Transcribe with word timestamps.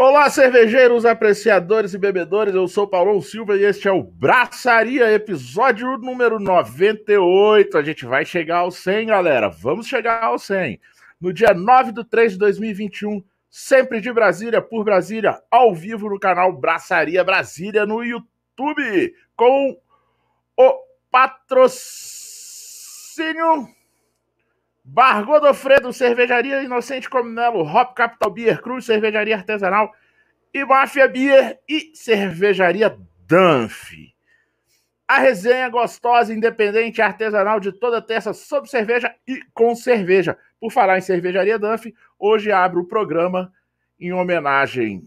Olá, 0.00 0.30
cervejeiros, 0.30 1.04
apreciadores 1.04 1.92
e 1.92 1.98
bebedores. 1.98 2.54
Eu 2.54 2.68
sou 2.68 2.86
Paulão 2.86 3.20
Silva 3.20 3.56
e 3.56 3.64
este 3.64 3.88
é 3.88 3.90
o 3.90 4.04
Braçaria, 4.04 5.10
episódio 5.10 5.98
número 5.98 6.38
98. 6.38 7.76
A 7.76 7.82
gente 7.82 8.06
vai 8.06 8.24
chegar 8.24 8.58
ao 8.58 8.70
100, 8.70 9.06
galera. 9.06 9.48
Vamos 9.48 9.88
chegar 9.88 10.22
ao 10.22 10.38
100. 10.38 10.80
No 11.20 11.32
dia 11.32 11.52
9 11.52 11.90
de 11.90 12.04
3 12.04 12.34
de 12.34 12.38
2021, 12.38 13.24
sempre 13.50 14.00
de 14.00 14.12
Brasília, 14.12 14.62
por 14.62 14.84
Brasília, 14.84 15.42
ao 15.50 15.74
vivo 15.74 16.08
no 16.08 16.20
canal 16.20 16.52
Braçaria 16.52 17.24
Brasília 17.24 17.84
no 17.84 18.04
YouTube, 18.04 19.12
com 19.34 19.76
o 20.56 20.74
patrocínio 21.10 22.46
Bar 24.90 25.22
Godofredo, 25.22 25.92
Cervejaria 25.92 26.62
Inocente 26.62 27.10
Comunelo, 27.10 27.60
Hop 27.60 27.94
Capital 27.94 28.30
Beer, 28.30 28.62
Cruz, 28.62 28.86
Cervejaria 28.86 29.36
Artesanal 29.36 29.92
e 30.52 30.64
Máfia 30.64 31.06
Beer 31.06 31.58
e 31.68 31.92
Cervejaria 31.94 32.98
Danf. 33.26 33.92
A 35.06 35.18
resenha 35.18 35.68
gostosa, 35.68 36.32
independente 36.32 37.02
artesanal 37.02 37.60
de 37.60 37.70
toda 37.70 38.00
terça 38.00 38.32
sobre 38.32 38.70
cerveja 38.70 39.14
e 39.26 39.42
com 39.52 39.76
cerveja. 39.76 40.38
Por 40.58 40.72
falar 40.72 40.96
em 40.96 41.02
Cervejaria 41.02 41.58
Danf, 41.58 41.84
hoje 42.18 42.50
abro 42.50 42.80
o 42.80 42.88
programa 42.88 43.52
em 44.00 44.14
homenagem 44.14 45.06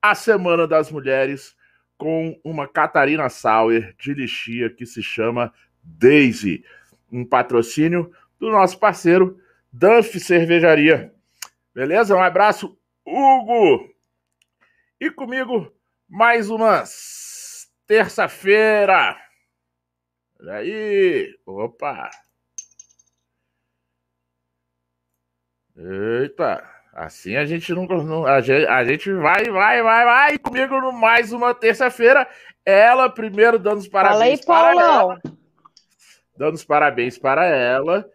à 0.00 0.14
Semana 0.14 0.64
das 0.68 0.92
Mulheres 0.92 1.56
com 1.98 2.38
uma 2.44 2.68
Catarina 2.68 3.28
Sauer 3.28 3.96
de 3.98 4.14
lixia 4.14 4.70
que 4.70 4.86
se 4.86 5.02
chama 5.02 5.52
Daisy. 5.82 6.64
Um 7.10 7.24
patrocínio 7.24 8.12
do 8.38 8.50
nosso 8.50 8.78
parceiro 8.78 9.38
Duff 9.72 10.18
Cervejaria. 10.20 11.12
Beleza? 11.74 12.14
Um 12.14 12.22
abraço, 12.22 12.78
Hugo! 13.04 13.92
E 15.00 15.10
comigo, 15.10 15.72
mais 16.08 16.48
uma 16.48 16.84
terça-feira. 17.86 19.16
Olha 20.40 20.54
aí! 20.54 21.36
Opa! 21.44 22.10
Eita! 25.76 26.70
Assim 26.92 27.34
a 27.34 27.44
gente 27.44 27.74
não. 27.74 27.86
não 27.86 28.24
a, 28.24 28.40
gente, 28.40 28.66
a 28.66 28.84
gente 28.84 29.12
vai, 29.12 29.44
vai, 29.46 29.82
vai, 29.82 30.04
vai. 30.04 30.38
Comigo 30.38 30.80
no 30.80 30.92
mais 30.92 31.32
uma 31.32 31.52
terça-feira. 31.52 32.28
Ela 32.64 33.10
primeiro 33.10 33.58
dando 33.58 33.78
os 33.78 33.88
parabéns 33.88 34.44
Fala 34.44 34.68
aí, 34.68 34.74
para 34.78 34.80
Paulão. 34.80 35.12
ela. 35.12 35.22
Dando 36.36 36.54
os 36.54 36.64
parabéns 36.64 37.18
para 37.18 37.44
ela 37.44 38.08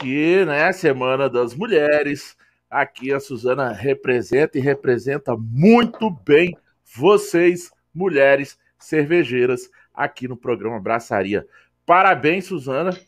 que, 0.00 0.46
né, 0.46 0.72
Semana 0.72 1.28
das 1.28 1.54
Mulheres, 1.54 2.34
aqui 2.70 3.12
a 3.12 3.20
Suzana 3.20 3.70
representa 3.70 4.56
e 4.56 4.60
representa 4.60 5.36
muito 5.36 6.08
bem 6.10 6.56
vocês, 6.96 7.70
mulheres 7.94 8.58
cervejeiras, 8.78 9.70
aqui 9.92 10.26
no 10.26 10.38
programa 10.38 10.80
Braçaria. 10.80 11.46
Parabéns, 11.84 12.46
Suzana, 12.46 12.98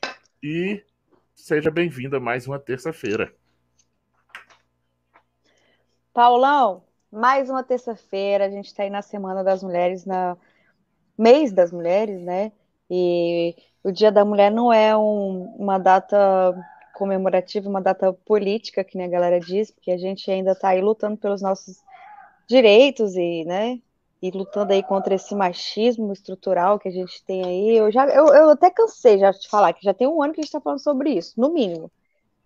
e 0.43 0.85
seja 1.35 1.71
bem-vinda 1.71 2.21
mais 2.21 2.47
uma 2.47 2.59
terça-feira. 2.59 3.33
Paulão, 6.13 6.85
mais 7.11 7.49
uma 7.49 7.65
terça-feira, 7.65 8.45
a 8.45 8.51
gente 8.51 8.67
está 8.67 8.83
aí 8.83 8.91
na 8.91 9.01
Semana 9.01 9.43
das 9.43 9.63
Mulheres, 9.63 10.05
na 10.05 10.37
mês 11.17 11.53
das 11.53 11.73
mulheres, 11.73 12.21
né? 12.21 12.53
E 12.91 13.57
o 13.83 13.91
Dia 13.91 14.13
da 14.13 14.27
Mulher 14.27 14.51
não 14.51 14.71
é 14.71 14.95
um, 14.95 15.55
uma 15.59 15.79
data 15.79 16.55
comemorativa, 17.03 17.69
uma 17.69 17.81
data 17.81 18.13
política, 18.13 18.85
que 18.85 18.97
nem 18.97 19.09
a 19.09 19.11
galera 19.11 19.41
diz, 19.41 19.73
porque 19.73 19.91
a 19.91 19.99
gente 19.99 20.31
ainda 20.31 20.53
está 20.53 20.69
aí 20.69 20.81
lutando 20.81 21.17
pelos 21.17 21.43
nossos 21.43 21.83
direitos 22.49 23.17
e, 23.17 23.45
né, 23.45 23.81
e 24.23 24.31
lutando 24.31 24.73
aí 24.73 24.85
contra 24.85 25.17
esse 25.17 25.35
machismo 25.35 26.13
estrutural 26.13 26.79
que 26.79 26.89
a 26.89 26.93
gente 26.93 27.25
tem 27.25 27.45
aí. 27.45 27.77
Eu 27.77 27.91
já, 27.91 28.07
eu, 28.07 28.29
eu 28.29 28.51
até 28.51 28.71
cansei 28.71 29.19
já 29.19 29.33
de 29.33 29.49
falar 29.49 29.73
que 29.73 29.83
já 29.85 29.93
tem 29.93 30.07
um 30.07 30.23
ano 30.23 30.33
que 30.33 30.41
a 30.41 30.43
gente 30.43 30.49
está 30.49 30.61
falando 30.61 30.79
sobre 30.79 31.11
isso, 31.11 31.41
no 31.41 31.53
mínimo. 31.53 31.91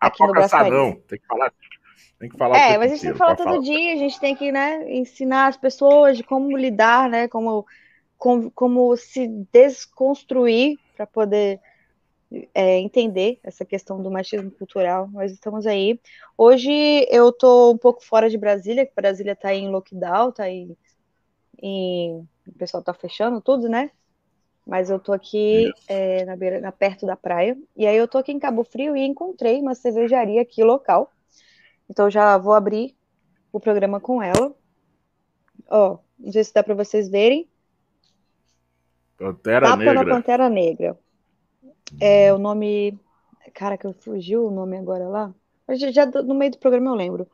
Aqui 0.00 0.24
a 0.24 0.26
no 0.26 0.32
Brasil. 0.32 1.02
Tem 1.06 1.18
que 1.18 1.26
falar. 1.26 1.52
Tem 2.18 2.30
que 2.30 2.38
falar. 2.38 2.56
É, 2.56 2.78
mas 2.78 2.92
a 2.92 2.94
gente 2.94 3.02
tem 3.02 3.12
que 3.12 3.18
falar 3.18 3.36
todo 3.36 3.44
falar. 3.44 3.60
dia. 3.60 3.92
A 3.92 3.96
gente 3.96 4.18
tem 4.18 4.34
que, 4.34 4.50
né, 4.50 4.90
ensinar 4.90 5.48
as 5.48 5.56
pessoas 5.58 6.16
de 6.16 6.22
como 6.22 6.56
lidar, 6.56 7.10
né, 7.10 7.28
como 7.28 7.66
como, 8.16 8.50
como 8.52 8.96
se 8.96 9.28
desconstruir 9.52 10.78
para 10.96 11.06
poder 11.06 11.60
é, 12.54 12.78
entender 12.78 13.38
essa 13.42 13.64
questão 13.64 14.02
do 14.02 14.10
machismo 14.10 14.50
cultural. 14.50 15.08
Nós 15.12 15.32
estamos 15.32 15.66
aí. 15.66 16.00
Hoje 16.36 16.70
eu 17.10 17.28
estou 17.30 17.74
um 17.74 17.78
pouco 17.78 18.04
fora 18.04 18.28
de 18.28 18.36
Brasília, 18.36 18.86
que 18.86 18.94
Brasília 18.94 19.32
está 19.32 19.54
em 19.54 19.68
lockdown, 19.70 20.32
tá 20.32 20.48
em, 20.48 20.76
em, 21.62 22.26
o 22.46 22.52
pessoal 22.58 22.80
está 22.80 22.92
fechando 22.92 23.40
tudo, 23.40 23.68
né? 23.68 23.90
Mas 24.66 24.90
eu 24.90 24.96
estou 24.96 25.14
aqui 25.14 25.70
é, 25.86 26.24
na 26.24 26.34
beira, 26.34 26.60
na, 26.60 26.72
perto 26.72 27.06
da 27.06 27.16
praia. 27.16 27.56
E 27.76 27.86
aí 27.86 27.96
eu 27.96 28.06
estou 28.06 28.20
aqui 28.20 28.32
em 28.32 28.38
Cabo 28.38 28.64
Frio 28.64 28.96
e 28.96 29.04
encontrei 29.04 29.60
uma 29.60 29.76
cervejaria 29.76 30.42
aqui 30.42 30.64
local. 30.64 31.12
Então 31.88 32.10
já 32.10 32.36
vou 32.36 32.52
abrir 32.52 32.96
o 33.52 33.60
programa 33.60 34.00
com 34.00 34.20
ela. 34.20 34.52
Ó, 35.68 35.98
não 36.18 36.32
sei 36.32 36.42
se 36.42 36.52
dá 36.52 36.64
para 36.64 36.74
vocês 36.74 37.08
verem. 37.08 37.48
Pantera 39.16 39.66
Tapa 39.66 39.76
Negra. 39.76 39.94
na 39.94 40.04
Pantera 40.04 40.48
Negra. 40.48 40.98
É 42.00 42.32
o 42.32 42.38
nome. 42.38 42.98
Cara, 43.54 43.78
que 43.78 43.86
eu 43.86 43.92
fugiu 43.92 44.46
o 44.46 44.50
nome 44.50 44.76
agora 44.76 45.08
lá. 45.08 45.34
Já, 45.70 45.90
já 45.90 46.06
no 46.06 46.34
meio 46.34 46.52
do 46.52 46.58
programa 46.58 46.90
eu 46.90 46.94
lembro. 46.94 47.26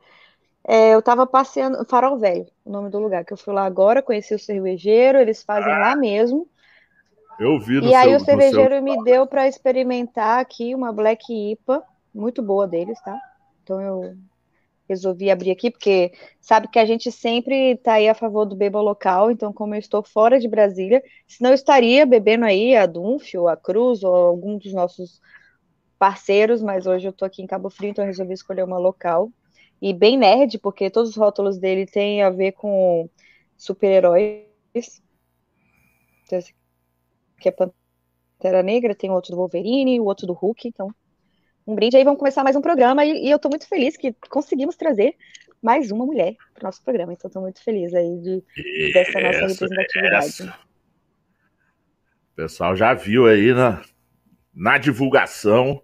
É, 0.65 0.93
eu 0.93 1.01
tava 1.01 1.27
passeando. 1.27 1.83
Farol 1.85 2.17
Velho, 2.17 2.47
o 2.63 2.71
nome 2.71 2.89
do 2.89 2.99
lugar, 2.99 3.25
que 3.25 3.33
eu 3.33 3.37
fui 3.37 3.53
lá 3.53 3.65
agora, 3.65 4.01
conheci 4.01 4.33
o 4.33 4.39
cervejeiro, 4.39 5.19
eles 5.19 5.43
fazem 5.43 5.71
ah, 5.71 5.79
lá 5.79 5.95
mesmo. 5.95 6.47
Eu 7.39 7.59
vi 7.59 7.81
no 7.81 7.87
E 7.87 7.89
seu, 7.89 7.97
aí 7.97 8.15
o 8.15 8.19
cervejeiro 8.19 8.75
seu... 8.75 8.83
me 8.83 9.03
deu 9.03 9.27
para 9.27 9.47
experimentar 9.47 10.39
aqui 10.39 10.73
uma 10.73 10.93
Black 10.93 11.51
IPA, 11.51 11.83
muito 12.13 12.41
boa 12.41 12.67
deles, 12.67 12.99
tá? 13.01 13.19
Então 13.63 13.81
eu 13.81 14.15
resolvi 14.93 15.29
abrir 15.29 15.51
aqui, 15.51 15.69
porque 15.69 16.13
sabe 16.39 16.67
que 16.67 16.79
a 16.79 16.85
gente 16.85 17.11
sempre 17.11 17.73
está 17.73 17.93
aí 17.93 18.07
a 18.07 18.13
favor 18.13 18.45
do 18.45 18.55
beba 18.55 18.81
local, 18.81 19.31
então 19.31 19.51
como 19.51 19.75
eu 19.75 19.79
estou 19.79 20.03
fora 20.03 20.39
de 20.39 20.47
Brasília, 20.47 21.03
senão 21.27 21.51
eu 21.51 21.55
estaria 21.55 22.05
bebendo 22.05 22.45
aí 22.45 22.75
a 22.75 22.85
Dunf 22.85 23.35
ou 23.35 23.47
a 23.47 23.57
Cruz 23.57 24.03
ou 24.03 24.13
algum 24.13 24.57
dos 24.57 24.73
nossos 24.73 25.21
parceiros, 25.99 26.61
mas 26.61 26.85
hoje 26.85 27.07
eu 27.07 27.11
estou 27.11 27.25
aqui 27.25 27.41
em 27.41 27.47
Cabo 27.47 27.69
Frio, 27.69 27.89
então 27.89 28.03
eu 28.03 28.07
resolvi 28.07 28.33
escolher 28.33 28.63
uma 28.63 28.77
local. 28.77 29.31
E 29.81 29.93
bem 29.93 30.17
nerd, 30.17 30.57
porque 30.59 30.89
todos 30.89 31.11
os 31.11 31.15
rótulos 31.15 31.57
dele 31.57 31.85
têm 31.85 32.21
a 32.23 32.29
ver 32.29 32.53
com 32.53 33.09
super-heróis. 33.57 34.43
Então, 36.25 36.39
que 37.39 37.49
é 37.49 37.51
Pantera 37.51 38.63
Negra, 38.63 38.95
tem 38.95 39.11
outro 39.11 39.31
do 39.31 39.37
Wolverine, 39.37 39.99
o 39.99 40.05
outro 40.05 40.27
do 40.27 40.33
Hulk, 40.33 40.67
então 40.67 40.93
um 41.65 41.75
brinde 41.75 41.97
aí, 41.97 42.03
vamos 42.03 42.19
começar 42.19 42.43
mais 42.43 42.55
um 42.55 42.61
programa 42.61 43.05
e, 43.05 43.25
e 43.25 43.31
eu 43.31 43.37
estou 43.37 43.49
muito 43.49 43.67
feliz 43.67 43.95
que 43.95 44.13
conseguimos 44.29 44.75
trazer 44.75 45.15
mais 45.61 45.91
uma 45.91 46.05
mulher 46.05 46.35
para 46.53 46.63
o 46.63 46.65
nosso 46.65 46.83
programa, 46.83 47.13
então 47.13 47.27
estou 47.27 47.41
muito 47.41 47.63
feliz 47.63 47.93
aí 47.93 48.17
de, 48.21 48.91
dessa 48.91 49.19
nossa 49.19 49.47
representatividade. 49.47 50.53
O 52.33 52.35
pessoal 52.35 52.75
já 52.75 52.93
viu 52.93 53.27
aí 53.27 53.53
na, 53.53 53.81
na 54.53 54.77
divulgação, 54.77 55.81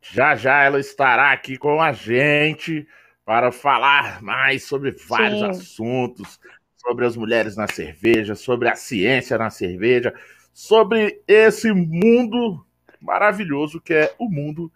já 0.00 0.34
já 0.34 0.62
ela 0.62 0.80
estará 0.80 1.32
aqui 1.32 1.58
com 1.58 1.80
a 1.80 1.92
gente 1.92 2.86
para 3.24 3.52
falar 3.52 4.22
mais 4.22 4.64
sobre 4.64 4.92
vários 4.92 5.40
Sim. 5.40 5.46
assuntos, 5.46 6.40
sobre 6.76 7.04
as 7.04 7.16
mulheres 7.16 7.56
na 7.56 7.68
cerveja, 7.68 8.34
sobre 8.34 8.68
a 8.68 8.74
ciência 8.74 9.36
na 9.36 9.50
cerveja, 9.50 10.14
sobre 10.54 11.22
esse 11.28 11.70
mundo 11.70 12.64
maravilhoso 13.00 13.80
que 13.80 13.92
é 13.92 14.14
o 14.18 14.28
mundo 14.28 14.72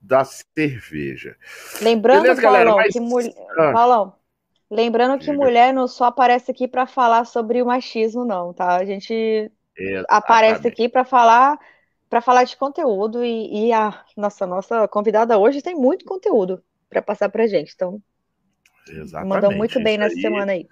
da 0.00 0.24
cerveja. 0.24 1.36
Lembrando, 1.82 2.22
Beleza, 2.22 2.42
Paulão, 2.42 2.76
Mas... 2.76 2.92
que 2.92 3.00
mulher. 3.00 3.34
Ah. 3.58 3.72
Paulão, 3.72 4.14
lembrando 4.70 5.18
que 5.18 5.32
mulher 5.32 5.74
não 5.74 5.86
só 5.86 6.04
aparece 6.04 6.50
aqui 6.50 6.66
para 6.66 6.86
falar 6.86 7.24
sobre 7.24 7.60
o 7.60 7.66
machismo, 7.66 8.24
não, 8.24 8.52
tá? 8.52 8.76
A 8.76 8.84
gente 8.84 9.50
Exatamente. 9.76 10.06
aparece 10.08 10.68
aqui 10.68 10.88
para 10.88 11.04
falar 11.04 11.58
para 12.08 12.20
falar 12.20 12.42
de 12.42 12.56
conteúdo 12.56 13.24
e, 13.24 13.68
e, 13.68 13.72
a 13.72 14.04
nossa 14.16 14.44
nossa 14.44 14.88
convidada 14.88 15.38
hoje 15.38 15.62
tem 15.62 15.76
muito 15.76 16.04
conteúdo 16.04 16.60
para 16.88 17.00
passar 17.00 17.28
para 17.28 17.46
gente. 17.46 17.72
Então, 17.72 18.02
Exatamente. 18.88 19.28
mandou 19.28 19.52
muito 19.56 19.80
bem 19.80 19.96
nessa 19.96 20.16
aí, 20.16 20.20
semana 20.20 20.52
aí. 20.52 20.66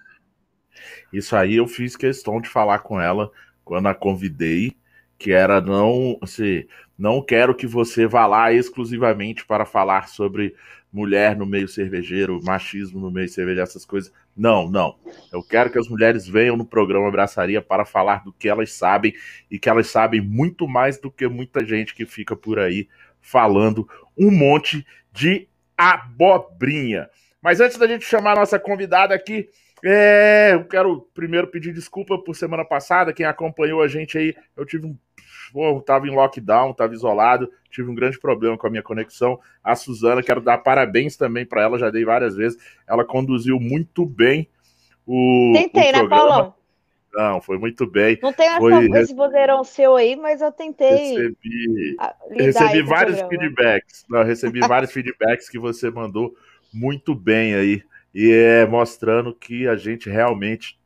Isso 1.12 1.36
aí 1.36 1.54
eu 1.54 1.68
fiz 1.68 1.94
questão 1.94 2.40
de 2.40 2.48
falar 2.48 2.80
com 2.80 3.00
ela 3.00 3.30
quando 3.64 3.86
a 3.86 3.94
convidei, 3.94 4.76
que 5.16 5.30
era 5.30 5.60
não, 5.60 6.18
assim, 6.20 6.66
não 6.98 7.22
quero 7.22 7.54
que 7.54 7.66
você 7.66 8.06
vá 8.06 8.26
lá 8.26 8.52
exclusivamente 8.52 9.46
para 9.46 9.64
falar 9.64 10.08
sobre 10.08 10.54
mulher 10.92 11.36
no 11.36 11.46
meio 11.46 11.68
cervejeiro, 11.68 12.42
machismo 12.42 12.98
no 12.98 13.10
meio 13.10 13.28
cervejeiro, 13.28 13.62
essas 13.62 13.84
coisas. 13.84 14.12
Não, 14.36 14.68
não. 14.68 14.96
Eu 15.32 15.42
quero 15.42 15.70
que 15.70 15.78
as 15.78 15.88
mulheres 15.88 16.26
venham 16.26 16.56
no 16.56 16.64
programa 16.64 17.08
Abraçaria 17.08 17.62
para 17.62 17.84
falar 17.84 18.24
do 18.24 18.32
que 18.32 18.48
elas 18.48 18.72
sabem 18.72 19.14
e 19.50 19.58
que 19.58 19.68
elas 19.68 19.88
sabem 19.88 20.20
muito 20.20 20.66
mais 20.66 20.98
do 20.98 21.10
que 21.10 21.28
muita 21.28 21.64
gente 21.64 21.94
que 21.94 22.06
fica 22.06 22.34
por 22.34 22.58
aí 22.58 22.88
falando 23.20 23.88
um 24.16 24.30
monte 24.30 24.86
de 25.12 25.48
abobrinha. 25.76 27.08
Mas 27.40 27.60
antes 27.60 27.76
da 27.78 27.86
gente 27.86 28.04
chamar 28.04 28.32
a 28.32 28.40
nossa 28.40 28.58
convidada 28.58 29.14
aqui, 29.14 29.48
é, 29.84 30.50
eu 30.54 30.64
quero 30.64 31.08
primeiro 31.14 31.46
pedir 31.46 31.72
desculpa 31.72 32.18
por 32.18 32.34
semana 32.34 32.64
passada. 32.64 33.12
Quem 33.12 33.26
acompanhou 33.26 33.82
a 33.82 33.88
gente 33.88 34.18
aí, 34.18 34.34
eu 34.56 34.66
tive 34.66 34.86
um. 34.86 34.98
Pô, 35.52 35.80
tava 35.80 36.06
em 36.06 36.14
lockdown, 36.14 36.72
tava 36.72 36.94
isolado, 36.94 37.50
tive 37.70 37.90
um 37.90 37.94
grande 37.94 38.18
problema 38.18 38.56
com 38.56 38.66
a 38.66 38.70
minha 38.70 38.82
conexão. 38.82 39.38
A 39.62 39.74
Suzana, 39.74 40.22
quero 40.22 40.40
dar 40.40 40.58
parabéns 40.58 41.16
também 41.16 41.46
para 41.46 41.62
ela, 41.62 41.78
já 41.78 41.90
dei 41.90 42.04
várias 42.04 42.36
vezes. 42.36 42.58
Ela 42.86 43.04
conduziu 43.04 43.58
muito 43.58 44.04
bem 44.04 44.48
o. 45.06 45.52
Tentei, 45.54 45.90
o 45.90 45.92
né, 45.92 46.08
Paulão? 46.08 46.54
Não, 47.14 47.40
foi 47.40 47.58
muito 47.58 47.86
bem. 47.86 48.18
Não 48.22 48.32
tem 48.32 48.48
foi... 48.58 48.88
esse 49.00 49.14
vozeirão 49.14 49.64
seu 49.64 49.96
aí, 49.96 50.14
mas 50.14 50.40
eu 50.40 50.52
tentei. 50.52 51.16
Recebi, 51.16 51.96
recebi 52.30 52.82
vários 52.82 53.20
feedbacks. 53.22 54.04
Não, 54.08 54.22
recebi 54.22 54.60
vários 54.68 54.92
feedbacks 54.92 55.48
que 55.48 55.58
você 55.58 55.90
mandou 55.90 56.34
muito 56.72 57.14
bem 57.14 57.54
aí. 57.54 57.82
E 58.14 58.30
é 58.30 58.66
mostrando 58.66 59.34
que 59.34 59.66
a 59.66 59.76
gente 59.76 60.08
realmente 60.08 60.78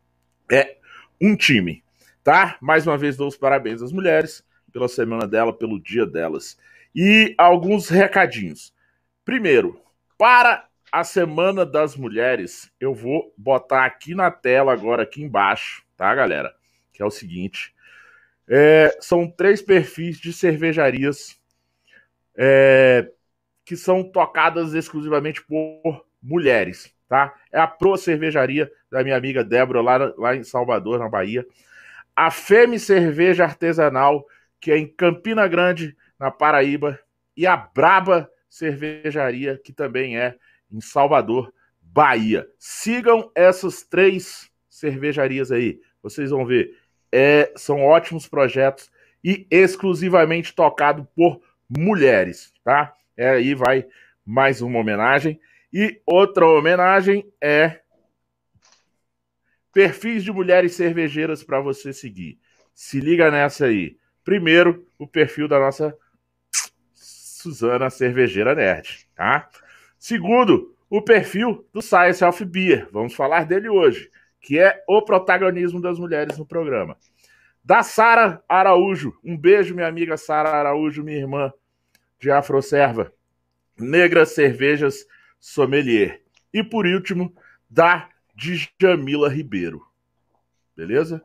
é 0.50 0.76
um 1.20 1.36
time, 1.36 1.82
tá? 2.22 2.56
Mais 2.60 2.86
uma 2.86 2.98
vez 2.98 3.16
dou 3.16 3.28
os 3.28 3.36
parabéns 3.36 3.82
às 3.82 3.92
mulheres 3.92 4.44
pela 4.72 4.88
semana 4.88 5.26
dela, 5.26 5.52
pelo 5.52 5.80
dia 5.80 6.06
delas. 6.06 6.58
E 6.94 7.34
alguns 7.38 7.88
recadinhos. 7.88 8.74
Primeiro, 9.24 9.80
para 10.18 10.66
a 10.90 11.04
Semana 11.04 11.64
das 11.64 11.96
Mulheres, 11.96 12.70
eu 12.78 12.92
vou 12.94 13.32
botar 13.36 13.84
aqui 13.86 14.14
na 14.14 14.30
tela 14.30 14.72
agora, 14.72 15.04
aqui 15.04 15.22
embaixo, 15.22 15.82
tá, 15.96 16.14
galera? 16.14 16.54
Que 16.92 17.02
é 17.02 17.06
o 17.06 17.10
seguinte: 17.10 17.74
é, 18.48 18.96
são 19.00 19.26
três 19.26 19.62
perfis 19.62 20.18
de 20.18 20.32
cervejarias 20.32 21.40
é, 22.36 23.10
que 23.64 23.76
são 23.76 24.02
tocadas 24.02 24.74
exclusivamente 24.74 25.42
por 25.42 26.04
mulheres, 26.22 26.94
tá? 27.08 27.34
É 27.50 27.58
a 27.58 27.66
Pro 27.66 27.96
Cervejaria 27.96 28.70
da 28.90 29.02
minha 29.02 29.16
amiga 29.16 29.42
Débora, 29.42 29.80
lá, 29.80 30.12
lá 30.18 30.36
em 30.36 30.44
Salvador, 30.44 30.98
na 30.98 31.08
Bahia. 31.08 31.46
A 32.14 32.30
Femi 32.30 32.78
Cerveja 32.78 33.44
Artesanal, 33.44 34.26
que 34.62 34.70
é 34.70 34.78
em 34.78 34.86
Campina 34.86 35.46
Grande, 35.48 35.96
na 36.18 36.30
Paraíba. 36.30 36.98
E 37.36 37.48
a 37.48 37.56
Braba 37.56 38.30
Cervejaria, 38.48 39.60
que 39.62 39.72
também 39.72 40.16
é 40.16 40.36
em 40.70 40.80
Salvador, 40.80 41.52
Bahia. 41.80 42.48
Sigam 42.60 43.30
essas 43.34 43.82
três 43.82 44.48
cervejarias 44.70 45.50
aí. 45.50 45.80
Vocês 46.00 46.30
vão 46.30 46.46
ver. 46.46 46.78
É, 47.10 47.52
são 47.56 47.82
ótimos 47.82 48.28
projetos 48.28 48.90
e 49.22 49.46
exclusivamente 49.50 50.54
tocado 50.54 51.06
por 51.16 51.42
mulheres, 51.68 52.54
tá? 52.64 52.94
É, 53.16 53.30
aí 53.30 53.54
vai 53.54 53.84
mais 54.24 54.62
uma 54.62 54.78
homenagem. 54.78 55.40
E 55.72 56.00
outra 56.06 56.46
homenagem 56.46 57.26
é 57.40 57.80
perfis 59.72 60.22
de 60.22 60.30
mulheres 60.30 60.74
cervejeiras 60.74 61.42
para 61.42 61.60
você 61.60 61.92
seguir. 61.92 62.38
Se 62.72 63.00
liga 63.00 63.28
nessa 63.28 63.66
aí. 63.66 63.96
Primeiro, 64.24 64.86
o 64.98 65.06
perfil 65.06 65.48
da 65.48 65.58
nossa 65.58 65.96
Suzana 66.94 67.90
Cervejeira 67.90 68.54
Nerd, 68.54 69.08
tá? 69.14 69.48
Segundo, 69.98 70.74
o 70.88 71.02
perfil 71.02 71.66
do 71.72 71.82
Science 71.82 72.24
of 72.24 72.44
Beer. 72.44 72.88
Vamos 72.92 73.14
falar 73.14 73.46
dele 73.46 73.68
hoje, 73.68 74.10
que 74.40 74.58
é 74.58 74.82
o 74.88 75.02
protagonismo 75.02 75.80
das 75.80 75.98
mulheres 75.98 76.38
no 76.38 76.46
programa. 76.46 76.96
Da 77.64 77.82
Sara 77.82 78.42
Araújo. 78.48 79.16
Um 79.24 79.36
beijo, 79.36 79.74
minha 79.74 79.86
amiga 79.86 80.16
Sara 80.16 80.50
Araújo, 80.50 81.02
minha 81.02 81.18
irmã 81.18 81.52
de 82.18 82.30
Afroserva. 82.30 83.12
Negra 83.78 84.26
Cervejas 84.26 85.06
Sommelier. 85.40 86.22
E 86.52 86.62
por 86.62 86.86
último, 86.86 87.34
da 87.68 88.08
Djamila 88.34 89.28
Ribeiro. 89.28 89.84
Beleza? 90.76 91.24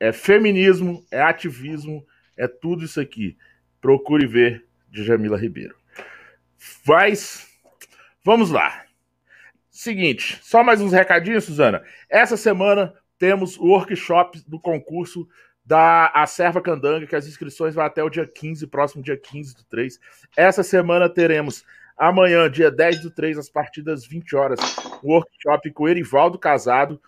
É 0.00 0.12
feminismo, 0.12 1.04
é 1.10 1.20
ativismo, 1.20 2.06
é 2.36 2.46
tudo 2.46 2.84
isso 2.84 3.00
aqui. 3.00 3.36
Procure 3.80 4.26
ver 4.26 4.64
Djamila 4.90 5.38
Ribeiro. 5.38 5.76
Mas 6.86 7.48
Vamos 8.28 8.50
lá. 8.50 8.84
Seguinte, 9.70 10.38
só 10.42 10.62
mais 10.62 10.82
uns 10.82 10.92
recadinhos, 10.92 11.44
Suzana. 11.44 11.82
Essa 12.10 12.36
semana 12.36 12.92
temos 13.18 13.56
o 13.56 13.68
workshop 13.68 14.42
do 14.46 14.60
concurso 14.60 15.26
da 15.64 16.08
Acerva 16.08 16.60
Candanga, 16.60 17.06
que 17.06 17.16
as 17.16 17.26
inscrições 17.26 17.74
vão 17.74 17.86
até 17.86 18.04
o 18.04 18.10
dia 18.10 18.26
15, 18.26 18.66
próximo 18.66 19.02
dia 19.02 19.16
15 19.16 19.56
do 19.56 19.64
3. 19.64 19.98
Essa 20.36 20.62
semana 20.62 21.08
teremos 21.08 21.64
amanhã, 21.96 22.50
dia 22.50 22.70
10 22.70 23.00
do 23.00 23.10
3, 23.10 23.38
às 23.38 23.48
partidas 23.48 24.04
20 24.04 24.36
horas, 24.36 24.60
um 25.02 25.08
workshop 25.08 25.70
com 25.72 25.88
Erivaldo 25.88 26.38
Casado, 26.38 27.00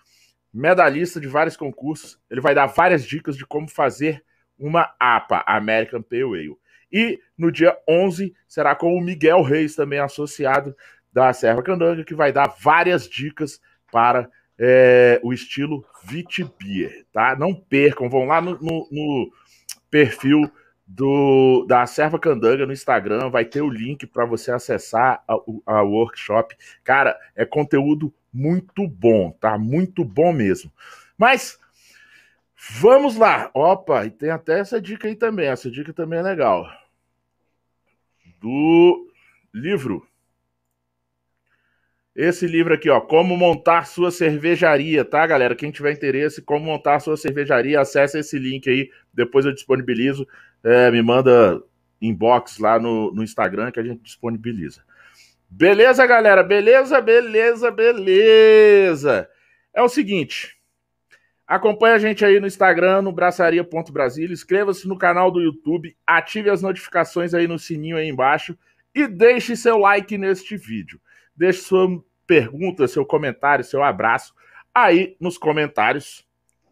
medalhista 0.53 1.21
de 1.21 1.29
vários 1.29 1.57
concursos. 1.57 2.19
Ele 2.31 2.41
vai 2.41 2.55
dar 2.55 2.67
várias 2.67 3.05
dicas 3.05 3.37
de 3.37 3.47
como 3.47 3.69
fazer 3.69 4.25
uma 4.59 4.95
APA, 4.99 5.43
American 5.47 6.03
Pale 6.03 6.23
Ale. 6.23 6.57
E 6.93 7.19
no 7.39 7.51
dia 7.53 7.77
11 7.89 8.35
será 8.49 8.75
com 8.75 8.95
o 8.95 9.01
Miguel 9.01 9.43
Reis, 9.43 9.75
também 9.75 10.01
associado 10.01 10.75
da 11.13 11.33
Serva 11.33 11.63
Candanga, 11.63 12.05
que 12.05 12.15
vai 12.15 12.33
dar 12.33 12.55
várias 12.61 13.09
dicas 13.09 13.61
para 13.91 14.29
é, 14.59 15.21
o 15.23 15.33
estilo 15.33 15.85
Vitibir, 16.05 17.07
tá? 17.13 17.35
Não 17.37 17.55
percam, 17.55 18.09
vão 18.09 18.27
lá 18.27 18.41
no, 18.41 18.53
no, 18.61 18.89
no 18.91 19.33
perfil 19.91 20.51
do, 20.87 21.65
da 21.69 21.87
Serva 21.87 22.19
Candanga 22.19 22.67
no 22.67 22.73
Instagram, 22.73 23.31
vai 23.31 23.45
ter 23.45 23.63
o 23.63 23.71
link 23.71 24.07
para 24.07 24.25
você 24.25 24.51
acessar 24.51 25.23
a, 25.27 25.35
a, 25.67 25.83
workshop. 25.83 26.57
Cara, 26.83 27.17
é 27.35 27.45
conteúdo 27.45 28.13
muito 28.33 28.87
bom, 28.87 29.31
tá? 29.33 29.59
Muito 29.59 30.05
bom 30.05 30.33
mesmo. 30.33 30.73
Mas 31.17 31.59
vamos 32.81 33.17
lá. 33.17 33.51
Opa, 33.55 34.07
e 34.07 34.11
tem 34.11 34.31
até 34.31 34.61
essa 34.61 34.81
dica 34.81 35.09
aí 35.09 35.17
também. 35.17 35.49
Essa 35.49 35.71
dica 35.71 35.93
também 35.93 36.19
é 36.19 36.23
legal. 36.23 36.67
Do 38.41 39.11
livro 39.53 40.07
esse 42.15 42.47
livro 42.47 42.75
aqui, 42.75 42.91
ó, 42.91 43.01
Como 43.01 43.37
Montar 43.37 43.87
Sua 43.87 44.11
Cervejaria, 44.11 45.05
tá, 45.05 45.27
galera? 45.27 45.55
Quem 45.55 45.71
tiver 45.71 45.93
interesse, 45.93 46.43
como 46.43 46.67
montar 46.67 47.01
sua 47.01 47.17
cervejaria, 47.17 47.81
acesse 47.81 48.19
esse 48.19 48.39
link 48.39 48.69
aí, 48.69 48.91
depois 49.15 49.47
eu 49.47 49.55
disponibilizo, 49.55 50.27
é, 50.63 50.91
me 50.91 51.01
manda 51.03 51.63
inbox 52.01 52.59
lá 52.59 52.79
no, 52.79 53.13
no 53.13 53.23
Instagram 53.23 53.71
que 53.71 53.81
a 53.81 53.83
gente 53.83 54.03
disponibiliza. 54.03 54.83
Beleza, 55.51 56.07
galera? 56.07 56.45
Beleza, 56.45 57.01
beleza, 57.01 57.71
beleza. 57.73 59.29
É 59.75 59.83
o 59.83 59.89
seguinte, 59.89 60.57
acompanha 61.47 61.97
a 61.97 61.99
gente 61.99 62.25
aí 62.25 62.39
no 62.39 62.47
Instagram, 62.47 63.03
no 63.03 63.13
braçaria.brasil, 63.13 64.31
inscreva-se 64.31 64.87
no 64.87 64.97
canal 64.97 65.31
do 65.31 65.41
YouTube, 65.41 65.97
ative 66.07 66.51
as 66.51 66.63
notificações 66.63 67.35
aí 67.35 67.49
no 67.49 67.59
sininho 67.59 67.97
aí 67.97 68.09
embaixo 68.09 68.57
e 68.95 69.09
deixe 69.09 69.57
seu 69.57 69.79
like 69.79 70.17
neste 70.17 70.57
vídeo. 70.57 71.01
Deixe 71.35 71.63
sua 71.63 72.01
pergunta, 72.27 72.87
seu 72.87 73.05
comentário, 73.05 73.65
seu 73.65 73.83
abraço 73.83 74.33
aí 74.73 75.17
nos 75.21 75.37
comentários, 75.37 76.25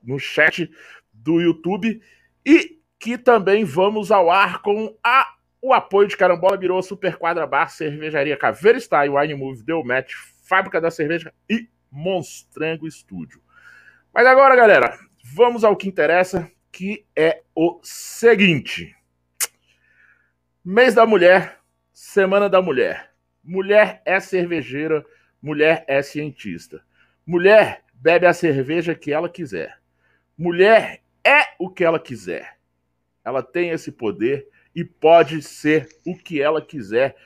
no 0.02 0.20
chat 0.20 0.70
do 1.12 1.40
YouTube. 1.40 2.00
E 2.46 2.78
que 2.98 3.18
também 3.18 3.64
vamos 3.64 4.10
ao 4.10 4.30
ar 4.30 4.62
com 4.62 4.96
a, 5.04 5.34
o 5.60 5.72
apoio 5.72 6.08
de 6.08 6.16
Carambola 6.16 6.56
Birô, 6.56 6.80
Super 6.82 7.16
Quadra 7.16 7.46
Bar, 7.46 7.68
Cervejaria 7.70 8.36
Caveira 8.36 8.78
Style, 8.78 9.10
Wine 9.10 9.34
Move, 9.34 9.62
Deu 9.62 9.82
Match, 9.84 10.14
Fábrica 10.42 10.80
da 10.80 10.90
Cerveja 10.90 11.32
e 11.48 11.68
Monstrango 11.90 12.86
Estúdio. 12.86 13.42
Mas 14.12 14.26
agora, 14.26 14.56
galera, 14.56 14.98
vamos 15.34 15.64
ao 15.64 15.76
que 15.76 15.88
interessa, 15.88 16.50
que 16.70 17.04
é 17.14 17.42
o 17.54 17.80
seguinte. 17.82 18.94
Mês 20.64 20.94
da 20.94 21.06
Mulher, 21.06 21.58
Semana 21.92 22.48
da 22.48 22.62
Mulher. 22.62 23.10
Mulher 23.42 24.02
é 24.04 24.20
cervejeira, 24.20 25.04
mulher 25.40 25.84
é 25.88 26.02
cientista. 26.02 26.82
Mulher 27.26 27.84
bebe 27.94 28.26
a 28.26 28.32
cerveja 28.32 28.94
que 28.94 29.12
ela 29.12 29.28
quiser. 29.28 29.78
Mulher 30.36 31.02
é 31.24 31.54
o 31.58 31.68
que 31.68 31.84
ela 31.84 31.98
quiser. 31.98 32.56
Ela 33.24 33.42
tem 33.42 33.70
esse 33.70 33.90
poder 33.90 34.48
e 34.78 34.84
pode 34.84 35.42
ser 35.42 35.88
o 36.06 36.16
que 36.16 36.40
ela 36.40 36.62
quiser 36.62 37.16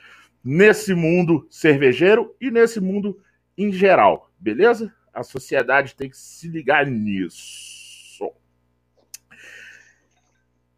nesse 0.43 0.95
mundo 0.95 1.47
cervejeiro 1.51 2.35
e 2.41 2.49
nesse 2.49 2.79
mundo 2.79 3.21
em 3.55 3.71
geral, 3.71 4.31
beleza? 4.39 4.91
A 5.13 5.21
sociedade 5.21 5.95
tem 5.95 6.09
que 6.09 6.17
se 6.17 6.47
ligar 6.47 6.87
nisso. 6.87 8.31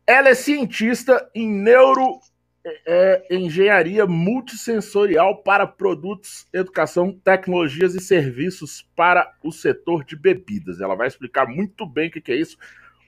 Ela 0.05 0.29
é 0.29 0.35
cientista 0.35 1.29
em 1.33 1.49
neuro 1.49 2.19
é, 2.85 3.25
engenharia 3.31 4.05
multissensorial 4.05 5.41
para 5.43 5.65
produtos, 5.65 6.45
educação, 6.51 7.13
tecnologias 7.23 7.95
e 7.95 8.01
serviços 8.01 8.85
para 8.95 9.33
o 9.41 9.51
setor 9.51 10.03
de 10.03 10.17
bebidas. 10.17 10.81
Ela 10.81 10.95
vai 10.95 11.07
explicar 11.07 11.47
muito 11.47 11.85
bem 11.85 12.09
o 12.09 12.11
que 12.11 12.31
é 12.33 12.35
isso. 12.35 12.57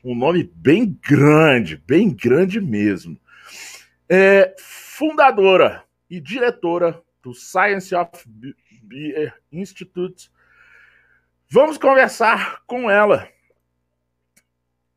Um 0.03 0.15
nome 0.15 0.49
bem 0.55 0.97
grande, 1.05 1.75
bem 1.85 2.09
grande 2.09 2.61
mesmo. 2.61 3.19
É 4.09 4.55
fundadora 4.57 5.83
e 6.09 6.19
diretora 6.21 7.01
do 7.21 7.33
Science 7.33 7.93
of 7.93 8.09
Beer 8.83 9.33
Institute. 9.51 10.31
Vamos 11.49 11.77
conversar 11.77 12.61
com 12.65 12.89
ela. 12.89 13.27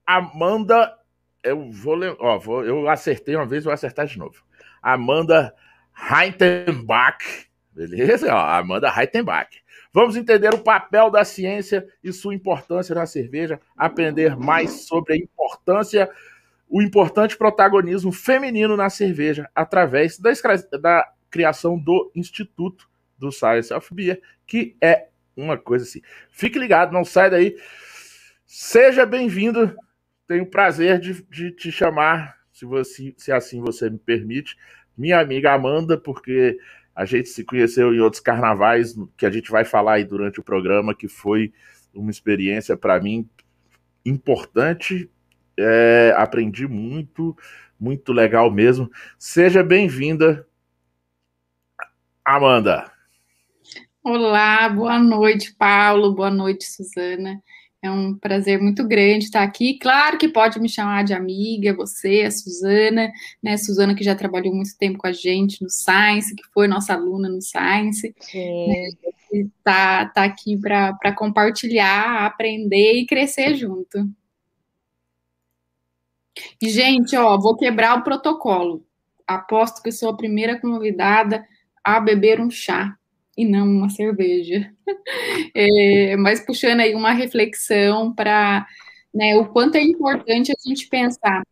Amanda, 0.06 0.96
eu 1.42 1.70
vou, 1.70 1.98
ó, 2.18 2.38
vou, 2.38 2.64
eu 2.64 2.88
acertei 2.88 3.34
uma 3.34 3.46
vez, 3.46 3.64
vou 3.64 3.72
acertar 3.72 4.06
de 4.06 4.18
novo. 4.18 4.44
Amanda 4.82 5.54
Heitenbach, 5.94 7.48
beleza? 7.72 8.34
Ó, 8.34 8.38
Amanda 8.38 8.92
Heitenbach. 8.96 9.60
Vamos 9.92 10.16
entender 10.16 10.54
o 10.54 10.62
papel 10.62 11.10
da 11.10 11.24
ciência 11.24 11.86
e 12.02 12.12
sua 12.12 12.34
importância 12.34 12.94
na 12.94 13.06
cerveja, 13.06 13.60
aprender 13.76 14.36
mais 14.36 14.86
sobre 14.86 15.14
a 15.14 15.16
importância, 15.16 16.08
o 16.70 16.80
importante 16.80 17.36
protagonismo 17.36 18.12
feminino 18.12 18.76
na 18.76 18.88
cerveja 18.88 19.50
através 19.54 20.16
da, 20.18 20.30
da 20.80 21.12
criação 21.28 21.76
do 21.76 22.12
Instituto 22.14 22.88
do 23.18 23.32
Science 23.32 23.74
of 23.74 23.92
Beer, 23.92 24.22
que 24.46 24.76
é 24.80 25.08
uma 25.36 25.58
coisa 25.58 25.84
assim. 25.84 26.00
Fique 26.30 26.58
ligado, 26.58 26.92
não 26.92 27.04
sai 27.04 27.28
daí. 27.28 27.56
Seja 28.46 29.04
bem-vindo. 29.04 29.76
Tenho 30.28 30.44
o 30.44 30.50
prazer 30.50 31.00
de, 31.00 31.22
de 31.24 31.50
te 31.50 31.72
chamar, 31.72 32.36
se, 32.52 32.64
você, 32.64 33.12
se 33.16 33.32
assim 33.32 33.60
você 33.60 33.90
me 33.90 33.98
permite, 33.98 34.56
minha 34.96 35.18
amiga 35.18 35.52
Amanda, 35.52 35.98
porque 35.98 36.56
a 36.94 37.04
gente 37.04 37.28
se 37.28 37.42
conheceu 37.42 37.92
em 37.92 37.98
outros 37.98 38.22
carnavais, 38.22 38.94
que 39.16 39.26
a 39.26 39.30
gente 39.30 39.50
vai 39.50 39.64
falar 39.64 39.94
aí 39.94 40.04
durante 40.04 40.38
o 40.38 40.44
programa, 40.44 40.94
que 40.94 41.08
foi 41.08 41.52
uma 41.92 42.12
experiência 42.12 42.76
para 42.76 43.00
mim 43.00 43.28
importante. 44.04 45.10
É, 45.62 46.14
aprendi 46.16 46.66
muito, 46.66 47.36
muito 47.78 48.12
legal 48.12 48.50
mesmo. 48.50 48.90
Seja 49.18 49.62
bem-vinda, 49.62 50.46
Amanda. 52.24 52.90
Olá, 54.02 54.68
boa 54.68 54.98
noite, 54.98 55.54
Paulo. 55.58 56.14
Boa 56.14 56.30
noite, 56.30 56.64
Suzana. 56.64 57.42
É 57.82 57.90
um 57.90 58.14
prazer 58.14 58.60
muito 58.60 58.86
grande 58.86 59.26
estar 59.26 59.42
aqui. 59.42 59.78
Claro 59.78 60.16
que 60.16 60.28
pode 60.28 60.60
me 60.60 60.68
chamar 60.68 61.02
de 61.04 61.12
amiga, 61.12 61.74
você, 61.74 62.22
a 62.26 62.30
Suzana, 62.30 63.10
né? 63.42 63.56
Suzana 63.56 63.94
que 63.94 64.04
já 64.04 64.14
trabalhou 64.14 64.54
muito 64.54 64.76
tempo 64.78 64.98
com 64.98 65.06
a 65.06 65.12
gente 65.12 65.62
no 65.62 65.68
Science, 65.68 66.34
que 66.34 66.42
foi 66.52 66.68
nossa 66.68 66.94
aluna 66.94 67.28
no 67.28 67.42
Science. 67.42 68.14
Sim. 68.20 68.88
Tá, 69.62 70.06
tá 70.06 70.24
aqui 70.24 70.58
para 70.58 71.14
compartilhar, 71.16 72.26
aprender 72.26 72.94
e 72.94 73.06
crescer 73.06 73.54
junto. 73.54 74.08
E, 76.60 76.68
gente, 76.68 77.16
ó, 77.16 77.38
vou 77.38 77.56
quebrar 77.56 77.98
o 77.98 78.02
protocolo. 78.02 78.84
Aposto 79.26 79.82
que 79.82 79.92
sou 79.92 80.10
a 80.10 80.16
primeira 80.16 80.60
convidada 80.60 81.44
a 81.84 82.00
beber 82.00 82.40
um 82.40 82.50
chá 82.50 82.96
e 83.36 83.44
não 83.44 83.66
uma 83.66 83.88
cerveja. 83.88 84.72
É, 85.54 86.16
mas 86.16 86.44
puxando 86.44 86.80
aí 86.80 86.94
uma 86.94 87.12
reflexão 87.12 88.12
para 88.14 88.66
né, 89.14 89.36
o 89.36 89.48
quanto 89.48 89.76
é 89.76 89.82
importante 89.82 90.52
a 90.52 90.68
gente 90.68 90.88
pensar. 90.88 91.42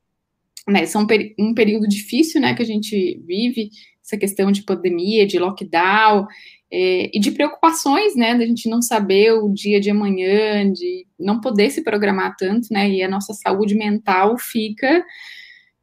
Né, 0.69 0.87
são 0.87 1.07
um 1.39 1.55
período 1.55 1.89
difícil 1.89 2.41
né, 2.41 2.55
que 2.55 2.63
a 2.63 2.67
gente 2.67 3.21
vive, 3.27 3.71
essa 4.05 4.17
questão 4.17 4.51
de 4.53 4.63
pandemia, 4.63 5.27
de 5.27 5.39
lockdown, 5.39 6.27
é, 6.73 7.11
e 7.17 7.21
de 7.21 7.31
preocupações, 7.31 8.15
né, 8.15 8.35
da 8.35 8.45
gente 8.45 8.69
não 8.69 8.83
saber 8.83 9.33
o 9.33 9.49
dia 9.49 9.81
de 9.81 9.91
amanhã, 9.91 10.71
de 10.71 11.07
não 11.19 11.41
poder 11.41 11.71
se 11.71 11.83
programar 11.83 12.37
tanto, 12.37 12.69
né, 12.71 12.91
e 12.91 13.03
a 13.03 13.09
nossa 13.09 13.33
saúde 13.33 13.75
mental 13.75 14.37
fica 14.39 15.05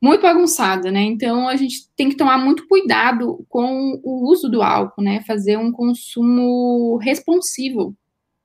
muito 0.01 0.21
bagunçada, 0.21 0.91
né? 0.91 1.01
Então 1.01 1.47
a 1.47 1.55
gente 1.55 1.89
tem 1.95 2.09
que 2.09 2.17
tomar 2.17 2.37
muito 2.37 2.67
cuidado 2.67 3.43
com 3.49 3.99
o 4.03 4.29
uso 4.29 4.47
do 4.49 4.61
álcool, 4.61 5.01
né? 5.01 5.23
Fazer 5.25 5.57
um 5.57 5.71
consumo 5.71 6.97
responsivo 6.97 7.95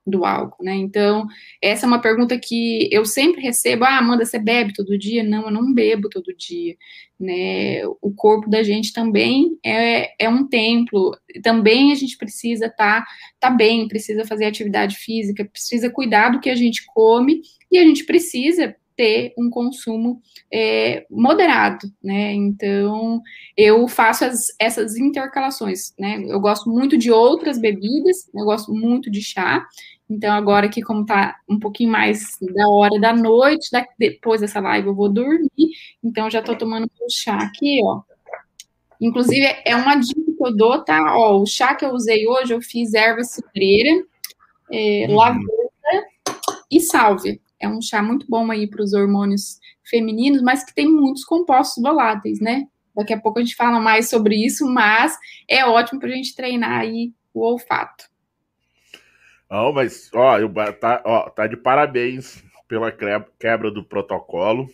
do 0.06 0.24
álcool, 0.24 0.64
né? 0.64 0.74
Então, 0.74 1.26
essa 1.62 1.84
é 1.84 1.88
uma 1.88 2.00
pergunta 2.00 2.38
que 2.38 2.88
eu 2.90 3.04
sempre 3.04 3.40
recebo: 3.42 3.84
ah, 3.84 3.98
Amanda, 3.98 4.24
você 4.24 4.38
bebe 4.38 4.72
todo 4.72 4.98
dia? 4.98 5.22
Não, 5.22 5.44
eu 5.44 5.50
não 5.50 5.72
bebo 5.72 6.08
todo 6.08 6.34
dia, 6.36 6.76
né? 7.18 7.86
O 8.00 8.12
corpo 8.14 8.48
da 8.48 8.62
gente 8.62 8.92
também 8.92 9.58
é, 9.64 10.12
é 10.18 10.28
um 10.28 10.46
templo, 10.46 11.16
também 11.42 11.92
a 11.92 11.94
gente 11.94 12.16
precisa 12.16 12.66
estar 12.66 13.04
tá, 13.04 13.06
tá 13.38 13.50
bem, 13.50 13.88
precisa 13.88 14.24
fazer 14.24 14.46
atividade 14.46 14.96
física, 14.96 15.44
precisa 15.44 15.90
cuidar 15.90 16.30
do 16.30 16.40
que 16.40 16.50
a 16.50 16.56
gente 16.56 16.84
come 16.86 17.42
e 17.70 17.78
a 17.78 17.82
gente 17.82 18.04
precisa 18.04 18.74
ter 19.00 19.32
um 19.38 19.48
consumo 19.48 20.20
é, 20.52 21.06
moderado, 21.10 21.90
né? 22.04 22.34
Então, 22.34 23.22
eu 23.56 23.88
faço 23.88 24.26
as, 24.26 24.48
essas 24.58 24.94
intercalações, 24.94 25.94
né? 25.98 26.22
Eu 26.28 26.38
gosto 26.38 26.68
muito 26.68 26.98
de 26.98 27.10
outras 27.10 27.58
bebidas, 27.58 28.28
eu 28.34 28.44
gosto 28.44 28.74
muito 28.74 29.10
de 29.10 29.22
chá. 29.22 29.66
Então, 30.06 30.34
agora 30.34 30.68
que 30.68 30.82
como 30.82 31.06
tá 31.06 31.38
um 31.48 31.58
pouquinho 31.58 31.90
mais 31.90 32.36
da 32.42 32.68
hora 32.68 33.00
da 33.00 33.14
noite, 33.14 33.70
da, 33.72 33.86
depois 33.98 34.42
dessa 34.42 34.60
live 34.60 34.88
eu 34.88 34.94
vou 34.94 35.08
dormir, 35.08 35.70
então 36.04 36.28
já 36.28 36.42
tô 36.42 36.54
tomando 36.54 36.84
o 37.00 37.10
chá 37.10 37.38
aqui, 37.38 37.80
ó. 37.82 38.02
Inclusive, 39.00 39.46
é 39.64 39.74
uma 39.74 39.94
dica 39.94 40.20
que 40.20 40.44
eu 40.46 40.54
dou, 40.54 40.84
tá? 40.84 41.16
Ó, 41.16 41.40
o 41.40 41.46
chá 41.46 41.74
que 41.74 41.86
eu 41.86 41.92
usei 41.92 42.28
hoje, 42.28 42.52
eu 42.52 42.60
fiz 42.60 42.92
erva 42.92 43.24
cidreira, 43.24 44.04
é, 44.70 45.06
uhum. 45.08 45.16
lavanda 45.16 45.46
e 46.70 46.80
salve 46.80 47.40
é 47.60 47.68
um 47.68 47.80
chá 47.80 48.02
muito 48.02 48.26
bom 48.28 48.50
aí 48.50 48.66
para 48.66 48.82
os 48.82 48.92
hormônios 48.92 49.60
femininos, 49.84 50.42
mas 50.42 50.64
que 50.64 50.74
tem 50.74 50.90
muitos 50.90 51.24
compostos 51.24 51.82
voláteis, 51.82 52.40
né? 52.40 52.66
Daqui 52.96 53.12
a 53.12 53.20
pouco 53.20 53.38
a 53.38 53.42
gente 53.42 53.54
fala 53.54 53.78
mais 53.78 54.08
sobre 54.08 54.34
isso, 54.34 54.66
mas 54.66 55.16
é 55.48 55.64
ótimo 55.64 56.00
para 56.00 56.08
a 56.08 56.12
gente 56.12 56.34
treinar 56.34 56.80
aí 56.80 57.12
o 57.32 57.40
olfato. 57.40 58.04
Não, 59.50 59.72
mas 59.72 60.10
ó, 60.14 60.38
eu, 60.38 60.52
tá, 60.78 61.02
ó, 61.04 61.28
tá 61.30 61.46
de 61.46 61.56
parabéns 61.56 62.42
pela 62.68 62.92
quebra 63.38 63.70
do 63.70 63.84
protocolo. 63.84 64.68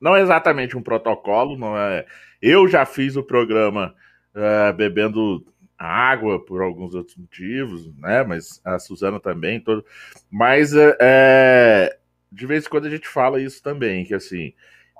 Não 0.00 0.16
é 0.16 0.22
exatamente 0.22 0.76
um 0.76 0.82
protocolo, 0.82 1.56
não 1.56 1.76
é. 1.76 2.04
Eu 2.42 2.66
já 2.66 2.84
fiz 2.84 3.16
o 3.16 3.22
programa 3.22 3.94
uh, 4.34 4.72
bebendo 4.74 5.46
água 5.78 6.44
por 6.44 6.62
alguns 6.62 6.94
outros 6.94 7.16
motivos, 7.16 7.94
né? 7.98 8.22
Mas 8.24 8.60
a 8.64 8.78
Suzana 8.78 9.20
também, 9.20 9.60
todo. 9.60 9.84
Mas 10.30 10.74
é, 10.74 10.96
é, 11.00 11.98
de 12.30 12.46
vez 12.46 12.66
em 12.66 12.68
quando 12.68 12.86
a 12.86 12.90
gente 12.90 13.08
fala 13.08 13.40
isso 13.40 13.62
também, 13.62 14.04
que 14.04 14.14
assim, 14.14 14.52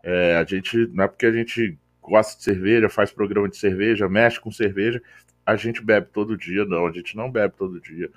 é, 0.03 0.37
a 0.37 0.45
gente 0.45 0.87
não 0.89 1.05
é 1.05 1.09
porque 1.09 1.27
a 1.27 1.33
gente 1.33 1.79
gosta 2.03 2.37
de 2.37 2.45
cerveja, 2.45 2.89
faz 2.89 3.11
programa 3.11 3.49
de 3.49 3.57
cerveja, 3.57 4.09
mexe 4.09 4.41
com 4.41 4.53
cerveja, 4.53 5.03
a 5.45 5.57
gente 5.57 5.83
bebe 5.83 6.09
todo 6.13 6.37
dia, 6.37 6.65
não, 6.65 6.87
a 6.87 6.93
gente 6.93 7.17
não 7.17 7.31
bebe 7.31 7.55
todo 7.57 7.81
dia. 7.81 8.11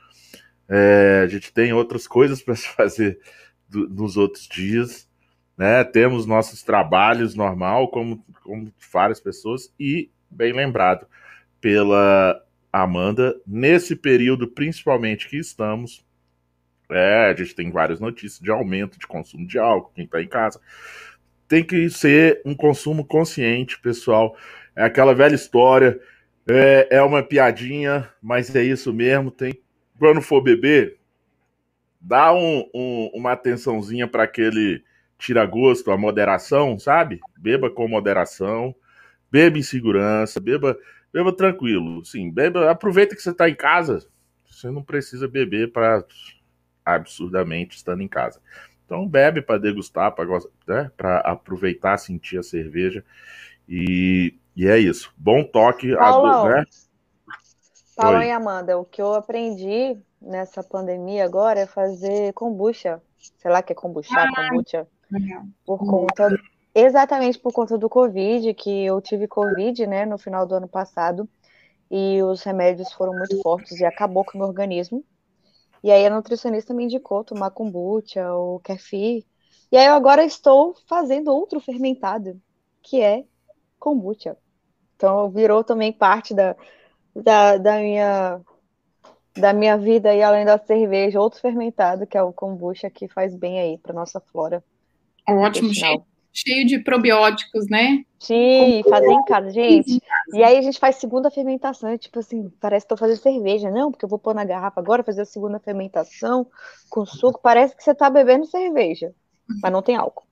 É, 0.68 1.22
a 1.24 1.28
gente 1.28 1.52
tem 1.52 1.74
outras 1.74 2.08
coisas 2.08 2.42
para 2.42 2.56
se 2.56 2.68
fazer 2.70 3.20
do, 3.68 3.88
nos 3.90 4.18
outros 4.18 4.48
dias, 4.48 5.08
né? 5.58 5.84
Temos 5.84 6.26
nossos 6.26 6.64
trabalhos 6.64 7.36
normal, 7.36 7.90
como, 7.90 8.24
como 8.44 8.72
várias 8.92 9.20
pessoas, 9.20 9.74
e 9.80 10.10
bem 10.30 10.54
lembrado 10.54 11.08
pela 11.60 12.42
Amanda, 12.72 13.36
nesse 13.46 13.96
período 13.96 14.48
principalmente 14.48 15.28
que 15.28 15.38
estamos, 15.38 16.06
é, 16.90 17.30
a 17.30 17.36
gente 17.36 17.56
tem 17.56 17.72
várias 17.72 18.00
notícias 18.00 18.40
de 18.40 18.52
aumento 18.52 19.00
de 19.00 19.08
consumo 19.08 19.48
de 19.48 19.60
álcool, 19.60 19.92
quem 19.94 20.06
está 20.06 20.22
em 20.22 20.28
casa. 20.28 20.60
Tem 21.48 21.64
que 21.64 21.90
ser 21.90 22.42
um 22.46 22.56
consumo 22.56 23.06
consciente, 23.06 23.80
pessoal. 23.80 24.36
É 24.76 24.84
aquela 24.84 25.14
velha 25.14 25.36
história, 25.36 26.00
é, 26.48 26.88
é 26.92 27.02
uma 27.02 27.24
piadinha, 27.24 28.10
mas 28.22 28.56
é 28.56 28.64
isso 28.64 28.94
mesmo. 28.94 29.32
Tem 29.32 29.60
quando 30.00 30.22
for 30.22 30.42
beber, 30.42 30.98
dá 32.00 32.34
um, 32.34 32.70
um, 32.74 33.12
uma 33.14 33.34
atençãozinha 33.34 34.08
para 34.08 34.24
aquele 34.24 34.82
tira-gosto, 35.18 35.92
a 35.92 35.98
moderação, 35.98 36.80
sabe? 36.80 37.20
Beba 37.38 37.70
com 37.70 37.88
moderação, 37.88 38.74
beba 39.30 39.58
em 39.60 39.62
segurança, 39.64 40.40
beba 40.40 40.78
beba 41.14 41.36
tranquilo. 41.36 42.04
Sim, 42.06 42.30
beba, 42.32 42.70
aproveita 42.70 43.16
que 43.16 43.22
você 43.22 43.32
está 43.32 43.50
em 43.50 43.56
casa. 43.56 44.08
Você 44.50 44.70
não 44.70 44.84
precisa 44.84 45.28
beber 45.28 45.72
para 45.72 46.04
absurdamente 46.86 47.78
estando 47.78 48.02
em 48.02 48.08
casa. 48.08 48.42
Então 48.86 49.08
bebe 49.08 49.42
para 49.42 49.60
degustar, 49.60 50.12
para 50.14 50.26
né, 50.68 50.92
aproveitar, 51.24 51.98
sentir 51.98 52.40
a 52.40 52.44
cerveja. 52.44 53.06
E, 53.68 54.36
e 54.56 54.68
é 54.68 54.78
isso. 54.78 55.14
Bom 55.16 55.44
toque. 55.44 55.96
Paulo, 55.96 56.50
né? 56.50 56.64
Paulo 57.96 58.24
e 58.24 58.32
Amanda, 58.32 58.78
o 58.78 58.86
que 58.86 59.02
eu 59.02 59.14
aprendi 59.14 59.98
nessa 60.22 60.64
pandemia 60.64 61.24
agora 61.24 61.60
é 61.60 61.68
fazer 61.68 62.34
kombucha. 62.34 63.02
Sei 63.38 63.52
lá 63.52 63.62
que 63.62 63.74
é 63.74 63.76
kombucha, 63.76 64.10
ah, 64.16 64.50
kombucha. 64.50 64.88
Por 65.66 65.78
conta 65.78 66.30
exatamente 66.74 67.40
por 67.40 67.52
conta 67.52 67.78
do 67.78 67.90
Covid, 67.90 68.54
que 68.54 68.86
eu 68.86 69.02
tive 69.02 69.28
Covid, 69.28 69.86
né, 69.88 70.06
no 70.06 70.18
final 70.18 70.46
do 70.46 70.56
ano 70.56 70.68
passado, 70.68 71.28
e 71.90 72.22
os 72.22 72.44
remédios 72.44 72.92
foram 72.94 73.14
muito 73.14 73.42
fortes 73.42 73.80
e 73.80 73.86
acabou 73.86 74.24
com 74.24 74.38
o 74.38 74.42
meu 74.42 74.48
organismo. 74.48 75.04
E 75.84 75.92
aí 75.92 76.06
a 76.06 76.10
nutricionista 76.10 76.74
me 76.74 76.84
indicou 76.84 77.24
tomar 77.24 77.52
kombucha 77.52 78.32
ou 78.34 78.60
kefir. 78.60 79.26
E 79.72 79.78
aí 79.78 79.86
eu 79.86 79.94
agora 79.94 80.24
estou 80.24 80.76
fazendo 80.88 81.34
outro 81.34 81.60
fermentado, 81.60 82.40
que 82.82 83.02
é 83.02 83.24
kombucha. 83.80 84.38
Então 84.96 85.30
virou 85.30 85.64
também 85.64 85.94
parte 85.94 86.34
da, 86.34 86.56
da, 87.16 87.58
da 87.58 87.80
minha 87.80 88.42
da 89.38 89.54
minha 89.54 89.78
vida 89.78 90.10
aí, 90.10 90.22
além 90.22 90.44
da 90.44 90.58
cerveja, 90.58 91.22
outro 91.22 91.40
fermentado, 91.40 92.06
que 92.06 92.18
é 92.18 92.22
o 92.22 92.34
kombucha, 92.34 92.90
que 92.90 93.08
faz 93.08 93.34
bem 93.34 93.60
aí 93.60 93.78
para 93.78 93.94
nossa 93.94 94.20
flora. 94.20 94.62
Ótimo, 95.28 95.74
cheio, 95.74 96.04
cheio 96.34 96.66
de 96.66 96.80
probióticos, 96.80 97.68
né? 97.70 98.04
Sim, 98.20 98.84
fazer 98.90 99.12
em 99.12 99.24
casa, 99.26 99.52
gente. 99.52 100.02
E 100.34 100.44
aí 100.44 100.58
a 100.58 100.62
gente 100.62 100.80
faz 100.80 100.98
segunda 100.98 101.32
fermentação, 101.32 101.98
tipo 101.98 102.20
assim, 102.20 102.50
parece 102.60 102.86
que 102.86 102.90
tô 102.90 102.98
fazendo 102.98 103.18
cerveja, 103.18 103.72
não, 103.72 103.92
porque 103.92 104.06
eu 104.06 104.10
vou 104.10 104.20
pôr 104.20 104.36
na 104.36 104.44
garrafa 104.44 104.80
agora, 104.80 105.04
fazer 105.04 105.22
a 105.22 105.26
segunda 105.26 105.60
fermentação 105.60 106.46
com 106.90 107.06
suco, 107.06 107.40
parece 107.42 107.76
que 107.76 107.84
você 107.84 107.96
tá 107.96 108.10
bebendo 108.10 108.46
cerveja, 108.46 109.14
mas 109.62 109.72
não 109.72 109.82
tem 109.82 109.96
álcool. 109.96 110.28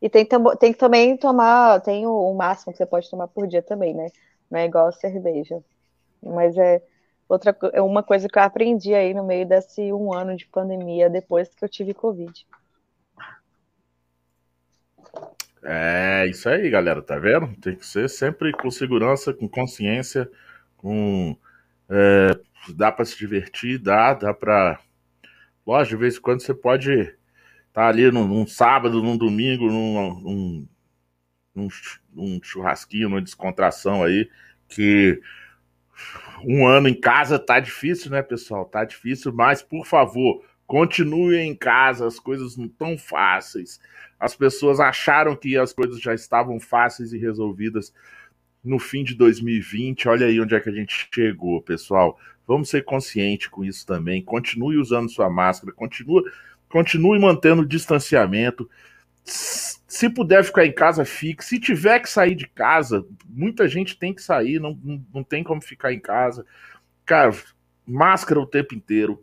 E 0.00 0.08
tem, 0.08 0.26
tem 0.58 0.72
que 0.72 0.78
também 0.78 1.16
tomar, 1.16 1.80
tem 1.80 2.06
o, 2.06 2.12
o, 2.12 2.34
máximo 2.34 2.72
que 2.72 2.78
você 2.78 2.86
pode 2.86 3.10
tomar 3.10 3.26
por 3.28 3.46
dia 3.46 3.62
também, 3.62 3.94
né? 3.94 4.08
Não 4.50 4.58
é 4.60 4.64
igual 4.64 4.86
a 4.86 4.92
cerveja. 4.92 5.60
Mas 6.22 6.56
é 6.56 6.82
outra 7.28 7.56
é 7.72 7.82
uma 7.82 8.02
coisa 8.02 8.28
que 8.28 8.38
eu 8.38 8.42
aprendi 8.42 8.94
aí 8.94 9.12
no 9.12 9.24
meio 9.24 9.46
desse 9.46 9.92
um 9.92 10.14
ano 10.14 10.36
de 10.36 10.46
pandemia 10.46 11.10
depois 11.10 11.48
que 11.48 11.64
eu 11.64 11.68
tive 11.68 11.92
Covid. 11.92 12.46
É 15.62 16.26
isso 16.28 16.48
aí, 16.48 16.70
galera, 16.70 17.02
tá 17.02 17.18
vendo? 17.18 17.54
Tem 17.60 17.74
que 17.74 17.86
ser 17.86 18.08
sempre 18.08 18.52
com 18.52 18.70
segurança, 18.70 19.32
com 19.34 19.48
consciência, 19.48 20.30
com. 20.76 21.36
É, 21.88 22.38
dá 22.74 22.92
para 22.92 23.04
se 23.04 23.16
divertir, 23.18 23.78
dá, 23.78 24.14
dá 24.14 24.32
para. 24.32 24.78
Lógico, 25.66 25.96
de 25.96 26.00
vez 26.00 26.16
em 26.16 26.20
quando 26.20 26.40
você 26.40 26.54
pode 26.54 26.92
estar 26.92 27.16
tá 27.72 27.88
ali 27.88 28.10
num, 28.10 28.26
num, 28.26 28.46
sábado, 28.46 29.02
num 29.02 29.16
domingo, 29.16 29.66
num, 29.66 30.66
num, 31.54 31.68
num, 32.14 32.40
churrasquinho, 32.42 33.08
numa 33.08 33.20
descontração 33.20 34.02
aí, 34.02 34.30
que 34.68 35.20
um 36.44 36.66
ano 36.66 36.88
em 36.88 36.98
casa 36.98 37.38
tá 37.38 37.58
difícil, 37.60 38.10
né, 38.10 38.22
pessoal? 38.22 38.64
Tá 38.64 38.84
difícil, 38.84 39.32
mas 39.32 39.62
por 39.62 39.84
favor, 39.84 40.44
continue 40.66 41.36
em 41.36 41.54
casa, 41.54 42.06
as 42.06 42.20
coisas 42.20 42.56
não 42.56 42.68
tão 42.68 42.96
fáceis. 42.96 43.80
As 44.18 44.34
pessoas 44.34 44.80
acharam 44.80 45.36
que 45.36 45.56
as 45.56 45.72
coisas 45.72 46.00
já 46.00 46.14
estavam 46.14 46.58
fáceis 46.58 47.12
e 47.12 47.18
resolvidas 47.18 47.92
no 48.64 48.78
fim 48.78 49.04
de 49.04 49.14
2020. 49.14 50.08
Olha 50.08 50.26
aí 50.26 50.40
onde 50.40 50.54
é 50.54 50.60
que 50.60 50.68
a 50.68 50.72
gente 50.72 51.08
chegou, 51.12 51.62
pessoal. 51.62 52.18
Vamos 52.46 52.68
ser 52.68 52.84
conscientes 52.84 53.48
com 53.48 53.64
isso 53.64 53.86
também. 53.86 54.22
Continue 54.22 54.78
usando 54.78 55.10
sua 55.10 55.30
máscara, 55.30 55.72
continue, 55.72 56.24
continue 56.68 57.18
mantendo 57.18 57.62
o 57.62 57.66
distanciamento. 57.66 58.68
Se 59.24 60.08
puder 60.08 60.42
ficar 60.42 60.66
em 60.66 60.72
casa, 60.72 61.04
fique. 61.04 61.44
Se 61.44 61.60
tiver 61.60 62.00
que 62.00 62.08
sair 62.08 62.34
de 62.34 62.46
casa, 62.46 63.06
muita 63.28 63.68
gente 63.68 63.98
tem 63.98 64.14
que 64.14 64.22
sair, 64.22 64.58
não, 64.58 64.78
não, 64.82 65.04
não 65.14 65.22
tem 65.22 65.44
como 65.44 65.60
ficar 65.60 65.92
em 65.92 66.00
casa. 66.00 66.44
Cara, 67.04 67.34
máscara 67.86 68.40
o 68.40 68.46
tempo 68.46 68.74
inteiro, 68.74 69.22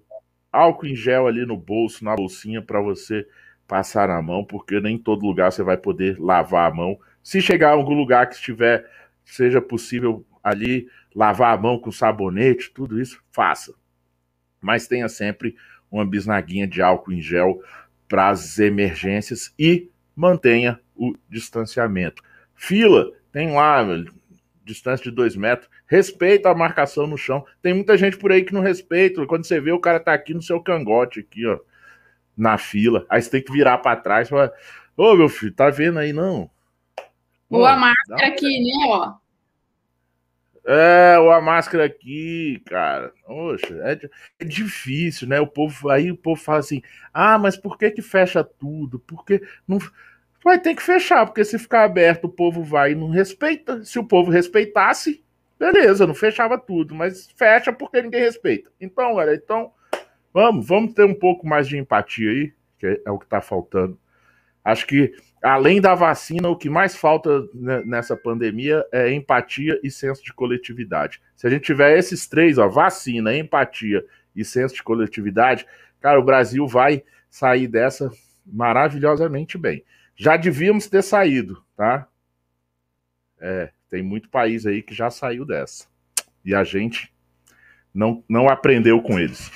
álcool 0.51 0.87
em 0.87 0.95
gel 0.95 1.27
ali 1.27 1.45
no 1.45 1.57
bolso, 1.57 2.05
na 2.05 2.15
bolsinha, 2.15 2.61
para 2.61 2.79
você 2.81 3.27
passar 3.67 4.07
na 4.07 4.21
mão, 4.21 4.43
porque 4.43 4.79
nem 4.79 4.97
todo 4.97 5.25
lugar 5.25 5.51
você 5.51 5.63
vai 5.63 5.77
poder 5.77 6.19
lavar 6.19 6.71
a 6.71 6.73
mão. 6.73 6.99
Se 7.23 7.41
chegar 7.41 7.69
a 7.69 7.73
algum 7.73 7.93
lugar 7.93 8.27
que 8.27 8.35
estiver, 8.35 8.89
seja 9.23 9.61
possível 9.61 10.25
ali 10.43 10.87
lavar 11.15 11.53
a 11.53 11.61
mão 11.61 11.79
com 11.79 11.91
sabonete, 11.91 12.71
tudo 12.71 13.01
isso, 13.01 13.23
faça. 13.31 13.73
Mas 14.61 14.87
tenha 14.87 15.09
sempre 15.09 15.55
uma 15.89 16.05
bisnaguinha 16.05 16.67
de 16.67 16.81
álcool 16.81 17.13
em 17.13 17.21
gel 17.21 17.61
para 18.07 18.29
as 18.29 18.59
emergências 18.59 19.53
e 19.57 19.89
mantenha 20.15 20.79
o 20.95 21.15
distanciamento. 21.29 22.21
Fila, 22.53 23.11
tem 23.31 23.51
lá, 23.51 23.83
distância 24.63 25.03
de 25.03 25.11
dois 25.11 25.35
metros. 25.35 25.69
Respeita 25.87 26.49
a 26.49 26.55
marcação 26.55 27.07
no 27.07 27.17
chão. 27.17 27.45
Tem 27.61 27.73
muita 27.73 27.97
gente 27.97 28.17
por 28.17 28.31
aí 28.31 28.43
que 28.43 28.53
não 28.53 28.61
respeita. 28.61 29.25
Quando 29.25 29.45
você 29.45 29.59
vê, 29.59 29.71
o 29.71 29.79
cara 29.79 29.99
tá 29.99 30.13
aqui 30.13 30.33
no 30.33 30.41
seu 30.41 30.61
cangote, 30.61 31.19
aqui, 31.19 31.45
ó 31.45 31.59
na 32.37 32.57
fila. 32.57 33.05
Aí 33.09 33.21
você 33.21 33.29
tem 33.29 33.41
que 33.43 33.51
virar 33.51 33.77
para 33.79 33.99
trás 33.99 34.27
e 34.27 34.31
falar: 34.31 34.51
Ô 34.97 35.15
meu 35.15 35.29
filho, 35.29 35.53
tá 35.53 35.69
vendo 35.69 35.99
aí 35.99 36.13
não? 36.13 36.49
Ou 37.49 37.65
a 37.65 37.75
máscara 37.75 38.27
aqui, 38.27 38.63
né? 38.63 38.85
Ó. 38.87 39.13
É, 40.67 41.19
ou 41.19 41.31
a 41.31 41.39
máscara 41.39 41.85
aqui, 41.85 42.61
cara. 42.65 43.13
Poxa, 43.23 43.75
é, 43.83 43.99
é, 44.39 44.45
difícil, 44.45 45.27
né? 45.27 45.39
O 45.39 45.45
povo 45.45 45.89
aí 45.89 46.11
o 46.11 46.17
povo 46.17 46.41
fala 46.41 46.59
assim: 46.59 46.81
"Ah, 47.13 47.37
mas 47.37 47.55
por 47.55 47.77
que 47.77 47.91
que 47.91 48.01
fecha 48.01 48.43
tudo? 48.43 48.99
Porque 48.99 49.41
não 49.67 49.77
vai 50.43 50.59
ter 50.59 50.75
que 50.75 50.81
fechar, 50.81 51.25
porque 51.25 51.45
se 51.45 51.59
ficar 51.59 51.83
aberto 51.83 52.25
o 52.25 52.29
povo 52.29 52.63
vai 52.63 52.93
e 52.93 52.95
não 52.95 53.09
respeita. 53.09 53.83
Se 53.83 53.99
o 53.99 54.03
povo 54.03 54.31
respeitasse, 54.31 55.23
beleza, 55.59 56.07
não 56.07 56.15
fechava 56.15 56.57
tudo, 56.57 56.95
mas 56.95 57.29
fecha 57.35 57.71
porque 57.71 58.01
ninguém 58.01 58.21
respeita. 58.21 58.71
Então, 58.81 59.15
galera, 59.15 59.35
então 59.35 59.71
Vamos, 60.35 60.67
vamos 60.67 60.93
ter 60.93 61.05
um 61.05 61.13
pouco 61.13 61.47
mais 61.47 61.65
de 61.65 61.77
empatia 61.77 62.29
aí, 62.29 62.53
que 62.77 63.01
é 63.05 63.09
o 63.09 63.17
que 63.17 63.23
está 63.23 63.39
faltando. 63.39 63.97
Acho 64.65 64.85
que, 64.85 65.13
além 65.41 65.79
da 65.79 65.95
vacina, 65.95 66.49
o 66.49 66.57
que 66.57 66.69
mais 66.69 66.93
falta 66.93 67.47
nessa 67.53 68.17
pandemia 68.17 68.85
é 68.91 69.13
empatia 69.13 69.79
e 69.81 69.89
senso 69.89 70.21
de 70.21 70.33
coletividade. 70.33 71.21
Se 71.37 71.47
a 71.47 71.49
gente 71.49 71.63
tiver 71.63 71.97
esses 71.97 72.27
três, 72.27 72.57
ó, 72.57 72.67
vacina, 72.67 73.33
empatia 73.33 74.05
e 74.35 74.43
senso 74.43 74.75
de 74.75 74.83
coletividade, 74.83 75.65
cara, 76.01 76.19
o 76.19 76.25
Brasil 76.25 76.67
vai 76.67 77.01
sair 77.29 77.69
dessa 77.69 78.11
maravilhosamente 78.45 79.57
bem. 79.57 79.85
Já 80.17 80.35
devíamos 80.35 80.87
ter 80.87 81.01
saído, 81.01 81.63
tá? 81.77 82.09
É, 83.39 83.71
tem 83.89 84.03
muito 84.03 84.27
país 84.27 84.65
aí 84.65 84.81
que 84.81 84.93
já 84.93 85.09
saiu 85.09 85.45
dessa. 85.45 85.87
E 86.43 86.53
a 86.53 86.65
gente 86.65 87.09
não, 87.93 88.21
não 88.27 88.49
aprendeu 88.49 89.01
com 89.01 89.17
eles. 89.17 89.49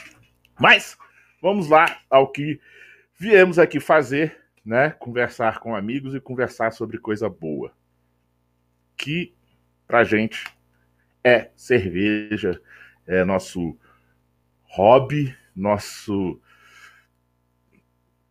Mas 0.59 0.97
vamos 1.41 1.69
lá 1.69 1.99
ao 2.09 2.31
que 2.31 2.59
viemos 3.17 3.57
aqui 3.57 3.79
fazer, 3.79 4.37
né? 4.63 4.91
Conversar 4.91 5.59
com 5.59 5.75
amigos 5.75 6.13
e 6.13 6.19
conversar 6.19 6.71
sobre 6.71 6.97
coisa 6.97 7.29
boa. 7.29 7.71
Que 8.97 9.33
pra 9.87 10.03
gente 10.03 10.43
é 11.23 11.49
cerveja, 11.55 12.61
é 13.07 13.23
nosso 13.23 13.77
hobby, 14.63 15.35
nosso 15.55 16.39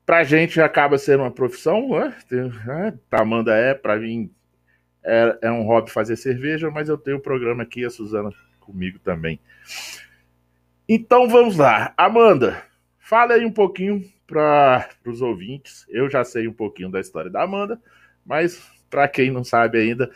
pra 0.05 0.25
gente 0.25 0.61
acaba 0.61 0.97
sendo 0.97 1.23
uma 1.23 1.31
profissão, 1.31 1.91
né? 1.91 2.17
né? 2.67 2.99
Amanda 3.11 3.55
é, 3.55 3.75
pra 3.75 3.97
mim 3.97 4.31
é, 5.03 5.39
é 5.43 5.51
um 5.51 5.63
hobby 5.63 5.91
fazer 5.91 6.17
cerveja, 6.17 6.71
mas 6.71 6.89
eu 6.89 6.97
tenho 6.97 7.17
o 7.17 7.21
um 7.21 7.23
programa 7.23 7.63
aqui, 7.63 7.85
a 7.85 7.91
Suzana 7.91 8.31
comigo 8.61 8.99
também. 8.99 9.41
Então 10.91 11.29
vamos 11.29 11.59
lá. 11.59 11.93
Amanda, 11.99 12.65
fala 12.99 13.35
aí 13.35 13.45
um 13.45 13.53
pouquinho 13.53 14.03
para 14.27 14.89
os 15.05 15.21
ouvintes. 15.21 15.85
Eu 15.91 16.09
já 16.09 16.25
sei 16.25 16.49
um 16.49 16.53
pouquinho 16.53 16.91
da 16.91 16.99
história 16.99 17.31
da 17.31 17.43
Amanda, 17.43 17.79
mas 18.25 18.59
para 18.89 19.07
quem 19.07 19.31
não 19.31 19.45
sabe 19.45 19.79
ainda, 19.79 20.11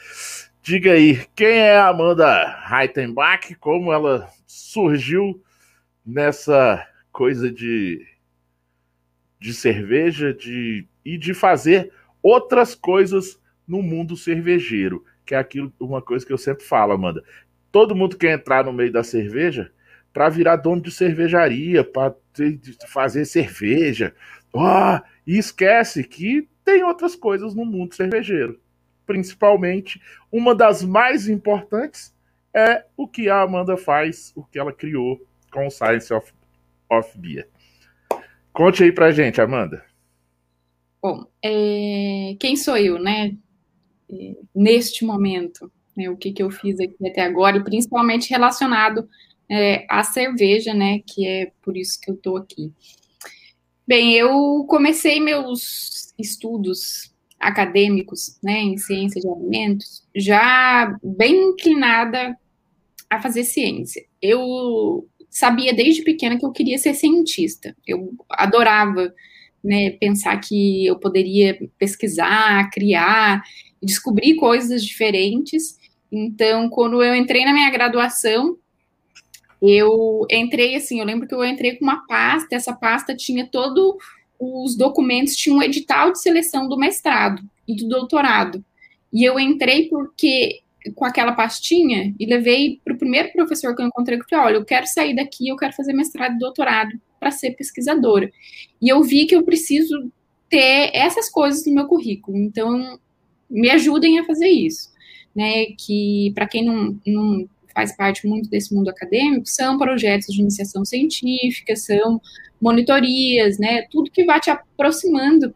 diga 0.63 0.93
aí 0.93 1.27
quem 1.37 1.59
é 1.59 1.77
a 1.77 1.89
Amanda 1.89 2.59
Reitenbach, 2.67 3.55
como 3.57 3.93
ela 3.93 4.31
surgiu 4.47 5.43
nessa 6.07 6.83
coisa 7.13 7.53
de, 7.53 8.07
de 9.39 9.53
cerveja 9.53 10.33
de, 10.33 10.89
e 11.05 11.19
de 11.19 11.35
fazer 11.35 11.93
outras 12.23 12.75
coisas 12.75 13.39
no 13.69 13.83
mundo 13.83 14.17
cervejeiro, 14.17 15.05
que 15.27 15.35
é 15.35 15.39
aquilo, 15.39 15.71
uma 15.79 16.01
coisa 16.01 16.25
que 16.25 16.33
eu 16.33 16.39
sempre 16.39 16.65
falo, 16.65 16.93
Amanda. 16.95 17.23
Todo 17.71 17.95
mundo 17.95 18.17
quer 18.17 18.33
entrar 18.33 18.65
no 18.65 18.73
meio 18.73 18.91
da 18.91 19.05
cerveja 19.05 19.71
para 20.13 20.29
virar 20.29 20.57
dono 20.57 20.83
de 20.83 20.91
cervejaria, 20.91 21.83
para 21.83 22.15
fazer 22.89 23.25
cerveja. 23.25 24.15
Oh, 24.53 24.99
e 25.27 25.39
esquece 25.39 26.05
que 26.05 26.49
tem 26.65 26.83
outras 26.85 27.17
coisas 27.17 27.55
no 27.55 27.65
mundo 27.65 27.95
cervejeiro. 27.95 28.61
Principalmente, 29.07 30.01
uma 30.31 30.55
das 30.55 30.83
mais 30.83 31.29
importantes 31.29 32.15
é 32.55 32.85
o 32.97 33.09
que 33.09 33.29
a 33.29 33.41
Amanda 33.41 33.77
faz, 33.77 34.33
o 34.37 34.45
que 34.45 34.59
ela 34.59 34.73
criou 34.73 35.21
com 35.51 35.67
o 35.67 35.71
Science 35.71 36.13
of, 36.13 36.33
of 36.91 37.19
Beer. 37.19 37.49
Conte 38.53 38.85
aí 38.85 38.93
pra 38.93 39.11
gente, 39.11 39.41
Amanda. 39.41 39.85
Bom, 41.03 41.27
é... 41.43 42.37
quem 42.39 42.55
sou 42.57 42.77
eu, 42.77 42.99
né? 42.99 43.35
É, 44.11 44.37
neste 44.55 45.05
momento, 45.05 45.73
né? 45.97 46.09
o 46.11 46.17
que, 46.17 46.33
que 46.33 46.43
eu 46.43 46.51
fiz 46.51 46.79
aqui 46.79 47.09
até 47.09 47.23
agora, 47.23 47.57
e 47.57 47.65
principalmente 47.65 48.31
relacionado 48.31 49.09
é, 49.51 49.87
a 49.89 50.03
cerveja, 50.03 50.75
né? 50.75 51.01
Que 51.07 51.27
é 51.27 51.53
por 51.63 51.77
isso 51.77 52.01
que 52.01 52.11
eu 52.11 52.15
estou 52.15 52.37
aqui. 52.37 52.73
Bem, 53.87 54.15
eu 54.15 54.65
comecei 54.69 55.21
meus 55.21 56.15
estudos 56.19 57.13
acadêmicos, 57.39 58.39
né, 58.43 58.61
em 58.61 58.79
ciência 58.79 59.21
de 59.21 59.29
alimentos, 59.29 60.07
já 60.15 60.97
bem 61.03 61.51
inclinada 61.51 62.39
a 63.11 63.21
fazer 63.21 63.43
ciência. 63.43 64.05
Eu 64.23 65.09
sabia 65.29 65.75
desde 65.75 66.03
pequena 66.03 66.39
que 66.39 66.47
eu 66.47 66.53
queria 66.53 66.79
ser 66.79 66.95
cientista. 66.95 67.77
Eu 67.85 68.15
adorava, 68.31 69.13
né, 69.63 69.91
pensar 69.91 70.39
que 70.39 70.87
eu 70.87 70.99
poderia 70.99 71.59
pesquisar, 71.77 72.71
criar, 72.71 73.43
descobrir 73.83 74.37
coisas 74.37 74.85
diferentes. 74.85 75.77
Então, 76.11 76.69
quando 76.71 77.03
eu 77.03 77.15
entrei 77.15 77.45
na 77.45 77.53
minha 77.53 77.71
graduação, 77.71 78.57
eu 79.63 80.27
entrei 80.29 80.75
assim, 80.75 80.99
eu 80.99 81.07
lembro 81.07 81.29
que 81.29 81.35
eu 81.35 81.45
entrei 81.45 81.77
com 81.77 81.85
uma 81.85 82.05
pasta, 82.07 82.57
essa 82.57 82.73
pasta 82.73 83.15
tinha 83.15 83.47
todos 83.47 83.95
os 84.39 84.77
documentos, 84.77 85.37
tinha 85.37 85.55
um 85.55 85.63
edital 85.63 86.11
de 86.11 86.21
seleção 86.21 86.69
do 86.69 86.77
mestrado 86.77 87.41
e 87.67 87.77
do 87.77 87.89
doutorado. 87.89 88.65
E 89.13 89.23
eu 89.23 89.39
entrei 89.39 89.89
porque 89.89 90.63
com 90.97 91.05
aquela 91.05 91.33
pastinha 91.33 92.13
e 92.19 92.27
levei 92.27 92.81
para 92.85 92.95
o 92.95 92.99
primeiro 92.99 93.31
professor 93.33 93.77
que 93.77 93.83
eu 93.83 93.87
encontrei 93.87 94.19
que 94.19 94.29
falei, 94.29 94.47
olha, 94.47 94.57
eu 94.57 94.65
quero 94.65 94.87
sair 94.87 95.15
daqui, 95.15 95.49
eu 95.49 95.57
quero 95.57 95.73
fazer 95.75 95.93
mestrado 95.93 96.35
e 96.35 96.39
doutorado 96.39 97.01
para 97.21 97.31
ser 97.31 97.53
pesquisadora. 97.53 98.33
E 98.81 98.89
eu 98.89 99.01
vi 99.05 99.27
que 99.27 99.37
eu 99.37 99.45
preciso 99.45 100.11
ter 100.51 100.91
essas 100.93 101.31
coisas 101.31 101.65
no 101.67 101.75
meu 101.75 101.87
currículo. 101.87 102.37
Então, 102.37 102.99
me 103.49 103.71
ajudem 103.71 104.19
a 104.19 104.25
fazer 104.25 104.49
isso, 104.49 104.91
né? 105.33 105.67
Que 105.79 106.33
para 106.35 106.49
quem 106.49 106.65
não, 106.65 106.99
não 107.07 107.49
faz 107.73 107.97
parte 107.97 108.27
muito 108.27 108.49
desse 108.49 108.75
mundo 108.75 108.89
acadêmico, 108.89 109.47
são 109.47 109.79
projetos 109.79 110.35
de 110.35 110.41
iniciação 110.41 110.85
científica, 110.85 111.75
são 111.77 112.21
monitorias, 112.61 113.59
né? 113.59 113.83
Tudo 113.91 114.11
que 114.11 114.25
vai 114.25 114.41
te 114.41 114.51
aproximando 114.51 115.55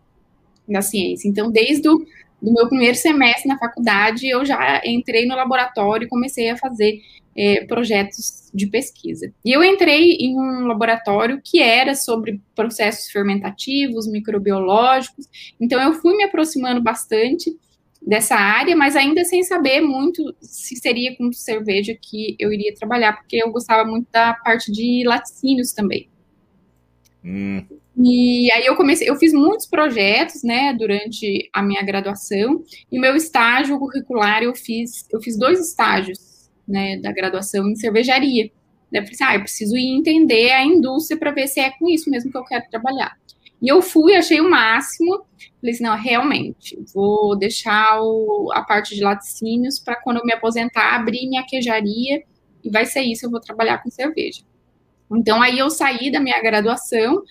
da 0.69 0.83
ciência. 0.83 1.29
Então, 1.29 1.51
desde 1.51 1.89
o 1.89 2.05
do 2.41 2.53
meu 2.53 2.69
primeiro 2.69 2.97
semestre 2.97 3.49
na 3.49 3.59
faculdade, 3.59 4.29
eu 4.29 4.45
já 4.45 4.83
entrei 4.85 5.27
no 5.27 5.35
laboratório 5.35 6.05
e 6.05 6.09
comecei 6.09 6.51
a 6.51 6.57
fazer 6.57 7.01
é, 7.37 7.65
projetos 7.65 8.51
de 8.53 8.67
pesquisa. 8.67 9.33
E 9.45 9.53
eu 9.53 9.63
entrei 9.63 10.13
em 10.13 10.39
um 10.39 10.67
laboratório 10.67 11.41
que 11.43 11.61
era 11.61 11.95
sobre 11.95 12.41
processos 12.55 13.11
fermentativos, 13.11 14.07
microbiológicos, 14.07 15.27
então 15.61 15.81
eu 15.81 15.95
fui 15.95 16.17
me 16.17 16.25
aproximando 16.25 16.83
bastante 16.83 17.57
dessa 18.01 18.37
área, 18.37 18.77
mas 18.77 18.97
ainda 18.97 19.25
sem 19.25 19.43
saber 19.43 19.81
muito 19.81 20.35
se 20.41 20.77
seria 20.77 21.17
com 21.17 21.33
cerveja 21.33 21.97
que 22.01 22.37
eu 22.39 22.53
iria 22.53 22.75
trabalhar, 22.75 23.15
porque 23.15 23.37
eu 23.37 23.51
gostava 23.51 23.89
muito 23.89 24.09
da 24.11 24.35
parte 24.35 24.71
de 24.71 25.05
laticínios 25.07 25.73
também. 25.73 26.09
Hum. 27.25 27.65
E 27.99 28.51
aí 28.53 28.67
eu 28.67 28.77
comecei, 28.77 29.09
eu 29.09 29.17
fiz 29.17 29.33
muitos 29.33 29.67
projetos, 29.67 30.43
né, 30.43 30.75
durante 30.75 31.49
a 31.53 31.63
minha 31.63 31.83
graduação, 31.83 32.63
e 32.93 32.99
meu 32.99 33.17
estágio 33.17 33.79
curricular 33.79 34.43
eu 34.43 34.55
fiz, 34.55 35.07
eu 35.11 35.21
fiz 35.21 35.37
dois 35.37 35.59
estágios, 35.59 36.51
né, 36.69 36.99
da 36.99 37.11
graduação 37.11 37.69
em 37.69 37.75
cervejaria. 37.75 38.51
Daí 38.93 39.01
eu 39.01 39.05
falei 39.05 39.15
assim, 39.15 39.25
ah, 39.25 39.35
eu 39.35 39.41
preciso 39.41 39.77
ir 39.77 39.97
entender 39.97 40.53
a 40.53 40.65
indústria 40.65 41.19
para 41.19 41.33
ver 41.33 41.49
se 41.49 41.59
é 41.59 41.71
com 41.71 41.89
isso 41.89 42.11
mesmo 42.11 42.31
que 42.31 42.39
eu 42.39 42.45
quero 42.45 42.69
trabalhar. 42.71 43.17
E 43.61 43.69
eu 43.69 43.81
fui, 43.81 44.15
achei 44.15 44.41
o 44.41 44.51
máximo. 44.51 45.25
Falei 45.61 45.75
assim, 45.75 45.85
não, 45.85 45.97
realmente, 45.97 46.79
vou 46.95 47.37
deixar 47.37 48.01
o, 48.01 48.51
a 48.53 48.63
parte 48.63 48.95
de 48.95 49.03
laticínios 49.03 49.79
para 49.79 49.97
quando 49.97 50.19
eu 50.19 50.25
me 50.25 50.33
aposentar, 50.33 50.95
abrir 50.95 51.29
minha 51.29 51.45
queijaria 51.47 52.23
e 52.63 52.71
vai 52.71 52.85
ser 52.85 53.03
isso, 53.03 53.27
eu 53.27 53.31
vou 53.31 53.41
trabalhar 53.41 53.83
com 53.83 53.91
cerveja. 53.91 54.43
Então, 55.11 55.41
aí 55.41 55.59
eu 55.59 55.71
saí 55.71 56.11
da 56.11 56.21
minha 56.21 56.41
graduação, 56.43 57.23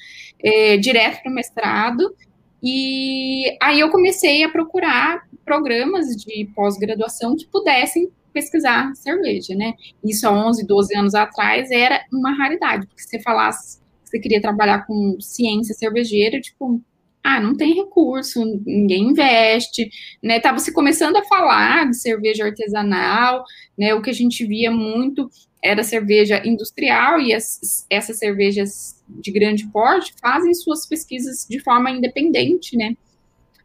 é, 0.42 0.78
direto 0.78 1.22
para 1.22 1.32
o 1.32 1.36
mestrado, 1.36 2.16
e 2.64 3.58
aí 3.62 3.80
eu 3.80 3.92
comecei 3.92 4.44
a 4.44 4.50
procurar 4.50 5.28
programas 5.44 6.08
de 6.16 6.50
pós-graduação 6.56 7.36
que 7.36 7.46
pudessem 7.48 8.10
pesquisar 8.34 8.94
cerveja, 8.96 9.54
né? 9.56 9.74
Isso 10.04 10.28
há 10.28 10.32
11, 10.32 10.66
12 10.66 10.98
anos 10.98 11.16
atrás 11.16 11.70
era 11.70 12.04
uma 12.12 12.36
raridade, 12.36 12.88
porque 12.88 13.02
se 13.02 13.10
você 13.10 13.22
falasse 13.22 13.80
você 14.16 14.20
queria 14.20 14.42
trabalhar 14.42 14.86
com 14.86 15.18
ciência 15.20 15.76
cervejeira, 15.76 16.40
tipo, 16.40 16.82
ah, 17.24 17.40
não 17.40 17.56
tem 17.56 17.74
recurso, 17.74 18.46
ninguém 18.66 19.10
investe, 19.10 19.90
né? 20.24 20.40
Tava 20.40 20.60
se 20.60 20.72
começando 20.72 21.18
a 21.18 21.24
falar 21.24 21.90
de 21.90 21.98
cerveja 21.98 22.46
artesanal, 22.46 23.44
né? 23.78 23.94
O 23.94 24.02
que 24.02 24.10
a 24.10 24.14
gente 24.14 24.46
via 24.46 24.72
muito 24.72 25.30
era 25.62 25.84
cerveja 25.84 26.42
industrial 26.46 27.20
e 27.20 27.34
as, 27.34 27.86
essas 27.90 28.20
cervejas 28.20 29.04
de 29.10 29.32
grande 29.32 29.66
porte 29.68 30.14
fazem 30.22 30.54
suas 30.54 30.88
pesquisas 30.88 31.46
de 31.50 31.60
forma 31.60 31.90
independente, 31.90 32.78
né? 32.78 32.96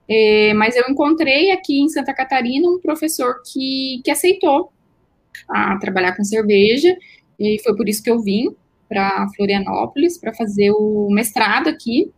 É, 0.08 0.52
mas 0.54 0.74
eu 0.74 0.84
encontrei 0.88 1.52
aqui 1.52 1.80
em 1.80 1.88
Santa 1.88 2.12
Catarina 2.12 2.68
um 2.68 2.80
professor 2.80 3.42
que, 3.52 4.00
que 4.02 4.10
aceitou 4.10 4.72
a 5.48 5.78
trabalhar 5.78 6.16
com 6.16 6.24
cerveja, 6.24 6.96
e 7.38 7.60
foi 7.62 7.76
por 7.76 7.88
isso 7.88 8.02
que 8.02 8.10
eu 8.10 8.20
vim 8.20 8.54
para 8.90 9.29
Florianópolis 9.37 10.18
para 10.18 10.35
fazer 10.35 10.72
o 10.72 11.09
mestrado 11.11 11.68
aqui. 11.68 12.11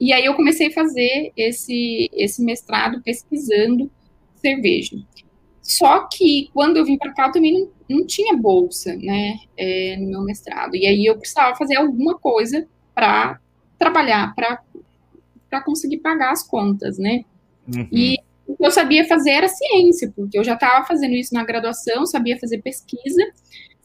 E 0.00 0.12
aí 0.12 0.24
eu 0.24 0.34
comecei 0.34 0.68
a 0.68 0.72
fazer 0.72 1.32
esse, 1.36 2.08
esse 2.12 2.44
mestrado 2.44 3.02
pesquisando 3.02 3.90
cerveja. 4.36 4.96
Só 5.60 6.06
que 6.06 6.48
quando 6.54 6.76
eu 6.76 6.84
vim 6.84 6.96
para 6.96 7.12
cá 7.12 7.26
eu 7.26 7.32
também 7.32 7.52
não, 7.52 7.98
não 7.98 8.06
tinha 8.06 8.36
bolsa, 8.36 8.94
né, 8.94 9.36
é, 9.56 9.96
no 9.96 10.10
meu 10.10 10.22
mestrado. 10.22 10.76
E 10.76 10.86
aí 10.86 11.04
eu 11.04 11.18
precisava 11.18 11.56
fazer 11.56 11.74
alguma 11.74 12.16
coisa 12.16 12.68
para 12.94 13.40
trabalhar, 13.76 14.32
para 14.32 15.60
conseguir 15.64 15.98
pagar 15.98 16.30
as 16.30 16.46
contas, 16.46 16.98
né. 16.98 17.24
Uhum. 17.66 17.88
E 17.90 18.18
o 18.46 18.56
que 18.56 18.64
eu 18.64 18.70
sabia 18.70 19.04
fazer 19.08 19.30
era 19.30 19.48
ciência, 19.48 20.12
porque 20.14 20.38
eu 20.38 20.44
já 20.44 20.54
estava 20.54 20.86
fazendo 20.86 21.14
isso 21.14 21.34
na 21.34 21.42
graduação, 21.42 22.06
sabia 22.06 22.38
fazer 22.38 22.62
pesquisa, 22.62 23.22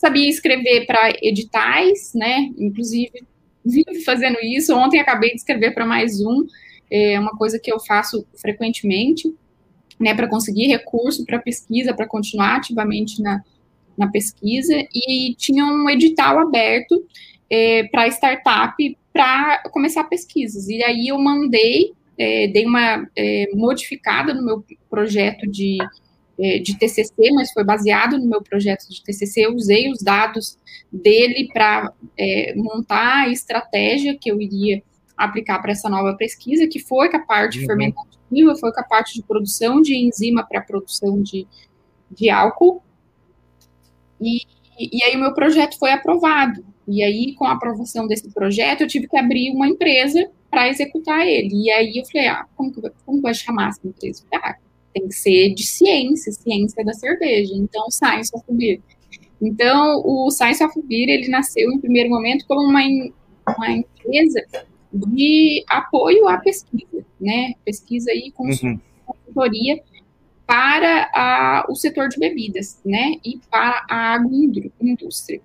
sabia 0.02 0.28
escrever 0.28 0.88
para 0.88 1.12
editais, 1.22 2.12
né? 2.16 2.50
Inclusive, 2.58 3.24
vivo 3.64 4.04
fazendo 4.04 4.40
isso. 4.42 4.76
Ontem 4.76 5.00
acabei 5.00 5.30
de 5.30 5.36
escrever 5.36 5.76
para 5.76 5.86
mais 5.86 6.20
um, 6.20 6.48
é 6.90 7.20
uma 7.20 7.38
coisa 7.38 7.60
que 7.60 7.72
eu 7.72 7.80
faço 7.80 8.26
frequentemente, 8.36 9.32
né? 10.00 10.16
Para 10.16 10.28
conseguir 10.28 10.66
recurso 10.66 11.24
para 11.24 11.38
pesquisa, 11.38 11.94
para 11.94 12.08
continuar 12.08 12.56
ativamente 12.56 13.22
na, 13.22 13.44
na 13.96 14.10
pesquisa. 14.10 14.74
E 14.92 15.36
tinha 15.36 15.64
um 15.66 15.88
edital 15.88 16.40
aberto 16.40 17.06
é, 17.48 17.84
para 17.84 18.08
startup 18.08 18.98
para 19.14 19.62
começar 19.70 20.04
pesquisas. 20.06 20.68
E 20.68 20.84
aí 20.84 21.10
eu 21.10 21.20
mandei, 21.20 21.94
é, 22.18 22.48
dei 22.48 22.66
uma 22.66 23.08
é, 23.16 23.52
modificada 23.54 24.34
no 24.34 24.44
meu 24.44 24.66
projeto 24.90 25.46
de 25.46 25.78
de 26.60 26.78
TCC, 26.78 27.32
mas 27.34 27.52
foi 27.52 27.64
baseado 27.64 28.18
no 28.18 28.26
meu 28.26 28.42
projeto 28.42 28.88
de 28.90 29.04
TCC. 29.04 29.46
Eu 29.46 29.54
usei 29.54 29.92
os 29.92 30.02
dados 30.02 30.58
dele 30.92 31.50
para 31.54 31.94
é, 32.18 32.54
montar 32.56 33.26
a 33.26 33.30
estratégia 33.30 34.18
que 34.18 34.32
eu 34.32 34.42
iria 34.42 34.82
aplicar 35.16 35.60
para 35.60 35.72
essa 35.72 35.90
nova 35.90 36.16
pesquisa, 36.16 36.68
que 36.68 36.80
foi 36.80 37.10
com 37.10 37.18
a 37.18 37.22
parte 37.22 37.60
uhum. 37.60 37.66
fermentativa, 37.66 38.56
foi 38.60 38.72
com 38.74 38.80
a 38.80 38.84
parte 38.84 39.14
de 39.14 39.24
produção 39.24 39.82
de 39.82 39.96
enzima 39.96 40.44
para 40.44 40.60
a 40.60 40.64
produção 40.64 41.22
de, 41.22 41.48
de 42.10 42.30
álcool. 42.30 42.82
E, 44.20 44.42
e 44.80 45.04
aí 45.04 45.16
o 45.16 45.20
meu 45.20 45.34
projeto 45.34 45.78
foi 45.78 45.92
aprovado. 45.92 46.66
E 46.88 47.04
aí, 47.04 47.36
com 47.36 47.46
a 47.46 47.54
aprovação 47.54 48.08
desse 48.08 48.30
projeto, 48.32 48.82
eu 48.82 48.88
tive 48.88 49.08
que 49.08 49.18
abrir 49.18 49.52
uma 49.52 49.68
empresa 49.68 50.30
para 50.50 50.68
executar 50.68 51.26
ele. 51.26 51.66
E 51.66 51.72
aí 51.72 51.98
eu 51.98 52.06
falei, 52.06 52.28
ah, 52.28 52.46
como 52.56 52.74
que, 52.74 52.82
como 53.06 53.22
vai 53.22 53.34
chamar 53.34 53.70
essa 53.70 53.88
empresa? 53.88 54.24
Ah, 54.34 54.56
tem 54.94 55.08
que 55.08 55.16
ser 55.16 55.54
de 55.54 55.66
ciência, 55.66 56.32
ciência 56.32 56.84
da 56.84 56.94
cerveja. 56.94 57.54
Então, 57.56 57.90
Science 57.90 58.32
of 58.34 58.46
Beer. 58.50 58.80
Então, 59.42 60.02
o 60.06 60.30
Science 60.30 60.64
of 60.64 60.80
Beer, 60.84 61.10
ele 61.10 61.28
nasceu 61.28 61.72
em 61.72 61.80
primeiro 61.80 62.10
momento 62.10 62.46
como 62.48 62.62
uma, 62.62 62.82
uma 63.58 63.72
empresa 63.72 64.46
de 64.94 65.64
apoio 65.68 66.28
à 66.28 66.38
pesquisa, 66.38 67.06
né? 67.20 67.54
Pesquisa 67.66 68.12
e 68.14 68.32
uhum. 68.38 68.80
consultoria 69.06 69.76
uhum. 69.76 69.82
para 70.46 71.10
a, 71.14 71.66
o 71.70 71.76
setor 71.76 72.10
de 72.10 72.20
bebidas, 72.20 72.80
né? 72.86 73.16
E 73.26 73.40
para 73.50 73.86
a 73.90 74.16
agroindústria. 74.16 75.42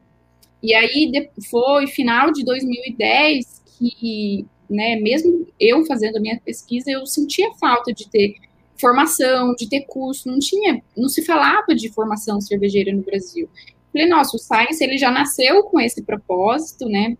E 0.62 0.74
aí, 0.74 1.30
foi 1.50 1.87
final 1.87 2.32
de 2.32 2.44
2010 2.44 3.62
que, 3.78 4.46
né, 4.68 4.96
mesmo 4.96 5.46
eu 5.61 5.85
fazendo 5.85 6.16
a 6.16 6.20
minha 6.20 6.40
pesquisa, 6.40 6.90
eu 6.90 7.06
sentia 7.06 7.52
falta 7.54 7.92
de 7.92 8.09
ter 8.09 8.35
formação, 8.79 9.55
de 9.55 9.69
ter 9.69 9.83
curso, 9.83 10.29
não 10.29 10.39
tinha, 10.39 10.83
não 10.97 11.09
se 11.09 11.25
falava 11.25 11.75
de 11.75 11.89
formação 11.89 12.41
cervejeira 12.41 12.93
no 12.93 13.03
Brasil. 13.03 13.49
Falei, 13.93 14.09
nossa, 14.09 14.37
o 14.37 14.39
Science, 14.39 14.83
ele 14.83 14.99
já 14.99 15.11
nasceu 15.11 15.62
com 15.65 15.81
esse 15.81 16.03
propósito, 16.03 16.89
né, 16.89 17.17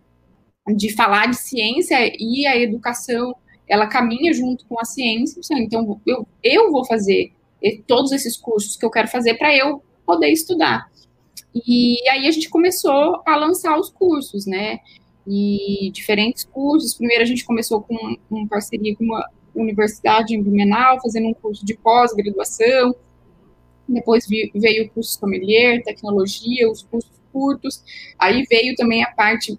de 0.75 0.93
falar 0.93 1.27
de 1.27 1.37
ciência 1.37 1.97
e 2.19 2.45
a 2.45 2.57
educação, 2.57 3.35
ela 3.67 3.87
caminha 3.87 4.33
junto 4.33 4.65
com 4.65 4.79
a 4.79 4.85
ciência, 4.85 5.41
então 5.57 5.99
eu, 6.05 6.27
eu 6.43 6.71
vou 6.71 6.85
fazer 6.85 7.31
todos 7.87 8.11
esses 8.11 8.37
cursos 8.37 8.77
que 8.77 8.85
eu 8.85 8.91
quero 8.91 9.07
fazer 9.07 9.35
para 9.35 9.55
eu 9.55 9.81
poder 10.05 10.29
estudar. 10.29 10.89
E 11.55 11.97
aí 12.09 12.27
a 12.27 12.31
gente 12.31 12.49
começou 12.49 13.21
a 13.25 13.35
lançar 13.35 13.77
os 13.79 13.89
cursos, 13.89 14.45
né, 14.45 14.79
e 15.27 15.91
diferentes 15.91 16.45
cursos. 16.45 16.93
Primeiro 16.93 17.23
a 17.23 17.25
gente 17.25 17.43
começou 17.43 17.81
com 17.81 18.17
uma 18.29 18.47
parceria 18.47 18.95
com 18.95 19.03
uma 19.03 19.29
universidade 19.57 20.35
em 20.35 20.41
Blumenau, 20.41 21.01
fazendo 21.01 21.27
um 21.27 21.33
curso 21.33 21.65
de 21.65 21.75
pós-graduação. 21.75 22.95
Depois 23.87 24.27
veio 24.27 24.85
o 24.85 24.89
curso 24.89 25.17
sommelier, 25.17 25.83
tecnologia, 25.83 26.69
os 26.69 26.83
cursos 26.83 27.17
curtos. 27.31 27.83
Aí 28.17 28.43
veio 28.49 28.75
também 28.75 29.03
a 29.03 29.11
parte 29.11 29.57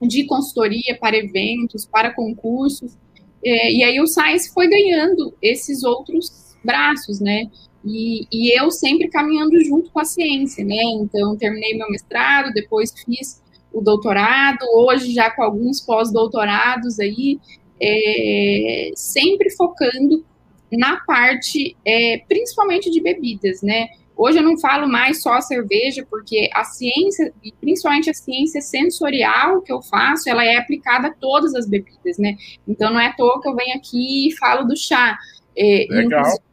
de 0.00 0.26
consultoria 0.26 0.96
para 1.00 1.16
eventos, 1.16 1.86
para 1.86 2.12
concursos. 2.12 2.96
É, 3.44 3.72
e 3.72 3.82
aí 3.82 4.00
o 4.00 4.06
Science 4.06 4.52
foi 4.52 4.68
ganhando 4.68 5.34
esses 5.40 5.84
outros 5.84 6.56
braços, 6.64 7.20
né? 7.20 7.44
E, 7.84 8.26
e, 8.32 8.58
eu 8.58 8.70
sempre 8.70 9.08
caminhando 9.08 9.62
junto 9.64 9.90
com 9.90 10.00
a 10.00 10.04
ciência, 10.04 10.64
né? 10.64 10.82
Então, 11.00 11.36
terminei 11.36 11.74
meu 11.74 11.88
mestrado, 11.88 12.52
depois 12.52 12.92
fiz 13.04 13.40
o 13.72 13.80
doutorado, 13.80 14.64
hoje 14.74 15.12
já 15.12 15.30
com 15.30 15.42
alguns 15.42 15.80
pós-doutorados 15.80 16.98
aí, 16.98 17.38
é, 17.80 18.90
sempre 18.94 19.50
focando 19.50 20.24
na 20.72 20.96
parte, 21.00 21.76
é, 21.84 22.18
principalmente 22.28 22.90
de 22.90 23.00
bebidas, 23.00 23.62
né? 23.62 23.88
Hoje 24.16 24.38
eu 24.38 24.42
não 24.42 24.58
falo 24.58 24.88
mais 24.88 25.22
só 25.22 25.34
a 25.34 25.40
cerveja, 25.40 26.04
porque 26.10 26.50
a 26.52 26.64
ciência, 26.64 27.32
e 27.42 27.52
principalmente 27.52 28.10
a 28.10 28.14
ciência 28.14 28.60
sensorial 28.60 29.62
que 29.62 29.72
eu 29.72 29.80
faço, 29.80 30.28
ela 30.28 30.44
é 30.44 30.56
aplicada 30.56 31.06
a 31.06 31.12
todas 31.12 31.54
as 31.54 31.68
bebidas, 31.68 32.18
né? 32.18 32.36
Então 32.66 32.92
não 32.92 32.98
é 32.98 33.06
à 33.06 33.12
toa 33.12 33.40
que 33.40 33.48
eu 33.48 33.54
venho 33.54 33.76
aqui 33.76 34.28
e 34.28 34.36
falo 34.36 34.64
do 34.64 34.76
chá. 34.76 35.16
É, 35.56 35.86
Legal. 35.88 36.20
Inclusive, 36.20 36.48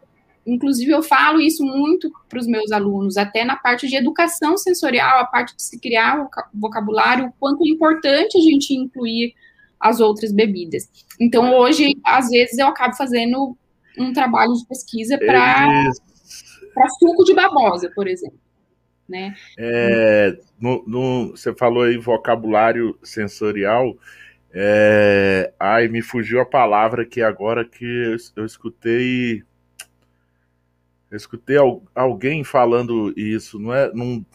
inclusive, 0.46 0.92
eu 0.92 1.02
falo 1.02 1.42
isso 1.42 1.66
muito 1.66 2.12
para 2.30 2.40
os 2.40 2.46
meus 2.46 2.72
alunos, 2.72 3.18
até 3.18 3.44
na 3.44 3.56
parte 3.56 3.88
de 3.88 3.96
educação 3.96 4.56
sensorial, 4.58 5.20
a 5.20 5.26
parte 5.26 5.56
de 5.56 5.64
se 5.64 5.80
criar 5.80 6.22
o 6.22 6.30
vocabulário, 6.54 7.26
o 7.26 7.34
quanto 7.40 7.64
é 7.64 7.68
importante 7.68 8.38
a 8.38 8.42
gente 8.42 8.76
incluir 8.76 9.34
as 9.80 10.00
outras 10.00 10.32
bebidas. 10.32 10.90
Então, 11.20 11.56
hoje, 11.56 11.96
às 12.04 12.30
vezes, 12.30 12.58
eu 12.58 12.68
acabo 12.68 12.96
fazendo 12.96 13.58
um 13.98 14.14
trabalho 14.14 14.54
de 14.54 14.66
pesquisa 14.68 15.18
para 15.18 15.92
suco 17.00 17.24
de 17.24 17.34
babosa, 17.34 17.92
por 17.96 18.08
exemplo. 18.08 18.40
Né? 19.08 19.36
É, 19.58 20.38
no, 20.60 20.84
no, 20.88 21.32
você 21.32 21.54
falou 21.54 21.84
aí 21.84 21.98
vocabulário 21.98 22.98
sensorial. 23.04 23.96
É, 24.52 25.54
ai, 25.60 25.88
me 25.88 26.02
fugiu 26.02 26.40
a 26.42 26.46
palavra 26.46 27.06
que 27.06 27.22
agora 27.22 27.64
que 27.64 27.86
eu, 27.86 28.16
eu 28.38 28.46
escutei. 28.46 29.44
Eu 31.12 31.18
escutei 31.18 31.58
al, 31.58 31.84
alguém 31.94 32.44
falando 32.44 33.14
isso, 33.16 33.60
não 33.60 33.74
é? 33.74 33.94
Não, 33.94 34.26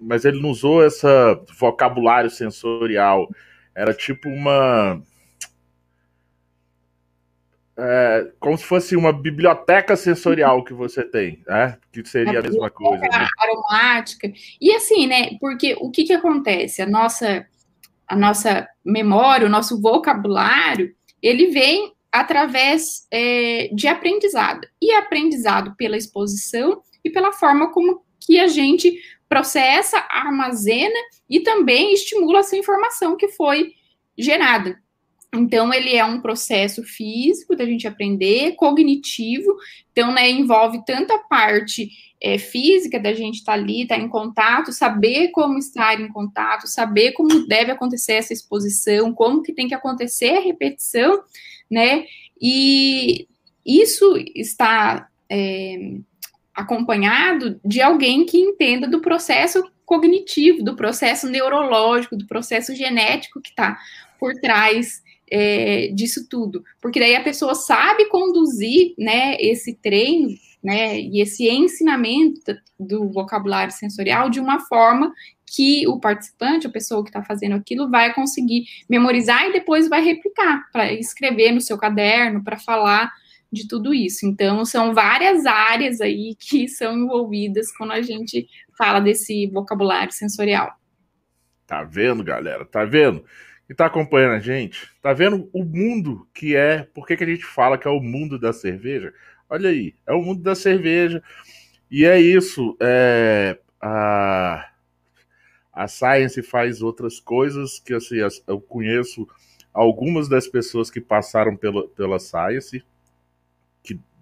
mas 0.00 0.24
ele 0.24 0.40
não 0.40 0.50
usou 0.50 0.84
essa 0.84 1.40
vocabulário 1.58 2.30
sensorial. 2.30 3.28
Era 3.74 3.94
tipo 3.94 4.28
uma 4.28 5.02
é, 7.76 8.30
como 8.38 8.56
se 8.56 8.64
fosse 8.64 8.94
uma 8.94 9.12
biblioteca 9.12 9.96
sensorial 9.96 10.62
que 10.62 10.74
você 10.74 11.02
tem, 11.02 11.42
né? 11.46 11.78
Que 11.90 12.06
seria 12.06 12.40
a, 12.40 12.42
mesma 12.42 12.70
coisa. 12.70 13.02
Né? 13.02 13.26
Aromática. 13.38 14.30
E 14.60 14.72
assim, 14.72 15.06
né? 15.06 15.30
Porque 15.40 15.74
o 15.80 15.90
que, 15.90 16.04
que 16.04 16.12
acontece? 16.12 16.82
A 16.82 16.86
nossa, 16.86 17.46
a 18.06 18.14
nossa 18.14 18.68
memória, 18.84 19.46
o 19.46 19.50
nosso 19.50 19.80
vocabulário, 19.80 20.94
ele 21.22 21.46
vem 21.46 21.92
através 22.12 23.06
é, 23.10 23.70
de 23.72 23.88
aprendizado. 23.88 24.68
E 24.80 24.92
aprendizado 24.92 25.74
pela 25.76 25.96
exposição 25.96 26.82
e 27.02 27.10
pela 27.10 27.32
forma 27.32 27.72
como 27.72 28.04
que 28.20 28.38
a 28.38 28.48
gente 28.48 28.96
processa, 29.32 29.96
armazena 30.10 30.94
e 31.28 31.40
também 31.40 31.94
estimula 31.94 32.40
essa 32.40 32.54
informação 32.54 33.16
que 33.16 33.28
foi 33.28 33.72
gerada. 34.16 34.78
Então, 35.34 35.72
ele 35.72 35.96
é 35.96 36.04
um 36.04 36.20
processo 36.20 36.82
físico 36.82 37.56
da 37.56 37.64
gente 37.64 37.88
aprender, 37.88 38.52
cognitivo, 38.56 39.56
então, 39.90 40.12
né, 40.12 40.30
envolve 40.30 40.84
tanta 40.84 41.18
parte 41.18 41.88
é, 42.22 42.36
física 42.36 43.00
da 43.00 43.14
gente 43.14 43.36
estar 43.36 43.52
tá 43.52 43.58
ali, 43.58 43.84
estar 43.84 43.96
tá 43.96 44.02
em 44.02 44.08
contato, 44.10 44.70
saber 44.70 45.28
como 45.28 45.56
estar 45.56 45.98
em 45.98 46.08
contato, 46.12 46.66
saber 46.66 47.12
como 47.12 47.46
deve 47.46 47.72
acontecer 47.72 48.12
essa 48.12 48.34
exposição, 48.34 49.14
como 49.14 49.42
que 49.42 49.54
tem 49.54 49.66
que 49.66 49.74
acontecer 49.74 50.36
a 50.36 50.40
repetição, 50.40 51.22
né, 51.70 52.04
e 52.38 53.26
isso 53.64 54.14
está 54.36 55.08
é, 55.30 55.96
acompanhado 56.54 57.60
de 57.64 57.80
alguém 57.80 58.26
que 58.26 58.38
entenda 58.38 58.86
do 58.86 59.00
processo 59.00 59.64
cognitivo, 59.84 60.62
do 60.62 60.76
processo 60.76 61.28
neurológico, 61.28 62.16
do 62.16 62.26
processo 62.26 62.74
genético 62.74 63.40
que 63.40 63.50
está 63.50 63.78
por 64.18 64.32
trás 64.34 65.02
é, 65.30 65.88
disso 65.88 66.28
tudo, 66.28 66.62
porque 66.80 67.00
daí 67.00 67.16
a 67.16 67.22
pessoa 67.22 67.54
sabe 67.54 68.06
conduzir, 68.06 68.94
né, 68.98 69.36
esse 69.40 69.74
treino, 69.74 70.28
né, 70.62 71.00
e 71.00 71.20
esse 71.20 71.48
ensinamento 71.48 72.56
do 72.78 73.10
vocabulário 73.10 73.72
sensorial 73.72 74.28
de 74.28 74.38
uma 74.38 74.60
forma 74.60 75.12
que 75.46 75.86
o 75.86 75.98
participante, 75.98 76.66
a 76.66 76.70
pessoa 76.70 77.02
que 77.02 77.10
está 77.10 77.22
fazendo 77.22 77.54
aquilo, 77.54 77.90
vai 77.90 78.14
conseguir 78.14 78.64
memorizar 78.88 79.46
e 79.46 79.52
depois 79.52 79.88
vai 79.88 80.02
replicar, 80.02 80.70
para 80.72 80.92
escrever 80.92 81.52
no 81.52 81.60
seu 81.60 81.76
caderno, 81.76 82.42
para 82.42 82.58
falar 82.58 83.12
de 83.52 83.68
tudo 83.68 83.92
isso. 83.92 84.26
Então, 84.26 84.64
são 84.64 84.94
várias 84.94 85.44
áreas 85.44 86.00
aí 86.00 86.34
que 86.38 86.66
são 86.68 86.96
envolvidas 86.96 87.70
quando 87.76 87.92
a 87.92 88.02
gente 88.02 88.48
fala 88.78 89.00
desse 89.00 89.46
vocabulário 89.48 90.12
sensorial. 90.12 90.72
Tá 91.66 91.84
vendo, 91.84 92.24
galera? 92.24 92.64
Tá 92.64 92.84
vendo? 92.84 93.24
que 93.66 93.74
está 93.74 93.86
acompanhando 93.86 94.34
a 94.34 94.38
gente, 94.38 94.90
tá 95.00 95.14
vendo 95.14 95.48
o 95.52 95.64
mundo 95.64 96.28
que 96.34 96.54
é, 96.54 96.82
por 96.94 97.06
que, 97.06 97.16
que 97.16 97.24
a 97.24 97.26
gente 97.26 97.44
fala 97.44 97.78
que 97.78 97.88
é 97.88 97.90
o 97.90 98.00
mundo 98.00 98.38
da 98.38 98.52
cerveja? 98.52 99.14
Olha 99.48 99.70
aí, 99.70 99.94
é 100.06 100.12
o 100.12 100.22
mundo 100.22 100.42
da 100.42 100.54
cerveja. 100.54 101.22
E 101.90 102.04
é 102.04 102.20
isso. 102.20 102.76
É, 102.80 103.58
a, 103.80 104.68
a 105.72 105.88
Science 105.88 106.42
faz 106.42 106.82
outras 106.82 107.18
coisas 107.18 107.78
que 107.78 107.94
assim, 107.94 108.16
eu 108.46 108.60
conheço 108.60 109.26
algumas 109.72 110.28
das 110.28 110.46
pessoas 110.46 110.90
que 110.90 111.00
passaram 111.00 111.56
pela, 111.56 111.88
pela 111.88 112.18
Science, 112.18 112.84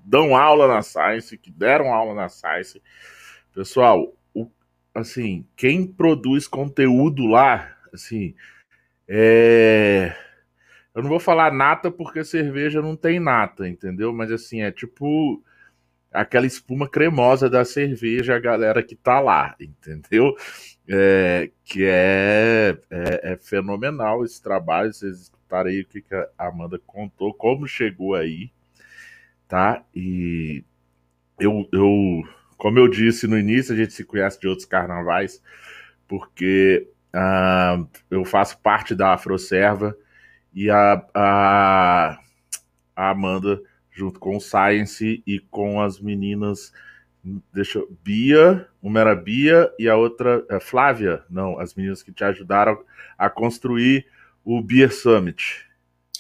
dão 0.05 0.37
aula 0.37 0.69
na 0.69 0.83
Science, 0.83 1.37
que 1.37 1.51
deram 1.51 1.93
aula 1.93 2.15
na 2.15 2.29
Science. 2.29 2.81
Pessoal, 3.55 4.13
o, 4.35 4.51
assim, 4.95 5.47
quem 5.57 5.87
produz 5.87 6.47
conteúdo 6.47 7.27
lá, 7.27 7.77
assim, 7.93 8.35
é... 9.09 10.15
Eu 10.95 11.03
não 11.03 11.11
vou 11.11 11.21
falar 11.21 11.53
nata 11.53 11.91
porque 11.91 12.25
cerveja 12.25 12.83
não 12.83 12.97
tem 12.97 13.21
nata, 13.21 13.69
entendeu? 13.69 14.13
Mas 14.13 14.31
assim, 14.33 14.63
é 14.63 14.73
tipo 14.73 15.43
aquela 16.13 16.47
espuma 16.47 16.89
cremosa 16.89 17.49
da 17.49 17.65
cerveja, 17.65 18.35
a 18.37 18.41
galera 18.41 18.83
que 18.83 18.97
tá 18.97 19.21
lá, 19.21 19.55
entendeu? 19.61 20.35
É, 20.89 21.51
que 21.65 21.85
é, 21.85 22.77
é, 22.91 23.33
é, 23.33 23.37
fenomenal 23.37 24.25
esse 24.25 24.43
trabalho. 24.43 24.93
Vocês 24.93 25.21
escutarem 25.23 25.75
aí 25.75 25.81
o 25.83 25.87
que, 25.87 26.03
que 26.03 26.15
a 26.15 26.29
Amanda 26.39 26.81
contou, 26.85 27.33
como 27.33 27.67
chegou 27.67 28.15
aí, 28.15 28.51
tá? 29.51 29.85
E 29.95 30.65
eu, 31.39 31.69
eu, 31.73 32.23
como 32.57 32.79
eu 32.79 32.89
disse 32.89 33.27
no 33.27 33.39
início, 33.39 33.75
a 33.75 33.77
gente 33.77 33.93
se 33.93 34.05
conhece 34.05 34.41
de 34.41 34.49
outros 34.49 34.67
carnavais, 34.67 35.43
porque 36.09 36.89
Uh, 37.11 37.89
eu 38.09 38.25
faço 38.25 38.59
parte 38.61 38.95
da 38.95 39.13
Afroserva 39.13 39.97
e 40.55 40.71
a, 40.71 41.05
a, 41.13 42.19
a, 42.95 43.11
Amanda, 43.11 43.61
junto 43.91 44.21
com 44.21 44.37
o 44.37 44.41
Science 44.41 45.21
e 45.27 45.41
com 45.51 45.81
as 45.81 45.99
meninas, 46.01 46.73
deixa 47.53 47.83
Bia, 48.05 48.69
uma 48.81 49.01
era 49.01 49.15
Bia 49.17 49.73
e 49.77 49.89
a 49.89 49.97
outra 49.97 50.45
é 50.49 50.61
Flávia, 50.61 51.25
não, 51.29 51.59
as 51.59 51.75
meninas 51.75 52.01
que 52.01 52.13
te 52.13 52.23
ajudaram 52.23 52.81
a 53.19 53.29
construir 53.29 54.07
o 54.45 54.63
Beer 54.63 54.95
Summit. 54.95 55.67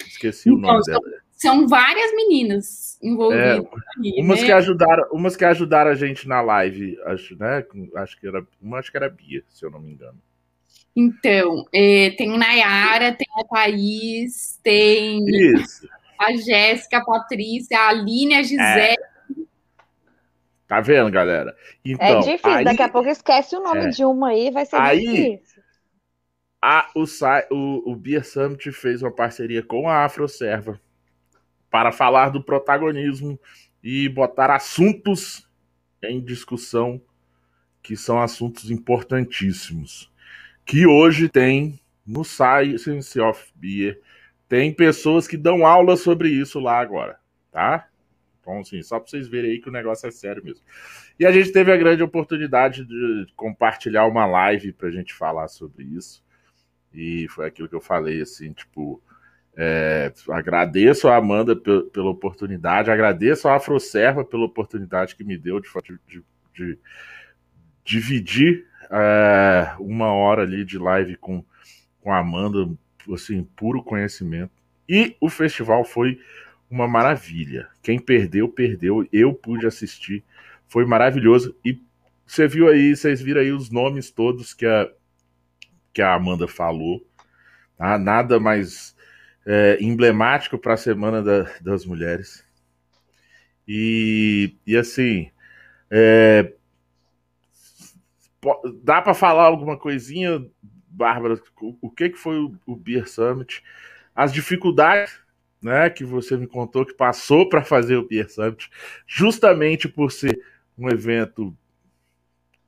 Esqueci 0.04 0.48
então, 0.48 0.58
o 0.58 0.60
nome 0.60 0.84
são, 0.84 0.94
dela. 0.94 1.22
São 1.40 1.66
várias 1.66 2.14
meninas 2.14 2.98
envolvidas. 3.02 3.64
É, 3.64 4.20
umas 4.20 4.40
né? 4.40 4.46
que 4.46 4.52
ajudaram, 4.52 5.08
umas 5.10 5.36
que 5.36 5.44
ajudaram 5.46 5.90
a 5.90 5.94
gente 5.94 6.28
na 6.28 6.42
live, 6.42 6.98
acho, 7.06 7.34
né? 7.38 7.64
Acho 7.96 8.20
que 8.20 8.28
era, 8.28 8.46
uma 8.60 8.78
acho 8.78 8.90
que 8.90 8.96
era 8.98 9.08
Bia, 9.08 9.42
se 9.48 9.64
eu 9.64 9.70
não 9.70 9.80
me 9.80 9.90
engano. 9.90 10.20
Então, 10.94 11.64
é, 11.72 12.10
tem 12.10 12.36
Nayara, 12.36 13.12
tem 13.12 13.26
a 13.38 13.44
Thaís, 13.44 14.60
tem 14.62 15.24
Isso. 15.24 15.88
a 16.18 16.36
Jéssica, 16.36 16.98
a 16.98 17.04
Patrícia, 17.06 17.78
a 17.78 17.88
Aline, 17.88 18.34
a 18.34 18.42
Gisele. 18.42 18.60
É. 18.60 18.96
Tá 20.68 20.82
vendo, 20.82 21.10
galera? 21.10 21.56
Então, 21.82 22.06
é 22.06 22.20
difícil, 22.20 22.50
aí, 22.50 22.64
daqui 22.66 22.82
a 22.82 22.88
pouco 22.90 23.08
esquece 23.08 23.56
o 23.56 23.62
nome 23.62 23.86
é. 23.86 23.88
de 23.88 24.04
uma 24.04 24.28
aí, 24.28 24.50
vai 24.50 24.66
ser 24.66 24.76
aí, 24.76 25.00
difícil. 25.00 25.62
A, 26.60 26.90
o, 26.94 27.04
o, 27.50 27.92
o 27.92 27.96
Beer 27.96 28.26
Summit 28.26 28.70
fez 28.72 29.00
uma 29.00 29.10
parceria 29.10 29.62
com 29.62 29.88
a 29.88 30.04
Afroserva 30.04 30.78
para 31.70 31.92
falar 31.92 32.30
do 32.30 32.42
protagonismo 32.42 33.38
e 33.82 34.08
botar 34.08 34.50
assuntos 34.50 35.48
em 36.02 36.20
discussão 36.20 37.00
que 37.82 37.96
são 37.96 38.20
assuntos 38.20 38.70
importantíssimos 38.70 40.10
que 40.70 40.86
hoje 40.86 41.28
tem 41.28 41.80
no 42.06 42.24
Science 42.24 43.20
of 43.20 43.52
Beer, 43.56 44.00
tem 44.48 44.72
pessoas 44.72 45.26
que 45.26 45.36
dão 45.36 45.66
aula 45.66 45.96
sobre 45.96 46.28
isso 46.28 46.60
lá 46.60 46.78
agora, 46.78 47.18
tá? 47.50 47.88
Então, 48.40 48.60
assim, 48.60 48.80
só 48.80 49.00
para 49.00 49.08
vocês 49.08 49.26
verem 49.26 49.50
aí 49.50 49.60
que 49.60 49.68
o 49.68 49.72
negócio 49.72 50.06
é 50.06 50.12
sério 50.12 50.44
mesmo. 50.44 50.64
E 51.18 51.26
a 51.26 51.32
gente 51.32 51.50
teve 51.50 51.72
a 51.72 51.76
grande 51.76 52.04
oportunidade 52.04 52.84
de 52.84 53.26
compartilhar 53.34 54.06
uma 54.06 54.26
live 54.26 54.72
para 54.72 54.88
a 54.88 54.92
gente 54.92 55.12
falar 55.12 55.48
sobre 55.48 55.82
isso. 55.82 56.24
E 56.94 57.26
foi 57.30 57.46
aquilo 57.46 57.68
que 57.68 57.74
eu 57.74 57.80
falei, 57.80 58.20
assim, 58.20 58.52
tipo, 58.52 59.02
É, 59.62 60.10
agradeço 60.30 61.06
a 61.06 61.16
Amanda 61.16 61.54
pela 61.54 62.08
oportunidade, 62.08 62.90
agradeço 62.90 63.46
a 63.46 63.56
Afroserva 63.56 64.24
pela 64.24 64.46
oportunidade 64.46 65.14
que 65.14 65.22
me 65.22 65.36
deu 65.36 65.60
de, 65.60 65.68
de, 66.08 66.24
de 66.54 66.78
dividir 67.84 68.64
é, 68.90 69.74
uma 69.78 70.14
hora 70.14 70.44
ali 70.44 70.64
de 70.64 70.78
live 70.78 71.14
com, 71.16 71.44
com 72.00 72.10
a 72.10 72.20
Amanda, 72.20 72.70
assim, 73.12 73.44
puro 73.54 73.82
conhecimento. 73.82 74.50
E 74.88 75.14
o 75.20 75.28
festival 75.28 75.84
foi 75.84 76.18
uma 76.70 76.88
maravilha. 76.88 77.68
Quem 77.82 77.98
perdeu, 77.98 78.48
perdeu. 78.48 79.06
Eu 79.12 79.34
pude 79.34 79.66
assistir. 79.66 80.24
Foi 80.68 80.86
maravilhoso. 80.86 81.54
E 81.62 81.78
você 82.26 82.48
viu 82.48 82.66
aí, 82.66 82.96
vocês 82.96 83.20
viram 83.20 83.42
aí 83.42 83.52
os 83.52 83.70
nomes 83.70 84.10
todos 84.10 84.54
que 84.54 84.64
a, 84.64 84.90
que 85.92 86.00
a 86.00 86.14
Amanda 86.14 86.48
falou. 86.48 87.06
Tá? 87.76 87.98
Nada 87.98 88.40
mais 88.40 88.98
é, 89.46 89.78
emblemático 89.80 90.58
para 90.58 90.74
a 90.74 90.78
Semana 90.78 91.22
da, 91.22 91.50
das 91.60 91.84
Mulheres. 91.84 92.44
E, 93.66 94.56
e 94.66 94.76
assim, 94.76 95.30
é, 95.90 96.52
dá 98.82 99.00
para 99.00 99.14
falar 99.14 99.44
alguma 99.44 99.76
coisinha, 99.76 100.44
Bárbara? 100.88 101.40
O 101.80 101.90
que, 101.90 102.10
que 102.10 102.18
foi 102.18 102.38
o, 102.38 102.56
o 102.66 102.76
Beer 102.76 103.08
Summit? 103.08 103.62
As 104.14 104.32
dificuldades 104.32 105.20
né, 105.62 105.90
que 105.90 106.04
você 106.04 106.36
me 106.36 106.46
contou 106.46 106.86
que 106.86 106.94
passou 106.94 107.48
para 107.48 107.62
fazer 107.62 107.96
o 107.96 108.06
Beer 108.06 108.30
Summit, 108.30 108.70
justamente 109.06 109.88
por 109.88 110.10
ser 110.10 110.40
um 110.76 110.88
evento 110.88 111.56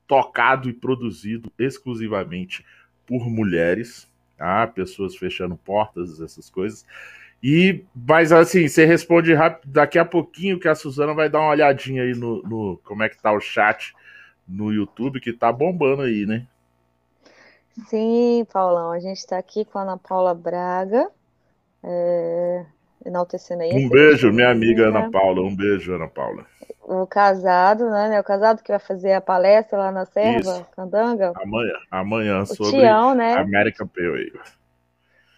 tocado 0.07 0.69
e 0.69 0.73
produzido 0.73 1.51
exclusivamente 1.57 2.63
por 3.05 3.27
mulheres, 3.29 4.07
tá? 4.43 4.67
pessoas 4.67 5.15
fechando 5.15 5.55
portas, 5.55 6.19
essas 6.19 6.49
coisas. 6.49 6.85
E, 7.41 7.83
mas 7.95 8.31
assim, 8.31 8.67
você 8.67 8.85
responde 8.85 9.33
rápido 9.33 9.71
daqui 9.71 9.97
a 9.97 10.05
pouquinho 10.05 10.59
que 10.59 10.67
a 10.67 10.75
Suzana 10.75 11.13
vai 11.13 11.29
dar 11.29 11.39
uma 11.39 11.51
olhadinha 11.51 12.03
aí 12.03 12.13
no, 12.13 12.41
no 12.43 12.79
como 12.83 13.03
é 13.03 13.09
que 13.09 13.21
tá 13.21 13.31
o 13.31 13.39
chat 13.39 13.93
no 14.47 14.71
YouTube, 14.71 15.21
que 15.21 15.31
tá 15.31 15.51
bombando 15.51 16.01
aí, 16.01 16.25
né? 16.25 16.45
Sim, 17.87 18.45
Paulão, 18.51 18.91
a 18.91 18.99
gente 18.99 19.17
está 19.17 19.37
aqui 19.37 19.65
com 19.65 19.79
a 19.79 19.81
Ana 19.81 19.97
Paula 19.97 20.33
Braga, 20.33 21.09
é, 21.83 22.65
enaltecendo 23.05 23.63
aí. 23.63 23.71
Um 23.73 23.89
beijo, 23.89 24.31
minha 24.31 24.51
amiga 24.51 24.89
Ana 24.89 25.09
Paula, 25.09 25.41
um 25.41 25.55
beijo, 25.55 25.93
Ana 25.93 26.07
Paula. 26.07 26.45
O 26.85 27.07
casado, 27.07 27.89
né? 27.89 28.19
O 28.19 28.23
casado 28.23 28.61
que 28.61 28.71
vai 28.71 28.79
fazer 28.79 29.13
a 29.13 29.21
palestra 29.21 29.77
lá 29.77 29.91
na 29.91 30.05
Serva, 30.05 30.51
Isso. 30.51 30.67
Candanga. 30.75 31.31
Amanhã, 31.35 31.73
amanhã 31.89 32.45
sobre 32.45 32.79
Tião, 32.79 33.15
né? 33.15 33.35
América 33.35 33.85
Pale 33.85 34.33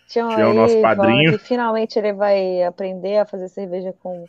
Tião, 0.08 0.29
Tião 0.29 0.51
aí, 0.51 0.58
nosso 0.58 0.81
padrinho. 0.81 1.31
Que 1.31 1.38
finalmente 1.38 1.99
ele 1.99 2.13
vai 2.13 2.63
aprender 2.63 3.17
a 3.17 3.25
fazer 3.25 3.47
cerveja 3.49 3.93
com, 4.01 4.27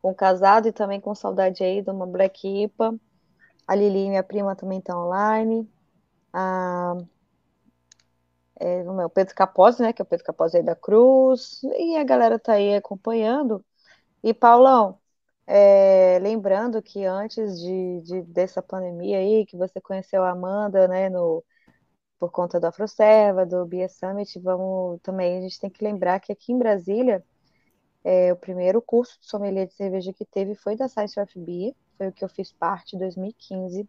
com 0.00 0.10
o 0.10 0.14
casado 0.14 0.68
e 0.68 0.72
também 0.72 1.00
com 1.00 1.14
saudade 1.14 1.64
aí 1.64 1.80
de 1.80 1.90
uma 1.90 2.06
Black 2.06 2.46
IPA. 2.46 2.94
A 3.66 3.74
Lili, 3.74 4.08
minha 4.08 4.22
prima, 4.22 4.54
também 4.54 4.78
está 4.78 4.98
online. 4.98 5.66
A, 6.32 6.96
é, 8.60 8.82
o 8.82 9.10
Pedro 9.10 9.34
Capozzi, 9.34 9.82
né? 9.82 9.92
Que 9.92 10.02
é 10.02 10.04
o 10.04 10.06
Pedro 10.06 10.26
Capozzi 10.26 10.58
aí 10.58 10.62
da 10.62 10.76
Cruz. 10.76 11.62
E 11.78 11.96
a 11.96 12.04
galera 12.04 12.38
tá 12.38 12.54
aí 12.54 12.74
acompanhando. 12.74 13.64
E, 14.22 14.32
Paulão, 14.32 14.98
é, 15.54 16.18
lembrando 16.20 16.80
que 16.80 17.04
antes 17.04 17.60
de, 17.60 18.00
de, 18.00 18.22
dessa 18.22 18.62
pandemia 18.62 19.18
aí, 19.18 19.44
que 19.44 19.54
você 19.54 19.82
conheceu 19.82 20.24
a 20.24 20.30
Amanda, 20.30 20.88
né, 20.88 21.10
no, 21.10 21.44
por 22.18 22.30
conta 22.32 22.58
do 22.58 22.66
AfroServa, 22.68 23.44
do 23.44 23.66
Bia 23.66 23.86
Summit, 23.86 24.40
vamos 24.40 24.98
também, 25.02 25.36
a 25.36 25.40
gente 25.42 25.60
tem 25.60 25.68
que 25.68 25.84
lembrar 25.84 26.20
que 26.20 26.32
aqui 26.32 26.52
em 26.52 26.58
Brasília, 26.58 27.22
é, 28.02 28.32
o 28.32 28.36
primeiro 28.36 28.80
curso 28.80 29.20
de 29.20 29.26
sommelier 29.28 29.66
de 29.66 29.74
cerveja 29.74 30.10
que 30.14 30.24
teve 30.24 30.54
foi 30.54 30.74
da 30.74 30.88
Science 30.88 31.20
of 31.20 31.38
Beer, 31.38 31.74
foi 31.98 32.08
o 32.08 32.12
que 32.12 32.24
eu 32.24 32.30
fiz 32.30 32.50
parte 32.54 32.96
em 32.96 32.98
2015. 32.98 33.86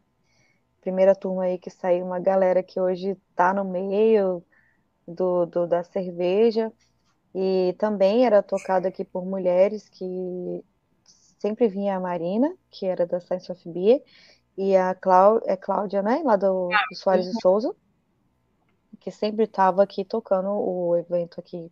Primeira 0.82 1.16
turma 1.16 1.44
aí 1.46 1.58
que 1.58 1.70
saiu 1.70 2.06
uma 2.06 2.20
galera 2.20 2.62
que 2.62 2.80
hoje 2.80 3.18
está 3.30 3.54
no 3.54 3.64
meio 3.64 4.44
do, 5.08 5.46
do, 5.46 5.66
da 5.66 5.82
cerveja 5.82 6.74
e 7.34 7.74
também 7.80 8.26
era 8.26 8.44
tocado 8.44 8.86
aqui 8.86 9.06
por 9.06 9.26
mulheres 9.26 9.88
que 9.88 10.64
sempre 11.44 11.68
vinha 11.68 11.98
a 11.98 12.00
Marina, 12.00 12.56
que 12.72 12.86
era 12.86 13.06
da 13.06 13.20
Science 13.20 13.52
of 13.52 13.70
Beer, 13.70 14.02
e 14.58 14.78
a 14.78 14.96
Clá 14.96 15.42
é 15.46 15.58
Cláudia, 15.58 16.02
né, 16.02 16.22
lá 16.24 16.38
do, 16.38 16.70
do 16.70 16.96
Soares 16.96 17.26
de 17.26 17.42
Souza, 17.42 17.76
que 19.02 19.12
sempre 19.12 19.44
estava 19.44 19.84
aqui 19.84 20.06
tocando 20.06 20.50
o 20.50 20.96
evento 20.96 21.42
aqui, 21.42 21.70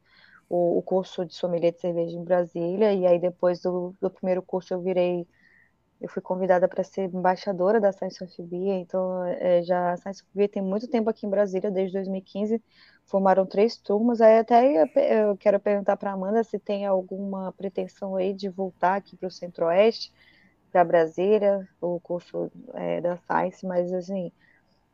o, 0.49 0.79
o, 0.79 0.81
curso 0.81 1.25
de 1.25 1.33
sommelier 1.33 1.71
de 1.71 1.79
cerveja 1.79 2.17
em 2.17 2.23
Brasília, 2.23 2.93
e 2.93 3.07
aí 3.07 3.17
depois 3.17 3.61
do, 3.61 3.95
do 4.01 4.09
primeiro 4.09 4.41
curso 4.41 4.73
eu 4.73 4.81
virei 4.81 5.25
eu 6.01 6.09
fui 6.09 6.21
convidada 6.21 6.67
para 6.67 6.83
ser 6.83 7.13
embaixadora 7.13 7.79
da 7.79 7.91
Science 7.91 8.23
of 8.23 8.41
Beer, 8.41 8.79
então 8.79 9.23
é, 9.25 9.61
já 9.61 9.93
a 9.93 9.97
Science 9.97 10.23
of 10.23 10.29
Beer 10.33 10.49
tem 10.49 10.61
muito 10.61 10.87
tempo 10.87 11.09
aqui 11.09 11.27
em 11.27 11.29
Brasília, 11.29 11.69
desde 11.69 11.93
2015, 11.93 12.61
formaram 13.05 13.45
três 13.45 13.77
turmas, 13.77 14.19
aí 14.19 14.39
até 14.39 15.23
eu 15.23 15.37
quero 15.37 15.59
perguntar 15.59 15.95
para 15.97 16.11
Amanda 16.11 16.43
se 16.43 16.57
tem 16.57 16.87
alguma 16.87 17.51
pretensão 17.53 18.15
aí 18.15 18.33
de 18.33 18.49
voltar 18.49 18.95
aqui 18.95 19.15
para 19.15 19.27
o 19.27 19.31
Centro-Oeste, 19.31 20.11
para 20.71 20.83
Brasília, 20.83 21.67
o 21.79 21.99
curso 21.99 22.51
é, 22.73 22.99
da 22.99 23.17
Science, 23.17 23.63
mas 23.65 23.93
assim, 23.93 24.31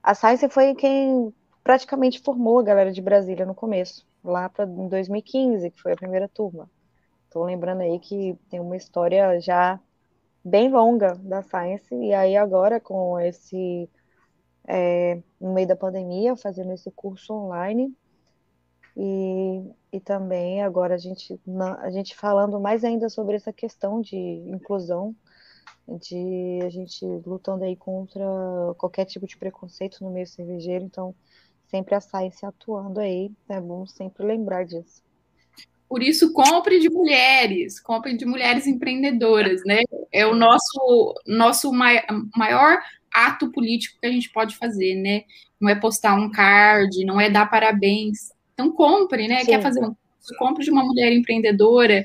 a 0.03 0.13
Science 0.13 0.49
foi 0.49 0.75
quem 0.75 1.33
praticamente 1.63 2.19
formou 2.19 2.59
a 2.59 2.63
galera 2.63 2.91
de 2.91 3.01
Brasília 3.01 3.45
no 3.45 3.55
começo, 3.55 4.05
lá 4.21 4.49
para 4.49 4.65
2015, 4.65 5.71
que 5.71 5.81
foi 5.81 5.93
a 5.93 5.97
primeira 5.97 6.27
turma. 6.27 6.69
Estou 7.25 7.45
lembrando 7.45 7.81
aí 7.81 7.97
que 7.99 8.37
tem 8.49 8.59
uma 8.59 8.75
história 8.75 9.39
já 9.39 9.79
bem 10.47 10.69
longa 10.69 11.15
da 11.15 11.41
Science, 11.43 11.93
e 11.93 12.13
aí 12.13 12.37
agora 12.37 12.79
com 12.79 13.19
esse, 13.19 13.89
é, 14.67 15.21
no 15.39 15.53
meio 15.53 15.67
da 15.67 15.75
pandemia, 15.75 16.35
fazendo 16.35 16.71
esse 16.71 16.89
curso 16.91 17.33
online, 17.33 17.93
e, 18.95 19.63
e 19.91 19.99
também 19.99 20.63
agora 20.63 20.95
a 20.95 20.97
gente, 20.97 21.39
a 21.79 21.89
gente 21.91 22.15
falando 22.15 22.59
mais 22.59 22.83
ainda 22.83 23.09
sobre 23.09 23.35
essa 23.35 23.51
questão 23.51 24.01
de 24.01 24.17
inclusão, 24.17 25.15
de 25.87 26.59
a 26.63 26.69
gente 26.69 27.05
lutando 27.25 27.63
aí 27.63 27.75
contra 27.75 28.23
qualquer 28.77 29.05
tipo 29.05 29.27
de 29.27 29.37
preconceito 29.37 30.03
no 30.03 30.11
meio 30.11 30.27
cervejeiro, 30.27 30.85
então 30.85 31.13
sempre 31.67 31.93
a 31.93 32.01
Science 32.01 32.45
atuando 32.45 32.99
aí, 32.99 33.31
é 33.49 33.59
bom 33.59 33.85
sempre 33.85 34.25
lembrar 34.25 34.65
disso. 34.65 35.06
Por 35.89 36.03
isso, 36.03 36.33
compre 36.33 36.79
de 36.79 36.89
mulheres, 36.89 37.79
compre 37.79 38.15
de 38.15 38.25
mulheres 38.25 38.67
empreendedoras, 38.67 39.61
né? 39.65 39.81
É 40.11 40.25
o 40.25 40.35
nosso, 40.35 41.15
nosso 41.25 41.71
maior 41.71 42.79
ato 43.11 43.51
político 43.51 43.97
que 43.99 44.07
a 44.07 44.11
gente 44.11 44.29
pode 44.31 44.57
fazer, 44.57 44.95
né? 44.95 45.23
Não 45.59 45.69
é 45.69 45.75
postar 45.75 46.15
um 46.15 46.29
card, 46.29 47.05
não 47.05 47.19
é 47.19 47.29
dar 47.29 47.49
parabéns. 47.49 48.31
Então, 48.53 48.71
compre, 48.71 49.27
né? 49.27 49.39
Sim. 49.39 49.47
Quer 49.47 49.61
fazer 49.61 49.83
um 49.83 49.95
compre 50.37 50.63
de 50.63 50.71
uma 50.71 50.83
mulher 50.83 51.13
empreendedora, 51.13 52.03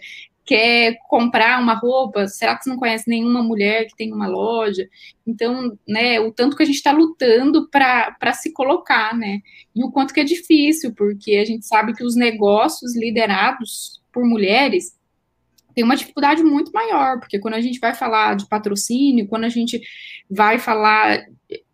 quer 0.52 0.98
comprar 1.08 1.58
uma 1.62 1.72
roupa, 1.72 2.28
será 2.28 2.54
que 2.54 2.64
você 2.64 2.68
não 2.68 2.76
conhece 2.76 3.08
nenhuma 3.08 3.42
mulher 3.42 3.86
que 3.86 3.96
tem 3.96 4.12
uma 4.12 4.28
loja? 4.28 4.86
Então, 5.26 5.78
né, 5.88 6.20
o 6.20 6.30
tanto 6.30 6.54
que 6.54 6.62
a 6.62 6.66
gente 6.66 6.74
está 6.74 6.92
lutando 6.92 7.70
para 7.70 8.34
se 8.34 8.52
colocar, 8.52 9.16
né? 9.16 9.40
E 9.74 9.82
o 9.82 9.90
quanto 9.90 10.12
que 10.12 10.20
é 10.20 10.24
difícil, 10.24 10.92
porque 10.94 11.36
a 11.36 11.44
gente 11.46 11.66
sabe 11.66 11.94
que 11.94 12.04
os 12.04 12.14
negócios 12.14 12.94
liderados 12.94 14.02
por 14.12 14.26
mulheres 14.26 14.94
têm 15.74 15.84
uma 15.84 15.96
dificuldade 15.96 16.42
muito 16.42 16.70
maior, 16.70 17.18
porque 17.18 17.38
quando 17.38 17.54
a 17.54 17.60
gente 17.62 17.80
vai 17.80 17.94
falar 17.94 18.36
de 18.36 18.46
patrocínio, 18.46 19.28
quando 19.28 19.44
a 19.44 19.48
gente 19.48 19.80
vai 20.30 20.58
falar 20.58 21.24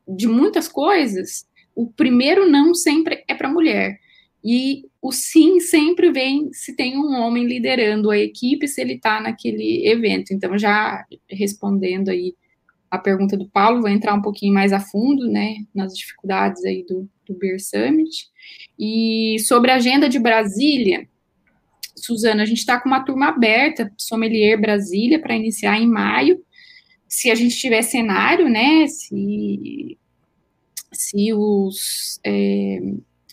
de 0.06 0.28
muitas 0.28 0.68
coisas, 0.68 1.44
o 1.74 1.88
primeiro 1.90 2.48
não 2.48 2.72
sempre 2.74 3.24
é 3.26 3.34
para 3.34 3.48
mulher. 3.48 3.98
E 4.44 4.84
o 5.02 5.10
sim 5.10 5.60
sempre 5.60 6.12
vem 6.12 6.52
se 6.52 6.74
tem 6.74 6.96
um 6.96 7.12
homem 7.14 7.44
liderando 7.44 8.10
a 8.10 8.18
equipe, 8.18 8.68
se 8.68 8.80
ele 8.80 8.94
está 8.94 9.20
naquele 9.20 9.88
evento. 9.88 10.32
Então, 10.32 10.56
já 10.56 11.04
respondendo 11.28 12.08
aí 12.08 12.34
a 12.90 12.98
pergunta 12.98 13.36
do 13.36 13.48
Paulo, 13.48 13.82
vou 13.82 13.90
entrar 13.90 14.14
um 14.14 14.22
pouquinho 14.22 14.54
mais 14.54 14.72
a 14.72 14.80
fundo, 14.80 15.28
né, 15.28 15.56
nas 15.74 15.94
dificuldades 15.94 16.64
aí 16.64 16.84
do, 16.88 17.08
do 17.26 17.34
Beer 17.34 17.60
Summit. 17.60 18.28
E 18.78 19.36
sobre 19.40 19.70
a 19.70 19.76
agenda 19.76 20.08
de 20.08 20.18
Brasília, 20.18 21.06
Suzana, 21.94 22.42
a 22.42 22.46
gente 22.46 22.58
está 22.58 22.80
com 22.80 22.88
uma 22.88 23.04
turma 23.04 23.28
aberta, 23.28 23.92
Sommelier 23.98 24.58
Brasília, 24.58 25.20
para 25.20 25.36
iniciar 25.36 25.78
em 25.78 25.86
maio. 25.86 26.42
Se 27.06 27.30
a 27.30 27.34
gente 27.34 27.56
tiver 27.56 27.82
cenário, 27.82 28.48
né, 28.48 28.86
se, 28.86 29.98
se 30.92 31.32
os, 31.34 32.20
é, 32.24 32.78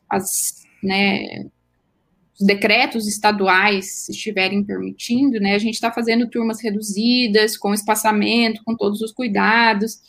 as 0.09 0.64
né, 0.85 1.45
os 2.39 2.45
decretos 2.45 3.07
estaduais 3.07 4.07
estiverem 4.07 4.63
permitindo, 4.63 5.39
né, 5.39 5.55
a 5.55 5.59
gente 5.59 5.75
está 5.75 5.91
fazendo 5.91 6.29
turmas 6.29 6.61
reduzidas, 6.61 7.57
com 7.57 7.73
espaçamento, 7.73 8.63
com 8.63 8.75
todos 8.75 9.01
os 9.01 9.11
cuidados, 9.11 10.01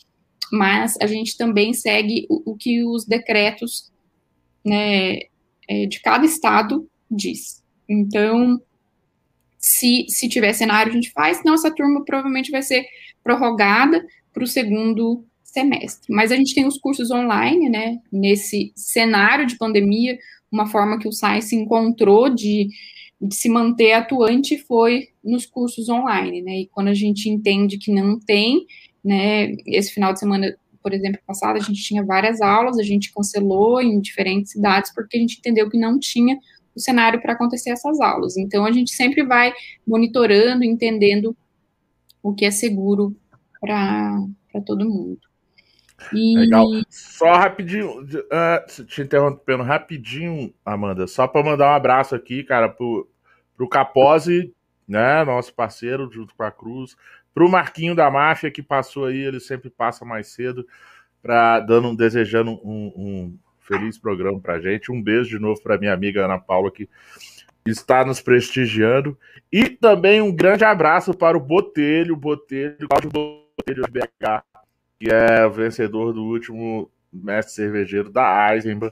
mas 0.53 0.97
a 1.01 1.07
gente 1.07 1.37
também 1.37 1.72
segue 1.72 2.27
o, 2.29 2.53
o 2.53 2.57
que 2.57 2.85
os 2.85 3.05
decretos 3.05 3.91
né, 4.64 5.18
é, 5.68 5.87
de 5.87 6.01
cada 6.01 6.24
estado 6.24 6.89
diz. 7.11 7.62
Então, 7.89 8.61
Se, 9.59 10.07
se 10.09 10.29
tiver 10.29 10.53
cenário, 10.53 10.93
a 10.93 10.95
gente 10.95 11.11
faz, 11.11 11.39
senão 11.39 11.55
essa 11.55 11.74
turma 11.74 12.05
provavelmente 12.05 12.53
vai 12.53 12.62
ser 12.62 12.87
prorrogada 13.24 14.05
para 14.33 14.45
o 14.45 14.47
segundo 14.47 15.24
semestre. 15.43 16.14
Mas 16.14 16.31
a 16.31 16.37
gente 16.37 16.55
tem 16.55 16.66
os 16.66 16.79
cursos 16.79 17.11
online, 17.11 17.68
né? 17.68 17.99
Nesse 18.12 18.72
cenário 18.77 19.45
de 19.45 19.57
pandemia, 19.57 20.16
uma 20.51 20.66
forma 20.66 20.99
que 20.99 21.09
o 21.09 21.12
Science 21.12 21.55
encontrou 21.55 22.28
de, 22.28 22.68
de 23.20 23.34
se 23.34 23.49
manter 23.49 23.92
atuante 23.92 24.59
foi 24.59 25.09
nos 25.22 25.47
cursos 25.47 25.88
online, 25.88 26.42
né? 26.42 26.61
E 26.61 26.66
quando 26.68 26.88
a 26.88 26.94
gente 26.94 27.28
entende 27.28 27.78
que 27.78 27.92
não 27.92 28.18
tem, 28.18 28.66
né? 29.05 29.53
Esse 29.66 29.92
final 29.92 30.12
de 30.12 30.18
semana, 30.18 30.57
por 30.82 30.92
exemplo, 30.92 31.20
passado, 31.26 31.57
a 31.57 31.61
gente 31.61 31.82
tinha 31.82 32.05
várias 32.05 32.40
aulas, 32.40 32.78
a 32.78 32.82
gente 32.82 33.12
cancelou 33.12 33.80
em 33.80 34.01
diferentes 34.01 34.53
cidades 34.53 34.92
porque 34.94 35.16
a 35.16 35.20
gente 35.20 35.38
entendeu 35.38 35.68
que 35.68 35.78
não 35.78 35.99
tinha 35.99 36.38
o 36.74 36.80
cenário 36.80 37.20
para 37.20 37.32
acontecer 37.32 37.70
essas 37.70 38.01
aulas. 38.01 38.36
Então 38.36 38.64
a 38.64 38.72
gente 38.72 38.92
sempre 38.92 39.24
vai 39.24 39.53
monitorando, 39.86 40.62
entendendo 40.62 41.36
o 42.22 42.34
que 42.34 42.44
é 42.44 42.51
seguro 42.51 43.16
para 43.61 44.20
todo 44.64 44.88
mundo. 44.88 45.26
Legal. 46.12 46.66
Só 46.88 47.32
rapidinho, 47.34 48.03
uh, 48.03 48.84
te 48.84 49.03
interrompendo 49.03 49.62
rapidinho, 49.62 50.53
Amanda, 50.64 51.07
só 51.07 51.26
para 51.26 51.44
mandar 51.44 51.72
um 51.72 51.74
abraço 51.74 52.14
aqui, 52.14 52.44
cara, 52.44 52.68
pro, 52.68 53.09
pro 53.57 53.68
Capose, 53.68 54.53
né, 54.86 55.24
nosso 55.24 55.55
parceiro, 55.55 56.11
junto 56.12 56.34
com 56.34 56.42
a 56.42 56.51
Cruz, 56.51 56.97
pro 57.34 57.49
Marquinho 57.49 57.94
da 57.94 58.11
Máfia, 58.11 58.51
que 58.51 58.62
passou 58.62 59.07
aí, 59.07 59.18
ele 59.18 59.40
sempre 59.40 59.70
passa 59.70 60.05
mais 60.05 60.28
cedo, 60.28 60.66
pra, 61.22 61.61
dando, 61.61 61.97
desejando 61.97 62.53
um, 62.62 62.92
um 62.97 63.38
feliz 63.66 63.99
programa 63.99 64.40
pra 64.40 64.61
gente. 64.61 64.92
Um 64.92 65.03
beijo 65.03 65.30
de 65.30 65.38
novo 65.38 65.61
pra 65.61 65.76
minha 65.76 65.92
amiga 65.92 66.24
Ana 66.24 66.38
Paula, 66.38 66.70
que 66.70 66.88
está 67.66 68.05
nos 68.05 68.20
prestigiando. 68.20 69.18
E 69.53 69.68
também 69.68 70.20
um 70.20 70.34
grande 70.34 70.64
abraço 70.64 71.12
para 71.12 71.36
o 71.36 71.40
Botelho, 71.40 72.16
Botelho, 72.16 72.88
Cláudio 72.88 73.11
Botelho 73.11 73.84
BH, 73.90 74.44
que 74.99 75.11
é 75.11 75.44
o 75.47 75.51
vencedor 75.51 76.12
do 76.12 76.24
último 76.24 76.90
mestre 77.12 77.55
cervejeiro 77.55 78.11
da 78.11 78.55
Eisenbahn. 78.55 78.90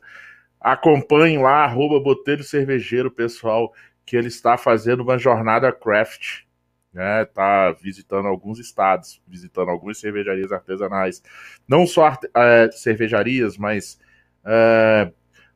Acompanhe 0.60 1.38
lá, 1.38 1.64
arroba 1.64 2.00
Botelho 2.00 2.42
Cervejeiro, 2.42 3.10
pessoal, 3.10 3.72
que 4.06 4.16
ele 4.16 4.28
está 4.28 4.56
fazendo 4.56 5.02
uma 5.02 5.18
jornada 5.18 5.70
craft, 5.72 6.44
né? 6.92 7.24
Tá 7.26 7.72
visitando 7.72 8.28
alguns 8.28 8.58
estados, 8.58 9.20
visitando 9.26 9.70
algumas 9.70 9.98
cervejarias 9.98 10.52
artesanais. 10.52 11.22
Não 11.68 11.86
só 11.86 12.06
arte 12.06 12.28
é, 12.34 12.70
cervejarias, 12.72 13.58
mas 13.58 13.98
é, 14.44 15.12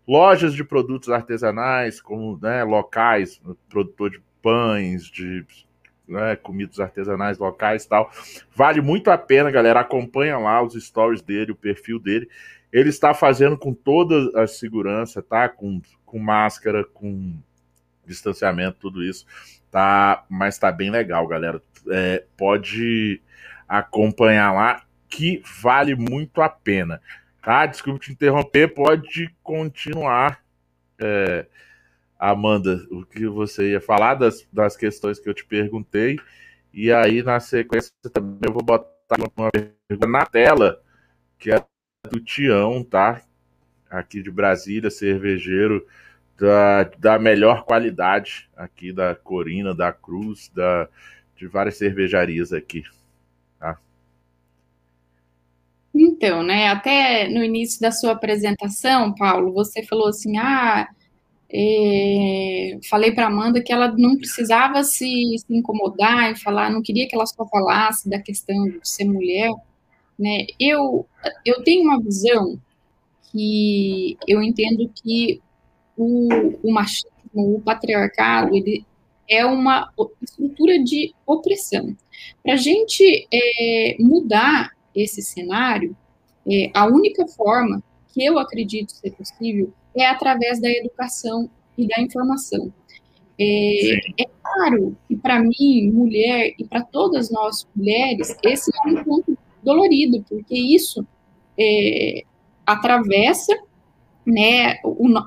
lojas 0.06 0.54
de 0.54 0.64
produtos 0.64 1.10
artesanais, 1.10 2.00
como 2.00 2.38
né, 2.42 2.64
locais, 2.64 3.40
produtor 3.68 4.10
de 4.10 4.22
pães, 4.42 5.04
de 5.04 5.46
né, 6.08 6.36
comidas 6.36 6.80
artesanais 6.80 7.38
locais 7.38 7.84
e 7.84 7.88
tal. 7.88 8.10
Vale 8.54 8.80
muito 8.80 9.10
a 9.10 9.18
pena, 9.18 9.50
galera. 9.50 9.80
Acompanha 9.80 10.38
lá 10.38 10.62
os 10.62 10.74
stories 10.74 11.20
dele, 11.20 11.52
o 11.52 11.56
perfil 11.56 11.98
dele. 11.98 12.28
Ele 12.72 12.88
está 12.88 13.14
fazendo 13.14 13.56
com 13.56 13.72
toda 13.72 14.42
a 14.42 14.46
segurança, 14.46 15.22
tá? 15.22 15.48
Com, 15.48 15.80
com 16.04 16.18
máscara, 16.18 16.84
com 16.84 17.36
distanciamento, 18.04 18.78
tudo 18.80 19.02
isso. 19.02 19.26
Tá, 19.70 20.24
mas 20.28 20.58
tá 20.58 20.72
bem 20.72 20.90
legal, 20.90 21.26
galera. 21.26 21.62
É, 21.90 22.24
pode 22.36 23.20
acompanhar 23.68 24.52
lá, 24.52 24.82
que 25.08 25.42
vale 25.62 25.94
muito 25.94 26.40
a 26.40 26.48
pena. 26.48 27.00
Tá? 27.42 27.66
Desculpe 27.66 28.00
te 28.00 28.12
interromper, 28.12 28.74
pode 28.74 29.34
continuar. 29.42 30.42
É, 30.98 31.46
Amanda, 32.18 32.86
o 32.90 33.04
que 33.04 33.26
você 33.26 33.70
ia 33.70 33.80
falar 33.80 34.14
das, 34.14 34.46
das 34.52 34.76
questões 34.76 35.20
que 35.20 35.28
eu 35.28 35.34
te 35.34 35.44
perguntei. 35.44 36.18
E 36.72 36.92
aí, 36.92 37.22
na 37.22 37.38
sequência, 37.38 37.92
também 38.12 38.40
eu 38.42 38.52
vou 38.52 38.62
botar 38.62 38.88
uma 39.18 39.50
pergunta 39.50 40.06
na 40.06 40.26
tela, 40.26 40.82
que 41.38 41.52
é 41.52 41.64
do 42.10 42.20
Tião, 42.20 42.82
tá? 42.82 43.22
Aqui 43.88 44.22
de 44.22 44.30
Brasília, 44.30 44.90
cervejeiro 44.90 45.86
da, 46.38 46.84
da 46.98 47.18
melhor 47.18 47.64
qualidade 47.64 48.48
aqui 48.56 48.92
da 48.92 49.14
Corina, 49.14 49.74
da 49.74 49.92
Cruz, 49.92 50.50
da, 50.54 50.88
de 51.36 51.46
várias 51.46 51.76
cervejarias 51.76 52.52
aqui. 52.52 52.84
Tá? 53.58 53.78
Então, 55.92 56.42
né, 56.42 56.68
até 56.68 57.28
no 57.28 57.42
início 57.42 57.80
da 57.80 57.90
sua 57.90 58.12
apresentação, 58.12 59.14
Paulo, 59.14 59.52
você 59.52 59.82
falou 59.84 60.08
assim, 60.08 60.36
ah, 60.38 60.88
é, 61.50 62.78
falei 62.90 63.12
para 63.12 63.26
Amanda 63.26 63.62
que 63.62 63.72
ela 63.72 63.94
não 63.96 64.16
precisava 64.16 64.84
se, 64.84 65.36
se, 65.38 65.46
incomodar 65.48 66.32
e 66.32 66.36
falar, 66.36 66.70
não 66.70 66.82
queria 66.82 67.08
que 67.08 67.14
ela 67.14 67.26
só 67.26 67.46
falasse 67.46 68.08
da 68.08 68.20
questão 68.20 68.64
de 68.64 68.80
ser 68.82 69.06
mulher, 69.06 69.50
né? 70.18 70.46
Eu, 70.60 71.06
eu 71.44 71.62
tenho 71.62 71.84
uma 71.84 72.00
visão 72.00 72.60
que 73.30 74.16
eu 74.26 74.42
entendo 74.42 74.90
que 75.02 75.40
o, 75.96 76.28
o 76.62 76.72
machismo, 76.72 77.10
o 77.32 77.60
patriarcado, 77.60 78.54
ele 78.54 78.84
é 79.28 79.44
uma 79.44 79.90
estrutura 80.22 80.82
de 80.82 81.14
opressão. 81.26 81.96
Para 82.42 82.54
a 82.54 82.56
gente 82.56 83.26
é, 83.32 83.96
mudar 84.00 84.72
esse 84.94 85.22
cenário, 85.22 85.96
é, 86.46 86.70
a 86.74 86.86
única 86.86 87.26
forma 87.28 87.82
que 88.12 88.24
eu 88.24 88.38
acredito 88.38 88.92
ser 88.92 89.12
possível 89.12 89.72
é 89.94 90.06
através 90.06 90.60
da 90.60 90.70
educação 90.70 91.50
e 91.76 91.86
da 91.86 92.00
informação. 92.00 92.72
É, 93.40 94.22
é 94.22 94.26
claro 94.42 94.96
que 95.06 95.16
para 95.16 95.40
mim, 95.40 95.90
mulher, 95.92 96.54
e 96.58 96.64
para 96.64 96.82
todas 96.82 97.30
nós 97.30 97.66
mulheres, 97.74 98.36
esse 98.42 98.70
é 98.84 98.88
um 98.88 99.04
ponto 99.04 99.38
dolorido, 99.62 100.24
porque 100.28 100.58
isso 100.58 101.06
é, 101.58 102.24
atravessa 102.66 103.56
né, 104.26 104.76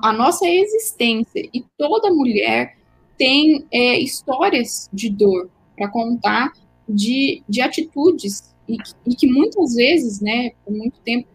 a 0.02 0.12
nossa 0.12 0.48
existência, 0.48 1.48
e 1.52 1.64
toda 1.76 2.12
mulher 2.12 2.76
tem 3.18 3.66
é, 3.72 3.98
histórias 3.98 4.88
de 4.92 5.10
dor 5.10 5.50
para 5.76 5.88
contar, 5.88 6.52
de, 6.88 7.42
de 7.48 7.60
atitudes, 7.60 8.54
e, 8.68 8.76
e 9.06 9.16
que 9.16 9.26
muitas 9.26 9.74
vezes, 9.74 10.20
né, 10.20 10.50
por 10.64 10.72
muito 10.72 11.00
tempo, 11.00 11.26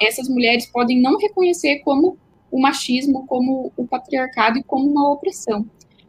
essas 0.00 0.28
mulheres 0.28 0.66
podem 0.66 1.00
não 1.00 1.18
reconhecer 1.18 1.80
como 1.80 2.16
o 2.50 2.60
machismo, 2.60 3.26
como 3.26 3.72
o 3.76 3.86
patriarcado 3.86 4.58
e 4.58 4.62
como 4.62 4.88
uma 4.88 5.12
opressão. 5.12 5.66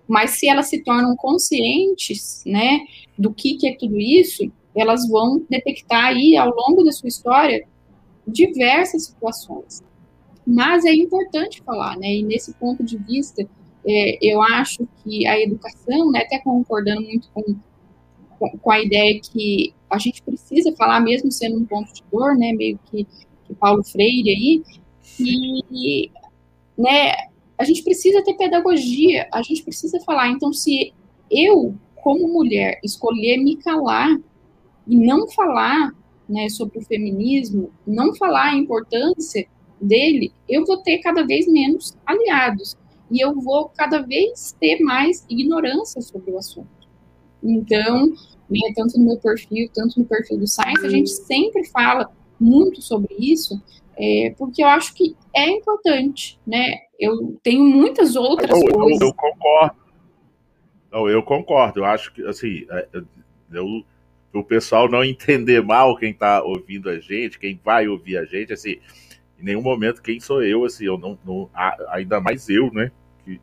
Mas 0.08 0.32
se 0.32 0.48
elas 0.48 0.70
se 0.70 0.84
tornam 0.84 1.16
conscientes, 1.16 2.44
né, 2.46 2.82
do 3.18 3.34
que, 3.34 3.56
que 3.56 3.68
é 3.68 3.76
tudo 3.76 4.00
isso, 4.00 4.52
elas 4.76 5.08
vão 5.08 5.44
detectar 5.50 6.06
aí, 6.06 6.38
ao 6.38 6.54
longo 6.54 6.84
da 6.84 6.92
sua 6.92 7.08
história, 7.08 7.66
diversas 8.28 9.06
situações. 9.06 9.84
Mas 10.46 10.86
é 10.86 10.94
importante 10.94 11.64
falar, 11.64 11.98
né, 11.98 12.18
e 12.18 12.24
nesse 12.24 12.54
ponto 12.54 12.84
de 12.84 12.98
vista, 12.98 13.48
é, 13.88 14.18
eu 14.22 14.42
acho 14.42 14.88
que 15.04 15.26
a 15.26 15.40
educação, 15.42 16.12
né, 16.12 16.20
até 16.20 16.40
concordando 16.40 17.02
muito 17.02 17.30
com, 17.34 17.56
com 18.60 18.72
a 18.72 18.80
ideia 18.80 19.20
que 19.20 19.74
a 19.90 19.98
gente 19.98 20.22
precisa 20.22 20.76
falar, 20.76 21.00
mesmo 21.00 21.32
sendo 21.32 21.58
um 21.58 21.66
ponto 21.66 21.92
de 21.94 22.04
dor, 22.12 22.38
né, 22.38 22.54
meio 22.54 22.80
que 22.86 23.08
Paulo 23.54 23.84
Freire 23.84 24.30
aí, 24.30 24.64
e 25.20 26.12
né, 26.78 27.14
a 27.58 27.64
gente 27.64 27.84
precisa 27.84 28.24
ter 28.24 28.34
pedagogia, 28.34 29.28
a 29.32 29.42
gente 29.42 29.64
precisa 29.64 30.00
falar. 30.02 30.30
Então, 30.30 30.52
se 30.52 30.94
eu, 31.30 31.76
como 31.96 32.28
mulher, 32.28 32.80
escolher 32.84 33.38
me 33.38 33.56
calar 33.58 34.20
e 34.88 34.96
não 34.96 35.28
falar 35.28 35.94
né, 36.28 36.50
sobre 36.50 36.80
o 36.80 36.82
feminismo, 36.82 37.72
não 37.86 38.16
falar 38.16 38.52
a 38.52 38.58
importância 38.58 39.48
dele, 39.80 40.32
eu 40.50 40.66
vou 40.66 40.78
ter 40.78 41.00
cada 41.00 41.26
vez 41.26 41.48
menos 41.48 41.96
aliados 42.06 42.78
e 43.12 43.24
eu 43.24 43.40
vou 43.40 43.70
cada 43.70 44.02
vez 44.02 44.56
ter 44.60 44.80
mais 44.80 45.26
ignorância 45.30 46.02
sobre 46.02 46.32
o 46.32 46.38
assunto. 46.38 46.68
Então, 47.44 48.08
né, 48.50 48.60
tanto 48.76 48.98
no 48.98 49.06
meu 49.06 49.18
perfil, 49.18 49.70
tanto 49.74 50.00
no 50.00 50.06
perfil 50.06 50.40
do 50.40 50.48
Science, 50.48 50.86
a 50.86 50.90
gente 50.90 51.10
sempre 51.10 51.64
fala 51.66 52.12
muito 52.40 52.82
sobre 52.82 53.16
isso, 53.18 53.62
é, 53.98 54.34
porque 54.38 54.64
eu 54.64 54.68
acho 54.68 54.94
que 54.94 55.16
é 55.34 55.50
importante, 55.50 56.40
né? 56.46 56.74
Eu 57.00 57.38
tenho 57.42 57.64
muitas 57.64 58.16
outras 58.16 58.52
eu, 58.52 58.74
coisas. 58.74 59.02
Eu, 59.02 59.08
eu, 59.08 59.14
concordo. 59.14 59.76
Não, 60.92 61.10
eu 61.10 61.24
concordo. 61.24 61.80
Eu 61.80 61.86
acho 61.86 62.14
que, 62.14 62.26
assim, 62.26 62.66
é, 62.70 62.88
eu, 63.52 63.84
o 64.34 64.44
pessoal 64.44 64.90
não 64.90 65.04
entender 65.04 65.62
mal 65.64 65.96
quem 65.98 66.12
está 66.12 66.44
ouvindo 66.44 66.90
a 66.90 67.00
gente, 67.00 67.40
quem 67.40 67.60
vai 67.64 67.88
ouvir 67.88 68.18
a 68.18 68.26
gente, 68.26 68.54
assim, 68.54 68.78
em 69.40 69.44
nenhum 69.44 69.62
momento 69.62 70.02
quem 70.02 70.20
sou 70.20 70.44
eu, 70.44 70.66
assim, 70.66 70.86
eu 70.86 70.98
não, 70.98 71.18
não 71.26 71.50
ainda 71.90 72.20
mais 72.20 72.50
eu, 72.50 72.72
né? 72.72 72.92
Que, 73.24 73.40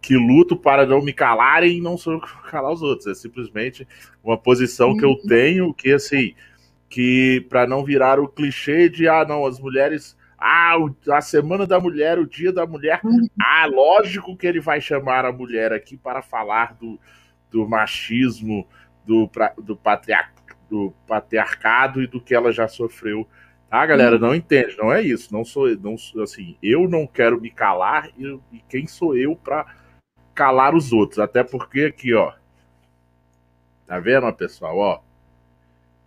que 0.00 0.16
luto 0.16 0.56
para 0.56 0.84
não 0.84 1.00
me 1.00 1.12
calarem 1.12 1.78
e 1.78 1.80
não 1.80 1.96
sou 1.96 2.20
calar 2.50 2.72
os 2.72 2.82
outros. 2.82 3.06
É 3.06 3.14
simplesmente 3.14 3.86
uma 4.22 4.36
posição 4.36 4.96
que 4.96 5.04
eu 5.04 5.10
uhum. 5.10 5.26
tenho 5.28 5.74
que, 5.74 5.92
assim, 5.92 6.34
que 6.92 7.40
para 7.48 7.66
não 7.66 7.82
virar 7.82 8.20
o 8.20 8.28
clichê 8.28 8.86
de 8.86 9.08
ah, 9.08 9.24
não, 9.24 9.46
as 9.46 9.58
mulheres. 9.58 10.14
Ah, 10.36 10.74
a 11.10 11.22
semana 11.22 11.66
da 11.66 11.80
mulher, 11.80 12.18
o 12.18 12.26
dia 12.26 12.52
da 12.52 12.66
mulher. 12.66 13.00
Uhum. 13.02 13.26
Ah, 13.40 13.64
lógico 13.64 14.36
que 14.36 14.46
ele 14.46 14.60
vai 14.60 14.78
chamar 14.78 15.24
a 15.24 15.32
mulher 15.32 15.72
aqui 15.72 15.96
para 15.96 16.20
falar 16.20 16.74
do, 16.74 17.00
do 17.50 17.66
machismo, 17.66 18.68
do, 19.06 19.30
do, 19.56 19.74
patriar, 19.74 20.34
do 20.68 20.92
patriarcado 21.06 22.02
e 22.02 22.06
do 22.06 22.20
que 22.20 22.34
ela 22.34 22.52
já 22.52 22.68
sofreu. 22.68 23.26
Tá, 23.70 23.86
galera? 23.86 24.18
Não 24.18 24.34
entende, 24.34 24.76
não 24.76 24.92
é 24.92 25.00
isso. 25.00 25.32
Não 25.32 25.46
sou, 25.46 25.74
não 25.76 25.94
assim, 26.22 26.58
eu 26.62 26.86
não 26.86 27.06
quero 27.06 27.40
me 27.40 27.50
calar 27.50 28.10
e, 28.18 28.38
e 28.52 28.60
quem 28.68 28.86
sou 28.86 29.16
eu 29.16 29.34
para 29.34 29.64
calar 30.34 30.74
os 30.74 30.92
outros? 30.92 31.20
Até 31.20 31.42
porque 31.42 31.84
aqui, 31.84 32.12
ó, 32.12 32.34
tá 33.86 33.98
vendo, 33.98 34.30
pessoal, 34.34 34.76
ó, 34.76 35.11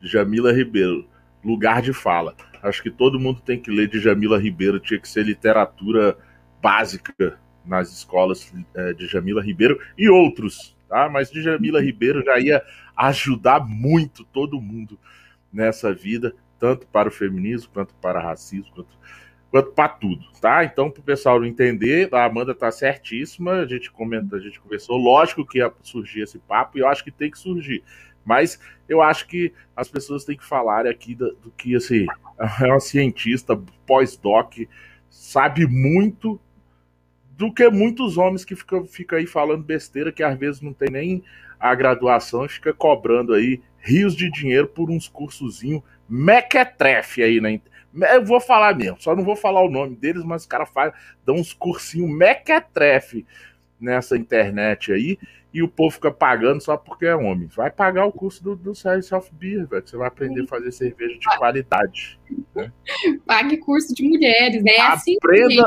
Jamila 0.06 0.54
Ribeiro, 0.54 1.08
lugar 1.44 1.82
de 1.82 1.94
fala. 1.94 2.36
Acho 2.62 2.82
que 2.82 2.92
todo 2.92 3.20
mundo 3.20 3.42
tem 3.42 3.60
que 3.60 3.72
ler 3.72 3.88
de 3.88 4.00
Jamila 4.00 4.40
Ribeiro, 4.40 4.80
tinha 4.80 5.00
que 5.00 5.08
ser 5.08 5.24
literatura 5.24 6.18
básica 6.62 7.40
nas 7.66 7.92
escolas 7.92 8.54
é, 8.74 8.94
de 8.94 9.08
Jamila 9.08 9.44
Ribeiro 9.44 9.80
e 9.98 10.10
outros, 10.10 10.76
tá? 10.88 11.10
Mas 11.10 11.32
de 11.32 11.42
Jamila 11.42 11.82
Ribeiro 11.82 12.24
já 12.24 12.40
ia 12.40 12.64
ajudar 12.96 13.60
muito 13.60 14.24
todo 14.26 14.62
mundo 14.62 14.98
nessa 15.52 15.94
vida, 15.94 16.34
tanto 16.60 16.88
para 16.88 17.10
o 17.10 17.12
feminismo, 17.12 17.72
quanto 17.74 17.94
para 17.96 18.20
o 18.20 18.24
racismo, 18.24 18.72
quanto, 18.74 18.98
quanto 19.52 19.72
para 19.72 19.90
tudo, 19.90 20.26
tá? 20.42 20.64
Então, 20.64 20.90
para 20.90 21.02
o 21.02 21.04
pessoal 21.04 21.44
entender, 21.46 22.14
a 22.14 22.26
Amanda 22.26 22.54
tá 22.54 22.72
certíssima, 22.72 23.54
a 23.54 23.66
gente 23.66 23.92
comenta, 23.92 24.36
a 24.36 24.40
gente 24.40 24.60
conversou, 24.60 24.98
lógico 24.98 25.46
que 25.46 25.60
ia 25.60 25.72
surgir 25.82 26.22
esse 26.22 26.40
papo, 26.40 26.78
e 26.78 26.82
eu 26.82 26.88
acho 26.88 27.04
que 27.04 27.12
tem 27.12 27.32
que 27.32 27.40
surgir. 27.40 27.84
Mas 28.26 28.60
eu 28.90 29.02
acho 29.02 29.28
que 29.28 29.54
as 29.76 29.88
pessoas 29.88 30.26
têm 30.26 30.36
que 30.36 30.46
falar 30.46 30.88
aqui 30.88 31.14
do, 31.14 31.34
do 31.36 31.52
que, 31.52 31.76
assim, 31.76 32.06
é 32.62 32.66
uma 32.66 32.80
cientista 32.80 33.56
pós-doc, 33.86 34.56
sabe 35.10 35.68
muito 35.68 36.40
do 37.38 37.54
que 37.54 37.70
muitos 37.70 38.18
homens 38.18 38.46
que 38.46 38.56
ficam 38.56 38.86
fica 38.86 39.18
aí 39.18 39.28
falando 39.28 39.64
besteira, 39.64 40.12
que 40.12 40.24
às 40.24 40.38
vezes 40.38 40.62
não 40.62 40.74
tem 40.74 40.90
nem 40.90 41.24
a 41.60 41.74
graduação 41.74 42.48
fica 42.48 42.74
cobrando 42.74 43.34
aí 43.34 43.62
rios 43.80 44.16
de 44.16 44.30
dinheiro 44.32 44.68
por 44.68 44.90
uns 44.90 45.08
cursozinho 45.08 45.84
mequetrefe 46.08 47.24
aí 47.24 47.42
na 47.42 47.50
eu 48.14 48.26
vou 48.26 48.42
falar 48.42 48.76
mesmo, 48.76 48.98
só 49.00 49.16
não 49.16 49.24
vou 49.24 49.38
falar 49.38 49.62
o 49.62 49.70
nome 49.70 49.96
deles, 49.96 50.24
mas 50.24 50.42
os 50.42 50.48
caras 50.48 50.70
dão 51.26 51.36
uns 51.36 51.54
cursinhos 51.54 52.10
mequetrefe 52.10 53.26
nessa 53.80 54.18
internet 54.18 54.92
aí 54.92 55.18
e 55.56 55.64
o 55.64 55.70
povo 55.70 55.96
fica 55.96 56.12
pagando 56.12 56.62
só 56.62 56.76
porque 56.76 57.06
é 57.06 57.16
homem. 57.16 57.48
Vai 57.56 57.72
pagar 57.72 58.06
o 58.06 58.12
curso 58.12 58.44
do, 58.44 58.58
do 58.58 58.76
Science 58.76 59.16
of 59.16 59.34
Beer, 59.34 59.66
velho. 59.66 59.88
Você 59.88 59.96
vai 59.96 60.10
aprender 60.10 60.42
a 60.42 60.48
fazer 60.48 60.70
cerveja 60.70 61.18
de 61.18 61.38
qualidade. 61.38 62.20
Né? 62.54 62.74
Pague 63.26 63.56
curso 63.56 63.96
de 63.96 64.04
mulheres, 64.04 64.62
né? 64.62 64.74
É 64.74 64.82
assim 64.82 65.16
Aprenda. 65.16 65.64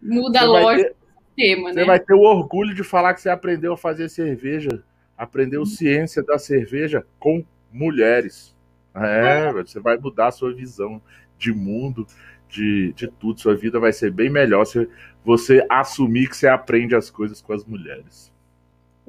Muda 0.00 0.40
a 0.40 0.44
lógica 0.44 0.88
do 0.88 1.34
tema, 1.36 1.68
né? 1.68 1.82
Você 1.82 1.84
vai 1.84 2.00
ter 2.00 2.14
o 2.14 2.22
orgulho 2.22 2.74
de 2.74 2.82
falar 2.82 3.12
que 3.12 3.20
você 3.20 3.28
aprendeu 3.28 3.74
a 3.74 3.76
fazer 3.76 4.08
cerveja. 4.08 4.82
Aprendeu 5.18 5.66
ciência 5.66 6.22
da 6.22 6.38
cerveja 6.38 7.06
com 7.18 7.44
mulheres. 7.70 8.56
É, 8.94 9.52
você 9.52 9.78
vai 9.78 9.98
mudar 9.98 10.28
a 10.28 10.32
sua 10.32 10.54
visão 10.54 10.98
de 11.36 11.52
mundo, 11.52 12.06
de, 12.48 12.94
de 12.94 13.06
tudo. 13.06 13.38
Sua 13.38 13.54
vida 13.54 13.78
vai 13.78 13.92
ser 13.92 14.10
bem 14.10 14.30
melhor 14.30 14.64
se 14.64 14.88
você 15.22 15.62
assumir 15.68 16.26
que 16.26 16.38
você 16.38 16.48
aprende 16.48 16.94
as 16.94 17.10
coisas 17.10 17.42
com 17.42 17.52
as 17.52 17.66
mulheres. 17.66 18.32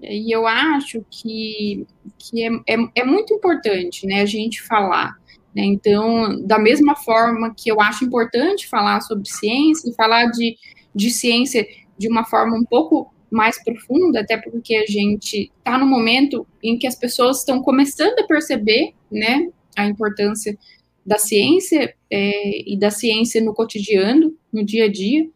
E 0.02 0.34
eu 0.34 0.48
acho 0.48 1.06
que, 1.10 1.86
que 2.18 2.44
é, 2.44 2.50
é, 2.68 2.78
é 2.96 3.04
muito 3.04 3.34
importante 3.34 4.06
né, 4.08 4.22
a 4.22 4.26
gente 4.26 4.62
falar. 4.62 5.16
Né? 5.56 5.64
Então, 5.64 6.44
da 6.46 6.58
mesma 6.58 6.96
forma 6.96 7.54
que 7.56 7.70
eu 7.72 7.80
acho 7.80 8.06
importante 8.06 8.68
falar 8.68 9.02
sobre 9.02 9.30
ciência 9.30 9.90
e 9.90 9.94
falar 9.94 10.28
de, 10.28 10.58
de 10.94 11.10
ciência 11.12 11.66
de 11.98 12.08
uma 12.08 12.26
forma 12.26 12.58
um 12.58 12.66
pouco 12.66 13.14
mais 13.30 13.64
profunda, 13.64 14.22
até 14.22 14.38
porque 14.38 14.76
a 14.76 14.86
gente 14.86 15.52
está 15.58 15.78
no 15.78 15.86
momento 15.86 16.46
em 16.62 16.78
que 16.78 16.88
as 16.88 16.96
pessoas 16.96 17.40
estão 17.40 17.62
começando 17.62 18.20
a 18.20 18.28
perceber 18.28 18.94
né, 19.10 19.50
a 19.78 19.86
importância 19.86 20.58
da 21.06 21.18
ciência 21.18 21.94
é, 22.10 22.72
e 22.72 22.78
da 22.78 22.92
ciência 22.92 23.42
no 23.42 23.54
cotidiano, 23.54 24.36
no 24.52 24.66
dia 24.66 24.86
a 24.86 24.92
dia 24.92 25.30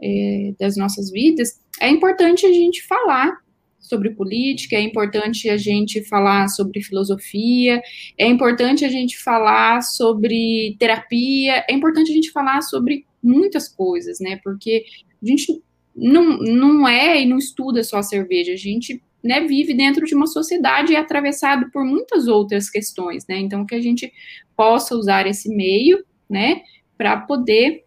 é, 0.00 0.54
das 0.58 0.76
nossas 0.76 1.10
vidas, 1.10 1.60
é 1.80 1.88
importante 1.88 2.46
a 2.46 2.52
gente 2.52 2.86
falar 2.86 3.39
sobre 3.80 4.10
política, 4.10 4.76
é 4.76 4.80
importante 4.80 5.48
a 5.48 5.56
gente 5.56 6.04
falar 6.04 6.48
sobre 6.48 6.82
filosofia, 6.82 7.82
é 8.16 8.26
importante 8.26 8.84
a 8.84 8.88
gente 8.88 9.18
falar 9.18 9.82
sobre 9.82 10.76
terapia, 10.78 11.64
é 11.68 11.72
importante 11.72 12.10
a 12.10 12.14
gente 12.14 12.30
falar 12.30 12.60
sobre 12.62 13.04
muitas 13.22 13.68
coisas, 13.68 14.20
né? 14.20 14.38
Porque 14.44 14.84
a 15.22 15.26
gente 15.26 15.62
não, 15.96 16.38
não 16.38 16.86
é 16.86 17.20
e 17.22 17.26
não 17.26 17.38
estuda 17.38 17.82
só 17.82 17.98
a 17.98 18.02
cerveja, 18.02 18.52
a 18.52 18.56
gente 18.56 19.02
né, 19.22 19.40
vive 19.40 19.74
dentro 19.74 20.06
de 20.06 20.14
uma 20.14 20.26
sociedade 20.26 20.92
e 20.92 20.96
é 20.96 20.98
atravessado 20.98 21.70
por 21.70 21.84
muitas 21.84 22.26
outras 22.26 22.70
questões, 22.70 23.26
né? 23.26 23.38
Então, 23.38 23.66
que 23.66 23.74
a 23.74 23.80
gente 23.80 24.12
possa 24.56 24.94
usar 24.94 25.26
esse 25.26 25.48
meio, 25.48 26.04
né, 26.28 26.62
para 26.96 27.16
poder 27.18 27.84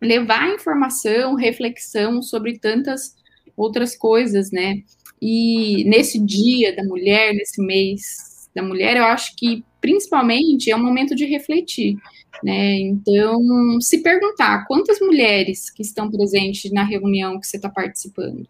levar 0.00 0.52
informação, 0.52 1.34
reflexão 1.34 2.20
sobre 2.22 2.58
tantas 2.58 3.14
outras 3.56 3.96
coisas, 3.96 4.50
né? 4.50 4.82
E 5.24 5.84
nesse 5.84 6.18
dia 6.18 6.74
da 6.74 6.82
mulher, 6.82 7.32
nesse 7.32 7.62
mês 7.62 8.48
da 8.52 8.60
mulher, 8.60 8.96
eu 8.96 9.04
acho 9.04 9.36
que 9.36 9.64
principalmente 9.80 10.68
é 10.68 10.74
um 10.74 10.82
momento 10.82 11.14
de 11.14 11.24
refletir, 11.24 11.96
né? 12.42 12.80
Então, 12.80 13.80
se 13.80 14.02
perguntar 14.02 14.66
quantas 14.66 14.98
mulheres 14.98 15.70
que 15.70 15.80
estão 15.80 16.10
presentes 16.10 16.72
na 16.72 16.82
reunião 16.82 17.38
que 17.38 17.46
você 17.46 17.56
está 17.56 17.68
participando, 17.68 18.48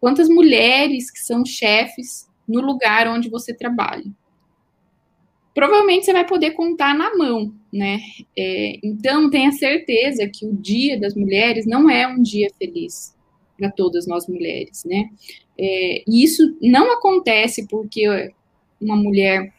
quantas 0.00 0.28
mulheres 0.28 1.08
que 1.08 1.20
são 1.20 1.46
chefes 1.46 2.28
no 2.48 2.60
lugar 2.60 3.06
onde 3.06 3.30
você 3.30 3.54
trabalha. 3.54 4.04
Provavelmente 5.54 6.06
você 6.06 6.12
vai 6.12 6.26
poder 6.26 6.50
contar 6.52 6.96
na 6.96 7.16
mão, 7.16 7.54
né? 7.72 8.00
É, 8.36 8.80
então, 8.82 9.30
tenha 9.30 9.52
certeza 9.52 10.28
que 10.28 10.44
o 10.44 10.52
Dia 10.52 10.98
das 10.98 11.14
Mulheres 11.14 11.64
não 11.64 11.88
é 11.88 12.08
um 12.08 12.20
dia 12.20 12.50
feliz 12.58 13.14
para 13.56 13.70
todas 13.70 14.06
nós 14.06 14.26
mulheres, 14.26 14.84
né? 14.84 15.08
É, 15.58 16.02
e 16.08 16.24
isso 16.24 16.56
não 16.60 16.92
acontece 16.92 17.66
porque 17.68 18.06
uma 18.80 18.96
mulher 18.96 19.52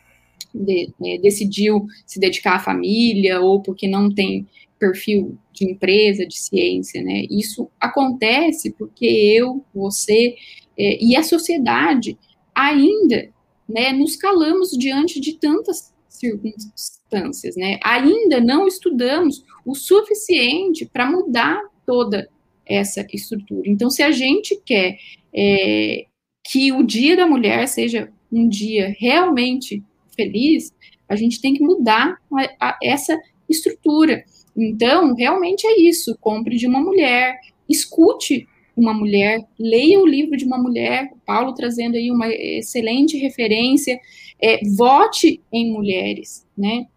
de, 0.53 0.91
é, 1.03 1.17
decidiu 1.17 1.85
se 2.05 2.19
dedicar 2.19 2.55
à 2.55 2.59
família 2.59 3.39
ou 3.41 3.61
porque 3.61 3.87
não 3.87 4.13
tem 4.13 4.47
perfil 4.77 5.37
de 5.53 5.65
empresa, 5.65 6.25
de 6.25 6.37
ciência, 6.37 7.01
né? 7.01 7.25
Isso 7.29 7.69
acontece 7.79 8.71
porque 8.71 9.05
eu, 9.05 9.63
você 9.73 10.35
é, 10.77 11.03
e 11.03 11.15
a 11.15 11.23
sociedade 11.23 12.17
ainda, 12.53 13.29
né, 13.67 13.91
nos 13.91 14.15
calamos 14.15 14.71
diante 14.71 15.19
de 15.19 15.33
tantas 15.33 15.93
circunstâncias, 16.09 17.55
né? 17.55 17.79
Ainda 17.83 18.39
não 18.39 18.67
estudamos 18.67 19.43
o 19.65 19.73
suficiente 19.73 20.85
para 20.85 21.09
mudar 21.09 21.61
toda 21.85 22.29
essa 22.65 23.05
estrutura. 23.13 23.69
Então, 23.69 23.89
se 23.89 24.01
a 24.01 24.11
gente 24.11 24.59
quer 24.65 24.97
é, 25.33 26.05
que 26.43 26.71
o 26.71 26.83
Dia 26.83 27.15
da 27.15 27.27
Mulher 27.27 27.67
seja 27.67 28.11
um 28.31 28.47
dia 28.47 28.95
realmente 28.97 29.83
feliz, 30.15 30.73
a 31.07 31.15
gente 31.15 31.41
tem 31.41 31.53
que 31.53 31.63
mudar 31.63 32.17
a, 32.59 32.69
a, 32.69 32.79
essa 32.81 33.17
estrutura. 33.49 34.23
Então, 34.55 35.13
realmente 35.15 35.65
é 35.65 35.79
isso: 35.79 36.17
compre 36.19 36.57
de 36.57 36.67
uma 36.67 36.79
mulher, 36.79 37.39
escute 37.69 38.47
uma 38.75 38.93
mulher, 38.93 39.39
leia 39.59 39.99
o 39.99 40.07
livro 40.07 40.35
de 40.35 40.45
uma 40.45 40.57
mulher, 40.57 41.11
Paulo 41.25 41.53
trazendo 41.53 41.95
aí 41.95 42.09
uma 42.09 42.27
excelente 42.27 43.17
referência, 43.17 43.99
é, 44.41 44.59
vote 44.75 45.39
em 45.51 45.71
mulheres, 45.71 46.47
né? 46.57 46.87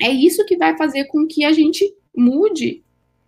É 0.00 0.10
isso 0.10 0.44
que 0.44 0.56
vai 0.56 0.76
fazer 0.76 1.04
com 1.04 1.26
que 1.26 1.44
a 1.44 1.52
gente 1.52 1.94
mude 2.16 2.82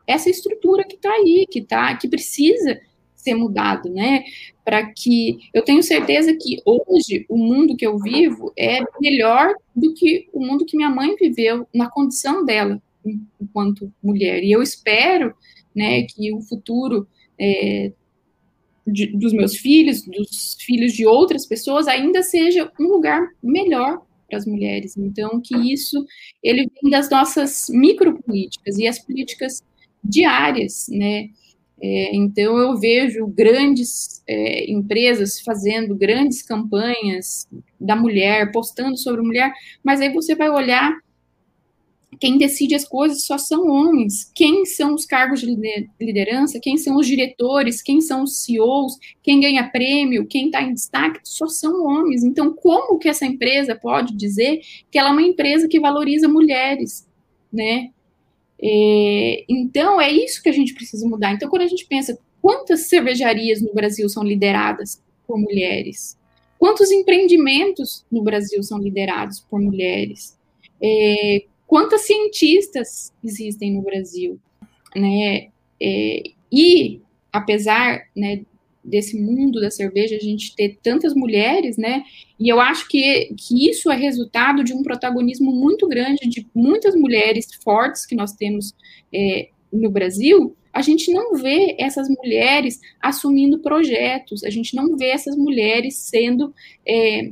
essa 0.07 0.31
estrutura 0.31 0.85
que 0.85 0.97
está 0.97 1.11
aí, 1.11 1.47
que 1.51 1.63
tá, 1.63 1.97
que 1.97 2.09
precisa 2.09 2.81
ser 3.15 3.35
mudado, 3.35 3.89
né? 3.91 4.25
Para 4.65 4.93
que 4.93 5.39
eu 5.53 5.63
tenho 5.63 5.83
certeza 5.83 6.37
que 6.37 6.61
hoje 6.65 7.25
o 7.29 7.39
mundo 7.39 7.77
que 7.77 7.87
eu 7.87 7.99
vivo 7.99 8.53
é 8.57 8.81
melhor 9.01 9.55
do 9.75 9.95
que 9.95 10.29
o 10.33 10.45
mundo 10.45 10.67
que 10.67 10.77
minha 10.77 10.91
mãe 10.91 11.17
viveu 11.17 11.67
na 11.75 11.89
condição 11.89 12.45
dela 12.45 12.81
enquanto 13.41 13.93
mulher. 14.03 14.43
E 14.43 14.53
eu 14.53 14.63
espero, 14.63 15.35
né, 15.75 16.03
que 16.03 16.33
o 16.33 16.41
futuro 16.41 17.07
é, 17.39 17.93
de, 18.87 19.07
dos 19.17 19.33
meus 19.33 19.57
filhos, 19.57 20.03
dos 20.03 20.57
filhos 20.61 20.93
de 20.93 21.07
outras 21.07 21.47
pessoas, 21.47 21.89
ainda 21.89 22.23
seja 22.23 22.71
um 22.79 22.85
lugar 22.85 23.29
melhor 23.43 24.03
para 24.29 24.39
as 24.39 24.47
mulheres. 24.47 24.97
Então, 24.97 25.41
que 25.41 25.57
isso 25.73 26.05
ele 26.43 26.69
vem 26.81 26.91
das 26.91 27.11
nossas 27.11 27.69
micropolíticas 27.71 28.79
e 28.79 28.87
as 28.87 28.99
políticas 28.99 29.63
diárias, 30.05 30.87
né? 30.89 31.29
É, 31.81 32.15
então, 32.15 32.57
eu 32.57 32.77
vejo 32.79 33.27
grandes 33.27 34.23
é, 34.27 34.71
empresas 34.71 35.41
fazendo 35.41 35.95
grandes 35.95 36.43
campanhas 36.43 37.49
da 37.81 37.97
mulher, 37.97 38.53
postando 38.53 38.97
sobre 38.97 39.23
mulher, 39.23 39.53
mas 39.83 40.01
aí 40.01 40.13
você 40.13 40.35
vai 40.35 40.49
olhar 40.49 40.97
quem 42.21 42.39
decide 42.39 42.75
as 42.75 42.87
coisas 42.87 43.25
só 43.25 43.39
são 43.39 43.67
homens. 43.69 44.31
Quem 44.35 44.65
são 44.65 44.95
os 44.95 45.05
cargos 45.05 45.41
de 45.41 45.47
liderança? 46.01 46.61
Quem 46.61 46.77
são 46.77 46.97
os 46.97 47.07
diretores? 47.07 47.83
Quem 47.83 48.01
são 48.01 48.23
os 48.23 48.43
CEOs? 48.43 48.99
Quem 49.23 49.41
ganha 49.41 49.69
prêmio? 49.71 50.27
Quem 50.27 50.47
está 50.47 50.63
em 50.63 50.75
destaque? 50.75 51.21
Só 51.25 51.47
são 51.47 51.85
homens. 51.85 52.23
Então, 52.23 52.53
como 52.53 52.99
que 52.99 53.09
essa 53.09 53.27
empresa 53.27 53.75
pode 53.75 54.15
dizer 54.17 54.61
que 54.91 54.99
ela 54.99 55.11
é 55.11 55.13
uma 55.13 55.23
empresa 55.23 55.69
que 55.69 55.81
valoriza 55.81 56.29
mulheres, 56.29 57.07
né? 57.53 57.91
É, 58.63 59.45
então, 59.49 60.01
é 60.01 60.11
isso 60.11 60.43
que 60.43 60.49
a 60.49 60.53
gente 60.53 60.75
precisa 60.75 61.07
mudar. 61.07 61.33
Então, 61.33 61.49
quando 61.49 61.63
a 61.63 61.67
gente 61.67 61.87
pensa 61.87 62.19
quantas 62.41 62.89
cervejarias 62.89 63.61
no 63.61 63.73
Brasil 63.73 64.09
são 64.09 64.23
lideradas 64.23 65.03
por 65.27 65.39
mulheres, 65.39 66.19
quantos 66.59 66.91
empreendimentos 66.91 68.05
no 68.11 68.23
Brasil 68.23 68.63
são 68.63 68.79
liderados 68.79 69.41
por 69.41 69.61
mulheres, 69.61 70.39
é, 70.83 71.45
quantas 71.67 72.03
cientistas 72.03 73.13
existem 73.23 73.73
no 73.73 73.83
Brasil, 73.83 74.39
né? 74.95 75.49
É, 75.81 76.23
e 76.53 77.01
apesar, 77.33 78.05
né, 78.15 78.45
desse 78.85 79.19
mundo 79.19 79.61
da 79.61 79.71
cerveja, 79.71 80.17
a 80.17 80.21
gente 80.21 80.55
ter 80.55 80.79
tantas 80.83 81.15
mulheres, 81.15 81.77
né? 81.77 82.05
E 82.39 82.49
eu 82.49 82.61
acho 82.61 82.87
que, 82.89 83.35
que 83.37 83.69
isso 83.69 83.91
é 83.91 83.97
resultado 83.97 84.63
de 84.63 84.75
um 84.75 84.83
protagonismo 84.83 85.51
muito 85.51 85.89
grande 85.89 86.29
de 86.29 86.47
muitas 86.55 86.95
mulheres 86.95 87.49
fortes 87.63 88.05
que 88.05 88.15
nós 88.15 88.33
temos 88.33 88.75
é, 89.13 89.49
no 89.73 89.91
Brasil. 89.91 90.55
A 90.73 90.83
gente 90.83 91.13
não 91.13 91.35
vê 91.35 91.77
essas 91.79 92.09
mulheres 92.09 92.81
assumindo 93.01 93.61
projetos, 93.61 94.45
a 94.45 94.51
gente 94.51 94.77
não 94.77 94.97
vê 94.97 95.07
essas 95.07 95.37
mulheres 95.37 95.97
sendo 95.97 96.53
é, 96.87 97.31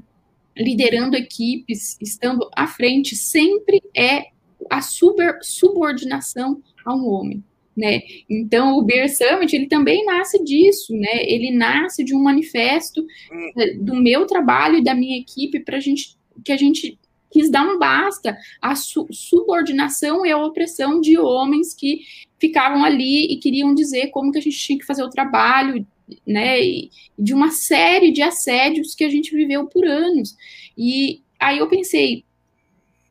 liderando 0.57 1.17
equipes, 1.17 1.99
estando 2.01 2.49
à 2.57 2.67
frente, 2.67 3.15
sempre 3.15 3.83
é 3.95 4.27
a 4.71 4.81
super, 4.81 5.39
subordinação 5.43 6.63
a 6.85 6.95
um 6.95 7.09
homem 7.09 7.45
né? 7.77 8.03
Então 8.29 8.77
o 8.79 8.83
Beer 8.83 9.09
Summit 9.15 9.55
ele 9.55 9.67
também 9.67 10.05
nasce 10.05 10.43
disso, 10.45 10.95
né? 10.95 11.25
Ele 11.25 11.51
nasce 11.51 12.05
de 12.05 12.15
um 12.15 12.23
manifesto 12.23 13.03
hum. 13.03 13.85
do 13.85 13.95
meu 13.95 14.27
trabalho 14.27 14.79
e 14.79 14.85
da 14.85 14.95
minha 14.95 15.19
equipe 15.19 15.61
para 15.61 15.79
a 15.79 15.81
gente 15.81 16.17
que 16.45 16.53
a 16.53 16.57
gente 16.57 16.99
quis 17.31 17.51
dar 17.51 17.67
um 17.67 17.79
basta 17.79 18.37
à 18.61 18.75
su 18.75 19.07
subordinação 19.11 20.25
e 20.25 20.31
à 20.31 20.39
opressão 20.39 21.01
de 21.01 21.19
homens 21.19 21.75
que 21.75 22.03
ficavam 22.39 22.85
ali 22.85 23.33
e 23.33 23.39
queriam 23.39 23.75
dizer 23.75 24.09
como 24.09 24.31
que 24.31 24.39
a 24.39 24.43
gente 24.43 24.59
tinha 24.59 24.79
que 24.79 24.85
fazer 24.85 25.03
o 25.03 25.11
trabalho, 25.11 25.87
né? 26.27 26.63
E 26.63 26.91
de 27.19 27.33
uma 27.33 27.51
série 27.51 28.13
de 28.13 28.21
assédios 28.21 28.95
que 28.95 29.05
a 29.05 29.09
gente 29.09 29.35
viveu 29.35 29.67
por 29.67 29.87
anos. 29.87 30.37
E 30.77 31.23
aí 31.41 31.59
eu 31.59 31.69
pensei, 31.69 32.25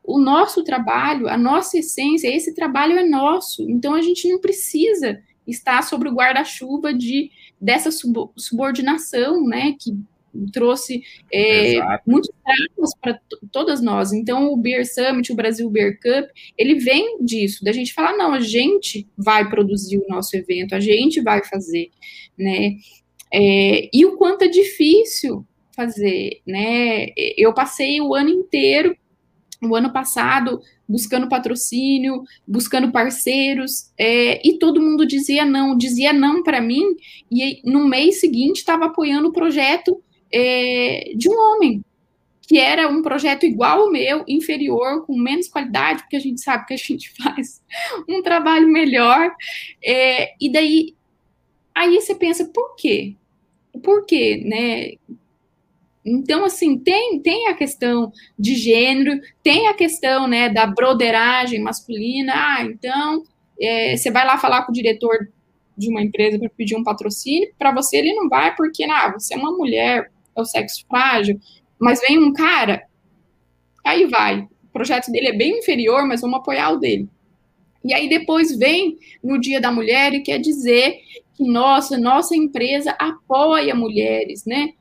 o 0.03 0.19
nosso 0.19 0.63
trabalho, 0.63 1.27
a 1.27 1.37
nossa 1.37 1.77
essência, 1.77 2.27
esse 2.27 2.53
trabalho 2.53 2.97
é 2.97 3.03
nosso. 3.03 3.69
Então 3.69 3.93
a 3.93 4.01
gente 4.01 4.27
não 4.27 4.39
precisa 4.39 5.21
estar 5.47 5.83
sobre 5.83 6.09
o 6.09 6.13
guarda-chuva 6.13 6.93
de 6.93 7.29
dessa 7.59 7.89
subordinação, 8.35 9.45
né, 9.45 9.75
que 9.79 9.95
trouxe 10.51 11.03
é, 11.31 11.77
muitos 12.07 12.31
traumas 12.43 12.95
para 12.99 13.19
todas 13.51 13.81
nós. 13.81 14.13
Então, 14.13 14.51
o 14.51 14.57
Beer 14.57 14.85
Summit, 14.85 15.31
o 15.31 15.35
Brasil 15.35 15.69
Beer 15.69 15.99
Cup, 15.99 16.29
ele 16.57 16.75
vem 16.75 17.23
disso, 17.23 17.63
da 17.63 17.71
gente 17.71 17.93
falar, 17.93 18.17
não, 18.17 18.33
a 18.33 18.39
gente 18.39 19.07
vai 19.17 19.47
produzir 19.49 19.97
o 19.97 20.07
nosso 20.07 20.35
evento, 20.35 20.73
a 20.73 20.79
gente 20.79 21.21
vai 21.21 21.43
fazer, 21.43 21.89
né? 22.37 22.77
É, 23.31 23.89
e 23.93 24.05
o 24.05 24.17
quanto 24.17 24.43
é 24.43 24.47
difícil 24.47 25.45
fazer, 25.75 26.41
né? 26.45 27.07
Eu 27.37 27.53
passei 27.53 28.01
o 28.01 28.13
ano 28.13 28.29
inteiro 28.29 28.95
o 29.61 29.75
ano 29.75 29.91
passado 29.91 30.61
buscando 30.87 31.29
patrocínio, 31.29 32.23
buscando 32.45 32.91
parceiros, 32.91 33.91
é, 33.97 34.45
e 34.45 34.57
todo 34.57 34.81
mundo 34.81 35.05
dizia 35.05 35.45
não, 35.45 35.77
dizia 35.77 36.11
não 36.11 36.43
para 36.43 36.59
mim, 36.59 36.95
e 37.31 37.61
no 37.63 37.87
mês 37.87 38.19
seguinte 38.19 38.57
estava 38.57 38.85
apoiando 38.85 39.29
o 39.29 39.33
projeto 39.33 40.01
é, 40.33 41.13
de 41.15 41.29
um 41.29 41.33
homem, 41.33 41.83
que 42.41 42.57
era 42.57 42.89
um 42.89 43.01
projeto 43.01 43.45
igual 43.45 43.83
ao 43.83 43.91
meu, 43.91 44.25
inferior, 44.27 45.05
com 45.05 45.17
menos 45.17 45.47
qualidade, 45.47 46.01
porque 46.01 46.17
a 46.17 46.21
gente 46.21 46.41
sabe 46.41 46.65
que 46.65 46.73
a 46.73 46.77
gente 46.77 47.09
faz 47.15 47.61
um 48.09 48.21
trabalho 48.21 48.67
melhor, 48.67 49.33
é, 49.81 50.33
e 50.41 50.51
daí, 50.51 50.95
aí 51.73 51.95
você 52.01 52.15
pensa, 52.15 52.45
por 52.45 52.75
quê? 52.75 53.15
Por 53.81 54.05
quê, 54.05 54.43
né? 54.43 55.15
Então, 56.03 56.43
assim, 56.43 56.77
tem, 56.77 57.19
tem 57.19 57.47
a 57.47 57.53
questão 57.53 58.11
de 58.37 58.55
gênero, 58.55 59.19
tem 59.43 59.67
a 59.67 59.73
questão 59.73 60.27
né, 60.27 60.49
da 60.49 60.65
broderagem 60.65 61.61
masculina. 61.61 62.33
Ah, 62.35 62.63
então, 62.63 63.23
é, 63.59 63.95
você 63.95 64.09
vai 64.09 64.25
lá 64.25 64.37
falar 64.37 64.63
com 64.63 64.71
o 64.71 64.75
diretor 64.75 65.29
de 65.77 65.89
uma 65.89 66.01
empresa 66.01 66.39
para 66.39 66.49
pedir 66.49 66.75
um 66.75 66.83
patrocínio, 66.83 67.51
para 67.57 67.73
você 67.73 67.97
ele 67.97 68.13
não 68.13 68.27
vai 68.27 68.55
porque, 68.55 68.83
ah, 68.83 69.11
você 69.11 69.33
é 69.33 69.37
uma 69.37 69.51
mulher, 69.51 70.11
é 70.35 70.41
o 70.41 70.45
sexo 70.45 70.85
frágil, 70.87 71.39
mas 71.79 72.01
vem 72.01 72.19
um 72.19 72.33
cara, 72.33 72.83
aí 73.85 74.05
vai. 74.05 74.41
O 74.41 74.73
projeto 74.73 75.11
dele 75.11 75.29
é 75.29 75.37
bem 75.37 75.59
inferior, 75.59 76.05
mas 76.07 76.21
vamos 76.21 76.39
apoiar 76.39 76.71
o 76.71 76.77
dele. 76.77 77.09
E 77.83 77.93
aí 77.93 78.07
depois 78.07 78.55
vem 78.57 78.97
no 79.23 79.39
Dia 79.39 79.59
da 79.59 79.71
Mulher 79.71 80.13
e 80.13 80.21
quer 80.21 80.39
dizer 80.39 80.99
que, 81.33 81.43
nossa, 81.43 81.97
nossa 81.97 82.35
empresa 82.35 82.91
apoia 82.99 83.73
mulheres, 83.73 84.45
né? 84.45 84.73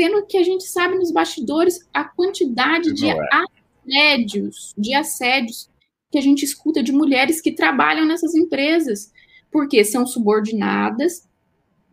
Sendo 0.00 0.24
que 0.24 0.38
a 0.38 0.42
gente 0.42 0.64
sabe 0.64 0.96
nos 0.96 1.12
bastidores 1.12 1.86
a 1.92 2.04
quantidade 2.04 2.94
de 2.94 3.06
é. 3.06 3.18
assédios, 3.30 4.72
de 4.78 4.94
assédios 4.94 5.68
que 6.10 6.16
a 6.16 6.22
gente 6.22 6.42
escuta 6.42 6.82
de 6.82 6.90
mulheres 6.90 7.38
que 7.38 7.52
trabalham 7.52 8.06
nessas 8.06 8.34
empresas, 8.34 9.12
porque 9.52 9.84
são 9.84 10.06
subordinadas, 10.06 11.28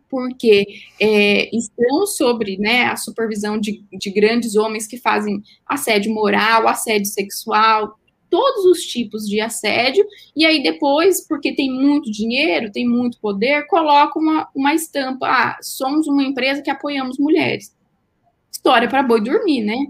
porque 0.08 0.66
é, 0.98 1.54
estão 1.54 2.06
sobre 2.06 2.56
né, 2.56 2.84
a 2.84 2.96
supervisão 2.96 3.60
de, 3.60 3.84
de 3.92 4.10
grandes 4.10 4.56
homens 4.56 4.86
que 4.86 4.96
fazem 4.96 5.42
assédio 5.66 6.14
moral, 6.14 6.66
assédio 6.66 7.08
sexual, 7.08 7.98
todos 8.30 8.64
os 8.64 8.84
tipos 8.84 9.28
de 9.28 9.38
assédio, 9.38 10.06
e 10.34 10.46
aí 10.46 10.62
depois, 10.62 11.26
porque 11.28 11.54
tem 11.54 11.70
muito 11.70 12.10
dinheiro, 12.10 12.72
tem 12.72 12.88
muito 12.88 13.20
poder, 13.20 13.66
coloca 13.66 14.18
uma, 14.18 14.48
uma 14.54 14.74
estampa, 14.74 15.26
ah, 15.28 15.58
somos 15.60 16.06
uma 16.06 16.22
empresa 16.22 16.62
que 16.62 16.70
apoiamos 16.70 17.18
mulheres 17.18 17.76
história 18.68 18.88
para 18.88 19.02
boi 19.02 19.22
dormir, 19.22 19.62
né? 19.62 19.86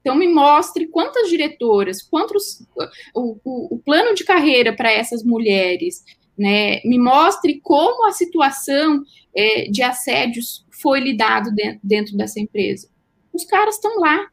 Então, 0.00 0.16
me 0.16 0.26
mostre 0.26 0.88
quantas 0.88 1.28
diretoras, 1.28 2.02
quantos 2.02 2.66
o, 3.14 3.36
o, 3.44 3.74
o 3.74 3.78
plano 3.78 4.14
de 4.14 4.24
carreira 4.24 4.74
para 4.74 4.90
essas 4.90 5.22
mulheres, 5.22 6.02
né? 6.36 6.80
Me 6.82 6.98
mostre 6.98 7.60
como 7.60 8.06
a 8.06 8.12
situação 8.12 9.04
é, 9.36 9.66
de 9.70 9.82
assédios 9.82 10.64
foi 10.70 10.98
lidado 11.00 11.54
dentro, 11.54 11.80
dentro 11.84 12.16
dessa 12.16 12.40
empresa. 12.40 12.88
Os 13.32 13.44
caras 13.44 13.76
estão 13.76 14.00
lá, 14.00 14.28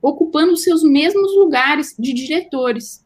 ocupando 0.00 0.52
os 0.52 0.62
seus 0.62 0.82
mesmos 0.84 1.34
lugares 1.34 1.94
de 1.98 2.14
diretores. 2.14 3.04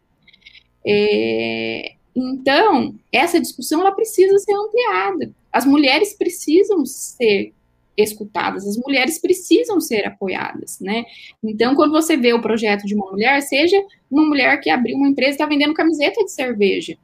É, 0.86 1.94
então, 2.14 2.94
essa 3.10 3.40
discussão 3.40 3.80
ela 3.80 3.92
precisa 3.92 4.38
ser 4.38 4.54
ampliada. 4.54 5.34
As 5.50 5.64
mulheres 5.64 6.14
precisam 6.16 6.84
ser 6.84 7.52
escutadas, 7.97 8.66
as 8.66 8.76
mulheres 8.76 9.20
precisam 9.20 9.80
ser 9.80 10.07
apoiadas, 10.07 10.78
né? 10.80 11.05
Então, 11.42 11.74
quando 11.74 11.92
você 11.92 12.16
vê 12.16 12.32
o 12.32 12.40
projeto 12.40 12.84
de 12.84 12.95
uma 12.95 13.11
mulher, 13.11 13.40
seja 13.42 13.80
uma 14.11 14.24
mulher 14.24 14.61
que 14.61 14.70
abriu 14.70 14.97
uma 14.97 15.09
empresa 15.09 15.30
e 15.30 15.34
está 15.34 15.47
vendendo 15.47 15.74
camiseta 15.74 16.24
de 16.24 16.32
cerveja. 16.32 16.97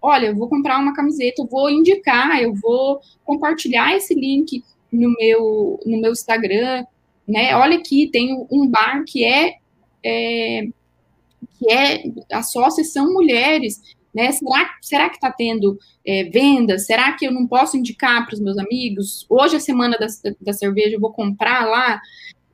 Olha, 0.00 0.26
eu 0.26 0.36
vou 0.36 0.48
comprar 0.48 0.78
uma 0.78 0.94
camiseta, 0.94 1.42
eu 1.42 1.46
vou 1.46 1.68
indicar, 1.68 2.40
eu 2.40 2.54
vou 2.54 3.00
compartilhar 3.24 3.96
esse 3.96 4.14
link 4.14 4.62
no 4.92 5.12
meu, 5.18 5.80
no 5.84 6.00
meu 6.00 6.12
Instagram, 6.12 6.84
né? 7.26 7.54
Olha 7.56 7.76
aqui, 7.76 8.08
tem 8.08 8.46
um 8.50 8.66
bar 8.68 9.02
que 9.04 9.24
é, 9.24 9.56
é 10.04 10.68
que 11.58 11.72
é 11.72 12.04
as 12.32 12.52
sócias 12.52 12.92
são 12.92 13.12
mulheres, 13.12 13.80
né? 14.18 14.32
Será, 14.32 14.70
será 14.82 15.08
que 15.08 15.14
está 15.14 15.30
tendo 15.30 15.78
é, 16.04 16.24
vendas? 16.24 16.86
Será 16.86 17.12
que 17.12 17.24
eu 17.24 17.30
não 17.30 17.46
posso 17.46 17.76
indicar 17.76 18.26
para 18.26 18.34
os 18.34 18.40
meus 18.40 18.58
amigos? 18.58 19.24
Hoje 19.28 19.54
é 19.54 19.60
semana 19.60 19.96
da, 19.96 20.08
da 20.40 20.52
cerveja, 20.52 20.96
eu 20.96 21.00
vou 21.00 21.12
comprar 21.12 21.64
lá. 21.64 22.00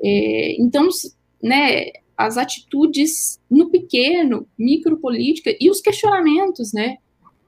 É, 0.03 0.61
então, 0.61 0.87
né, 1.43 1.87
as 2.19 2.37
atitudes 2.37 3.41
no 3.51 3.71
pequeno, 3.71 4.47
micropolítica 4.59 5.57
e 5.59 5.71
os 5.71 5.81
questionamentos, 5.81 6.75
né? 6.75 6.99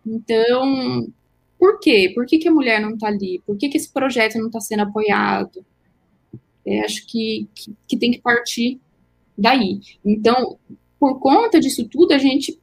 Então, 0.07 1.13
por 1.59 1.79
quê? 1.79 2.11
Por 2.15 2.25
que, 2.25 2.39
que 2.39 2.49
a 2.49 2.55
mulher 2.55 2.81
não 2.81 2.95
está 2.95 3.09
ali? 3.09 3.43
Por 3.47 3.59
que, 3.59 3.69
que 3.69 3.77
esse 3.77 3.93
projeto 3.93 4.39
não 4.39 4.47
está 4.47 4.61
sendo 4.61 4.81
apoiado? 4.81 5.63
É, 6.65 6.81
acho 6.81 7.07
que, 7.07 7.47
que, 7.55 7.77
que 7.87 7.99
tem 7.99 8.13
que 8.13 8.21
partir 8.23 8.81
daí. 9.37 9.79
Então, 10.03 10.59
por 10.99 11.21
conta 11.21 11.61
disso 11.61 11.87
tudo, 11.87 12.13
a 12.13 12.19
gente 12.19 12.59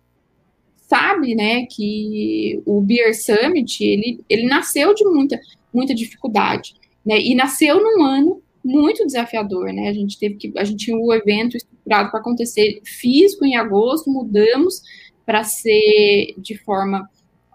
sabe, 0.93 1.33
né, 1.33 1.65
que 1.65 2.61
o 2.67 2.79
Beer 2.79 3.15
Summit, 3.19 3.83
ele, 3.83 4.23
ele 4.29 4.45
nasceu 4.45 4.93
de 4.93 5.03
muita, 5.05 5.39
muita 5.73 5.95
dificuldade, 5.95 6.75
né, 7.03 7.19
e 7.19 7.33
nasceu 7.33 7.81
num 7.81 8.03
ano 8.03 8.43
muito 8.63 9.03
desafiador, 9.03 9.73
né? 9.73 9.89
A 9.89 9.93
gente 9.93 10.17
teve 10.17 10.35
que, 10.35 10.53
a 10.55 10.63
gente 10.63 10.85
tinha 10.85 10.95
o 10.95 11.11
evento 11.11 11.57
estruturado 11.57 12.11
para 12.11 12.19
acontecer 12.19 12.79
físico 12.85 13.43
em 13.43 13.57
agosto, 13.57 14.09
mudamos 14.09 14.83
para 15.25 15.43
ser 15.43 16.35
de 16.37 16.55
forma 16.59 17.09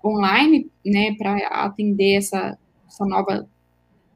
online, 0.04 0.66
né, 0.84 1.14
para 1.16 1.36
atender 1.64 2.16
essa, 2.16 2.58
essa 2.88 3.06
nova 3.06 3.48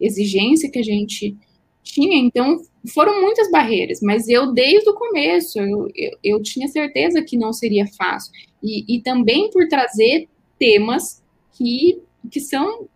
exigência 0.00 0.70
que 0.70 0.80
a 0.80 0.84
gente 0.84 1.36
tinha. 1.82 2.18
Então, 2.18 2.60
foram 2.88 3.20
muitas 3.20 3.50
barreiras, 3.50 4.00
mas 4.02 4.28
eu, 4.28 4.52
desde 4.52 4.88
o 4.88 4.94
começo, 4.94 5.58
eu, 5.60 5.88
eu, 5.94 6.18
eu 6.22 6.42
tinha 6.42 6.66
certeza 6.68 7.22
que 7.22 7.36
não 7.36 7.52
seria 7.52 7.86
fácil. 7.96 8.32
E, 8.62 8.96
e 8.96 9.00
também 9.02 9.50
por 9.50 9.68
trazer 9.68 10.28
temas 10.58 11.22
que, 11.52 12.00
que 12.30 12.40
são 12.40 12.88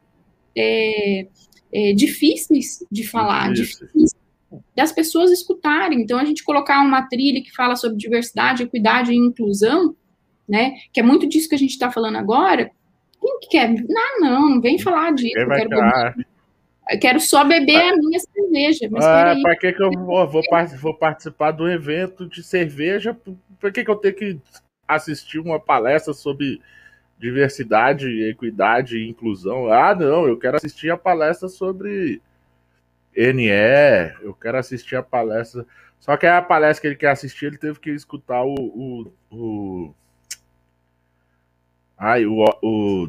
é, 0.57 1.26
é, 1.72 1.93
difíceis 1.93 2.84
de 2.91 3.07
falar, 3.07 3.53
difíceis 3.53 4.11
das 4.74 4.93
pessoas 4.93 5.30
escutarem. 5.30 6.01
Então, 6.01 6.18
a 6.18 6.24
gente 6.24 6.45
colocar 6.45 6.80
uma 6.80 7.03
trilha 7.09 7.43
que 7.43 7.55
fala 7.55 7.76
sobre 7.76 7.99
diversidade, 7.99 8.62
equidade 8.62 9.12
e 9.12 9.16
inclusão, 9.16 9.95
né, 10.49 10.74
que 10.93 11.01
é 11.01 11.03
muito 11.03 11.28
disso 11.28 11.49
que 11.49 11.55
a 11.55 11.59
gente 11.59 11.70
está 11.70 11.91
falando 11.91 12.16
agora, 12.16 12.70
quem 13.20 13.39
que 13.41 13.49
quer? 13.49 13.74
Não, 13.89 14.20
não, 14.20 14.51
não 14.51 14.61
vem 14.61 14.78
falar 14.78 15.12
disso. 15.12 15.37
Eu 15.37 15.49
quero, 15.49 15.68
beber, 15.68 16.26
eu 16.89 17.01
quero 17.01 17.20
só 17.20 17.45
beber 17.45 17.93
a 17.93 17.97
minha 17.97 18.18
cerveja. 18.20 18.89
Mas 18.91 19.05
ah, 19.05 19.34
para 19.43 19.57
que, 19.57 19.72
que 19.72 19.82
eu 19.82 19.91
vou, 19.91 20.28
vou, 20.28 20.43
vou, 20.80 20.95
participar 20.95 21.51
do 21.51 21.68
evento 21.68 22.28
de 22.28 22.43
cerveja? 22.43 23.16
Por 23.59 23.72
que, 23.72 23.84
que 23.84 23.91
eu 23.91 23.97
tenho 23.97 24.14
que 24.14 24.41
assistir 24.87 25.39
uma 25.39 25.59
palestra 25.59 26.14
sobre 26.14 26.61
diversidade, 27.18 28.28
equidade 28.28 28.99
e 28.99 29.09
inclusão? 29.09 29.72
Ah, 29.72 29.95
não, 29.95 30.26
eu 30.26 30.39
quero 30.39 30.57
assistir 30.57 30.91
a 30.91 30.97
palestra 30.97 31.49
sobre 31.49 32.20
NE, 33.16 34.14
eu 34.22 34.34
quero 34.34 34.59
assistir 34.59 34.97
a 34.97 35.03
palestra. 35.03 35.66
Só 35.99 36.16
que 36.16 36.26
a 36.26 36.41
palestra 36.41 36.82
que 36.82 36.87
ele 36.89 36.97
quer 36.97 37.11
assistir, 37.11 37.47
ele 37.47 37.59
teve 37.59 37.80
que 37.80 37.91
escutar 37.91 38.45
o, 38.45 38.55
o, 38.55 39.12
o 39.30 39.95
Ai, 41.99 42.26
o, 42.26 42.45
o, 42.62 43.09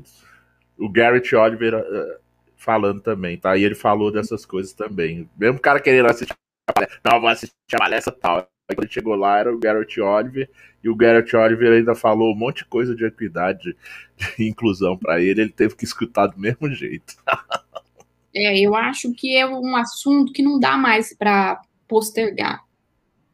o 0.80 0.90
Garrett 0.90 1.36
Oliver 1.36 1.76
uh, 1.76 2.27
falando 2.68 3.00
também, 3.00 3.38
tá? 3.38 3.56
E 3.56 3.64
ele 3.64 3.76
falou 3.76 4.12
dessas 4.12 4.46
coisas 4.46 4.74
também. 4.74 5.30
Mesmo 5.38 5.58
o 5.58 5.62
cara 5.62 5.80
querendo 5.80 6.08
assistir 6.08 6.36
a 6.68 6.74
palestra, 6.74 7.00
não, 7.06 7.22
vou 7.22 7.30
assistir 7.30 7.56
a 7.76 7.78
palestra 7.78 8.12
tal. 8.12 8.38
Aí 8.40 8.76
quando 8.76 8.84
ele 8.84 8.92
chegou 8.92 9.16
lá 9.16 9.40
era 9.40 9.56
o 9.56 9.58
Garrett 9.58 10.02
Oliver, 10.02 10.50
e 10.84 10.90
o 10.90 10.96
Garrett 10.96 11.34
Oliver 11.34 11.72
ainda 11.72 11.96
falou 11.96 12.34
um 12.34 12.38
monte 12.38 12.58
de 12.58 12.66
coisa 12.66 12.94
de 12.94 13.06
equidade, 13.06 13.74
de 14.18 14.44
inclusão 14.46 14.98
para 14.98 15.22
ele, 15.22 15.40
ele 15.40 15.52
teve 15.52 15.78
que 15.78 15.86
escutar 15.86 16.28
do 16.28 16.38
mesmo 16.38 16.70
jeito. 16.70 17.16
é, 18.36 18.60
eu 18.60 18.76
acho 18.76 19.14
que 19.14 19.38
é 19.38 19.48
um 19.48 19.78
assunto 19.78 20.34
que 20.34 20.44
não 20.44 20.60
dá 20.60 20.76
mais 20.76 21.16
para 21.16 21.62
postergar 21.88 22.68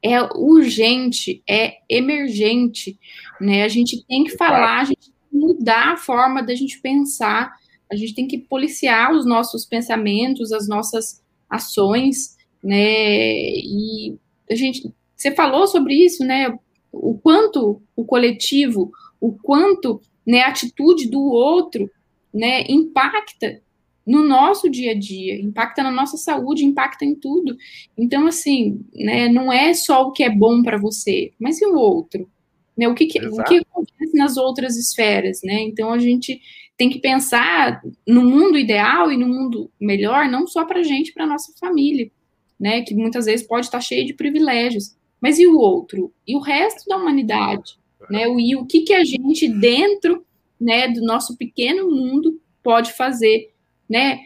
é 0.03 0.21
urgente, 0.21 1.41
é 1.49 1.77
emergente, 1.88 2.99
né? 3.39 3.63
A 3.63 3.69
gente 3.69 4.05
tem 4.05 4.25
que 4.25 4.36
falar, 4.36 4.81
a 4.81 4.84
gente 4.84 5.13
mudar 5.31 5.93
a 5.93 5.97
forma 5.97 6.43
da 6.43 6.53
gente 6.53 6.81
pensar, 6.81 7.53
a 7.93 7.95
gente 7.95 8.15
tem 8.15 8.27
que 8.27 8.37
policiar 8.37 9.13
os 9.13 9.25
nossos 9.25 9.65
pensamentos, 9.65 10.51
as 10.51 10.67
nossas 10.67 11.21
ações, 11.49 12.35
né? 12.63 12.79
E 12.79 14.17
a 14.49 14.55
gente, 14.55 14.91
você 15.15 15.31
falou 15.31 15.67
sobre 15.67 15.93
isso, 15.93 16.23
né? 16.25 16.57
O 16.91 17.17
quanto 17.17 17.81
o 17.95 18.03
coletivo, 18.03 18.91
o 19.19 19.31
quanto 19.31 20.01
né, 20.25 20.41
a 20.41 20.49
atitude 20.49 21.09
do 21.09 21.21
outro, 21.21 21.89
né, 22.33 22.63
impacta 22.67 23.61
no 24.05 24.23
nosso 24.23 24.69
dia 24.69 24.91
a 24.91 24.99
dia, 24.99 25.39
impacta 25.39 25.81
na 25.81 25.91
nossa 25.91 26.17
saúde, 26.17 26.65
impacta 26.65 27.05
em 27.05 27.15
tudo. 27.15 27.55
Então, 27.97 28.27
assim, 28.27 28.85
né, 28.93 29.29
não 29.29 29.51
é 29.51 29.73
só 29.73 30.03
o 30.03 30.11
que 30.11 30.23
é 30.23 30.29
bom 30.29 30.61
para 30.61 30.77
você, 30.77 31.31
mas 31.39 31.61
e 31.61 31.65
o 31.65 31.75
outro? 31.75 32.29
Né? 32.75 32.87
O, 32.87 32.93
que, 32.93 33.05
que 33.05 33.19
o 33.25 33.43
que 33.43 33.57
acontece 33.57 34.17
nas 34.17 34.35
outras 34.35 34.75
esferas, 34.75 35.41
né? 35.43 35.61
Então 35.61 35.93
a 35.93 35.99
gente 35.99 36.41
tem 36.78 36.89
que 36.89 36.99
pensar 36.99 37.82
no 38.07 38.24
mundo 38.24 38.57
ideal 38.57 39.11
e 39.11 39.17
no 39.17 39.28
mundo 39.28 39.71
melhor, 39.80 40.28
não 40.28 40.47
só 40.47 40.65
para 40.65 40.80
a 40.80 40.84
gente, 40.84 41.13
para 41.13 41.28
nossa 41.28 41.53
família, 41.59 42.11
né? 42.59 42.82
Que 42.82 42.95
muitas 42.95 43.26
vezes 43.26 43.45
pode 43.45 43.65
estar 43.65 43.82
cheio 43.82 44.05
de 44.05 44.13
privilégios. 44.13 44.95
Mas 45.21 45.39
e 45.39 45.47
o 45.47 45.57
outro? 45.57 46.13
E 46.28 46.36
o 46.36 46.39
resto 46.39 46.88
da 46.88 46.97
humanidade? 46.97 47.78
Né? 48.09 48.26
E 48.28 48.55
o 48.55 48.65
que, 48.65 48.82
que 48.82 48.93
a 48.93 49.03
gente, 49.03 49.47
dentro 49.47 50.26
né, 50.59 50.88
do 50.88 51.01
nosso 51.01 51.38
pequeno 51.38 51.89
mundo, 51.89 52.41
pode 52.61 52.93
fazer 52.93 53.53
né, 53.89 54.19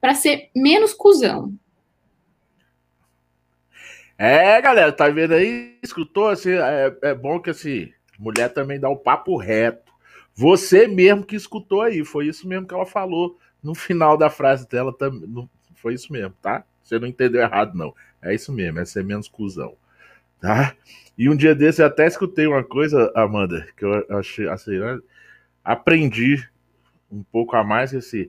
para 0.00 0.14
ser 0.14 0.50
menos 0.54 0.92
cuzão? 0.92 1.52
É, 4.16 4.60
galera, 4.60 4.92
tá 4.92 5.08
vendo 5.08 5.34
aí? 5.34 5.76
Escutou? 5.82 6.28
Assim, 6.28 6.52
é, 6.52 6.96
é 7.02 7.14
bom 7.14 7.40
que 7.40 7.50
assim, 7.50 7.90
mulher 8.18 8.52
também 8.52 8.78
dá 8.78 8.88
o 8.88 8.96
papo 8.96 9.36
reto. 9.36 9.83
Você 10.34 10.86
mesmo 10.86 11.24
que 11.24 11.36
escutou 11.36 11.82
aí, 11.82 12.04
foi 12.04 12.26
isso 12.26 12.48
mesmo 12.48 12.66
que 12.66 12.74
ela 12.74 12.86
falou 12.86 13.38
no 13.62 13.74
final 13.74 14.16
da 14.16 14.28
frase 14.28 14.68
dela. 14.68 14.92
Também, 14.92 15.48
foi 15.76 15.94
isso 15.94 16.12
mesmo, 16.12 16.34
tá? 16.42 16.64
Você 16.82 16.98
não 16.98 17.06
entendeu 17.06 17.40
errado, 17.40 17.76
não. 17.76 17.94
É 18.20 18.34
isso 18.34 18.52
mesmo, 18.52 18.80
é 18.80 18.84
ser 18.84 19.04
menos 19.04 19.28
cuzão. 19.28 19.74
Tá? 20.40 20.74
E 21.16 21.28
um 21.28 21.36
dia 21.36 21.54
desse 21.54 21.80
eu 21.80 21.86
até 21.86 22.06
escutei 22.06 22.46
uma 22.46 22.64
coisa, 22.64 23.12
Amanda, 23.14 23.66
que 23.76 23.84
eu 23.84 24.04
achei 24.18 24.48
assim, 24.48 24.78
né? 24.78 24.98
aprendi 25.64 26.46
um 27.10 27.22
pouco 27.22 27.56
a 27.56 27.64
mais 27.64 27.94
assim. 27.94 28.28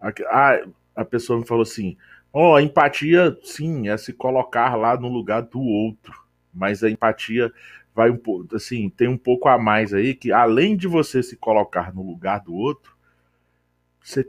A, 0.00 0.60
a 0.94 1.04
pessoa 1.04 1.38
me 1.38 1.46
falou 1.46 1.62
assim: 1.62 1.96
Ó, 2.32 2.54
oh, 2.54 2.60
empatia, 2.60 3.36
sim, 3.42 3.88
é 3.88 3.96
se 3.96 4.12
colocar 4.12 4.76
lá 4.76 4.96
no 4.96 5.08
lugar 5.08 5.42
do 5.42 5.60
outro. 5.60 6.14
Mas 6.52 6.82
a 6.84 6.90
empatia 6.90 7.52
vai 7.94 8.10
um 8.10 8.16
pouco, 8.16 8.56
assim, 8.56 8.88
tem 8.88 9.08
um 9.08 9.18
pouco 9.18 9.48
a 9.48 9.58
mais 9.58 9.92
aí 9.92 10.14
que 10.14 10.32
além 10.32 10.76
de 10.76 10.86
você 10.86 11.22
se 11.22 11.36
colocar 11.36 11.92
no 11.94 12.02
lugar 12.02 12.40
do 12.40 12.54
outro, 12.54 12.96
você 14.02 14.28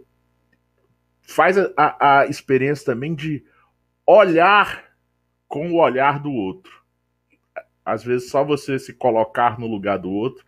faz 1.21 1.57
a, 1.57 1.71
a, 1.77 2.19
a 2.19 2.25
experiência 2.27 2.85
também 2.85 3.15
de 3.15 3.43
olhar 4.05 4.91
com 5.47 5.71
o 5.71 5.79
olhar 5.79 6.19
do 6.19 6.31
outro. 6.31 6.81
Às 7.85 8.03
vezes 8.03 8.29
só 8.29 8.43
você 8.43 8.77
se 8.77 8.93
colocar 8.93 9.59
no 9.59 9.67
lugar 9.67 9.97
do 9.97 10.11
outro 10.11 10.43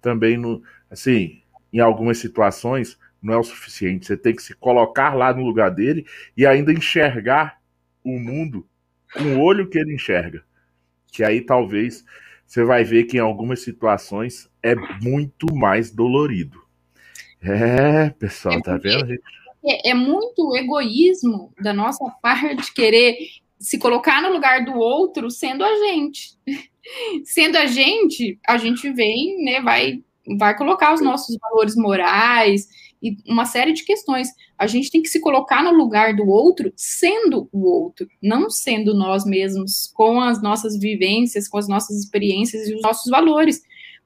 também 0.00 0.36
no, 0.36 0.62
assim, 0.90 1.42
em 1.72 1.78
algumas 1.80 2.18
situações 2.18 2.98
não 3.22 3.34
é 3.34 3.38
o 3.38 3.44
suficiente. 3.44 4.06
Você 4.06 4.16
tem 4.16 4.34
que 4.34 4.42
se 4.42 4.54
colocar 4.54 5.14
lá 5.14 5.32
no 5.32 5.44
lugar 5.44 5.70
dele 5.70 6.04
e 6.36 6.44
ainda 6.44 6.72
enxergar 6.72 7.60
o 8.02 8.18
mundo 8.18 8.66
com 9.14 9.36
o 9.36 9.40
olho 9.40 9.68
que 9.68 9.78
ele 9.78 9.94
enxerga. 9.94 10.42
Que 11.06 11.22
aí 11.22 11.40
talvez 11.40 12.04
você 12.52 12.64
vai 12.64 12.84
ver 12.84 13.04
que 13.04 13.16
em 13.16 13.20
algumas 13.20 13.62
situações 13.62 14.46
é 14.62 14.74
muito 14.74 15.46
mais 15.54 15.90
dolorido. 15.90 16.60
É, 17.42 18.10
pessoal, 18.10 18.56
é 18.56 18.60
tá 18.60 18.76
vendo? 18.76 19.10
É, 19.64 19.88
é 19.88 19.94
muito 19.94 20.54
egoísmo 20.54 21.50
da 21.58 21.72
nossa 21.72 22.04
parte 22.20 22.74
querer 22.74 23.16
se 23.58 23.78
colocar 23.78 24.20
no 24.20 24.30
lugar 24.30 24.66
do 24.66 24.74
outro 24.74 25.30
sendo 25.30 25.64
a 25.64 25.74
gente. 25.78 26.36
Sendo 27.24 27.56
a 27.56 27.64
gente, 27.64 28.38
a 28.46 28.58
gente 28.58 28.92
vem, 28.92 29.42
né, 29.44 29.60
vai 29.62 30.02
vai 30.36 30.56
colocar 30.56 30.92
os 30.92 31.00
nossos 31.00 31.38
valores 31.40 31.76
morais 31.76 32.68
e 33.02 33.16
uma 33.26 33.44
série 33.44 33.72
de 33.72 33.84
questões. 33.84 34.28
A 34.56 34.66
gente 34.66 34.90
tem 34.90 35.02
que 35.02 35.08
se 35.08 35.20
colocar 35.20 35.62
no 35.62 35.72
lugar 35.72 36.14
do 36.14 36.28
outro 36.28 36.72
sendo 36.76 37.48
o 37.52 37.66
outro, 37.66 38.06
não 38.22 38.48
sendo 38.48 38.94
nós 38.94 39.24
mesmos, 39.24 39.90
com 39.94 40.20
as 40.20 40.40
nossas 40.40 40.78
vivências, 40.78 41.48
com 41.48 41.58
as 41.58 41.66
nossas 41.66 41.98
experiências 41.98 42.68
e 42.68 42.74
os 42.74 42.82
nossos 42.82 43.10
valores, 43.10 43.60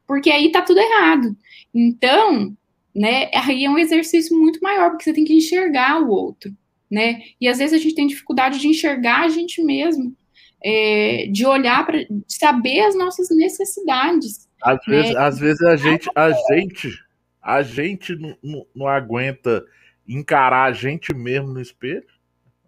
porque 0.07 0.31
aí 0.31 0.51
tá 0.51 0.63
tudo 0.63 0.81
errado. 0.81 1.37
Então, 1.75 2.57
né, 2.95 3.31
aí 3.35 3.65
é 3.65 3.71
um 3.71 3.79
exercício 3.79 4.37
muito 4.39 4.61
maior, 4.61 4.91
porque 4.91 5.05
você 5.05 5.13
tem 5.13 5.25
que 5.25 5.35
enxergar 5.35 6.01
o 6.01 6.09
outro, 6.09 6.51
né? 6.91 7.21
E 7.39 7.47
às 7.47 7.59
vezes 7.59 7.79
a 7.79 7.83
gente 7.83 7.95
tem 7.95 8.07
dificuldade 8.07 8.59
de 8.59 8.69
enxergar 8.69 9.25
a 9.25 9.29
gente 9.29 9.63
mesmo, 9.63 10.17
é, 10.65 11.29
de 11.31 11.45
olhar 11.45 11.85
para 11.85 11.99
saber 12.27 12.81
as 12.81 12.97
nossas 12.97 13.29
necessidades. 13.31 14.49
Às, 14.63 14.79
né? 14.87 14.97
vezes, 14.97 15.17
às 15.17 15.39
vezes 15.39 15.63
a 15.63 15.77
gente, 15.77 16.09
a 16.15 16.31
gente 16.31 17.06
a 17.47 17.63
gente 17.63 18.17
não, 18.17 18.37
não, 18.43 18.67
não 18.75 18.89
aguenta 18.89 19.65
encarar 20.07 20.65
a 20.65 20.73
gente 20.73 21.15
mesmo 21.15 21.53
no 21.53 21.61
espelho. 21.61 22.05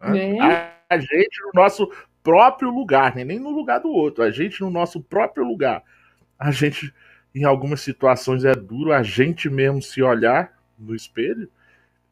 Né? 0.00 0.36
É. 0.36 0.40
A, 0.40 0.72
a, 0.88 0.98
gente 1.00 1.42
no 1.46 1.50
nosso 1.60 1.90
próprio 2.22 2.70
lugar, 2.70 3.16
né? 3.16 3.24
nem 3.24 3.40
no 3.40 3.50
lugar 3.50 3.80
do 3.80 3.88
outro, 3.88 4.22
a 4.22 4.30
gente 4.30 4.60
no 4.60 4.70
nosso 4.70 5.02
próprio 5.02 5.44
lugar. 5.44 5.82
A 6.38 6.52
gente, 6.52 6.94
em 7.34 7.42
algumas 7.42 7.80
situações, 7.80 8.44
é 8.44 8.54
duro 8.54 8.92
a 8.92 9.02
gente 9.02 9.50
mesmo 9.50 9.82
se 9.82 10.00
olhar 10.00 10.56
no 10.78 10.94
espelho. 10.94 11.50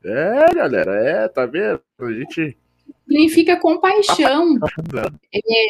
É, 0.04 0.52
galera, 0.52 0.92
é, 1.08 1.28
tá 1.28 1.46
vendo? 1.46 1.80
A 2.00 2.12
gente. 2.12 2.58
Significa 3.06 3.60
compaixão. 3.60 4.58
Tá 4.58 5.12
é, 5.32 5.66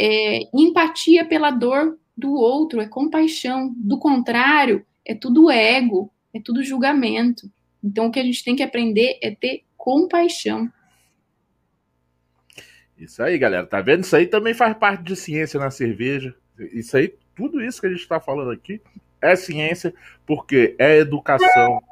é, 0.00 0.40
empatia 0.52 1.24
pela 1.24 1.52
dor 1.52 1.96
do 2.16 2.32
outro, 2.32 2.80
é 2.80 2.88
compaixão. 2.88 3.72
Do 3.76 4.00
contrário, 4.00 4.84
é 5.04 5.14
tudo 5.14 5.48
ego, 5.48 6.12
é 6.34 6.40
tudo 6.40 6.62
julgamento. 6.62 7.50
Então, 7.82 8.06
o 8.06 8.10
que 8.10 8.20
a 8.20 8.24
gente 8.24 8.44
tem 8.44 8.54
que 8.54 8.62
aprender 8.62 9.18
é 9.22 9.30
ter 9.34 9.64
compaixão. 9.76 10.70
Isso 12.98 13.22
aí, 13.22 13.38
galera. 13.38 13.66
Tá 13.66 13.80
vendo? 13.80 14.04
Isso 14.04 14.14
aí 14.14 14.26
também 14.26 14.52
faz 14.52 14.76
parte 14.76 15.02
de 15.02 15.16
ciência 15.16 15.58
na 15.58 15.70
cerveja. 15.70 16.34
Isso 16.58 16.96
aí, 16.96 17.14
tudo 17.34 17.62
isso 17.62 17.80
que 17.80 17.86
a 17.86 17.90
gente 17.90 18.02
está 18.02 18.20
falando 18.20 18.50
aqui 18.50 18.80
é 19.22 19.34
ciência, 19.36 19.94
porque 20.26 20.74
é 20.78 20.98
educação, 20.98 21.82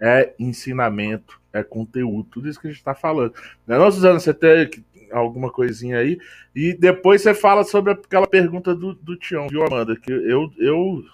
é 0.00 0.34
ensinamento, 0.38 1.40
é 1.52 1.62
conteúdo, 1.62 2.28
tudo 2.30 2.48
isso 2.48 2.60
que 2.60 2.66
a 2.66 2.70
gente 2.70 2.78
está 2.78 2.94
falando. 2.94 3.34
Não 3.66 3.76
é 3.76 3.78
não, 3.78 3.90
Suzana? 3.90 4.18
Você 4.18 4.34
tem 4.34 4.70
alguma 5.10 5.50
coisinha 5.50 5.98
aí? 5.98 6.18
E 6.54 6.74
depois 6.74 7.22
você 7.22 7.34
fala 7.34 7.64
sobre 7.64 7.92
aquela 7.92 8.26
pergunta 8.26 8.74
do, 8.74 8.94
do 8.94 9.16
Tião, 9.16 9.48
viu, 9.48 9.64
Amanda? 9.64 9.96
Que 9.96 10.12
eu, 10.12 10.50
eu 10.58 11.04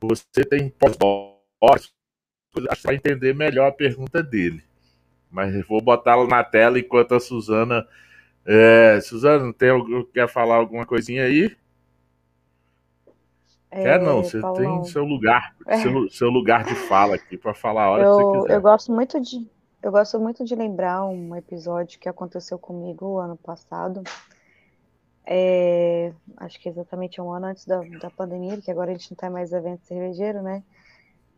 você 0.00 0.44
tem 0.44 0.70
pós 0.70 0.96
para 1.60 2.94
entender 2.94 3.34
melhor 3.34 3.68
a 3.68 3.72
pergunta 3.72 4.22
dele. 4.22 4.62
Mas 5.30 5.64
vou 5.66 5.80
botá-la 5.80 6.26
na 6.26 6.42
tela 6.42 6.78
enquanto 6.78 7.14
a 7.14 7.20
Suzana 7.20 7.86
é, 8.44 9.00
Suzana, 9.00 9.52
tem, 9.52 9.70
quer 10.12 10.28
falar 10.28 10.56
alguma 10.56 10.86
coisinha 10.86 11.24
aí? 11.24 11.54
É, 13.70 13.82
quer 13.82 14.00
não, 14.00 14.24
você 14.24 14.40
Paulo... 14.40 14.56
tem 14.58 14.84
seu 14.84 15.04
lugar, 15.04 15.54
é. 15.66 15.78
seu, 15.78 16.10
seu, 16.10 16.28
lugar 16.28 16.64
de 16.64 16.74
fala 16.74 17.14
aqui 17.14 17.36
para 17.36 17.54
falar 17.54 17.84
a 17.84 17.90
hora 17.90 18.02
eu, 18.02 18.16
que 18.16 18.22
você 18.24 18.42
quiser. 18.42 18.56
Eu 18.56 18.60
gosto 18.60 18.92
muito 18.92 19.20
de, 19.20 19.48
eu 19.82 19.92
gosto 19.92 20.18
muito 20.18 20.44
de 20.44 20.54
lembrar 20.56 21.04
um 21.04 21.36
episódio 21.36 22.00
que 22.00 22.08
aconteceu 22.08 22.58
comigo 22.58 23.18
ano 23.18 23.36
passado. 23.36 24.02
É, 25.24 26.12
acho 26.38 26.58
que 26.60 26.68
exatamente 26.68 27.20
um 27.20 27.30
ano 27.30 27.46
antes 27.46 27.64
da, 27.64 27.80
da 28.00 28.10
pandemia, 28.10 28.60
que 28.60 28.70
agora 28.70 28.90
a 28.90 28.94
gente 28.94 29.12
não 29.12 29.16
tem 29.16 29.30
mais 29.30 29.52
evento 29.52 29.86
cervejeiro, 29.86 30.42
né? 30.42 30.64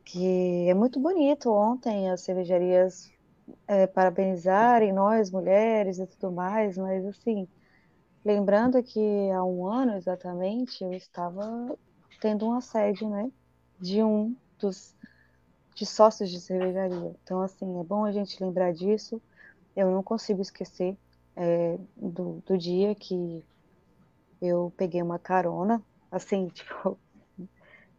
Que 0.05 0.69
é 0.69 0.75
muito 0.75 1.01
bonito. 1.01 1.51
Ontem 1.51 2.11
as 2.11 2.23
cervejarias 2.23 3.11
é, 3.67 3.87
parabenizarem 3.87 4.93
nós, 4.93 5.31
mulheres 5.31 5.99
e 5.99 6.07
tudo 6.07 6.33
mais, 6.33 6.77
mas 6.77 7.05
assim, 7.07 7.49
lembrando 8.25 8.83
que 8.83 9.31
há 9.31 9.45
um 9.45 9.67
ano 9.67 9.97
exatamente 9.97 10.83
eu 10.83 10.93
estava 10.93 11.77
tendo 12.21 12.47
um 12.47 12.53
assédio, 12.55 13.09
né, 13.09 13.31
de 13.81 14.03
um 14.03 14.37
dos 14.59 14.95
de 15.75 15.87
sócios 15.87 16.31
de 16.31 16.41
cervejaria. 16.41 17.15
Então, 17.23 17.41
assim, 17.41 17.81
é 17.81 17.85
bom 17.85 18.05
a 18.05 18.13
gente 18.13 18.43
lembrar 18.43 18.73
disso. 18.73 19.21
Eu 19.75 19.91
não 19.91 20.03
consigo 20.03 20.43
esquecer 20.43 20.97
é, 21.35 21.79
do, 21.97 22.43
do 22.47 22.59
dia 22.59 22.95
que 22.95 23.43
eu 24.41 24.73
peguei 24.77 25.01
uma 25.03 25.19
carona, 25.19 25.83
assim, 26.11 26.49
tipo, 26.53 26.99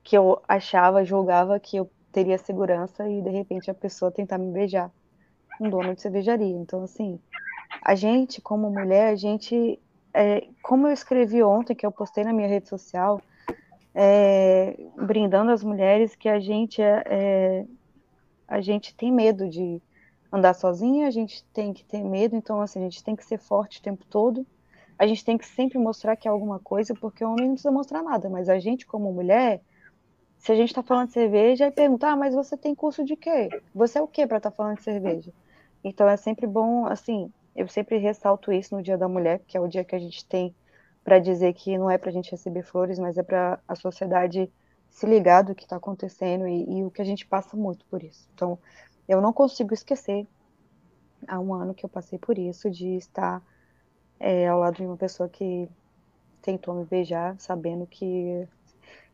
que 0.04 0.18
eu 0.18 0.41
achava, 0.47 1.06
julgava 1.06 1.60
que 1.60 1.78
eu 1.78 1.89
teria 2.12 2.38
segurança 2.38 3.08
e 3.10 3.22
de 3.22 3.30
repente 3.30 3.72
a 3.72 3.74
pessoa 3.74 4.12
tentar 4.12 4.38
me 4.38 4.51
beijar 4.51 4.91
um 5.60 5.70
dono 5.70 5.95
de 5.95 6.01
cervejaria. 6.01 6.56
Então, 6.58 6.84
assim, 6.84 7.20
a 7.82 7.95
gente, 7.95 8.41
como 8.41 8.70
mulher, 8.70 9.10
a 9.10 9.16
gente, 9.16 9.80
é, 10.14 10.47
como 10.62 10.88
eu 10.88 10.93
escrevi 10.93 11.41
ontem, 11.41 11.76
que 11.76 11.86
eu 11.86 11.91
postei 11.91 12.24
na 12.24 12.34
minha 12.34 12.47
rede 12.47 12.70
social, 12.70 13.22
é, 13.95 14.76
brindando 14.95 15.51
as 15.51 15.64
mulheres 15.64 16.16
que 16.16 16.28
a 16.28 16.39
gente 16.39 16.82
é, 16.82 17.04
é, 17.06 17.66
a 18.47 18.60
gente 18.62 18.95
tem 18.95 19.12
medo 19.12 19.47
de 19.47 19.82
andar 20.32 20.54
sozinha, 20.54 21.08
a 21.08 21.12
gente 21.12 21.43
tem 21.54 21.74
que 21.74 21.86
ter 21.86 22.04
medo, 22.04 22.36
então 22.36 22.62
assim, 22.62 22.80
a 22.80 22.84
gente 22.84 23.04
tem 23.04 23.16
que 23.16 23.26
ser 23.26 23.38
forte 23.38 23.80
o 23.80 23.84
tempo 23.84 24.04
todo. 24.06 24.45
A 24.97 25.08
gente 25.08 25.26
tem 25.26 25.38
que 25.38 25.45
sempre 25.45 25.78
mostrar 25.78 26.16
que 26.16 26.28
é 26.28 26.32
alguma 26.32 26.60
coisa, 26.60 26.93
porque 26.93 27.24
o 27.24 27.32
homem 27.32 27.47
não 27.47 27.54
precisa 27.54 27.72
mostrar 27.72 28.04
nada, 28.04 28.30
mas 28.30 28.49
a 28.49 28.60
gente 28.60 28.86
como 28.86 29.12
mulher, 29.12 29.62
se 30.44 30.52
a 30.52 30.56
gente 30.56 30.72
está 30.72 30.84
falando 30.84 31.08
de 31.08 31.14
cerveja 31.14 31.68
e 31.68 31.72
perguntar, 31.72 32.12
ah, 32.12 32.16
mas 32.18 32.36
você 32.36 32.58
tem 32.58 32.76
curso 32.76 33.06
de 33.06 33.16
quê? 33.16 33.48
Você 33.74 33.98
é 33.98 34.02
o 34.02 34.08
quê 34.10 34.28
para 34.28 34.39
estar 34.39 34.52
tá 34.52 34.56
falando 34.58 34.76
de 34.76 34.84
cerveja? 34.84 35.32
Então 35.82 36.06
é 36.06 36.18
sempre 36.18 36.46
bom, 36.46 36.86
assim, 36.86 37.32
eu 37.56 37.66
sempre 37.70 37.98
ressalto 37.98 38.52
isso 38.52 38.76
no 38.76 38.84
Dia 38.84 38.98
da 38.98 39.08
Mulher, 39.08 39.39
que 39.48 39.56
é 39.56 39.62
o 39.62 39.70
dia 39.70 39.86
que 39.86 39.96
a 39.96 40.00
gente 40.00 40.26
tem 40.26 40.54
para 41.02 41.18
dizer 41.18 41.54
que 41.54 41.78
não 41.78 41.89
é 41.89 41.98
para 41.98 42.10
a 42.10 42.12
gente 42.12 42.30
receber 42.30 42.62
flores, 42.62 43.00
mas 43.00 43.18
é 43.18 43.24
para 43.24 43.58
a 43.66 43.74
sociedade 43.74 44.52
se 44.89 45.06
ligar 45.06 45.44
do 45.46 45.56
que 45.56 45.64
está 45.64 45.78
acontecendo 45.78 46.46
e, 46.46 46.80
e, 46.80 46.84
o 46.84 46.91
que 46.91 47.02
a 47.02 47.06
gente 47.06 47.26
passa 47.26 47.56
muito 47.56 47.86
por 47.86 48.04
isso. 48.04 48.28
Então, 48.36 48.60
eu 49.08 49.22
não 49.22 49.32
consigo 49.32 49.74
esquecer 49.74 50.28
há 51.26 51.39
um 51.39 51.54
ano 51.54 51.74
que 51.74 51.86
eu 51.86 51.89
passei 51.89 52.20
por 52.20 52.38
isso, 52.38 52.70
de 52.70 52.98
estar 52.98 53.41
é, 54.20 54.50
ao 54.50 54.60
lado 54.60 54.76
de 54.76 54.86
uma 54.86 54.98
pessoa 54.98 55.30
que 55.30 55.70
tentou 56.41 56.76
me 56.76 56.84
beijar, 56.84 57.39
sabendo 57.39 57.88
que, 57.88 58.46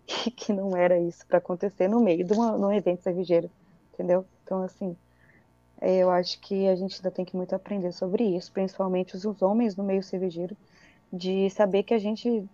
que, 0.10 0.51
não 0.51 0.76
era 0.76 0.99
isso 0.99 1.26
para 1.28 1.38
acontecer 1.38 1.88
no 1.88 1.99
meio 1.99 2.26
de, 2.26 2.34
uma, 2.34 2.57
de 2.57 2.64
um 2.64 2.72
evento 2.72 3.03
cervejeiro, 3.03 3.49
entendeu? 3.93 4.26
Então, 4.43 4.64
assim, 4.64 4.95
é, 5.80 5.97
eu 5.97 6.10
acho 6.10 6.39
que 6.39 6.68
a 6.68 6.76
gente 6.76 6.95
ainda 6.97 7.12
tem 7.12 7.24
que 7.24 7.36
muito 7.36 7.53
aprender 7.53 7.91
sobre 7.91 8.24
isso, 8.24 8.51
principalmente 8.51 9.16
os, 9.16 9.24
os 9.26 9.41
homens 9.41 9.76
no 9.76 9.84
meio 9.84 10.01
cervejeiro, 10.01 10.57
de 11.12 11.49
saber 11.51 11.84
que 11.84 11.93
a 11.93 11.99
gente 11.99 12.47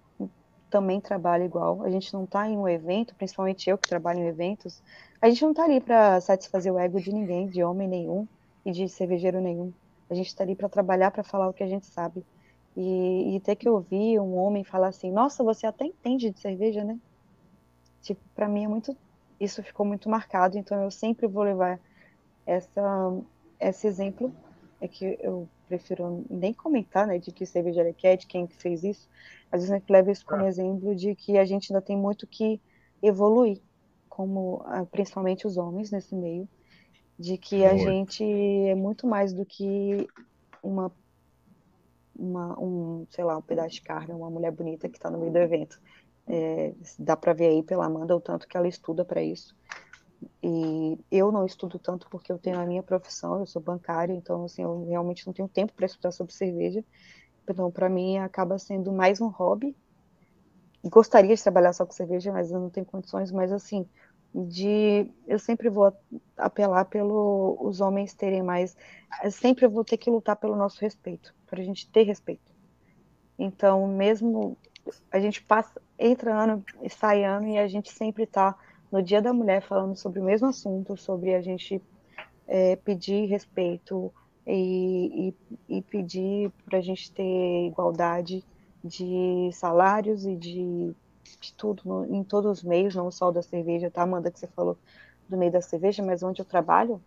também 0.70 1.00
trabalha 1.00 1.44
igual. 1.44 1.82
A 1.84 1.90
gente 1.90 2.14
não 2.14 2.26
está 2.26 2.48
em 2.50 2.58
um 2.58 2.68
evento, 2.68 3.16
principalmente 3.16 3.70
eu 3.70 3.78
que 3.78 3.88
trabalho 3.88 4.20
em 4.20 4.28
eventos, 4.28 4.82
a 5.22 5.30
gente 5.30 5.42
não 5.42 5.52
está 5.52 5.64
ali 5.64 5.80
para 5.80 6.20
satisfazer 6.22 6.74
o 6.74 6.78
ego 6.78 7.00
de 7.00 7.12
ninguém, 7.12 7.48
de 7.48 7.64
homem 7.64 7.88
nenhum 7.88 8.28
e 8.66 8.72
de 8.72 8.90
cervejeiro 8.90 9.40
nenhum. 9.40 9.72
A 10.10 10.14
gente 10.14 10.28
está 10.28 10.44
ali 10.44 10.56
para 10.56 10.70
trabalhar, 10.70 11.12
para 11.12 11.24
falar 11.24 11.48
o 11.48 11.54
que 11.54 11.64
a 11.64 11.68
gente 11.68 11.86
sabe. 11.88 12.24
E, 12.78 13.36
e, 13.36 13.40
ter 13.40 13.56
que 13.56 13.70
ouvir 13.70 14.20
um 14.20 14.36
homem 14.36 14.64
falar 14.64 14.90
assim: 14.90 15.10
Nossa, 15.10 15.42
você 15.44 15.66
até 15.66 15.86
entende 15.86 16.30
de 16.30 16.40
cerveja, 16.40 16.84
né? 16.84 17.00
Tipo, 18.06 18.22
para 18.36 18.48
mim 18.48 18.66
é 18.66 18.68
muito. 18.68 18.96
Isso 19.40 19.64
ficou 19.64 19.86
muito 19.86 20.08
marcado, 20.08 20.58
então 20.58 20.82
eu 20.84 20.92
sempre 20.92 21.28
vou 21.28 21.44
levar 21.44 21.80
essa, 22.46 23.20
esse 23.60 23.88
exemplo 23.88 24.32
é 24.80 24.88
que 24.88 25.18
eu 25.20 25.50
prefiro 25.68 26.24
nem 26.30 26.54
comentar, 26.54 27.08
né, 27.08 27.18
de 27.18 27.32
que 27.32 27.46
cervejaria 27.46 27.94
que 27.94 28.06
é, 28.06 28.16
de 28.16 28.28
quem 28.28 28.48
fez 28.48 28.84
isso. 28.84 29.10
Às 29.52 29.62
vezes 29.62 29.72
a 29.72 29.80
gente 29.80 29.92
leva 29.92 30.12
isso 30.12 30.24
como 30.24 30.44
é. 30.44 30.48
exemplo 30.48 30.96
de 30.96 31.16
que 31.16 31.38
a 31.38 31.46
gente 31.46 31.74
ainda 31.74 31.82
tem 31.82 31.98
muito 31.98 32.28
que 32.28 32.62
evoluir, 33.02 33.60
como 34.08 34.62
ah, 34.66 34.86
principalmente 34.86 35.48
os 35.48 35.58
homens 35.58 35.90
nesse 35.90 36.16
meio, 36.16 36.48
de 37.18 37.38
que 37.40 37.66
a 37.66 37.76
gente 37.76 38.24
é 38.24 38.76
muito 38.76 39.08
mais 39.08 39.34
do 39.34 39.44
que 39.46 40.08
uma, 40.62 40.92
uma 42.16 42.60
um, 42.60 43.08
sei 43.10 43.24
lá, 43.24 43.36
um 43.38 43.42
pedaço 43.42 43.76
de 43.76 43.82
carne, 43.82 44.14
uma 44.14 44.30
mulher 44.30 44.52
bonita 44.52 44.88
que 44.88 44.98
está 44.98 45.10
no 45.10 45.18
meio 45.18 45.32
do 45.32 45.40
evento. 45.40 45.82
É, 46.28 46.74
dá 46.98 47.16
para 47.16 47.34
ver 47.34 47.48
aí 47.48 47.64
pela 47.64 47.86
Amanda 47.86 48.16
o 48.16 48.22
tanto 48.22 48.48
que 48.48 48.58
ela 48.58 48.68
estuda 48.68 49.06
para 49.06 49.22
isso. 49.22 49.56
E 50.42 50.98
eu 51.12 51.32
não 51.32 51.46
estudo 51.46 51.78
tanto 51.78 52.10
porque 52.10 52.32
eu 52.32 52.40
tenho 52.40 52.60
a 52.60 52.66
minha 52.66 52.82
profissão, 52.82 53.40
eu 53.40 53.46
sou 53.46 53.62
bancária, 53.62 54.14
então 54.14 54.46
assim, 54.46 54.64
eu 54.64 54.86
realmente 54.86 55.26
não 55.26 55.34
tenho 55.34 55.48
tempo 55.48 55.74
para 55.74 55.86
estudar 55.86 56.12
sobre 56.12 56.34
cerveja. 56.34 56.84
Então, 57.48 57.70
para 57.72 57.90
mim, 57.90 58.18
acaba 58.18 58.58
sendo 58.58 58.92
mais 58.92 59.22
um 59.22 59.28
hobby. 59.28 59.76
Gostaria 60.84 61.36
de 61.36 61.42
trabalhar 61.42 61.74
só 61.74 61.86
com 61.86 61.92
cerveja, 61.92 62.32
mas 62.32 62.52
eu 62.52 62.60
não 62.60 62.70
tenho 62.70 62.86
condições, 62.86 63.32
mas 63.32 63.52
assim, 63.52 63.88
de 64.34 65.10
eu 65.28 65.40
sempre 65.40 65.70
vou 65.70 65.94
apelar 66.38 66.86
pelo 66.86 67.58
os 67.62 67.82
homens 67.82 68.14
terem 68.14 68.44
mais, 68.44 68.76
sempre 69.32 69.66
eu 69.66 69.70
vou 69.70 69.84
ter 69.84 69.98
que 69.98 70.10
lutar 70.10 70.36
pelo 70.36 70.56
nosso 70.56 70.82
respeito, 70.82 71.34
para 71.48 71.62
a 71.62 71.64
gente 71.64 71.90
ter 71.90 72.04
respeito. 72.04 72.52
Então, 73.38 73.88
mesmo 73.88 74.58
a 75.12 75.20
gente 75.20 75.44
passa, 75.44 75.82
entra 75.98 76.44
ano 76.44 76.64
e 76.82 76.90
sai 76.90 77.24
ano 77.24 77.48
e 77.48 77.58
a 77.58 77.68
gente 77.68 77.92
sempre 77.92 78.24
está 78.24 78.56
no 78.92 79.02
Dia 79.02 79.22
da 79.22 79.34
Mulher 79.34 79.62
falando 79.62 79.96
sobre 79.96 80.20
o 80.20 80.24
mesmo 80.24 80.48
assunto, 80.48 80.96
sobre 80.98 81.34
a 81.36 81.42
gente 81.42 81.82
é, 82.48 82.76
pedir 82.78 83.26
respeito 83.28 84.14
e, 84.46 85.34
e, 85.70 85.78
e 85.78 85.82
pedir 85.82 86.52
para 86.66 86.78
a 86.80 86.82
gente 86.82 87.12
ter 87.12 87.68
igualdade 87.68 88.44
de 88.84 89.50
salários 89.54 90.26
e 90.26 90.36
de, 90.36 90.96
de 91.42 91.54
tudo 91.56 91.82
no, 91.86 92.06
em 92.06 92.24
todos 92.24 92.60
os 92.60 92.64
meios, 92.64 92.96
não 92.96 93.10
só 93.12 93.32
da 93.32 93.42
cerveja, 93.42 93.90
tá, 93.90 94.04
Amanda, 94.04 94.32
que 94.32 94.40
você 94.40 94.48
falou 94.48 94.78
do 95.28 95.38
meio 95.38 95.52
da 95.52 95.62
cerveja, 95.62 96.04
mas 96.04 96.22
onde 96.24 96.42
eu 96.42 96.46
trabalho, 96.46 97.02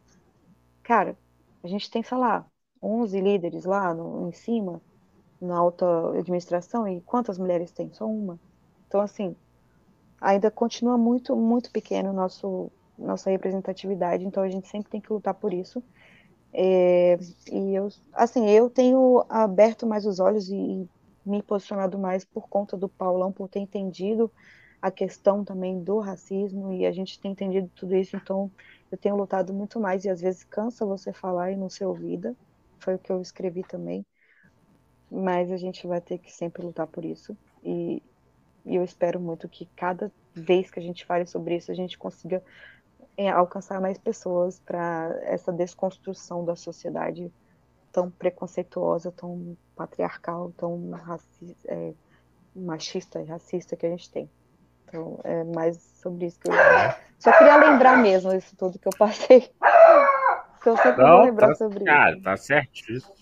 cara, 0.83 1.17
a 1.63 1.69
gente 1.69 1.91
tem, 1.91 2.03
sei 2.03 2.19
lá, 2.19 2.47
11 2.83 3.21
líderes 3.21 3.65
lá 3.65 3.95
no, 3.95 4.29
em 4.29 4.33
cima, 4.33 4.81
na 5.41 5.57
alta 5.59 5.87
administração, 6.19 6.89
e 6.89 7.01
quantas 7.03 7.39
mulheres 7.39 7.71
tem? 7.73 7.93
Só 7.93 8.07
uma. 8.07 8.39
Então, 8.89 9.01
assim, 9.03 9.37
ainda 10.21 10.51
continua 10.51 10.99
muito, 10.99 11.37
muito 11.37 11.71
pequeno 11.73 12.13
nosso 12.13 12.73
nossa 12.99 13.31
representatividade, 13.31 14.25
então 14.25 14.43
a 14.43 14.49
gente 14.51 14.69
sempre 14.69 14.91
tem 14.91 15.01
que 15.01 15.13
lutar 15.13 15.35
por 15.35 15.55
isso. 15.55 15.85
É, 16.53 17.17
e 17.53 17.75
eu, 17.75 17.89
assim, 18.13 18.49
eu 18.51 18.71
tenho 18.71 19.25
aberto 19.29 19.87
mais 19.87 20.07
os 20.07 20.19
olhos 20.21 20.49
e, 20.51 20.55
e 20.57 20.91
me 21.25 21.43
posicionado 21.43 21.99
mais 21.99 22.25
por 22.25 22.49
conta 22.49 22.77
do 22.77 22.89
Paulão, 22.89 23.33
por 23.33 23.49
ter 23.49 23.61
entendido 23.61 24.33
a 24.83 24.91
questão 24.91 25.45
também 25.45 25.83
do 25.83 25.99
racismo 26.01 26.73
e 26.73 26.87
a 26.87 26.93
gente 26.93 27.21
tem 27.21 27.33
entendido 27.33 27.71
tudo 27.77 27.95
isso, 27.97 28.17
então 28.17 28.51
eu 28.91 28.99
tenho 28.99 29.17
lutado 29.17 29.53
muito 29.55 29.81
mais 29.81 30.05
e 30.05 30.11
às 30.11 30.21
vezes 30.21 30.45
cansa 30.45 30.87
você 30.87 31.13
falar 31.13 31.53
e 31.53 31.57
não 31.57 31.69
ser 31.71 31.85
ouvida, 31.87 32.37
foi 32.81 32.95
o 32.95 32.99
que 32.99 33.11
eu 33.13 33.21
escrevi 33.21 33.63
também, 33.65 34.07
mas 35.11 35.51
a 35.51 35.57
gente 35.57 35.87
vai 35.87 36.01
ter 36.01 36.19
que 36.19 36.31
sempre 36.33 36.63
lutar 36.63 36.87
por 36.87 37.05
isso 37.05 37.37
e 37.63 38.03
e 38.69 38.77
eu 38.77 38.85
espero 38.85 39.19
muito 39.19 39.49
que 39.49 39.67
cada 39.75 40.13
vez 40.35 40.71
que 40.71 40.79
a 40.79 40.83
gente 40.83 41.05
fale 41.07 41.27
sobre 41.27 41.57
isso, 41.57 41.73
a 41.73 41.75
gente 41.75 41.97
consiga 41.97 42.43
é, 43.17 43.29
alcançar 43.29 43.81
mais 43.81 43.97
pessoas 43.99 44.61
para 44.61 45.19
essa 45.23 45.53
desconstrução 45.53 46.45
da 46.45 46.55
sociedade 46.55 47.33
tão 47.91 48.11
preconceituosa, 48.11 49.11
tão 49.11 49.57
patriarcal, 49.75 50.53
tão 50.57 50.91
racista, 50.91 51.73
é, 51.73 51.93
machista 52.55 53.21
e 53.21 53.25
racista 53.25 53.75
que 53.75 53.87
a 53.87 53.91
gente 53.91 54.11
tem. 54.11 54.31
Então, 54.85 55.19
é 55.25 55.45
mais 55.45 55.79
sobre 56.01 56.27
isso 56.27 56.39
que 56.39 56.49
eu 56.49 56.55
só 57.19 57.33
queria 57.37 57.57
lembrar 57.57 57.99
mesmo 57.99 58.33
isso 58.33 58.55
tudo 58.57 58.79
que 58.79 58.89
eu 58.89 58.97
passei. 58.97 59.51
Que 60.63 60.69
eu 60.69 60.77
sempre 60.77 61.03
Não, 61.03 61.19
vou 61.19 61.27
lembrar 61.27 61.49
tá, 61.49 61.55
sobre 61.55 61.85
cara, 61.85 62.15
isso. 62.15 62.23
Tá 62.23 62.37
certíssimo. 62.37 63.15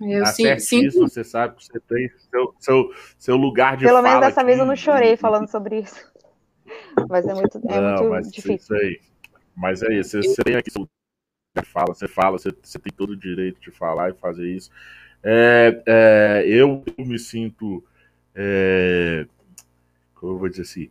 Eu 0.00 0.24
tá 0.24 0.26
sim, 0.26 0.58
certíssimo, 0.58 1.06
sim. 1.06 1.08
você 1.08 1.24
sabe 1.24 1.56
que 1.56 1.64
você 1.66 1.80
tem 1.80 2.08
seu, 2.30 2.54
seu, 2.58 2.94
seu 3.18 3.36
lugar 3.36 3.76
de 3.76 3.88
Pelo 3.88 4.02
fala 4.02 4.02
menos 4.02 4.20
dessa 4.20 4.42
aqui, 4.42 4.44
vez 4.44 4.58
eu 4.58 4.64
não 4.66 4.76
chorei 4.76 5.16
falando 5.16 5.48
sobre 5.50 5.80
isso. 5.80 6.10
Mas 7.08 7.26
é 7.26 7.34
muito, 7.34 7.58
é 7.68 7.80
Não, 7.82 8.04
muito 8.04 8.10
mas 8.10 8.28
difícil. 8.30 8.72
isso 8.72 8.74
aí. 8.74 9.00
Mas 9.56 9.82
é 9.82 9.94
isso, 9.94 10.10
você, 10.22 10.22
você 10.22 10.44
tem 10.44 10.56
aqui 10.56 10.70
seu 10.70 10.82
lugar 10.82 11.64
de 11.64 11.70
fala, 11.70 11.94
você 11.94 12.08
fala, 12.08 12.38
você, 12.38 12.50
você 12.62 12.78
tem 12.78 12.92
todo 12.92 13.10
o 13.10 13.16
direito 13.16 13.60
de 13.60 13.70
falar 13.70 14.10
e 14.10 14.14
fazer 14.14 14.48
isso. 14.48 14.70
É, 15.22 15.82
é, 15.86 16.44
eu 16.48 16.84
me 16.98 17.18
sinto, 17.18 17.84
é, 18.34 19.26
como 20.14 20.34
eu 20.34 20.38
vou 20.38 20.48
dizer 20.48 20.62
assim, 20.62 20.90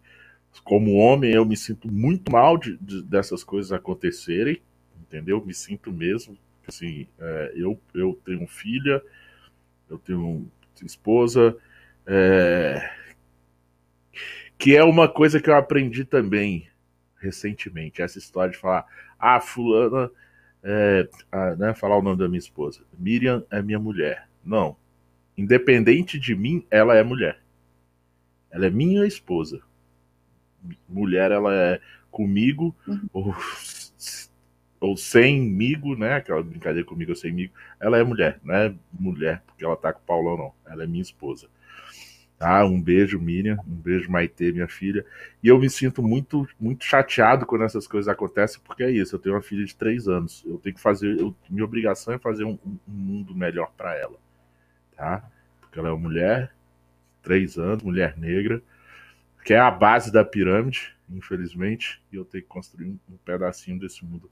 como 0.63 0.95
homem, 0.97 1.33
eu 1.33 1.45
me 1.45 1.57
sinto 1.57 1.91
muito 1.91 2.31
mal 2.31 2.57
de, 2.57 2.77
de- 2.77 3.03
dessas 3.03 3.43
coisas 3.43 3.71
acontecerem, 3.71 4.61
entendeu? 5.01 5.43
Me 5.45 5.53
sinto 5.53 5.91
mesmo, 5.93 6.37
assim, 6.69 7.07
é, 7.19 7.53
eu, 7.55 7.79
eu 7.93 8.19
tenho 8.23 8.47
filha, 8.47 9.01
eu 9.89 9.97
tenho 9.97 10.49
esposa, 10.83 11.57
é, 12.05 12.89
que 14.57 14.75
é 14.75 14.83
uma 14.83 15.07
coisa 15.07 15.39
que 15.41 15.49
eu 15.49 15.55
aprendi 15.55 16.05
também 16.05 16.69
recentemente, 17.19 18.01
essa 18.01 18.17
história 18.17 18.51
de 18.51 18.57
falar, 18.57 18.85
ah, 19.19 19.39
fulana, 19.39 20.09
é, 20.63 21.07
ah, 21.31 21.55
né, 21.55 21.73
falar 21.73 21.97
o 21.97 22.01
nome 22.01 22.17
da 22.17 22.27
minha 22.27 22.39
esposa, 22.39 22.81
Miriam 22.97 23.43
é 23.51 23.61
minha 23.61 23.79
mulher. 23.79 24.27
Não, 24.43 24.77
independente 25.37 26.17
de 26.17 26.35
mim, 26.35 26.65
ela 26.71 26.95
é 26.95 27.03
mulher. 27.03 27.41
Ela 28.49 28.67
é 28.67 28.69
minha 28.69 29.05
esposa. 29.05 29.61
Mulher, 30.87 31.31
ela 31.31 31.53
é 31.53 31.81
comigo 32.09 32.75
ou, 33.13 33.35
ou 34.79 34.95
semigo, 34.97 35.95
né? 35.95 36.15
Aquela 36.15 36.41
brincadeira 36.43 36.87
comigo 36.87 37.11
ou 37.11 37.15
semigo. 37.15 37.53
Ela 37.79 37.97
é 37.97 38.03
mulher, 38.03 38.39
não 38.43 38.55
é 38.55 38.73
mulher 38.91 39.41
porque 39.47 39.65
ela 39.65 39.75
tá 39.77 39.93
com 39.93 39.99
o 39.99 40.03
Paulão, 40.03 40.37
não. 40.37 40.53
Ela 40.71 40.83
é 40.83 40.87
minha 40.87 41.01
esposa. 41.01 41.47
Tá? 42.37 42.63
Um 42.65 42.81
beijo, 42.81 43.19
Miriam. 43.19 43.57
Um 43.67 43.75
beijo, 43.75 44.09
Maitê, 44.09 44.51
minha 44.51 44.67
filha. 44.67 45.05
E 45.43 45.49
eu 45.49 45.59
me 45.59 45.69
sinto 45.69 46.01
muito, 46.01 46.47
muito 46.59 46.85
chateado 46.85 47.45
quando 47.45 47.65
essas 47.65 47.85
coisas 47.87 48.07
acontecem, 48.07 48.61
porque 48.63 48.83
é 48.83 48.89
isso. 48.91 49.15
Eu 49.15 49.19
tenho 49.19 49.35
uma 49.35 49.41
filha 49.41 49.65
de 49.65 49.75
três 49.75 50.07
anos. 50.07 50.43
Eu 50.45 50.57
tenho 50.57 50.75
que 50.75 50.81
fazer. 50.81 51.19
eu- 51.19 51.35
minha 51.49 51.65
obrigação 51.65 52.13
é 52.13 52.17
fazer 52.17 52.45
um, 52.45 52.57
um 52.65 52.77
mundo 52.87 53.35
melhor 53.35 53.71
para 53.77 53.93
ela. 53.95 54.17
Tá? 54.95 55.23
Porque 55.61 55.79
ela 55.79 55.89
é 55.89 55.91
uma 55.91 55.99
mulher, 56.09 56.51
três 57.23 57.57
anos, 57.57 57.83
mulher 57.83 58.17
negra, 58.17 58.61
que 59.45 59.53
é 59.53 59.59
a 59.59 59.71
base 59.71 60.11
da 60.11 60.23
pirâmide, 60.25 60.95
infelizmente. 61.09 62.01
E 62.11 62.15
eu 62.17 62.25
tenho 62.25 62.43
que 62.43 62.49
construir 62.49 62.87
um, 62.87 62.99
um 63.09 63.17
pedacinho 63.25 63.79
desse 63.79 64.03
mundo. 64.05 64.29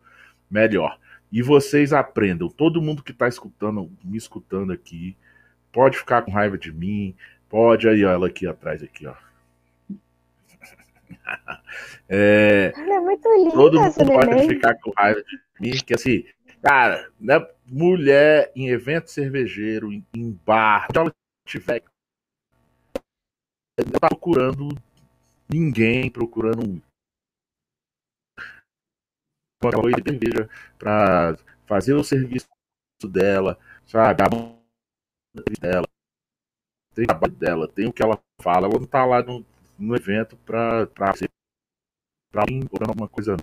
E 1.31 1.41
vocês 1.41 1.93
aprendam. 1.93 2.47
Todo 2.49 2.81
mundo 2.81 3.03
que 3.03 3.11
está 3.11 3.27
escutando, 3.27 3.91
me 4.03 4.17
escutando 4.17 4.71
aqui, 4.71 5.15
pode 5.71 5.97
ficar 5.97 6.21
com 6.21 6.31
raiva 6.31 6.57
de 6.57 6.71
mim, 6.71 7.15
Pode 7.49 7.87
aí, 7.87 8.03
ó, 8.03 8.11
ela 8.11 8.27
aqui 8.27 8.45
atrás, 8.45 8.83
aqui, 8.83 9.07
ó. 9.07 9.15
É, 12.09 12.71
Ela 12.73 12.95
é 12.95 12.99
muito 13.01 13.27
linda, 13.33 13.51
todo 13.51 13.81
mundo 13.81 13.93
pode 13.93 14.27
neném. 14.27 14.47
ficar 14.47 14.73
com 14.75 14.91
raiva 14.95 15.21
de 15.21 15.39
mim, 15.59 15.71
que 15.85 15.93
assim, 15.93 16.25
cara, 16.61 17.11
né, 17.19 17.45
mulher 17.65 18.49
em 18.55 18.69
evento 18.69 19.11
cervejeiro, 19.11 19.91
em, 19.91 20.05
em 20.15 20.31
bar, 20.45 20.87
onde 20.89 20.99
ela 20.99 21.13
estiver, 21.45 21.83
não 23.85 23.99
tá 23.99 24.07
procurando 24.07 24.69
ninguém, 25.49 26.09
procurando 26.09 26.81
um 29.63 29.69
uma 29.69 29.81
coisa 29.81 30.01
que 30.01 30.11
veja 30.11 30.49
pra 30.77 31.37
fazer 31.65 31.93
o 31.93 32.03
serviço 32.03 32.47
dela, 33.03 33.59
sabe, 33.85 34.23
a 34.23 34.27
dela, 35.59 35.87
tem 36.93 37.03
o 37.03 37.07
trabalho 37.07 37.35
dela, 37.35 37.67
tem 37.67 37.87
o 37.87 37.93
que 37.93 38.01
ela 38.01 38.19
fala, 38.41 38.67
ela 38.67 38.79
não 38.79 38.87
tá 38.87 39.05
lá 39.05 39.21
no, 39.21 39.45
no 39.77 39.95
evento 39.95 40.37
pra, 40.37 40.87
pra 40.87 41.15
ser 41.15 41.29
pra 42.31 42.43
alguma 42.87 43.07
coisa 43.07 43.35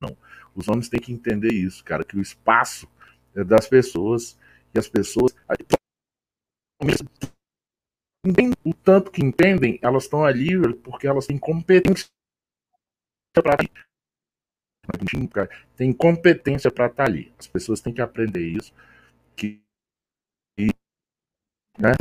não. 0.00 0.16
Os 0.54 0.68
homens 0.68 0.88
têm 0.88 1.00
que 1.00 1.12
entender 1.12 1.52
isso, 1.52 1.84
cara, 1.84 2.04
que 2.04 2.16
o 2.16 2.20
espaço 2.20 2.88
é 3.34 3.42
das 3.42 3.68
pessoas 3.68 4.38
e 4.74 4.78
as 4.78 4.88
pessoas 4.88 5.34
o 8.64 8.74
tanto 8.74 9.10
que 9.10 9.24
entendem, 9.24 9.78
elas 9.80 10.04
estão 10.04 10.24
ali 10.24 10.50
porque 10.78 11.06
elas 11.06 11.26
têm 11.26 11.38
competência 11.38 12.08
para 13.32 13.56
tem 15.76 15.92
competência 15.92 16.70
para 16.70 16.86
estar 16.86 17.04
ali. 17.04 17.32
As 17.38 17.46
pessoas 17.46 17.80
têm 17.80 17.92
que 17.92 18.00
aprender 18.00 18.46
isso, 18.46 18.72
que 19.34 19.60
e, 20.58 20.66
né, 21.78 21.92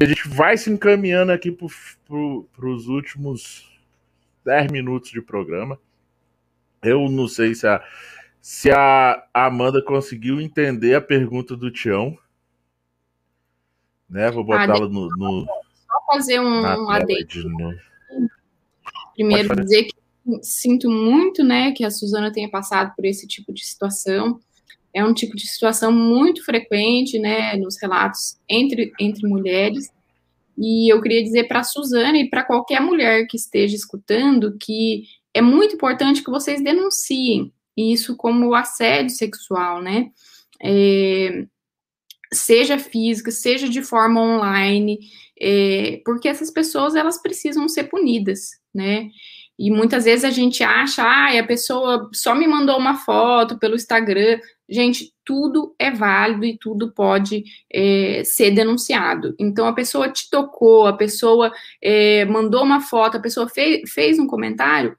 a 0.00 0.04
gente 0.04 0.28
vai 0.28 0.56
se 0.56 0.70
encaminhando 0.70 1.32
aqui 1.32 1.50
para 1.50 1.66
pro, 2.06 2.48
os 2.62 2.86
últimos 2.86 3.68
10 4.44 4.70
minutos 4.70 5.10
de 5.10 5.20
programa. 5.20 5.78
Eu 6.82 7.08
não 7.08 7.26
sei 7.26 7.54
se 7.54 7.66
a, 7.66 7.82
se 8.40 8.70
a 8.70 9.26
Amanda 9.32 9.82
conseguiu 9.82 10.40
entender 10.40 10.94
a 10.94 11.00
pergunta 11.00 11.56
do 11.56 11.70
Tião. 11.70 12.16
Né? 14.08 14.30
Vou 14.30 14.42
Ah, 14.52 14.66
botá-la 14.66 14.88
no, 14.88 15.08
no, 15.16 15.46
Só 15.46 16.06
fazer 16.12 16.40
um, 16.40 16.90
adendo. 16.90 17.80
Primeiro 19.14 19.56
dizer 19.56 19.84
que 19.84 19.93
sinto 20.42 20.90
muito, 20.90 21.42
né, 21.42 21.72
que 21.72 21.84
a 21.84 21.90
Suzana 21.90 22.32
tenha 22.32 22.48
passado 22.48 22.94
por 22.94 23.04
esse 23.04 23.26
tipo 23.26 23.52
de 23.52 23.64
situação. 23.64 24.40
É 24.92 25.04
um 25.04 25.12
tipo 25.12 25.36
de 25.36 25.46
situação 25.46 25.90
muito 25.92 26.44
frequente, 26.44 27.18
né, 27.18 27.56
nos 27.56 27.80
relatos 27.80 28.38
entre, 28.48 28.92
entre 28.98 29.26
mulheres. 29.26 29.90
E 30.56 30.92
eu 30.92 31.00
queria 31.02 31.22
dizer 31.22 31.48
para 31.48 31.60
a 31.60 31.64
Suzana 31.64 32.16
e 32.18 32.30
para 32.30 32.44
qualquer 32.44 32.80
mulher 32.80 33.26
que 33.28 33.36
esteja 33.36 33.74
escutando 33.74 34.56
que 34.58 35.04
é 35.32 35.42
muito 35.42 35.74
importante 35.74 36.22
que 36.22 36.30
vocês 36.30 36.62
denunciem 36.62 37.52
isso 37.76 38.16
como 38.16 38.54
assédio 38.54 39.10
sexual, 39.10 39.82
né? 39.82 40.10
É, 40.62 41.44
seja 42.32 42.78
física, 42.78 43.30
seja 43.32 43.68
de 43.68 43.82
forma 43.82 44.20
online, 44.20 45.00
é, 45.40 46.00
porque 46.04 46.28
essas 46.28 46.50
pessoas 46.50 46.94
elas 46.94 47.20
precisam 47.20 47.68
ser 47.68 47.84
punidas, 47.84 48.50
né? 48.72 49.10
E 49.58 49.70
muitas 49.70 50.04
vezes 50.04 50.24
a 50.24 50.30
gente 50.30 50.64
acha, 50.64 51.02
ah, 51.02 51.38
a 51.38 51.46
pessoa 51.46 52.10
só 52.12 52.34
me 52.34 52.46
mandou 52.46 52.76
uma 52.76 52.96
foto 52.96 53.58
pelo 53.58 53.76
Instagram. 53.76 54.38
Gente, 54.68 55.14
tudo 55.24 55.74
é 55.78 55.90
válido 55.90 56.44
e 56.44 56.58
tudo 56.58 56.92
pode 56.92 57.44
é, 57.72 58.22
ser 58.24 58.50
denunciado. 58.50 59.34
Então, 59.38 59.66
a 59.66 59.72
pessoa 59.72 60.08
te 60.08 60.28
tocou, 60.28 60.86
a 60.86 60.92
pessoa 60.92 61.52
é, 61.80 62.24
mandou 62.24 62.64
uma 62.64 62.80
foto, 62.80 63.16
a 63.16 63.20
pessoa 63.20 63.48
fez, 63.48 63.92
fez 63.92 64.18
um 64.18 64.26
comentário, 64.26 64.96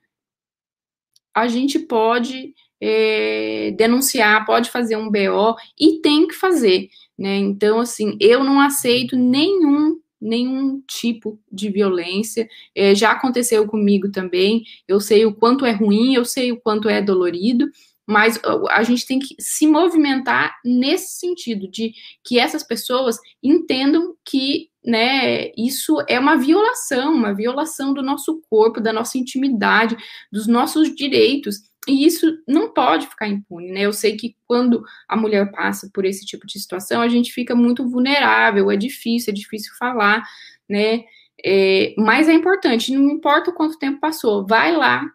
a 1.34 1.48
gente 1.50 1.78
pode 1.80 2.54
é, 2.80 3.72
denunciar, 3.78 4.46
pode 4.46 4.70
fazer 4.70 4.96
um 4.96 5.10
BO 5.10 5.56
e 5.78 6.00
tem 6.02 6.28
que 6.28 6.34
fazer, 6.34 6.88
né? 7.18 7.36
Então, 7.38 7.82
assim, 7.82 8.18
eu 8.22 8.44
não 8.44 8.62
aceito 8.62 9.18
nenhum 9.18 10.00
nenhum 10.22 10.82
tipo 10.88 11.40
de 11.52 11.70
violência. 11.70 12.48
É, 12.74 12.96
já 12.96 13.12
aconteceu 13.12 13.68
comigo 13.68 14.12
também. 14.12 14.64
Eu 14.88 15.00
sei 15.00 15.26
o 15.26 15.34
quanto 15.34 15.66
é 15.66 15.72
ruim, 15.72 16.16
eu 16.16 16.26
sei 16.26 16.52
o 16.52 16.60
quanto 16.60 16.90
é 16.90 17.02
dolorido, 17.02 17.70
mas 18.08 18.40
a 18.70 18.84
gente 18.84 19.06
tem 19.06 19.20
que 19.20 19.36
se 19.40 19.66
movimentar 19.66 20.56
nesse 20.64 21.20
sentido 21.20 21.68
de 21.68 21.94
que 22.24 22.38
essas 22.40 22.64
pessoas 22.64 23.18
entendam 23.42 24.16
que, 24.24 24.70
né, 24.84 25.52
isso 25.58 25.98
é 26.08 26.20
uma 26.20 26.38
violação, 26.38 27.14
uma 27.14 27.34
violação 27.34 27.94
do 27.94 28.04
nosso 28.04 28.42
corpo, 28.48 28.80
da 28.80 28.94
nossa 28.94 29.18
intimidade, 29.18 29.98
dos 30.32 30.46
nossos 30.46 30.96
direitos. 30.96 31.62
E 31.88 32.06
isso 32.06 32.26
não 32.48 32.74
pode 32.74 33.08
ficar 33.08 33.28
impune, 33.28 33.72
né? 33.72 33.82
Eu 33.82 33.94
sei 33.94 34.18
que 34.18 34.36
quando 34.48 34.84
a 35.08 35.16
mulher 35.16 35.52
passa 35.52 35.90
por 35.94 36.06
esse 36.06 36.26
tipo 36.26 36.48
de 36.48 36.60
situação, 36.60 37.02
a 37.02 37.08
gente 37.08 37.32
fica 37.32 37.56
muito 37.56 37.88
vulnerável, 37.88 38.72
é 38.72 38.76
difícil, 38.76 39.32
é 39.32 39.36
difícil 39.36 39.72
falar, 39.78 40.24
né? 40.70 41.04
É, 41.46 41.94
mas 41.98 42.28
é 42.28 42.34
importante, 42.34 42.96
não 42.96 43.10
importa 43.12 43.52
quanto 43.52 43.78
tempo 43.78 44.00
passou, 44.00 44.48
vai 44.48 44.76
lá 44.76 45.06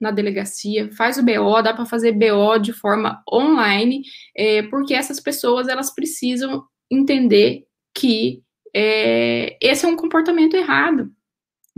na 0.00 0.10
delegacia, 0.10 0.90
faz 0.92 1.18
o 1.18 1.24
BO, 1.24 1.62
dá 1.62 1.74
para 1.74 1.84
fazer 1.86 2.12
BO 2.12 2.58
de 2.58 2.72
forma 2.72 3.22
online, 3.30 4.02
é, 4.36 4.62
porque 4.62 4.94
essas 4.94 5.20
pessoas 5.20 5.68
elas 5.68 5.94
precisam 5.94 6.64
entender 6.90 7.64
que 7.94 8.42
é, 8.74 9.56
esse 9.60 9.84
é 9.84 9.88
um 9.88 9.96
comportamento 9.96 10.54
errado, 10.54 11.10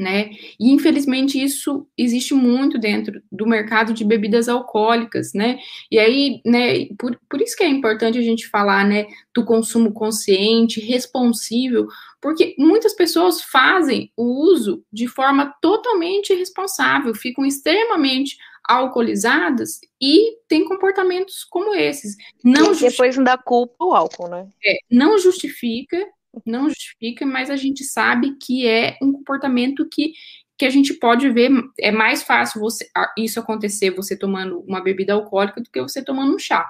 né? 0.01 0.31
E 0.59 0.71
infelizmente 0.73 1.41
isso 1.41 1.87
existe 1.97 2.33
muito 2.33 2.79
dentro 2.79 3.23
do 3.31 3.47
mercado 3.47 3.93
de 3.93 4.03
bebidas 4.03 4.49
alcoólicas, 4.49 5.35
né? 5.35 5.59
E 5.91 5.99
aí, 5.99 6.41
né, 6.45 6.87
por, 6.99 7.21
por 7.29 7.41
isso 7.43 7.55
que 7.55 7.63
é 7.63 7.69
importante 7.69 8.19
a 8.19 8.23
gente 8.23 8.49
falar, 8.49 8.87
né, 8.89 9.07
do 9.35 9.45
consumo 9.45 9.93
consciente, 9.93 10.81
responsível, 10.81 11.87
porque 12.19 12.55
muitas 12.59 12.95
pessoas 12.95 13.43
fazem 13.43 14.11
o 14.17 14.25
uso 14.51 14.83
de 14.91 15.07
forma 15.07 15.55
totalmente 15.61 16.33
irresponsável, 16.33 17.15
ficam 17.15 17.45
extremamente 17.45 18.39
alcoolizadas 18.67 19.81
e 20.01 20.39
têm 20.49 20.65
comportamentos 20.65 21.45
como 21.45 21.75
esses. 21.75 22.17
Não 22.43 22.73
e 22.73 22.79
depois 22.79 23.17
não 23.17 23.25
dá 23.25 23.37
culpa 23.37 23.85
o 23.85 23.93
álcool, 23.93 24.29
né? 24.29 24.49
É, 24.65 24.79
não 24.91 25.19
justifica, 25.19 26.07
não 26.47 26.69
justifica, 26.69 27.27
mas 27.27 27.51
a 27.51 27.57
gente 27.57 27.85
sabe 27.85 28.37
que 28.41 28.67
é 28.67 28.97
um 29.03 29.13
comportamento 29.13 29.89
que, 29.89 30.13
que 30.59 30.65
a 30.65 30.71
gente 30.71 30.95
pode 30.95 31.29
ver, 31.31 31.51
é 31.79 31.91
mais 31.91 32.23
fácil 32.23 32.61
você 32.61 32.89
isso 33.17 33.41
acontecer 33.41 33.91
você 33.91 34.17
tomando 34.17 34.61
uma 34.61 34.81
bebida 34.83 35.13
alcoólica 35.13 35.61
do 35.61 35.71
que 35.71 35.81
você 35.81 36.05
tomando 36.05 36.35
um 36.35 36.39
chá. 36.39 36.69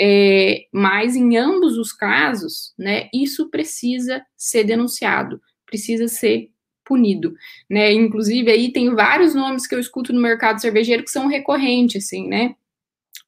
É, 0.00 0.66
mas 0.72 1.14
em 1.14 1.36
ambos 1.36 1.78
os 1.78 1.92
casos, 1.92 2.74
né, 2.76 3.08
isso 3.14 3.48
precisa 3.48 4.24
ser 4.36 4.64
denunciado, 4.64 5.40
precisa 5.66 6.08
ser 6.08 6.50
punido, 6.84 7.34
né? 7.70 7.92
Inclusive 7.92 8.50
aí 8.50 8.72
tem 8.72 8.94
vários 8.94 9.34
nomes 9.34 9.66
que 9.66 9.74
eu 9.74 9.78
escuto 9.78 10.12
no 10.12 10.20
mercado 10.20 10.60
cervejeiro 10.60 11.04
que 11.04 11.10
são 11.10 11.26
recorrentes, 11.28 12.04
assim, 12.04 12.28
né? 12.28 12.54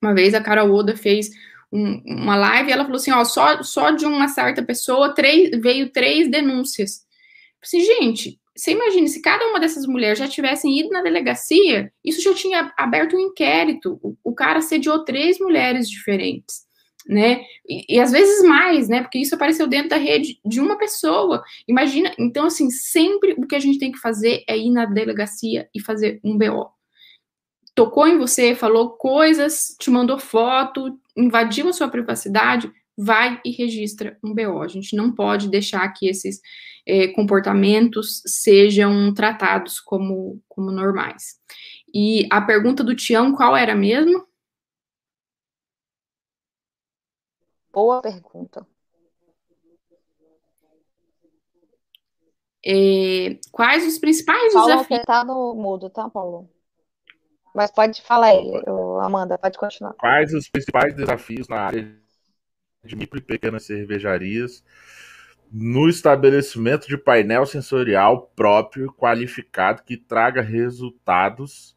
Uma 0.02 0.14
vez 0.14 0.34
a 0.34 0.42
Carol 0.42 0.70
Oda 0.72 0.96
fez 0.96 1.30
um, 1.72 2.00
uma 2.06 2.36
live 2.36 2.72
ela 2.72 2.84
falou 2.84 2.96
assim, 2.96 3.12
ó, 3.12 3.24
só, 3.24 3.62
só 3.62 3.90
de 3.90 4.06
uma 4.06 4.28
certa 4.28 4.62
pessoa 4.62 5.14
três, 5.14 5.50
veio 5.60 5.90
três 5.90 6.30
denúncias. 6.30 7.04
Assim, 7.62 7.80
gente, 7.80 8.38
você 8.54 8.72
imagina, 8.72 9.06
se 9.08 9.20
cada 9.20 9.46
uma 9.46 9.60
dessas 9.60 9.86
mulheres 9.86 10.18
já 10.18 10.28
tivessem 10.28 10.78
ido 10.78 10.90
na 10.90 11.02
delegacia, 11.02 11.92
isso 12.04 12.22
já 12.22 12.34
tinha 12.34 12.72
aberto 12.76 13.16
um 13.16 13.20
inquérito. 13.20 13.98
O, 14.02 14.16
o 14.24 14.34
cara 14.34 14.60
sediou 14.60 15.04
três 15.04 15.38
mulheres 15.38 15.88
diferentes 15.90 16.66
né? 17.08 17.44
E, 17.68 17.96
e, 17.96 18.00
às 18.00 18.10
vezes 18.10 18.42
mais, 18.46 18.88
né? 18.88 19.02
Porque 19.02 19.18
isso 19.18 19.34
apareceu 19.34 19.66
dentro 19.66 19.90
da 19.90 19.96
rede 19.96 20.40
de 20.44 20.60
uma 20.60 20.76
pessoa. 20.76 21.42
Imagina, 21.68 22.12
então 22.18 22.46
assim, 22.46 22.70
sempre 22.70 23.34
o 23.38 23.46
que 23.46 23.54
a 23.54 23.60
gente 23.60 23.78
tem 23.78 23.92
que 23.92 23.98
fazer 23.98 24.42
é 24.48 24.56
ir 24.56 24.70
na 24.70 24.84
delegacia 24.84 25.68
e 25.74 25.80
fazer 25.80 26.20
um 26.24 26.36
BO. 26.36 26.68
Tocou 27.76 28.08
em 28.08 28.16
você, 28.16 28.54
falou 28.54 28.92
coisas, 28.92 29.76
te 29.78 29.90
mandou 29.90 30.18
foto, 30.18 30.98
invadiu 31.14 31.68
a 31.68 31.74
sua 31.74 31.88
privacidade, 31.88 32.72
vai 32.96 33.38
e 33.44 33.50
registra 33.50 34.18
um 34.24 34.34
BO. 34.34 34.62
A 34.62 34.66
gente 34.66 34.96
não 34.96 35.12
pode 35.12 35.50
deixar 35.50 35.86
que 35.90 36.08
esses 36.08 36.40
é, 36.86 37.08
comportamentos 37.08 38.22
sejam 38.24 39.12
tratados 39.12 39.78
como, 39.78 40.42
como 40.48 40.70
normais. 40.70 41.38
E 41.92 42.26
a 42.32 42.40
pergunta 42.40 42.82
do 42.82 42.96
Tião, 42.96 43.34
qual 43.34 43.54
era 43.54 43.74
mesmo? 43.74 44.26
Boa 47.70 48.00
pergunta. 48.00 48.66
É, 52.64 53.38
quais 53.52 53.86
os 53.86 53.98
principais 53.98 54.54
Paulo, 54.54 54.66
desafios? 54.66 54.98
Você 54.98 55.04
tá 55.04 55.22
no 55.22 55.54
mudo, 55.54 55.90
tá, 55.90 56.08
Paulo? 56.08 56.55
Mas 57.56 57.70
pode 57.70 58.02
falar 58.02 58.26
aí, 58.26 58.52
Amanda, 59.00 59.38
pode 59.38 59.56
continuar. 59.56 59.94
Quais 59.94 60.34
os 60.34 60.46
principais 60.46 60.94
desafios 60.94 61.48
na 61.48 61.56
área 61.56 61.96
de 62.84 62.94
micro 62.94 63.18
e 63.18 63.22
pequenas 63.22 63.64
cervejarias 63.64 64.62
no 65.50 65.88
estabelecimento 65.88 66.86
de 66.86 66.98
painel 66.98 67.46
sensorial 67.46 68.30
próprio 68.36 68.92
qualificado 68.92 69.82
que 69.84 69.96
traga 69.96 70.42
resultados 70.42 71.74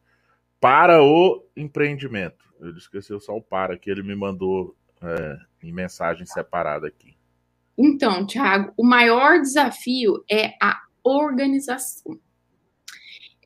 para 0.60 1.02
o 1.02 1.48
empreendimento? 1.56 2.44
Ele 2.60 2.78
esqueceu 2.78 3.18
só 3.22 3.38
o 3.38 3.42
para 3.42 3.78
que 3.78 3.90
ele 3.90 4.04
me 4.04 4.18
mandou 4.18 4.76
é, 5.02 5.38
em 5.64 5.72
mensagem 5.72 6.26
separada 6.26 6.88
aqui. 6.88 7.16
Então, 7.78 8.28
Tiago, 8.28 8.74
o 8.76 8.86
maior 8.86 9.40
desafio 9.40 10.26
é 10.30 10.56
a 10.62 10.78
organização. 11.02 12.20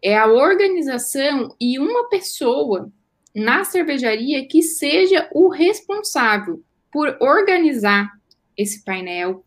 É 0.04 0.18
a 0.18 0.28
organização 0.28 1.56
e 1.60 1.80
uma 1.80 2.10
pessoa 2.10 2.92
na 3.34 3.64
cervejaria 3.64 4.46
que 4.48 4.62
seja 4.62 5.30
o 5.32 5.50
responsável 5.50 6.62
por 6.92 7.18
organizar 7.20 8.12
esse 8.56 8.84
painel, 8.84 9.44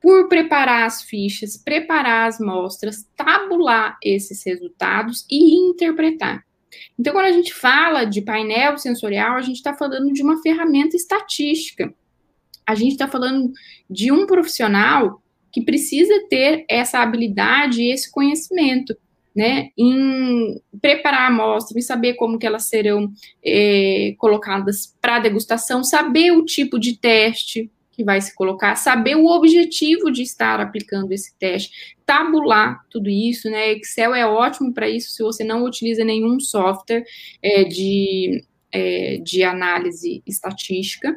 por 0.00 0.28
preparar 0.28 0.86
as 0.86 1.02
fichas, 1.02 1.56
preparar 1.56 2.28
as 2.28 2.40
mostras, 2.40 3.08
tabular 3.16 3.96
esses 4.02 4.44
resultados 4.44 5.24
e 5.30 5.54
interpretar. 5.54 6.44
Então, 6.98 7.12
quando 7.12 7.26
a 7.26 7.32
gente 7.32 7.54
fala 7.54 8.04
de 8.04 8.20
painel 8.20 8.76
sensorial, 8.76 9.36
a 9.36 9.42
gente 9.42 9.56
está 9.56 9.74
falando 9.74 10.12
de 10.12 10.22
uma 10.22 10.42
ferramenta 10.42 10.96
estatística. 10.96 11.94
A 12.66 12.74
gente 12.74 12.92
está 12.92 13.06
falando 13.06 13.52
de 13.88 14.10
um 14.10 14.26
profissional 14.26 15.22
que 15.52 15.62
precisa 15.62 16.26
ter 16.28 16.64
essa 16.68 16.98
habilidade 16.98 17.80
e 17.80 17.92
esse 17.92 18.10
conhecimento, 18.10 18.96
né, 19.34 19.70
em 19.76 20.60
preparar 20.80 21.22
a 21.22 21.26
amostra, 21.26 21.78
em 21.78 21.82
saber 21.82 22.14
como 22.14 22.38
que 22.38 22.46
elas 22.46 22.64
serão 22.64 23.10
é, 23.44 24.14
colocadas 24.18 24.94
para 25.00 25.18
degustação, 25.18 25.82
saber 25.82 26.30
o 26.30 26.44
tipo 26.44 26.78
de 26.78 26.96
teste, 26.96 27.70
que 27.94 28.04
vai 28.04 28.20
se 28.20 28.34
colocar, 28.34 28.74
saber 28.74 29.16
o 29.16 29.26
objetivo 29.26 30.10
de 30.10 30.22
estar 30.22 30.60
aplicando 30.60 31.12
esse 31.12 31.36
teste, 31.38 31.94
tabular 32.04 32.80
tudo 32.90 33.08
isso, 33.08 33.48
né? 33.48 33.72
Excel 33.72 34.14
é 34.14 34.26
ótimo 34.26 34.72
para 34.72 34.88
isso 34.88 35.12
se 35.12 35.22
você 35.22 35.44
não 35.44 35.64
utiliza 35.64 36.04
nenhum 36.04 36.40
software 36.40 37.04
é, 37.40 37.62
de, 37.64 38.44
é, 38.72 39.18
de 39.18 39.44
análise 39.44 40.22
estatística. 40.26 41.16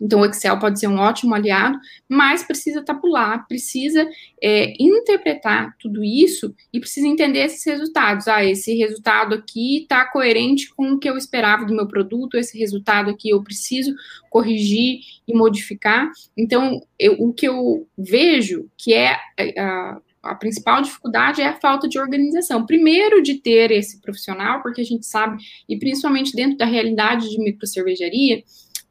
Então, 0.00 0.20
o 0.20 0.26
Excel 0.26 0.58
pode 0.58 0.78
ser 0.78 0.88
um 0.88 0.98
ótimo 0.98 1.34
aliado, 1.34 1.78
mas 2.08 2.42
precisa 2.42 2.82
tabular, 2.82 3.46
precisa 3.46 4.08
é, 4.42 4.74
interpretar 4.78 5.74
tudo 5.78 6.02
isso 6.02 6.54
e 6.72 6.80
precisa 6.80 7.06
entender 7.06 7.40
esses 7.40 7.64
resultados. 7.64 8.28
Ah, 8.28 8.44
esse 8.44 8.74
resultado 8.74 9.34
aqui 9.34 9.82
está 9.82 10.04
coerente 10.04 10.74
com 10.74 10.92
o 10.92 10.98
que 10.98 11.08
eu 11.08 11.16
esperava 11.16 11.64
do 11.64 11.74
meu 11.74 11.86
produto, 11.86 12.36
esse 12.36 12.58
resultado 12.58 13.10
aqui 13.10 13.30
eu 13.30 13.42
preciso 13.42 13.94
corrigir 14.30 15.00
e 15.26 15.34
modificar. 15.34 16.10
Então, 16.36 16.80
eu, 16.98 17.14
o 17.20 17.32
que 17.32 17.46
eu 17.46 17.86
vejo 17.96 18.68
que 18.76 18.92
é 18.92 19.16
a, 19.58 20.00
a 20.24 20.34
principal 20.34 20.82
dificuldade 20.82 21.40
é 21.40 21.48
a 21.48 21.60
falta 21.60 21.86
de 21.86 21.98
organização. 21.98 22.66
Primeiro, 22.66 23.22
de 23.22 23.34
ter 23.34 23.70
esse 23.70 24.00
profissional, 24.00 24.62
porque 24.62 24.80
a 24.80 24.84
gente 24.84 25.06
sabe, 25.06 25.42
e 25.68 25.78
principalmente 25.78 26.34
dentro 26.34 26.56
da 26.56 26.64
realidade 26.64 27.28
de 27.28 27.38
microcervejaria, 27.38 28.42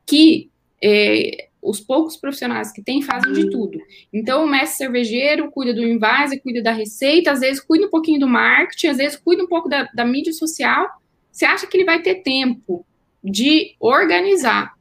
que 0.05 0.51
é, 0.83 1.47
os 1.61 1.79
poucos 1.79 2.17
profissionais 2.17 2.73
que 2.73 2.83
tem 2.83 3.01
fazem 3.01 3.31
de 3.31 3.49
tudo. 3.49 3.79
Então, 4.11 4.43
o 4.43 4.49
mestre 4.49 4.79
cervejeiro 4.79 5.49
cuida 5.49 5.73
do 5.73 5.87
invase, 5.87 6.41
cuida 6.41 6.61
da 6.61 6.73
receita, 6.73 7.31
às 7.31 7.39
vezes 7.39 7.63
cuida 7.63 7.85
um 7.85 7.89
pouquinho 7.89 8.19
do 8.19 8.27
marketing, 8.27 8.87
às 8.87 8.97
vezes 8.97 9.17
cuida 9.17 9.43
um 9.43 9.47
pouco 9.47 9.69
da, 9.69 9.89
da 9.93 10.03
mídia 10.03 10.33
social. 10.33 10.87
Você 11.31 11.45
acha 11.45 11.65
que 11.65 11.77
ele 11.77 11.85
vai 11.85 12.01
ter 12.01 12.15
tempo 12.15 12.85
de 13.23 13.75
organizar? 13.79 14.73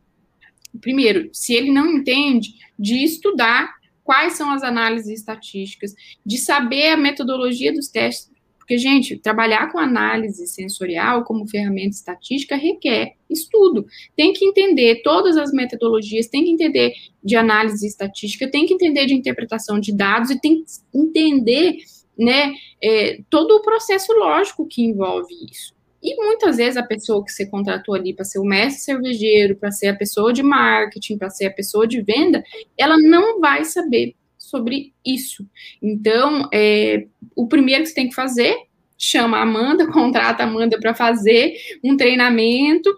Primeiro, 0.80 1.30
se 1.32 1.54
ele 1.54 1.70
não 1.70 1.86
entende, 1.86 2.54
de 2.76 3.04
estudar 3.04 3.72
quais 4.02 4.32
são 4.32 4.50
as 4.50 4.64
análises 4.64 5.20
estatísticas, 5.20 5.94
de 6.26 6.38
saber 6.38 6.88
a 6.88 6.96
metodologia 6.96 7.72
dos 7.72 7.88
testes 7.88 8.31
porque, 8.72 8.78
gente, 8.78 9.18
trabalhar 9.18 9.70
com 9.70 9.78
análise 9.78 10.46
sensorial 10.46 11.24
como 11.24 11.46
ferramenta 11.46 11.90
estatística 11.90 12.56
requer 12.56 13.16
estudo. 13.28 13.84
Tem 14.16 14.32
que 14.32 14.46
entender 14.46 15.02
todas 15.02 15.36
as 15.36 15.52
metodologias, 15.52 16.28
tem 16.28 16.44
que 16.44 16.50
entender 16.50 16.94
de 17.22 17.36
análise 17.36 17.86
estatística, 17.86 18.50
tem 18.50 18.64
que 18.64 18.72
entender 18.72 19.04
de 19.04 19.14
interpretação 19.14 19.78
de 19.78 19.94
dados 19.94 20.30
e 20.30 20.40
tem 20.40 20.64
que 20.64 20.70
entender 20.94 21.76
né, 22.18 22.54
é, 22.82 23.20
todo 23.28 23.56
o 23.56 23.62
processo 23.62 24.10
lógico 24.14 24.66
que 24.66 24.82
envolve 24.82 25.34
isso. 25.50 25.74
E 26.02 26.16
muitas 26.16 26.56
vezes 26.56 26.76
a 26.78 26.82
pessoa 26.82 27.22
que 27.22 27.30
você 27.30 27.44
contratou 27.44 27.94
ali 27.94 28.14
para 28.14 28.24
ser 28.24 28.38
o 28.38 28.44
mestre 28.44 28.82
cervejeiro, 28.82 29.56
para 29.56 29.70
ser 29.70 29.88
a 29.88 29.96
pessoa 29.96 30.32
de 30.32 30.42
marketing, 30.42 31.18
para 31.18 31.28
ser 31.28 31.46
a 31.46 31.52
pessoa 31.52 31.86
de 31.86 32.00
venda, 32.00 32.42
ela 32.78 32.96
não 32.96 33.38
vai 33.38 33.64
saber 33.64 34.14
sobre 34.52 34.92
isso. 35.02 35.48
Então, 35.80 36.46
é, 36.52 37.06
o 37.34 37.48
primeiro 37.48 37.82
que 37.82 37.88
você 37.88 37.94
tem 37.94 38.10
que 38.10 38.14
fazer, 38.14 38.54
chama 38.98 39.38
a 39.38 39.42
Amanda, 39.42 39.86
contrata 39.90 40.42
a 40.42 40.46
Amanda 40.46 40.78
para 40.78 40.94
fazer 40.94 41.54
um 41.82 41.96
treinamento 41.96 42.94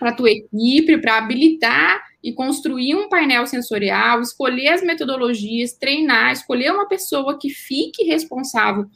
para 0.00 0.10
a 0.10 0.14
tua 0.14 0.30
equipe, 0.30 0.98
para 0.98 1.18
habilitar 1.18 2.02
e 2.22 2.32
construir 2.32 2.96
um 2.96 3.08
painel 3.08 3.46
sensorial, 3.46 4.20
escolher 4.20 4.68
as 4.70 4.82
metodologias, 4.82 5.74
treinar, 5.74 6.32
escolher 6.32 6.72
uma 6.72 6.88
pessoa 6.88 7.38
que 7.38 7.50
fique 7.50 8.02
responsável 8.02 8.86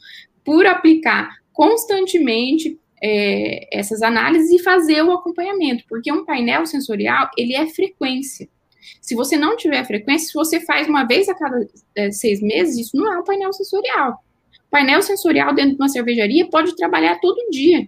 por 0.43 0.65
aplicar 0.65 1.29
constantemente 1.53 2.77
é, 3.01 3.77
essas 3.77 4.01
análises 4.01 4.51
e 4.51 4.61
fazer 4.61 5.01
o 5.03 5.11
acompanhamento, 5.11 5.85
porque 5.87 6.11
um 6.11 6.25
painel 6.25 6.65
sensorial 6.65 7.29
ele 7.37 7.55
é 7.55 7.65
frequência. 7.67 8.49
Se 9.01 9.15
você 9.15 9.37
não 9.37 9.55
tiver 9.55 9.85
frequência, 9.85 10.27
se 10.27 10.33
você 10.33 10.59
faz 10.59 10.87
uma 10.87 11.05
vez 11.05 11.27
a 11.29 11.35
cada 11.35 11.67
é, 11.95 12.11
seis 12.11 12.41
meses, 12.41 12.77
isso 12.77 12.97
não 12.97 13.11
é 13.11 13.19
um 13.19 13.23
painel 13.23 13.53
sensorial. 13.53 14.23
painel 14.69 15.01
sensorial 15.01 15.53
dentro 15.53 15.71
de 15.71 15.81
uma 15.81 15.89
cervejaria 15.89 16.47
pode 16.49 16.75
trabalhar 16.75 17.19
todo 17.19 17.49
dia. 17.49 17.87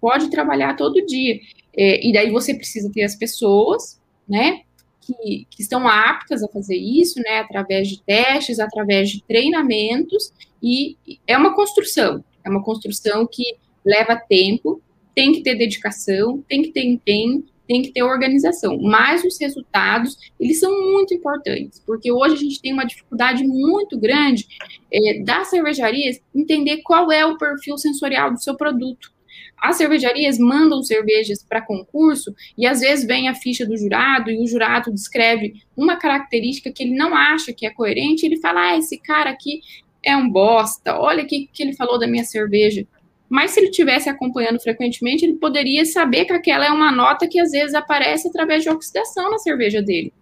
Pode 0.00 0.30
trabalhar 0.30 0.76
todo 0.76 1.04
dia. 1.06 1.40
É, 1.76 2.06
e 2.06 2.12
daí 2.12 2.30
você 2.30 2.54
precisa 2.54 2.90
ter 2.92 3.02
as 3.02 3.16
pessoas, 3.16 4.00
né, 4.28 4.62
que, 5.00 5.46
que, 5.50 5.62
estão 5.62 5.86
aptas 5.88 6.42
a 6.42 6.48
fazer 6.48 6.76
isso, 6.76 7.20
né, 7.20 7.40
através 7.40 7.88
de 7.88 8.00
testes, 8.02 8.60
através 8.60 9.10
de 9.10 9.22
treinamentos, 9.22 10.32
e 10.62 10.96
é 11.26 11.36
uma 11.36 11.54
construção, 11.54 12.24
é 12.44 12.48
uma 12.48 12.62
construção 12.62 13.26
que 13.26 13.56
leva 13.84 14.16
tempo, 14.16 14.80
tem 15.14 15.32
que 15.32 15.42
ter 15.42 15.56
dedicação, 15.56 16.42
tem 16.48 16.62
que 16.62 16.70
ter 16.70 16.84
empenho, 16.84 17.44
tem 17.72 17.80
que 17.80 17.90
ter 17.90 18.02
organização. 18.02 18.78
Mas 18.82 19.24
os 19.24 19.40
resultados, 19.40 20.18
eles 20.38 20.60
são 20.60 20.92
muito 20.92 21.14
importantes, 21.14 21.82
porque 21.86 22.12
hoje 22.12 22.34
a 22.34 22.38
gente 22.38 22.60
tem 22.60 22.70
uma 22.70 22.84
dificuldade 22.84 23.46
muito 23.46 23.98
grande 23.98 24.46
é, 24.92 25.22
das 25.22 25.48
cervejarias 25.48 26.20
entender 26.34 26.82
qual 26.82 27.10
é 27.10 27.24
o 27.24 27.38
perfil 27.38 27.78
sensorial 27.78 28.30
do 28.30 28.42
seu 28.42 28.54
produto. 28.58 29.10
As 29.58 29.76
cervejarias 29.76 30.38
mandam 30.38 30.82
cervejas 30.82 31.42
para 31.42 31.62
concurso 31.62 32.34
e 32.58 32.66
às 32.66 32.80
vezes 32.80 33.06
vem 33.06 33.28
a 33.28 33.34
ficha 33.34 33.64
do 33.64 33.78
jurado 33.78 34.30
e 34.30 34.38
o 34.42 34.46
jurado 34.46 34.92
descreve 34.92 35.54
uma 35.74 35.96
característica 35.96 36.70
que 36.70 36.82
ele 36.82 36.94
não 36.94 37.14
acha 37.14 37.54
que 37.54 37.64
é 37.64 37.70
coerente, 37.70 38.26
ele 38.26 38.38
fala: 38.38 38.72
"Ah, 38.72 38.76
esse 38.76 38.98
cara 38.98 39.30
aqui 39.30 39.60
é 40.04 40.14
um 40.14 40.28
bosta. 40.28 40.98
Olha 40.98 41.22
o 41.22 41.26
que, 41.26 41.48
que 41.50 41.62
ele 41.62 41.74
falou 41.74 41.98
da 41.98 42.06
minha 42.06 42.24
cerveja". 42.24 42.86
Mas 43.32 43.52
se 43.52 43.60
ele 43.60 43.70
tivesse 43.70 44.10
acompanhando 44.10 44.60
frequentemente, 44.60 45.24
ele 45.24 45.36
poderia 45.36 45.86
saber 45.86 46.26
que 46.26 46.34
aquela 46.34 46.66
é 46.66 46.70
uma 46.70 46.92
nota 46.92 47.26
que 47.26 47.40
às 47.40 47.50
vezes 47.50 47.74
aparece 47.74 48.28
através 48.28 48.62
de 48.62 48.68
oxidação 48.68 49.30
na 49.30 49.38
cerveja 49.38 49.80
dele. 49.80 50.12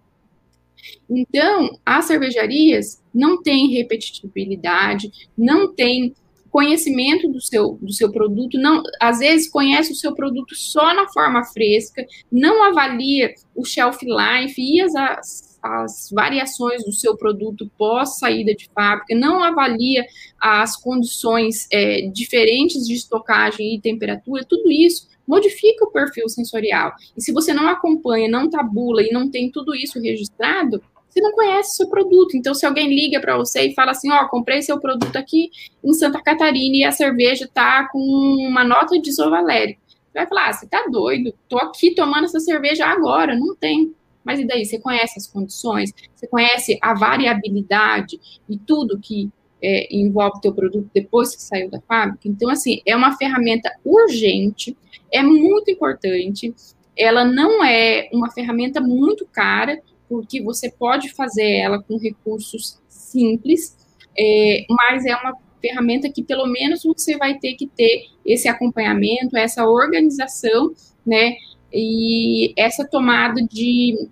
Então, 1.09 1.77
as 1.85 2.05
cervejarias 2.05 3.03
não 3.13 3.43
têm 3.43 3.69
repetitividade, 3.69 5.11
não 5.37 5.75
têm 5.75 6.15
conhecimento 6.49 7.27
do 7.27 7.41
seu, 7.41 7.77
do 7.81 7.91
seu 7.91 8.09
produto, 8.09 8.57
não, 8.57 8.81
às 8.97 9.19
vezes 9.19 9.49
conhece 9.49 9.91
o 9.91 9.95
seu 9.95 10.15
produto 10.15 10.55
só 10.55 10.93
na 10.93 11.05
forma 11.09 11.43
fresca, 11.43 12.05
não 12.31 12.63
avalia 12.63 13.33
o 13.53 13.65
shelf 13.65 13.99
life 14.03 14.55
e 14.57 14.79
as, 14.79 14.95
as, 14.95 15.50
as 15.61 16.09
variações 16.11 16.83
do 16.83 16.91
seu 16.91 17.15
produto 17.15 17.69
pós 17.77 18.17
saída 18.17 18.53
de 18.53 18.69
fábrica, 18.73 19.15
não 19.15 19.43
avalia 19.43 20.05
as 20.39 20.75
condições 20.75 21.67
é, 21.71 22.09
diferentes 22.13 22.87
de 22.87 22.93
estocagem 22.93 23.75
e 23.75 23.81
temperatura, 23.81 24.45
tudo 24.47 24.71
isso 24.71 25.09
modifica 25.27 25.85
o 25.85 25.91
perfil 25.91 26.27
sensorial. 26.27 26.91
E 27.15 27.21
se 27.21 27.31
você 27.31 27.53
não 27.53 27.67
acompanha, 27.67 28.27
não 28.27 28.49
tabula 28.49 29.01
e 29.01 29.11
não 29.11 29.29
tem 29.29 29.51
tudo 29.51 29.73
isso 29.75 29.99
registrado, 29.99 30.81
você 31.07 31.21
não 31.21 31.31
conhece 31.33 31.75
seu 31.75 31.89
produto. 31.89 32.35
Então, 32.35 32.53
se 32.53 32.65
alguém 32.65 32.87
liga 32.87 33.19
para 33.19 33.37
você 33.37 33.67
e 33.67 33.73
fala 33.73 33.91
assim, 33.91 34.09
ó, 34.11 34.23
oh, 34.23 34.29
comprei 34.29 34.61
seu 34.61 34.79
produto 34.79 35.15
aqui 35.15 35.51
em 35.83 35.93
Santa 35.93 36.21
Catarina 36.21 36.77
e 36.77 36.83
a 36.83 36.91
cerveja 36.91 37.49
tá 37.53 37.87
com 37.91 37.99
uma 37.99 38.63
nota 38.63 38.99
de 38.99 39.09
isovalérico. 39.09 39.81
Você 39.87 40.19
vai 40.19 40.27
falar, 40.27 40.49
ah, 40.49 40.53
você 40.53 40.67
tá 40.67 40.85
doido? 40.89 41.33
Tô 41.47 41.57
aqui 41.57 41.93
tomando 41.93 42.25
essa 42.25 42.39
cerveja 42.39 42.85
agora, 42.85 43.35
não 43.35 43.55
tem. 43.55 43.93
Mas 44.23 44.39
e 44.39 44.45
daí? 44.45 44.65
Você 44.65 44.79
conhece 44.79 45.17
as 45.17 45.27
condições? 45.27 45.91
Você 46.15 46.27
conhece 46.27 46.77
a 46.81 46.93
variabilidade 46.93 48.19
e 48.49 48.57
tudo 48.57 48.99
que 48.99 49.29
é, 49.61 49.87
envolve 49.95 50.37
o 50.37 50.41
teu 50.41 50.53
produto 50.53 50.89
depois 50.93 51.35
que 51.35 51.41
saiu 51.41 51.69
da 51.69 51.79
fábrica? 51.81 52.27
Então, 52.27 52.49
assim, 52.49 52.81
é 52.85 52.95
uma 52.95 53.15
ferramenta 53.17 53.71
urgente, 53.85 54.75
é 55.11 55.21
muito 55.21 55.69
importante, 55.69 56.53
ela 56.97 57.23
não 57.23 57.63
é 57.63 58.09
uma 58.11 58.31
ferramenta 58.31 58.81
muito 58.81 59.25
cara, 59.25 59.79
porque 60.09 60.41
você 60.41 60.69
pode 60.69 61.09
fazer 61.13 61.57
ela 61.57 61.81
com 61.81 61.97
recursos 61.97 62.79
simples, 62.89 63.77
é, 64.17 64.65
mas 64.69 65.05
é 65.05 65.15
uma 65.15 65.37
ferramenta 65.61 66.09
que 66.09 66.23
pelo 66.23 66.47
menos 66.47 66.83
você 66.83 67.17
vai 67.17 67.37
ter 67.37 67.53
que 67.53 67.67
ter 67.67 68.07
esse 68.25 68.47
acompanhamento, 68.47 69.37
essa 69.37 69.65
organização, 69.65 70.73
né, 71.05 71.35
e 71.73 72.53
essa 72.57 72.85
tomada 72.85 73.41
de, 73.41 74.07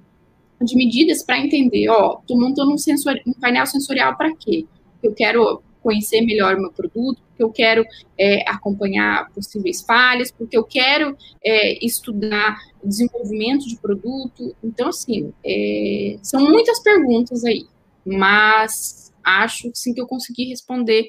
de 0.62 0.76
medidas 0.76 1.24
para 1.24 1.40
entender, 1.40 1.90
ó, 1.90 2.20
estou 2.20 2.40
montando 2.40 2.74
um, 2.74 2.78
sensor, 2.78 3.20
um 3.26 3.34
painel 3.34 3.66
sensorial 3.66 4.16
para 4.16 4.36
quê? 4.36 4.66
Eu 5.02 5.14
quero 5.14 5.62
conhecer 5.82 6.22
melhor 6.22 6.56
o 6.56 6.62
meu 6.62 6.72
produto, 6.72 7.22
porque 7.30 7.44
eu 7.44 7.52
quero 7.52 7.86
é, 8.18 8.50
acompanhar 8.50 9.30
possíveis 9.32 9.82
falhas, 9.82 10.32
porque 10.32 10.58
eu 10.58 10.64
quero 10.64 11.18
é, 11.44 11.84
estudar 11.86 12.58
desenvolvimento 12.84 13.68
de 13.68 13.78
produto. 13.78 14.56
Então, 14.64 14.90
assim, 14.90 15.34
é, 15.46 16.18
são 16.22 16.42
muitas 16.50 16.82
perguntas 16.82 17.44
aí, 17.46 17.66
mas 18.06 19.12
acho 19.24 19.72
sim 19.74 19.94
que 19.94 20.02
eu 20.02 20.08
consegui 20.08 20.46
responder 20.46 21.08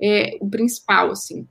é, 0.00 0.36
o 0.40 0.48
principal, 0.48 1.10
assim. 1.10 1.46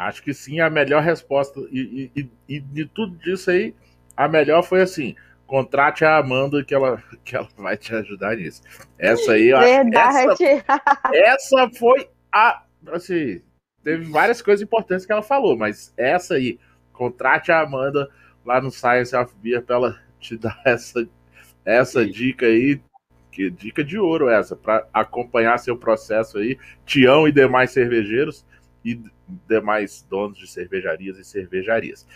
Acho 0.00 0.22
que 0.22 0.32
sim, 0.32 0.60
a 0.60 0.70
melhor 0.70 1.02
resposta. 1.02 1.60
E, 1.70 2.10
e, 2.16 2.30
e 2.48 2.60
de 2.60 2.86
tudo 2.86 3.16
disso 3.16 3.50
aí, 3.50 3.74
a 4.16 4.26
melhor 4.26 4.62
foi 4.62 4.82
assim: 4.82 5.14
contrate 5.46 6.04
a 6.04 6.16
Amanda 6.16 6.64
que 6.64 6.74
ela, 6.74 7.02
que 7.24 7.36
ela 7.36 7.48
vai 7.56 7.76
te 7.76 7.94
ajudar 7.94 8.36
nisso. 8.36 8.62
Essa 8.98 9.32
aí, 9.32 9.50
Verdade. 9.50 10.44
Essa, 10.44 10.64
essa 11.12 11.70
foi 11.78 12.08
a. 12.32 12.62
Assim, 12.92 13.42
teve 13.84 14.04
várias 14.04 14.40
coisas 14.40 14.62
importantes 14.62 15.04
que 15.04 15.12
ela 15.12 15.22
falou, 15.22 15.56
mas 15.56 15.92
essa 15.96 16.34
aí, 16.34 16.58
contrate 16.92 17.52
a 17.52 17.60
Amanda 17.60 18.08
lá 18.44 18.60
no 18.60 18.70
Science 18.70 19.14
of 19.14 19.34
Beer 19.42 19.62
para 19.62 19.76
ela 19.76 20.00
te 20.18 20.36
dar 20.36 20.58
essa, 20.64 21.06
essa 21.64 22.06
dica 22.06 22.46
aí. 22.46 22.80
Que 23.30 23.48
dica 23.48 23.84
de 23.84 23.96
ouro 23.96 24.28
essa, 24.28 24.56
para 24.56 24.88
acompanhar 24.92 25.56
seu 25.58 25.76
processo 25.76 26.38
aí, 26.38 26.58
Tião 26.84 27.28
e 27.28 27.32
demais 27.32 27.70
cervejeiros 27.70 28.44
e 28.84 29.00
demais 29.48 30.04
donos 30.08 30.38
de 30.38 30.46
cervejarias 30.46 31.18
e 31.18 31.24
cervejarias. 31.24 32.06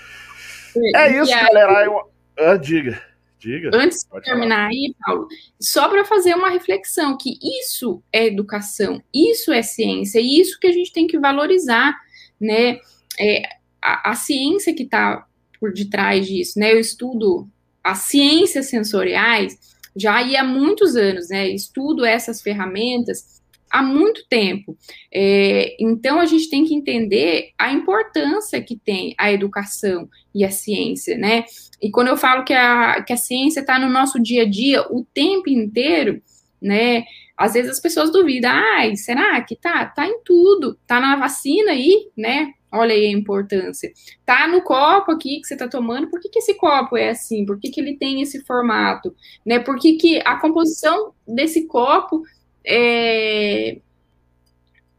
É 0.94 1.20
isso, 1.20 1.30
galera. 1.30 1.84
Eu... 1.84 2.10
Ah, 2.38 2.56
diga. 2.56 3.00
Diga. 3.38 3.70
Antes 3.74 4.06
de 4.10 4.20
terminar 4.22 4.68
aí, 4.68 4.94
Paulo, 5.04 5.28
só 5.60 5.88
para 5.88 6.04
fazer 6.04 6.34
uma 6.34 6.48
reflexão 6.48 7.16
que 7.16 7.38
isso 7.62 8.02
é 8.10 8.26
educação, 8.26 9.02
isso 9.12 9.52
é 9.52 9.60
ciência, 9.60 10.18
e 10.18 10.40
isso 10.40 10.58
que 10.58 10.66
a 10.66 10.72
gente 10.72 10.90
tem 10.90 11.06
que 11.06 11.18
valorizar, 11.18 11.94
né? 12.40 12.78
É, 13.20 13.42
a, 13.82 14.12
a 14.12 14.14
ciência 14.14 14.74
que 14.74 14.84
está 14.84 15.26
por 15.60 15.74
detrás 15.74 16.26
disso, 16.26 16.58
né? 16.58 16.72
Eu 16.72 16.80
estudo 16.80 17.46
as 17.82 17.98
ciências 17.98 18.66
sensoriais 18.66 19.58
já 19.94 20.18
há 20.18 20.44
muitos 20.44 20.96
anos, 20.96 21.28
né? 21.28 21.46
Estudo 21.48 22.04
essas 22.04 22.40
ferramentas 22.40 23.42
há 23.70 23.82
muito 23.82 24.26
tempo. 24.28 24.76
É, 25.12 25.76
então, 25.80 26.20
a 26.20 26.26
gente 26.26 26.48
tem 26.48 26.64
que 26.64 26.74
entender 26.74 27.50
a 27.58 27.72
importância 27.72 28.62
que 28.62 28.76
tem 28.76 29.14
a 29.18 29.32
educação 29.32 30.08
e 30.34 30.44
a 30.44 30.50
ciência, 30.50 31.16
né? 31.18 31.44
E 31.80 31.90
quando 31.90 32.08
eu 32.08 32.16
falo 32.16 32.44
que 32.44 32.52
a, 32.52 33.02
que 33.02 33.12
a 33.12 33.16
ciência 33.16 33.60
está 33.60 33.78
no 33.78 33.88
nosso 33.88 34.22
dia 34.22 34.42
a 34.42 34.48
dia 34.48 34.82
o 34.90 35.04
tempo 35.04 35.48
inteiro, 35.50 36.22
né? 36.60 37.04
Às 37.36 37.54
vezes 37.54 37.72
as 37.72 37.80
pessoas 37.80 38.12
duvidam, 38.12 38.50
ai, 38.50 38.94
será 38.96 39.40
que 39.42 39.56
tá? 39.56 39.84
Tá 39.86 40.06
em 40.06 40.20
tudo, 40.24 40.78
tá 40.86 41.00
na 41.00 41.16
vacina 41.16 41.72
aí, 41.72 42.08
né? 42.16 42.52
Olha 42.72 42.94
aí 42.94 43.06
a 43.06 43.10
importância. 43.10 43.92
Tá 44.24 44.48
no 44.48 44.62
copo 44.62 45.12
aqui 45.12 45.40
que 45.40 45.46
você 45.46 45.56
tá 45.56 45.68
tomando, 45.68 46.08
por 46.08 46.20
que, 46.20 46.28
que 46.28 46.38
esse 46.38 46.54
copo 46.54 46.96
é 46.96 47.10
assim? 47.10 47.44
Por 47.44 47.58
que, 47.58 47.70
que 47.70 47.80
ele 47.80 47.96
tem 47.96 48.20
esse 48.20 48.44
formato? 48.44 49.14
Né? 49.44 49.58
Por 49.58 49.78
que, 49.78 49.94
que 49.94 50.20
a 50.24 50.40
composição 50.40 51.12
desse 51.26 51.66
copo 51.66 52.22
é, 52.66 53.78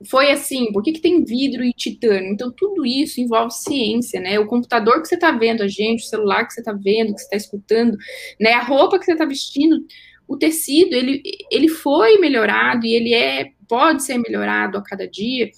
foi 0.10 0.32
assim, 0.32 0.72
por 0.72 0.84
que, 0.84 0.94
que 0.94 1.02
tem 1.02 1.24
vidro 1.24 1.64
e 1.64 1.74
titânio? 1.74 2.32
Então, 2.32 2.52
tudo 2.52 2.86
isso 2.86 3.20
envolve 3.20 3.54
ciência, 3.54 4.20
né? 4.20 4.38
O 4.40 4.46
computador 4.46 5.02
que 5.02 5.08
você 5.08 5.16
está 5.16 5.32
vendo, 5.32 5.64
a 5.64 5.68
gente, 5.68 6.04
o 6.04 6.08
celular 6.08 6.46
que 6.46 6.54
você 6.54 6.62
está 6.62 6.74
vendo, 6.74 7.14
que 7.14 7.20
você 7.20 7.26
está 7.26 7.38
escutando, 7.38 7.98
né? 8.40 8.54
A 8.54 8.64
roupa 8.64 9.00
que 9.00 9.06
você 9.06 9.14
está 9.14 9.26
vestindo, 9.26 9.86
o 10.28 10.38
tecido, 10.38 10.94
ele, 10.94 11.22
ele 11.52 11.68
foi 11.70 12.18
melhorado 12.18 12.86
e 12.86 12.94
ele 12.94 13.14
é, 13.14 13.52
pode 13.68 14.04
ser 14.04 14.18
melhorado 14.18 14.78
a 14.78 14.84
cada 14.84 15.08
dia, 15.08 15.50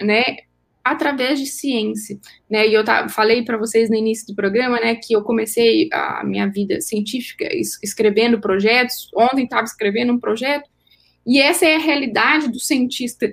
né? 0.00 0.24
Através 0.84 1.38
de 1.38 1.46
ciência, 1.46 2.18
né? 2.50 2.66
E 2.66 2.74
eu 2.74 2.84
tá, 2.84 3.08
falei 3.08 3.44
para 3.44 3.58
vocês 3.58 3.88
no 3.88 3.96
início 3.96 4.26
do 4.26 4.34
programa, 4.34 4.80
né, 4.80 4.96
que 4.96 5.14
eu 5.14 5.22
comecei 5.22 5.88
a 5.92 6.24
minha 6.24 6.48
vida 6.48 6.80
científica 6.80 7.48
escrevendo 7.82 8.40
projetos. 8.40 9.08
Ontem 9.14 9.44
estava 9.44 9.64
escrevendo 9.64 10.12
um 10.12 10.18
projeto 10.18 10.71
e 11.26 11.40
essa 11.40 11.66
é 11.66 11.76
a 11.76 11.80
realidade 11.80 12.48
do 12.48 12.58
cientista 12.60 13.32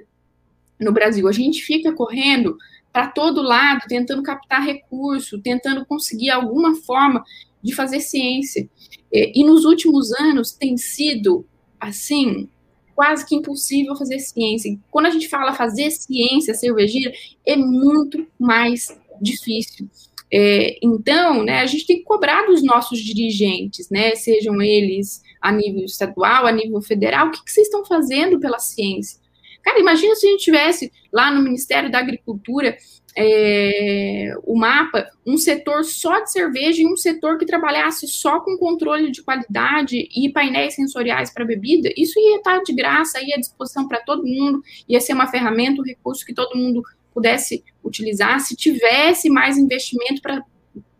no 0.80 0.91
Brasil. 0.91 1.28
A 1.28 1.32
gente 1.32 1.61
fica 1.64 1.91
correndo 1.94 2.57
para 2.91 3.07
todo 3.07 3.41
lado, 3.41 3.82
tentando 3.88 4.24
captar 4.24 4.64
recurso, 4.64 5.40
tentando 5.40 5.86
conseguir 5.86 6.30
alguma 6.30 6.76
forma 6.76 7.24
de 7.61 7.74
fazer 7.74 7.99
ciência. 7.99 8.70
E 9.11 9.44
nos 9.44 9.66
últimos 9.66 10.11
anos 10.14 10.52
tem 10.52 10.78
sido, 10.78 11.45
assim, 11.80 12.48
quase 12.95 13.26
que 13.26 13.36
impossível 13.36 13.95
fazer 13.95 14.20
ciência. 14.20 14.78
Quando 14.90 15.07
a 15.07 15.11
gente 15.11 15.28
fala 15.28 15.53
fazer 15.53 15.91
ciência 15.91 16.53
cervejeira, 16.53 17.14
é 17.45 17.56
muito 17.56 18.28
mais 18.40 18.98
difícil. 19.22 19.90
É, 20.32 20.78
então, 20.84 21.44
né, 21.44 21.60
a 21.61 21.66
gente 21.66 21.88
tem 21.88 21.98
que 21.98 22.03
cobrar 22.03 22.45
dos 22.45 22.61
nossos 22.61 22.99
dirigentes, 22.99 23.90
né, 23.90 24.16
sejam 24.16 24.61
eles 24.61 25.24
a 25.41 25.52
nível 25.52 25.86
estadual, 25.86 26.45
a 26.45 26.52
nível 26.52 26.82
federal, 26.82 27.28
o 27.28 27.32
que, 27.32 27.44
que 27.44 27.52
vocês 27.52 27.68
estão 27.68 27.86
fazendo 27.86 28.40
pela 28.40 28.60
ciência? 28.60 29.20
Cara, 29.64 29.80
imagina 29.80 30.16
se 30.16 30.26
a 30.26 30.32
gente 30.32 30.44
tivesse 30.44 30.91
lá 31.11 31.32
no 31.32 31.41
Ministério 31.41 31.91
da 31.91 31.99
Agricultura 31.99 32.78
é, 33.16 34.34
o 34.44 34.56
mapa, 34.56 35.10
um 35.26 35.38
setor 35.38 35.84
só 35.84 36.22
de 36.22 36.32
cerveja 36.32 36.82
e 36.82 36.88
um 36.88 36.95
setor 36.95 37.38
que 37.38 37.45
trabalhasse 37.45 38.07
só 38.07 38.40
com 38.40 38.57
controle 38.57 39.11
de 39.11 39.22
qualidade 39.22 40.07
e 40.16 40.32
painéis 40.32 40.76
sensoriais 40.76 41.34
para 41.34 41.45
bebida, 41.45 41.90
isso 41.98 42.20
ia 42.20 42.38
estar 42.38 42.61
de 42.61 42.74
graça, 42.74 43.22
ia 43.22 43.36
à 43.36 43.40
disposição 43.40 43.88
para 43.88 43.99
todo 43.99 44.26
mundo, 44.26 44.61
ia 44.88 45.02
ser 45.02 45.14
uma 45.14 45.28
ferramenta, 45.28 45.82
um 45.82 45.86
recurso 45.86 46.26
que 46.26 46.34
todo 46.34 46.57
mundo 46.57 46.82
pudesse 47.14 47.64
utilizar. 47.84 48.40
Se 48.40 48.56
tivesse 48.56 49.30
mais 49.30 49.57
investimento 49.57 50.22
para 50.22 50.41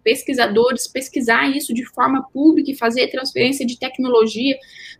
pesquisadores 0.10 0.88
pesquisar 0.88 1.48
isso 1.56 1.73
de 1.73 1.86
forma 1.86 2.27
pública 2.34 2.72
e 2.72 2.76
fazer 2.76 3.07
transferência 3.07 3.65
de 3.65 3.77
tecnologia 3.77 4.57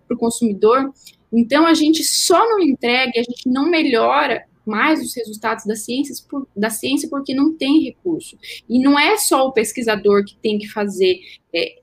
para 0.08 0.16
o 0.16 0.20
consumidor. 0.20 0.94
Então, 1.34 1.66
a 1.66 1.74
gente 1.74 2.04
só 2.04 2.40
não 2.48 2.60
entrega, 2.60 3.14
a 3.16 3.24
gente 3.24 3.48
não 3.48 3.70
melhora 3.70 4.46
mais 4.66 5.02
os 5.02 5.16
resultados 5.16 5.66
da 5.66 5.76
ciência, 5.76 6.14
da 6.56 6.70
ciência 6.70 7.10
porque 7.10 7.34
não 7.34 7.58
tem 7.58 7.84
recurso. 7.84 8.38
E 8.70 8.80
não 8.80 9.00
é 9.00 9.18
só 9.18 9.48
o 9.48 9.52
pesquisador 9.52 10.24
que 10.24 10.38
tem 10.38 10.60
que 10.60 10.68
fazer 10.68 11.20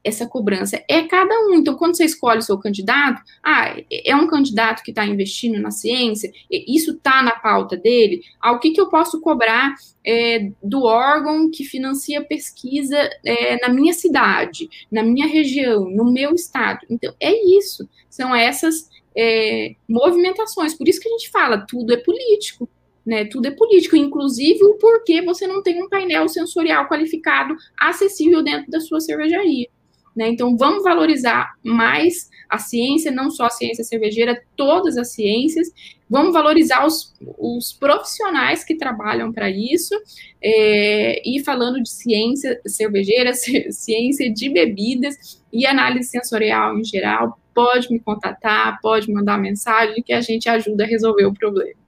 essa 0.05 0.27
cobrança, 0.27 0.83
é 0.89 1.03
cada 1.03 1.35
um. 1.47 1.55
Então, 1.55 1.75
quando 1.77 1.97
você 1.97 2.05
escolhe 2.05 2.39
o 2.39 2.43
seu 2.43 2.59
candidato, 2.59 3.21
ah, 3.43 3.77
é 3.91 4.15
um 4.15 4.27
candidato 4.27 4.83
que 4.83 4.91
está 4.91 5.05
investindo 5.05 5.61
na 5.61 5.71
ciência, 5.71 6.31
isso 6.51 6.93
está 6.93 7.23
na 7.23 7.33
pauta 7.33 7.77
dele, 7.77 8.23
ah, 8.41 8.53
o 8.53 8.61
que, 8.61 8.71
que 8.71 8.81
eu 8.81 8.89
posso 8.89 9.21
cobrar 9.21 9.75
é, 10.05 10.51
do 10.63 10.85
órgão 10.85 11.51
que 11.51 11.65
financia 11.65 12.25
pesquisa 12.25 12.97
é, 13.25 13.61
na 13.61 13.73
minha 13.73 13.93
cidade, 13.93 14.69
na 14.91 15.03
minha 15.03 15.27
região, 15.27 15.91
no 15.91 16.13
meu 16.13 16.35
estado. 16.35 16.81
Então, 16.89 17.13
é 17.19 17.33
isso. 17.59 17.89
São 18.09 18.35
essas 18.35 18.89
é, 19.17 19.75
movimentações. 19.89 20.75
Por 20.75 20.87
isso 20.87 21.01
que 21.01 21.09
a 21.09 21.13
gente 21.13 21.31
fala, 21.31 21.67
tudo 21.67 21.93
é 21.93 21.97
político. 21.97 22.69
Né, 23.07 23.24
tudo 23.24 23.47
é 23.47 23.53
político, 23.53 23.95
inclusive 23.95 24.65
o 24.65 24.74
porquê 24.74 25.23
você 25.23 25.47
não 25.47 25.62
tem 25.62 25.81
um 25.81 25.89
painel 25.89 26.28
sensorial 26.28 26.89
qualificado 26.89 27.55
acessível 27.78 28.43
dentro 28.43 28.69
da 28.69 28.81
sua 28.81 28.99
cervejaria. 28.99 29.69
Né? 30.16 30.31
Então, 30.31 30.57
vamos 30.57 30.83
valorizar 30.83 31.53
mais 31.62 32.31
a 32.49 32.59
ciência, 32.59 33.12
não 33.12 33.31
só 33.31 33.47
a 33.47 33.51
ciência 33.51 33.85
cervejeira, 33.85 34.43
todas 34.57 34.97
as 34.97 35.12
ciências. 35.12 35.70
Vamos 36.09 36.33
valorizar 36.33 36.87
os, 36.87 37.12
os 37.39 37.74
profissionais 37.74 38.65
que 38.65 38.77
trabalham 38.77 39.31
para 39.31 39.51
isso. 39.51 39.95
É, 40.43 41.20
e 41.28 41.45
falando 41.45 41.83
de 41.83 41.91
ciência 41.91 42.59
cervejeira, 42.66 43.35
ciência 43.70 44.33
de 44.33 44.49
bebidas 44.49 45.43
e 45.53 45.66
análise 45.66 46.09
sensorial 46.09 46.78
em 46.78 46.85
geral, 46.85 47.39
pode 47.55 47.93
me 47.93 48.01
contatar, 48.01 48.78
pode 48.81 49.12
mandar 49.12 49.39
mensagem 49.39 50.03
que 50.03 50.15
a 50.15 50.23
gente 50.23 50.49
ajuda 50.49 50.85
a 50.85 50.87
resolver 50.87 51.27
o 51.27 51.35
problema. 51.35 51.86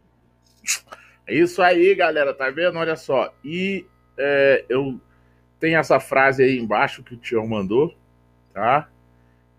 É 1.29 1.35
isso 1.35 1.61
aí, 1.61 1.95
galera, 1.95 2.33
tá 2.33 2.49
vendo? 2.49 2.79
Olha 2.79 2.97
só. 2.97 3.35
E 3.45 3.85
é, 4.17 4.65
eu 4.67 4.99
tenho 5.61 5.79
essa 5.79 6.01
frase 6.01 6.43
aí 6.43 6.59
embaixo 6.59 7.03
que 7.03 7.13
o 7.13 7.19
Tião 7.19 7.47
mandou, 7.47 7.95
tá? 8.55 8.89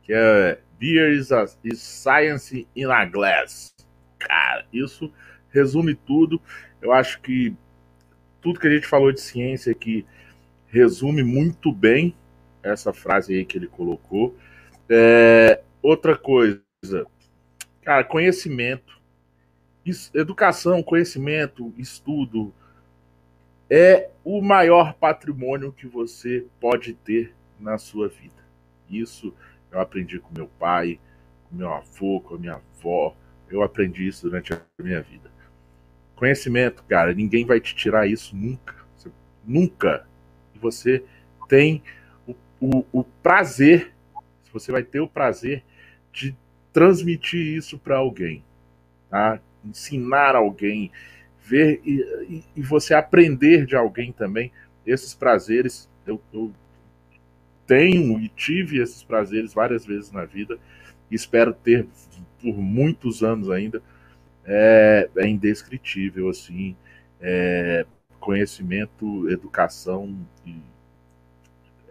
Que 0.01 0.11
é 0.11 0.59
Beer 0.79 1.11
is, 1.11 1.31
a, 1.31 1.45
is 1.63 1.79
science 1.79 2.67
in 2.75 2.85
a 2.85 3.05
glass. 3.05 3.75
Cara, 4.17 4.65
isso 4.73 5.13
resume 5.51 5.93
tudo. 5.93 6.41
Eu 6.81 6.91
acho 6.91 7.21
que 7.21 7.55
tudo 8.41 8.59
que 8.59 8.67
a 8.67 8.71
gente 8.71 8.87
falou 8.87 9.11
de 9.11 9.21
ciência 9.21 9.71
aqui 9.71 10.03
resume 10.69 11.21
muito 11.21 11.71
bem 11.71 12.15
essa 12.63 12.91
frase 12.91 13.35
aí 13.35 13.45
que 13.45 13.59
ele 13.59 13.67
colocou. 13.67 14.35
É, 14.89 15.61
outra 15.83 16.17
coisa, 16.17 16.63
cara, 17.83 18.03
conhecimento 18.03 18.98
educação, 20.13 20.83
conhecimento, 20.83 21.73
estudo 21.77 22.53
é 23.69 24.09
o 24.23 24.41
maior 24.41 24.93
patrimônio 24.93 25.71
que 25.71 25.87
você 25.87 26.45
pode 26.59 26.93
ter 26.93 27.35
na 27.59 27.77
sua 27.77 28.07
vida. 28.07 28.43
Isso 28.89 29.33
eu 29.71 29.79
aprendi 29.79 30.19
com 30.19 30.33
meu 30.33 30.47
pai, 30.47 30.99
com 31.47 31.55
meu 31.55 31.71
avô, 31.71 32.19
com 32.21 32.35
a 32.35 32.37
minha 32.37 32.55
avó. 32.55 33.15
Eu 33.49 33.61
aprendi 33.61 34.07
isso 34.07 34.27
durante 34.27 34.53
a 34.53 34.61
minha 34.79 35.01
vida. 35.01 35.29
Conhecimento, 36.15 36.83
cara, 36.83 37.13
ninguém 37.13 37.45
vai 37.45 37.59
te 37.59 37.75
tirar 37.75 38.07
isso 38.07 38.35
nunca. 38.35 38.75
Você, 38.95 39.11
nunca. 39.45 40.07
E 40.55 40.59
você 40.59 41.03
tem 41.47 41.83
o, 42.27 42.35
o, 42.59 42.85
o 42.91 43.03
prazer, 43.03 43.93
você 44.51 44.71
vai 44.71 44.83
ter 44.83 44.99
o 44.99 45.07
prazer 45.07 45.63
de 46.11 46.35
transmitir 46.73 47.55
isso 47.55 47.77
para 47.77 47.97
alguém. 47.97 48.43
Tá? 49.09 49.39
Ensinar 49.63 50.35
alguém, 50.35 50.91
ver 51.41 51.81
e, 51.85 52.01
e, 52.29 52.43
e, 52.55 52.61
você 52.61 52.93
aprender 52.93 53.65
de 53.65 53.75
alguém 53.75 54.11
também. 54.11 54.51
Esses 54.85 55.13
prazeres 55.13 55.89
eu, 56.05 56.21
eu 56.33 56.51
tenho 57.67 58.19
e 58.19 58.29
tive 58.29 58.81
esses 58.81 59.03
prazeres 59.03 59.53
várias 59.53 59.85
vezes 59.85 60.11
na 60.11 60.25
vida 60.25 60.59
espero 61.11 61.53
ter 61.53 61.87
por 62.41 62.57
muitos 62.57 63.23
anos 63.23 63.49
ainda. 63.49 63.81
É, 64.45 65.09
é 65.17 65.27
indescritível 65.27 66.29
assim, 66.29 66.75
é, 67.21 67.85
conhecimento, 68.19 69.29
educação 69.29 70.17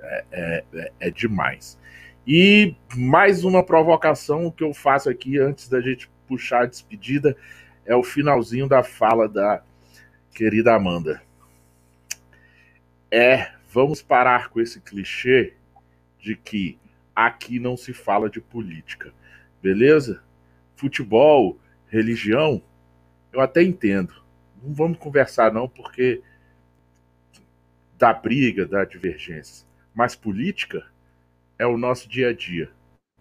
é, 0.03 0.25
é, 0.31 0.65
é, 0.73 0.93
é 1.01 1.11
demais. 1.11 1.79
E 2.27 2.75
mais 2.97 3.45
uma 3.45 3.63
provocação 3.63 4.51
que 4.51 4.65
eu 4.65 4.75
faço 4.75 5.09
aqui 5.09 5.39
antes 5.39 5.69
da 5.69 5.81
gente 5.81 6.11
puxar 6.29 6.63
a 6.63 6.67
despedida 6.67 7.37
é 7.87 7.97
o 7.97 8.03
finalzinho 8.03 8.69
da 8.69 8.83
fala 8.83 9.27
da 9.27 9.63
querida 10.35 10.75
Amanda. 10.75 11.23
É, 13.11 13.53
vamos 13.73 14.03
parar 14.03 14.51
com 14.51 14.61
esse 14.61 14.81
clichê 14.81 15.55
de 16.21 16.37
que 16.37 16.79
aqui 17.17 17.59
não 17.59 17.77
se 17.77 17.95
fala 17.95 18.29
de 18.29 18.41
política, 18.41 19.13
beleza? 19.63 20.23
Futebol, 20.77 21.59
religião, 21.89 22.63
eu 23.33 23.41
até 23.41 23.63
entendo. 23.63 24.15
Não 24.63 24.75
vamos 24.75 24.99
conversar 24.99 25.53
não, 25.53 25.69
porque 25.69 26.23
dá 27.97 28.13
briga, 28.13 28.67
dá 28.67 28.85
divergência. 28.85 29.67
Mas 29.95 30.15
política 30.15 30.87
é 31.59 31.67
o 31.67 31.79
nosso 31.79 32.09
dia 32.09 32.29
a 32.29 32.33
dia. 32.33 32.71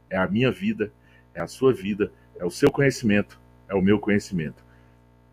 É 0.10 0.18
a 0.18 0.28
minha 0.28 0.52
vida, 0.52 0.92
é 1.34 1.42
a 1.42 1.48
sua 1.48 1.74
vida, 1.74 2.12
é 2.40 2.46
o 2.46 2.52
seu 2.52 2.72
conhecimento, 2.72 3.40
é 3.70 3.76
o 3.76 3.82
meu 3.82 4.00
conhecimento. 4.00 4.64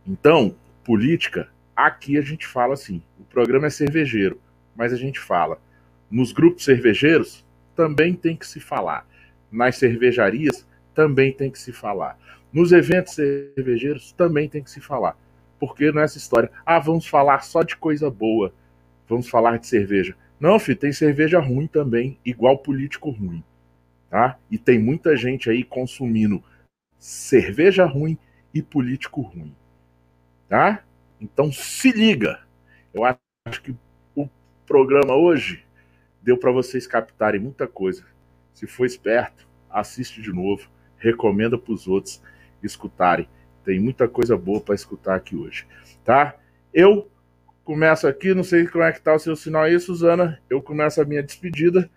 Então, 0.07 0.55
política, 0.85 1.49
aqui 1.75 2.19
a 2.19 2.21
gente 2.21 2.47
fala 2.47 2.75
assim: 2.75 3.03
o 3.19 3.25
programa 3.25 3.67
é 3.67 3.71
cervejeiro, 3.71 4.41
mas 4.77 4.93
a 4.93 4.97
gente 4.97 5.19
fala. 5.19 5.59
Nos 6.11 6.33
grupos 6.33 6.65
cervejeiros, 6.65 7.45
também 7.75 8.15
tem 8.15 8.37
que 8.37 8.47
se 8.47 8.61
falar. 8.61 9.07
Nas 9.51 9.77
cervejarias, 9.77 10.67
também 10.95 11.33
tem 11.33 11.51
que 11.51 11.59
se 11.59 11.73
falar. 11.73 12.19
Nos 12.53 12.71
eventos 12.73 13.15
cervejeiros, 13.15 14.13
também 14.13 14.49
tem 14.49 14.63
que 14.63 14.71
se 14.71 14.81
falar. 14.81 15.17
Porque 15.59 15.91
nessa 15.91 16.19
história, 16.19 16.51
ah, 16.65 16.79
vamos 16.79 17.07
falar 17.07 17.43
só 17.43 17.63
de 17.63 17.77
coisa 17.77 18.11
boa, 18.11 18.53
vamos 19.09 19.29
falar 19.29 19.59
de 19.59 19.67
cerveja. 19.67 20.15
Não, 20.39 20.59
filho, 20.59 20.79
tem 20.79 20.93
cerveja 20.93 21.41
ruim 21.41 21.67
também, 21.67 22.19
igual 22.25 22.59
político 22.59 23.11
ruim. 23.11 23.43
Tá? 24.11 24.39
E 24.51 24.59
tem 24.59 24.79
muita 24.79 25.17
gente 25.17 25.51
aí 25.51 25.65
consumindo 25.65 26.43
cerveja 27.05 27.85
ruim 27.85 28.17
e 28.55 28.63
político 28.63 29.21
ruim. 29.21 29.55
Tá? 30.49 30.83
Então 31.21 31.53
se 31.53 31.93
liga. 31.93 32.41
Eu 32.95 33.05
acho 33.05 33.61
que 33.63 33.77
o 34.17 34.27
programa 34.65 35.15
hoje 35.15 35.67
deu 36.23 36.39
para 36.39 36.51
vocês 36.51 36.87
captarem 36.87 37.39
muita 37.39 37.67
coisa. 37.67 38.07
Se 38.55 38.67
for 38.67 38.87
esperto, 38.87 39.47
assiste 39.69 40.23
de 40.23 40.33
novo, 40.33 40.67
recomenda 40.97 41.59
para 41.59 41.75
os 41.75 41.87
outros 41.87 42.23
escutarem. 42.63 43.29
Tem 43.67 43.79
muita 43.79 44.09
coisa 44.09 44.35
boa 44.35 44.63
para 44.63 44.75
escutar 44.75 45.15
aqui 45.15 45.37
hoje, 45.37 45.67
tá? 46.03 46.35
Eu 46.73 47.11
começo 47.65 48.09
aqui, 48.09 48.33
não 48.33 48.43
sei 48.43 48.67
como 48.67 48.83
é 48.83 48.91
que 48.91 49.03
tá 49.03 49.15
o 49.15 49.19
seu 49.19 49.37
sinal 49.37 49.65
aí, 49.65 49.79
Suzana. 49.79 50.41
Eu 50.49 50.63
começo 50.63 51.03
a 51.03 51.05
minha 51.05 51.23
despedida 51.23 51.91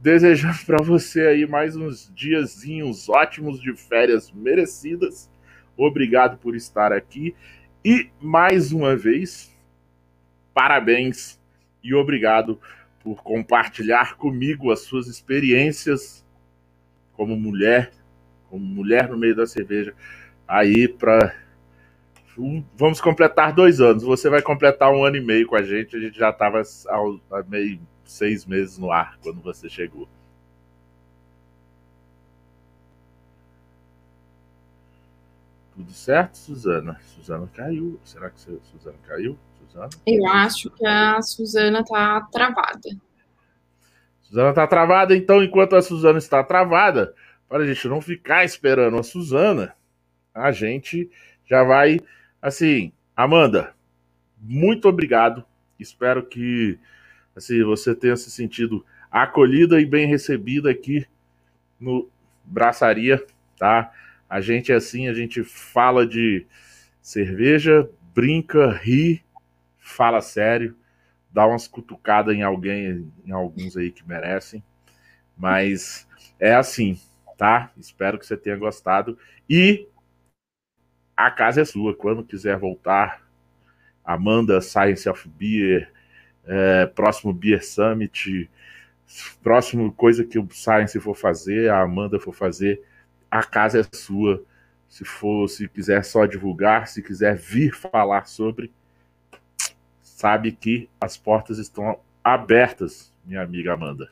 desejando 0.00 0.58
para 0.66 0.82
você 0.82 1.26
aí 1.26 1.46
mais 1.46 1.76
uns 1.76 2.12
diazinhos 2.14 3.08
ótimos 3.08 3.60
de 3.60 3.74
férias 3.76 4.30
merecidas. 4.32 5.30
Obrigado 5.76 6.38
por 6.38 6.54
estar 6.56 6.92
aqui 6.92 7.34
e 7.84 8.10
mais 8.20 8.72
uma 8.72 8.96
vez 8.96 9.54
parabéns 10.52 11.40
e 11.82 11.94
obrigado 11.94 12.60
por 13.00 13.22
compartilhar 13.22 14.16
comigo 14.16 14.72
as 14.72 14.80
suas 14.80 15.06
experiências 15.06 16.26
como 17.12 17.36
mulher, 17.36 17.92
como 18.50 18.64
mulher 18.64 19.08
no 19.08 19.16
meio 19.16 19.36
da 19.36 19.46
cerveja 19.46 19.94
aí 20.48 20.88
para 20.88 21.34
vamos 22.76 23.00
completar 23.00 23.52
dois 23.52 23.80
anos. 23.80 24.02
Você 24.04 24.30
vai 24.30 24.40
completar 24.40 24.92
um 24.92 25.04
ano 25.04 25.16
e 25.16 25.20
meio 25.20 25.46
com 25.46 25.56
a 25.56 25.62
gente. 25.62 25.96
A 25.96 26.00
gente 26.00 26.16
já 26.16 26.30
estava 26.30 26.62
meio 27.48 27.80
seis 28.10 28.44
meses 28.44 28.78
no 28.78 28.90
ar 28.90 29.18
quando 29.22 29.40
você 29.40 29.68
chegou. 29.68 30.08
Tudo 35.74 35.92
certo, 35.92 36.36
Suzana? 36.36 36.98
Suzana 37.14 37.48
caiu. 37.54 38.00
Será 38.04 38.30
que 38.30 38.40
Suzana 38.40 38.96
caiu? 39.06 39.38
Suzana? 39.60 39.88
Eu 40.04 40.26
acho 40.26 40.70
que 40.70 40.84
a 40.84 41.22
Suzana 41.22 41.84
tá 41.84 42.20
travada. 42.32 42.88
Suzana 44.22 44.52
tá 44.52 44.66
travada, 44.66 45.16
então 45.16 45.42
enquanto 45.42 45.76
a 45.76 45.82
Suzana 45.82 46.18
está 46.18 46.42
travada, 46.42 47.14
para 47.48 47.62
a 47.62 47.66
gente 47.66 47.86
não 47.86 48.00
ficar 48.00 48.44
esperando 48.44 48.98
a 48.98 49.02
Suzana, 49.02 49.74
a 50.34 50.50
gente 50.50 51.10
já 51.46 51.62
vai 51.62 51.98
assim, 52.42 52.92
Amanda, 53.16 53.74
muito 54.40 54.88
obrigado. 54.88 55.44
Espero 55.78 56.26
que 56.26 56.78
assim 57.38 57.62
você 57.64 57.94
tenha 57.94 58.16
se 58.16 58.30
sentido 58.30 58.84
acolhida 59.10 59.80
e 59.80 59.86
bem 59.86 60.06
recebida 60.06 60.70
aqui 60.70 61.06
no 61.80 62.08
Braçaria, 62.44 63.24
tá? 63.58 63.92
A 64.28 64.40
gente 64.40 64.72
é 64.72 64.74
assim, 64.74 65.08
a 65.08 65.14
gente 65.14 65.42
fala 65.42 66.06
de 66.06 66.46
cerveja, 67.00 67.88
brinca, 68.14 68.70
ri, 68.72 69.24
fala 69.78 70.20
sério, 70.20 70.76
dá 71.32 71.46
umas 71.46 71.66
cutucadas 71.66 72.34
em 72.34 72.42
alguém, 72.42 73.10
em 73.24 73.32
alguns 73.32 73.76
aí 73.76 73.90
que 73.90 74.06
merecem. 74.06 74.62
Mas 75.36 76.06
é 76.38 76.54
assim, 76.54 77.00
tá? 77.36 77.70
Espero 77.78 78.18
que 78.18 78.26
você 78.26 78.36
tenha 78.36 78.56
gostado. 78.56 79.16
E 79.48 79.86
a 81.16 81.30
casa 81.30 81.62
é 81.62 81.64
sua. 81.64 81.94
Quando 81.94 82.24
quiser 82.24 82.58
voltar, 82.58 83.22
Amanda 84.04 84.60
Science 84.60 85.08
of 85.08 85.28
Beer, 85.28 85.90
é, 86.48 86.86
próximo 86.86 87.32
Beer 87.32 87.64
Summit, 87.64 88.50
próximo 89.42 89.92
coisa 89.92 90.24
que 90.24 90.38
o 90.38 90.48
Science 90.50 90.98
for 90.98 91.14
fazer, 91.14 91.70
a 91.70 91.82
Amanda 91.82 92.18
for 92.18 92.34
fazer, 92.34 92.82
a 93.30 93.42
casa 93.42 93.80
é 93.80 93.96
sua. 93.96 94.42
Se 94.88 95.04
for, 95.04 95.46
se 95.48 95.68
quiser 95.68 96.02
só 96.02 96.24
divulgar, 96.24 96.88
se 96.88 97.02
quiser 97.02 97.36
vir 97.36 97.74
falar 97.74 98.26
sobre, 98.26 98.72
sabe 100.00 100.50
que 100.52 100.88
as 100.98 101.18
portas 101.18 101.58
estão 101.58 102.00
abertas, 102.24 103.12
minha 103.24 103.42
amiga 103.42 103.74
Amanda. 103.74 104.08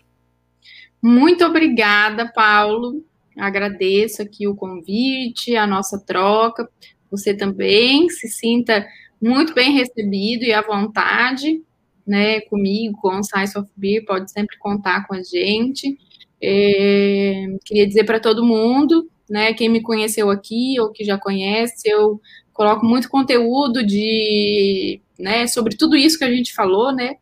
Muito 1.03 1.45
obrigada, 1.45 2.31
Paulo. 2.31 3.03
Agradeço 3.39 4.21
aqui 4.21 4.47
o 4.47 4.55
convite, 4.55 5.57
a 5.57 5.67
nossa 5.67 5.99
troca. 5.99 6.69
Você 7.11 7.35
também 7.35 8.09
se 8.11 8.29
sinta 8.29 8.87
muito 9.21 9.55
bem 9.55 9.73
recebido 9.73 10.45
e 10.45 10.53
à 10.53 10.61
vontade, 10.61 11.63
né, 12.07 12.41
comigo, 12.43 12.97
com 13.01 13.19
o 13.19 13.25
Science 13.25 13.59
of 13.59 13.69
Beer, 13.77 14.05
pode 14.05 14.31
sempre 14.31 14.57
contar 14.59 15.07
com 15.07 15.15
a 15.15 15.23
gente. 15.23 15.99
É, 16.41 17.47
queria 17.65 17.87
dizer 17.87 18.05
para 18.05 18.21
todo 18.21 18.45
mundo, 18.45 19.09
né, 19.29 19.53
quem 19.55 19.69
me 19.69 19.83
conheceu 19.83 20.31
aqui 20.31 20.79
ou 20.81 20.91
que 20.93 21.05
já 21.05 21.19
conhece, 21.19 21.89
eu 21.89 22.21
coloco 22.53 22.87
muito 22.87 23.09
conteúdo 23.09 23.85
de, 23.85 25.01
né, 25.19 25.47
sobre 25.47 25.77
tudo 25.77 25.97
isso 25.97 26.19
que 26.19 26.25
a 26.25 26.31
gente 26.31 26.55
falou, 26.55 26.95
né, 26.95 27.17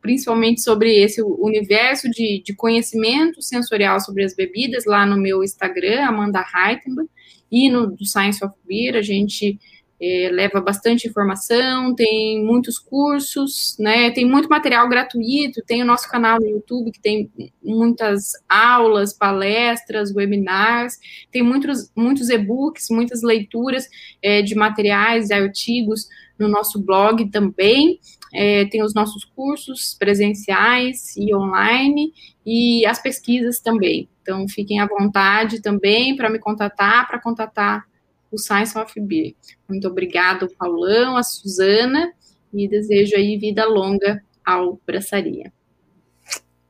principalmente 0.00 0.62
sobre 0.62 0.96
esse 0.96 1.22
universo 1.22 2.08
de, 2.10 2.42
de 2.42 2.54
conhecimento 2.54 3.42
sensorial 3.42 4.00
sobre 4.00 4.24
as 4.24 4.34
bebidas 4.34 4.86
lá 4.86 5.04
no 5.04 5.16
meu 5.16 5.44
Instagram, 5.44 6.06
Amanda 6.06 6.42
Heitenberg, 6.42 7.10
e 7.52 7.68
no 7.68 7.88
do 7.88 8.06
Science 8.06 8.42
of 8.44 8.54
Beer, 8.66 8.96
a 8.96 9.02
gente 9.02 9.58
é, 10.00 10.30
leva 10.32 10.60
bastante 10.62 11.06
informação, 11.06 11.94
tem 11.94 12.42
muitos 12.42 12.78
cursos, 12.78 13.76
né? 13.78 14.10
Tem 14.10 14.24
muito 14.24 14.48
material 14.48 14.88
gratuito, 14.88 15.62
tem 15.66 15.82
o 15.82 15.86
nosso 15.86 16.08
canal 16.08 16.40
no 16.40 16.48
YouTube 16.48 16.90
que 16.90 17.00
tem 17.00 17.30
muitas 17.62 18.32
aulas, 18.48 19.12
palestras, 19.12 20.14
webinars, 20.14 20.94
tem 21.30 21.42
muitos, 21.42 21.90
muitos 21.94 22.30
e-books, 22.30 22.88
muitas 22.90 23.22
leituras 23.22 23.86
é, 24.22 24.40
de 24.40 24.54
materiais 24.54 25.28
e 25.28 25.34
artigos 25.34 26.08
no 26.38 26.48
nosso 26.48 26.80
blog 26.82 27.28
também. 27.30 28.00
É, 28.32 28.64
tem 28.66 28.82
os 28.82 28.94
nossos 28.94 29.24
cursos 29.24 29.94
presenciais 29.98 31.14
e 31.16 31.34
online 31.34 32.12
e 32.46 32.86
as 32.86 33.02
pesquisas 33.02 33.60
também. 33.60 34.08
Então, 34.22 34.48
fiquem 34.48 34.80
à 34.80 34.86
vontade 34.86 35.60
também 35.60 36.16
para 36.16 36.30
me 36.30 36.38
contatar, 36.38 37.06
para 37.06 37.20
contatar 37.20 37.89
o 38.30 38.38
Science 38.38 38.78
of 38.78 38.98
Beer. 39.00 39.34
Muito 39.68 39.88
obrigado, 39.88 40.48
Paulão, 40.56 41.16
a 41.16 41.22
Suzana, 41.22 42.12
e 42.52 42.68
desejo 42.68 43.16
aí 43.16 43.36
vida 43.36 43.66
longa 43.66 44.22
ao 44.44 44.80
Braçaria. 44.86 45.52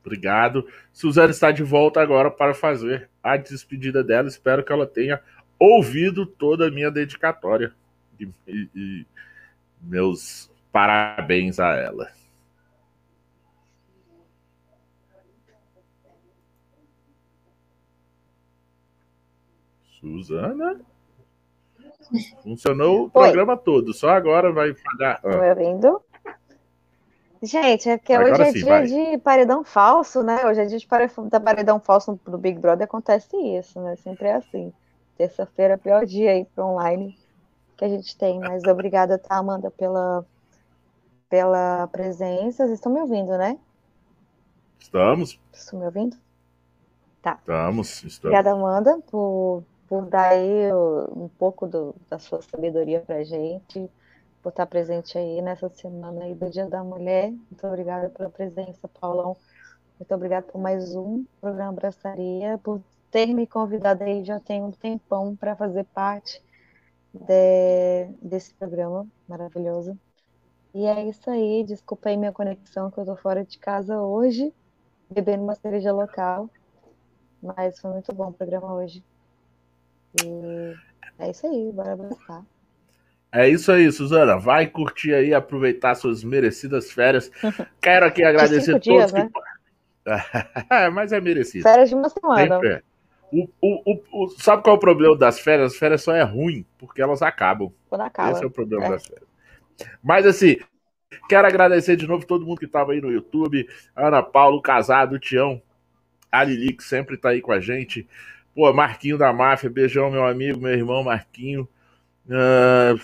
Obrigado. 0.03 0.67
Suzana 0.91 1.31
está 1.31 1.51
de 1.51 1.63
volta 1.63 2.01
agora 2.01 2.31
para 2.31 2.53
fazer 2.53 3.09
a 3.21 3.37
despedida 3.37 4.03
dela. 4.03 4.27
Espero 4.27 4.63
que 4.63 4.71
ela 4.71 4.87
tenha 4.87 5.21
ouvido 5.59 6.25
toda 6.25 6.67
a 6.67 6.71
minha 6.71 6.89
dedicatória. 6.89 7.73
E, 8.19 8.27
e, 8.47 8.69
e 8.75 9.05
meus 9.81 10.51
parabéns 10.71 11.59
a 11.59 11.75
ela. 11.75 12.11
Suzana? 19.99 20.90
Funcionou 22.43 23.05
o 23.05 23.09
programa 23.09 23.53
Oi. 23.53 23.59
todo, 23.59 23.93
só 23.93 24.09
agora 24.09 24.51
vai 24.51 24.73
pagar. 24.73 25.15
Estão 25.15 25.39
me 25.39 25.49
ouvindo? 25.49 26.01
Gente, 27.43 27.89
é 27.89 27.97
que 27.97 28.13
agora 28.13 28.33
hoje 28.33 28.41
é 28.41 28.51
sim, 28.51 28.59
dia 28.59 28.65
vai. 28.65 28.85
de 28.85 29.17
paredão 29.17 29.63
falso, 29.63 30.21
né? 30.21 30.45
Hoje 30.45 30.61
é 30.61 30.65
dia 30.65 30.77
de 30.77 30.87
paredão 30.87 31.79
falso 31.79 32.19
no 32.27 32.37
Big 32.37 32.59
Brother, 32.59 32.85
acontece 32.85 33.35
isso, 33.35 33.79
né? 33.81 33.95
Sempre 33.95 34.27
é 34.27 34.35
assim. 34.35 34.71
Terça-feira 35.17 35.73
é 35.73 35.77
o 35.77 35.79
pior 35.79 36.05
dia 36.05 36.31
aí 36.31 36.45
para 36.45 36.65
online 36.65 37.17
que 37.77 37.85
a 37.85 37.89
gente 37.89 38.15
tem. 38.15 38.39
Mas 38.39 38.63
obrigada, 38.63 39.17
tá, 39.17 39.37
Amanda, 39.37 39.71
pela, 39.71 40.23
pela 41.27 41.87
presença. 41.87 42.65
Vocês 42.65 42.73
estão 42.73 42.91
me 42.91 43.01
ouvindo, 43.01 43.35
né? 43.37 43.57
Estamos. 44.79 45.39
Estão 45.51 45.79
me 45.79 45.85
ouvindo? 45.85 46.15
Tá. 47.23 47.37
Estamos, 47.39 48.03
estamos. 48.03 48.19
Obrigada, 48.19 48.51
Amanda, 48.51 48.99
por 49.09 49.63
por 49.91 50.05
dar 50.05 50.29
aí 50.29 50.71
um 51.13 51.27
pouco 51.27 51.67
do, 51.67 51.93
da 52.09 52.17
sua 52.17 52.41
sabedoria 52.41 53.01
para 53.01 53.17
a 53.17 53.23
gente, 53.25 53.91
por 54.41 54.47
estar 54.47 54.65
presente 54.65 55.17
aí 55.17 55.41
nessa 55.41 55.67
semana 55.67 56.23
aí 56.23 56.33
do 56.33 56.49
Dia 56.49 56.65
da 56.65 56.81
Mulher. 56.81 57.31
Muito 57.31 57.67
obrigada 57.67 58.09
pela 58.09 58.29
presença, 58.29 58.87
Paulão. 58.87 59.35
Muito 59.99 60.15
obrigada 60.15 60.47
por 60.47 60.61
mais 60.61 60.95
um 60.95 61.25
programa 61.41 61.73
Braçaria, 61.73 62.57
por 62.59 62.81
ter 63.11 63.33
me 63.33 63.45
convidado 63.45 64.01
aí 64.05 64.23
já 64.23 64.39
tem 64.39 64.63
um 64.63 64.71
tempão 64.71 65.35
para 65.35 65.57
fazer 65.57 65.83
parte 65.93 66.41
de, 67.13 68.05
desse 68.21 68.53
programa 68.53 69.05
maravilhoso. 69.27 69.99
E 70.73 70.85
é 70.85 71.05
isso 71.05 71.29
aí, 71.29 71.65
desculpa 71.65 72.07
aí 72.07 72.15
minha 72.15 72.31
conexão, 72.31 72.89
que 72.89 72.97
eu 72.97 73.05
tô 73.05 73.17
fora 73.17 73.43
de 73.43 73.59
casa 73.59 74.01
hoje, 74.01 74.53
bebendo 75.09 75.43
uma 75.43 75.55
cerveja 75.55 75.91
local. 75.91 76.49
Mas 77.43 77.77
foi 77.77 77.91
muito 77.91 78.13
bom 78.13 78.29
o 78.29 78.33
programa 78.33 78.73
hoje. 78.73 79.03
E 80.23 80.75
é 81.19 81.29
isso 81.29 81.47
aí, 81.47 81.71
bora 81.71 81.93
abraçar. 81.93 82.43
É 83.31 83.47
isso 83.47 83.71
aí, 83.71 83.89
Suzana. 83.91 84.37
Vai 84.37 84.67
curtir 84.67 85.13
aí, 85.13 85.33
aproveitar 85.33 85.95
suas 85.95 86.23
merecidas 86.23 86.91
férias. 86.91 87.31
Quero 87.81 88.05
aqui 88.05 88.23
agradecer 88.23 88.75
a 88.75 88.79
todos 88.79 88.83
dias, 88.83 89.11
que. 89.11 89.19
Né? 89.19 89.29
Mas 90.91 91.13
é 91.13 91.21
merecido. 91.21 91.63
Férias 91.63 91.89
de 91.89 91.95
uma 91.95 92.09
semana. 92.09 92.59
É. 92.65 92.81
O, 93.31 93.47
o, 93.61 94.01
o, 94.11 94.29
sabe 94.31 94.61
qual 94.61 94.75
é 94.75 94.77
o 94.77 94.79
problema 94.79 95.17
das 95.17 95.39
férias? 95.39 95.71
As 95.71 95.79
férias 95.79 96.01
só 96.01 96.13
é 96.13 96.21
ruim 96.21 96.65
porque 96.77 97.01
elas 97.01 97.21
acabam. 97.21 97.71
Quando 97.87 98.01
acaba. 98.01 98.31
Esse 98.31 98.43
é 98.43 98.47
o 98.47 98.51
problema 98.51 98.87
é. 98.87 98.89
das 98.89 99.05
férias. 99.05 99.27
Mas 100.03 100.25
assim, 100.25 100.57
quero 101.29 101.47
agradecer 101.47 101.95
de 101.95 102.05
novo 102.05 102.25
todo 102.25 102.45
mundo 102.45 102.59
que 102.59 102.65
estava 102.65 102.91
aí 102.91 102.99
no 102.99 103.09
YouTube. 103.09 103.65
Ana 103.95 104.21
Paulo, 104.21 104.61
Casado, 104.61 105.17
Tião, 105.17 105.61
a 106.29 106.43
Lili, 106.43 106.73
que 106.73 106.83
sempre 106.83 107.15
está 107.15 107.29
aí 107.29 107.39
com 107.39 107.53
a 107.53 107.61
gente. 107.61 108.05
Pô, 108.53 108.73
Marquinho 108.73 109.17
da 109.17 109.31
Máfia, 109.31 109.69
beijão, 109.69 110.11
meu 110.11 110.25
amigo, 110.25 110.59
meu 110.59 110.73
irmão 110.73 111.03
Marquinho. 111.03 111.67
Uh, 112.27 112.99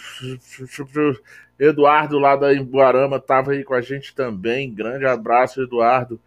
Eduardo 1.59 2.19
lá 2.19 2.35
da 2.35 2.53
Embuarama 2.53 3.17
estava 3.17 3.51
aí 3.51 3.63
com 3.63 3.73
a 3.73 3.81
gente 3.81 4.13
também. 4.13 4.73
Grande 4.73 5.05
abraço, 5.05 5.61
Eduardo. 5.61 6.19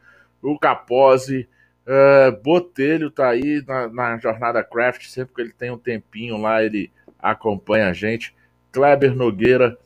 O 0.42 0.58
Capose. 0.58 1.48
Uh, 1.86 2.40
Botelho 2.42 3.10
tá 3.10 3.28
aí 3.28 3.62
na, 3.66 3.88
na, 3.88 4.18
Jornada 4.18 4.62
Craft. 4.62 5.06
Sempre 5.06 5.34
que 5.34 5.40
ele 5.42 5.52
tem 5.52 5.70
um 5.70 5.78
tempinho 5.78 6.36
lá, 6.36 6.62
ele 6.62 6.90
acompanha 7.18 7.88
a 7.88 7.92
gente. 7.92 8.34
Kleber 8.72 9.14
Nogueira. 9.14 9.76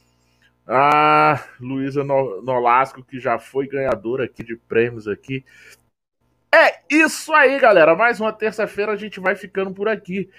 A 0.67 1.45
Luísa 1.61 2.03
Nolasco, 2.03 3.05
que 3.05 3.21
já 3.21 3.39
foi 3.39 3.67
ganhadora 3.67 4.25
aqui 4.25 4.43
de 4.43 4.57
prêmios 4.57 5.07
aqui. 5.07 5.45
É 6.57 6.79
isso 6.89 7.33
aí, 7.33 7.59
galera. 7.59 7.97
Mais 7.97 8.21
uma 8.21 8.33
terça-feira 8.33 8.93
a 8.93 8.97
gente 8.97 9.19
vai 9.19 9.35
ficando 9.35 9.73
por 9.73 9.89
aqui, 9.89 10.31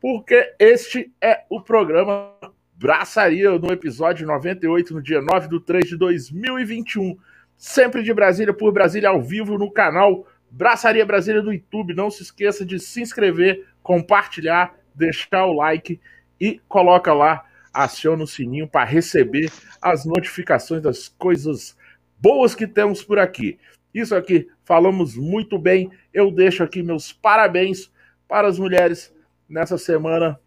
porque 0.00 0.54
este 0.56 1.12
é 1.20 1.42
o 1.50 1.60
programa 1.60 2.32
Braçaria 2.76 3.58
no 3.58 3.72
episódio 3.72 4.24
98, 4.24 4.94
no 4.94 5.02
dia 5.02 5.20
9 5.20 5.48
de 5.48 5.58
3 5.58 5.88
de 5.88 5.96
2021. 5.96 7.18
Sempre 7.56 8.04
de 8.04 8.14
Brasília 8.14 8.54
por 8.54 8.72
Brasília 8.72 9.08
ao 9.08 9.20
vivo 9.20 9.58
no 9.58 9.68
canal 9.68 10.24
Braçaria 10.48 11.04
Brasília 11.04 11.42
do 11.42 11.52
YouTube. 11.52 11.92
Não 11.92 12.08
se 12.08 12.22
esqueça 12.22 12.64
de 12.64 12.78
se 12.78 13.02
inscrever, 13.02 13.66
compartilhar, 13.82 14.76
deixar 14.94 15.44
o 15.44 15.54
like 15.54 16.00
e 16.40 16.60
coloca 16.68 17.12
lá, 17.12 17.46
aciona 17.72 18.22
o 18.22 18.28
sininho 18.28 18.68
para 18.68 18.84
receber 18.84 19.50
as 19.82 20.04
notificações 20.04 20.80
das 20.80 21.08
coisas 21.08 21.76
boas 22.20 22.54
que 22.54 22.68
temos 22.68 23.02
por 23.02 23.18
aqui. 23.18 23.58
Isso 23.94 24.14
aqui, 24.14 24.48
falamos 24.64 25.16
muito 25.16 25.56
bem. 25.56 25.88
Eu 26.12 26.32
deixo 26.32 26.64
aqui 26.64 26.82
meus 26.82 27.12
parabéns 27.12 27.92
para 28.26 28.48
as 28.48 28.58
mulheres 28.58 29.14
nessa 29.48 29.78
semana 29.78 30.40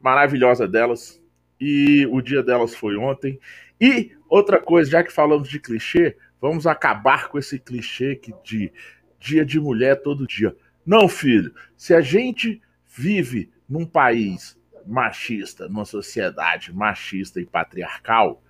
maravilhosa 0.00 0.66
delas. 0.66 1.22
E 1.60 2.06
o 2.10 2.20
dia 2.20 2.42
delas 2.42 2.74
foi 2.74 2.96
ontem. 2.96 3.38
E 3.80 4.10
outra 4.28 4.60
coisa, 4.60 4.90
já 4.90 5.04
que 5.04 5.12
falamos 5.12 5.48
de 5.48 5.60
clichê, 5.60 6.16
vamos 6.40 6.66
acabar 6.66 7.28
com 7.28 7.38
esse 7.38 7.58
clichê 7.58 8.16
que 8.16 8.34
de 8.44 8.72
dia 9.18 9.44
de 9.44 9.60
mulher 9.60 10.02
todo 10.02 10.26
dia. 10.26 10.54
Não, 10.84 11.08
filho. 11.08 11.54
Se 11.76 11.94
a 11.94 12.00
gente 12.00 12.60
vive 12.86 13.50
num 13.68 13.86
país 13.86 14.58
machista, 14.86 15.68
numa 15.68 15.84
sociedade 15.84 16.72
machista 16.72 17.40
e 17.40 17.46
patriarcal, 17.46 18.42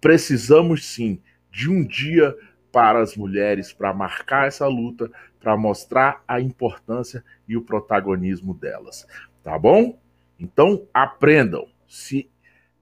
precisamos 0.00 0.86
sim 0.86 1.20
de 1.50 1.70
um 1.70 1.84
dia 1.84 2.34
para 2.72 3.00
as 3.00 3.16
mulheres 3.16 3.72
para 3.72 3.92
marcar 3.92 4.46
essa 4.46 4.66
luta, 4.66 5.10
para 5.40 5.56
mostrar 5.56 6.22
a 6.26 6.40
importância 6.40 7.24
e 7.48 7.56
o 7.56 7.62
protagonismo 7.62 8.54
delas. 8.54 9.06
Tá 9.42 9.58
bom? 9.58 9.98
Então 10.38 10.86
aprendam. 10.92 11.66
Se 11.88 12.30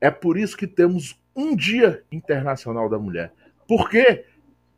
é 0.01 0.11
por 0.11 0.37
isso 0.37 0.57
que 0.57 0.67
temos 0.67 1.19
um 1.35 1.55
Dia 1.55 2.03
Internacional 2.11 2.89
da 2.89 2.99
Mulher. 2.99 3.33
Porque 3.67 4.25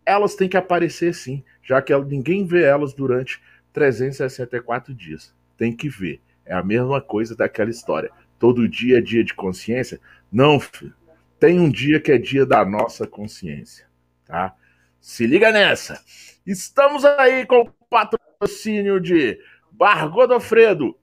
elas 0.04 0.34
têm 0.34 0.48
que 0.48 0.56
aparecer 0.56 1.14
sim, 1.14 1.42
já 1.62 1.80
que 1.80 1.96
ninguém 2.00 2.44
vê 2.44 2.64
elas 2.64 2.92
durante 2.92 3.40
364 3.72 4.94
dias. 4.94 5.34
Tem 5.56 5.74
que 5.74 5.88
ver. 5.88 6.20
É 6.44 6.54
a 6.54 6.62
mesma 6.62 7.00
coisa 7.00 7.36
daquela 7.36 7.70
história. 7.70 8.10
Todo 8.38 8.68
dia 8.68 8.98
é 8.98 9.00
dia 9.00 9.22
de 9.22 9.34
consciência? 9.34 10.00
Não, 10.32 10.58
filho. 10.58 10.94
Tem 11.38 11.58
um 11.58 11.70
dia 11.70 12.00
que 12.00 12.12
é 12.12 12.18
dia 12.18 12.44
da 12.44 12.64
nossa 12.64 13.06
consciência, 13.06 13.86
tá? 14.26 14.54
Se 15.00 15.26
liga 15.26 15.50
nessa. 15.50 15.98
Estamos 16.46 17.06
aí 17.06 17.46
com 17.46 17.62
o 17.62 17.70
patrocínio 17.88 19.00
de 19.00 19.38
Bar 19.72 20.10
Godofredo, 20.10 20.94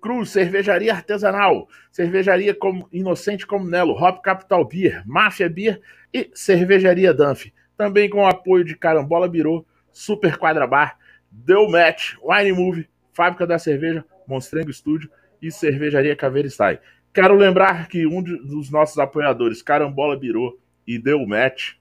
Cruz, 0.00 0.30
Cervejaria 0.30 0.94
Artesanal, 0.94 1.68
Cervejaria 1.92 2.54
como 2.54 2.88
Inocente 2.90 3.46
como 3.46 3.68
Nelo, 3.68 3.92
Hop 3.92 4.22
Capital 4.22 4.64
Beer, 4.64 5.02
Máfia 5.06 5.50
Beer 5.50 5.82
e 6.12 6.30
Cervejaria 6.34 7.12
Danf. 7.12 7.46
Também 7.76 8.08
com 8.08 8.22
o 8.22 8.26
apoio 8.26 8.64
de 8.64 8.74
Carambola 8.74 9.28
Birô, 9.28 9.66
Super 9.92 10.38
Quadra 10.38 10.66
Bar, 10.66 10.96
Deu 11.30 11.68
Match, 11.68 12.14
Wine 12.22 12.52
Move, 12.52 12.88
Fábrica 13.12 13.46
da 13.46 13.58
Cerveja, 13.58 14.02
Monstrengo 14.26 14.70
Estúdio 14.70 15.10
e 15.42 15.50
Cervejaria 15.50 16.16
Caveira 16.16 16.48
Style. 16.48 16.78
Quero 17.12 17.34
lembrar 17.34 17.86
que 17.86 18.06
um 18.06 18.22
dos 18.22 18.70
nossos 18.70 18.98
apoiadores, 18.98 19.60
Carambola 19.60 20.18
Birô 20.18 20.58
e 20.86 20.98
Deu 20.98 21.26
Match, 21.26 21.74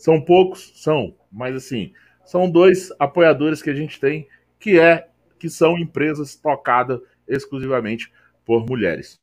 são 0.00 0.18
poucos, 0.18 0.72
são, 0.76 1.14
mas 1.30 1.54
assim, 1.54 1.92
são 2.24 2.50
dois 2.50 2.90
apoiadores 2.98 3.60
que 3.60 3.68
a 3.68 3.74
gente 3.74 4.00
tem 4.00 4.26
que 4.58 4.80
é 4.80 5.06
que 5.38 5.50
são 5.50 5.78
empresas 5.78 6.34
tocadas 6.34 7.00
exclusivamente 7.28 8.10
por 8.44 8.64
mulheres. 8.66 9.20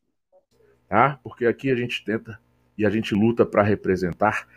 Tá? 0.88 1.20
Porque 1.24 1.48
aqui 1.48 1.72
a 1.72 1.76
gente 1.76 2.06
tenta 2.06 2.40
e 2.78 2.86
a 2.86 2.90
gente 2.92 3.16
luta 3.16 3.44
para 3.44 3.64
representar 3.64 4.48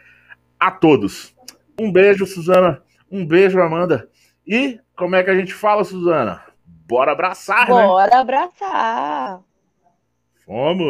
a 0.58 0.70
todos. 0.70 1.34
Um 1.78 1.90
beijo, 1.90 2.26
Suzana. 2.26 2.82
Um 3.10 3.26
beijo, 3.26 3.58
Amanda. 3.58 4.08
E 4.46 4.78
como 4.94 5.16
é 5.16 5.24
que 5.24 5.30
a 5.30 5.34
gente 5.34 5.54
fala, 5.54 5.84
Suzana? 5.84 6.42
Bora 6.66 7.12
abraçar, 7.12 7.66
Bora 7.66 7.82
né? 7.82 7.88
Bora 7.88 8.20
abraçar. 8.20 9.40
Fomos. 10.44 10.78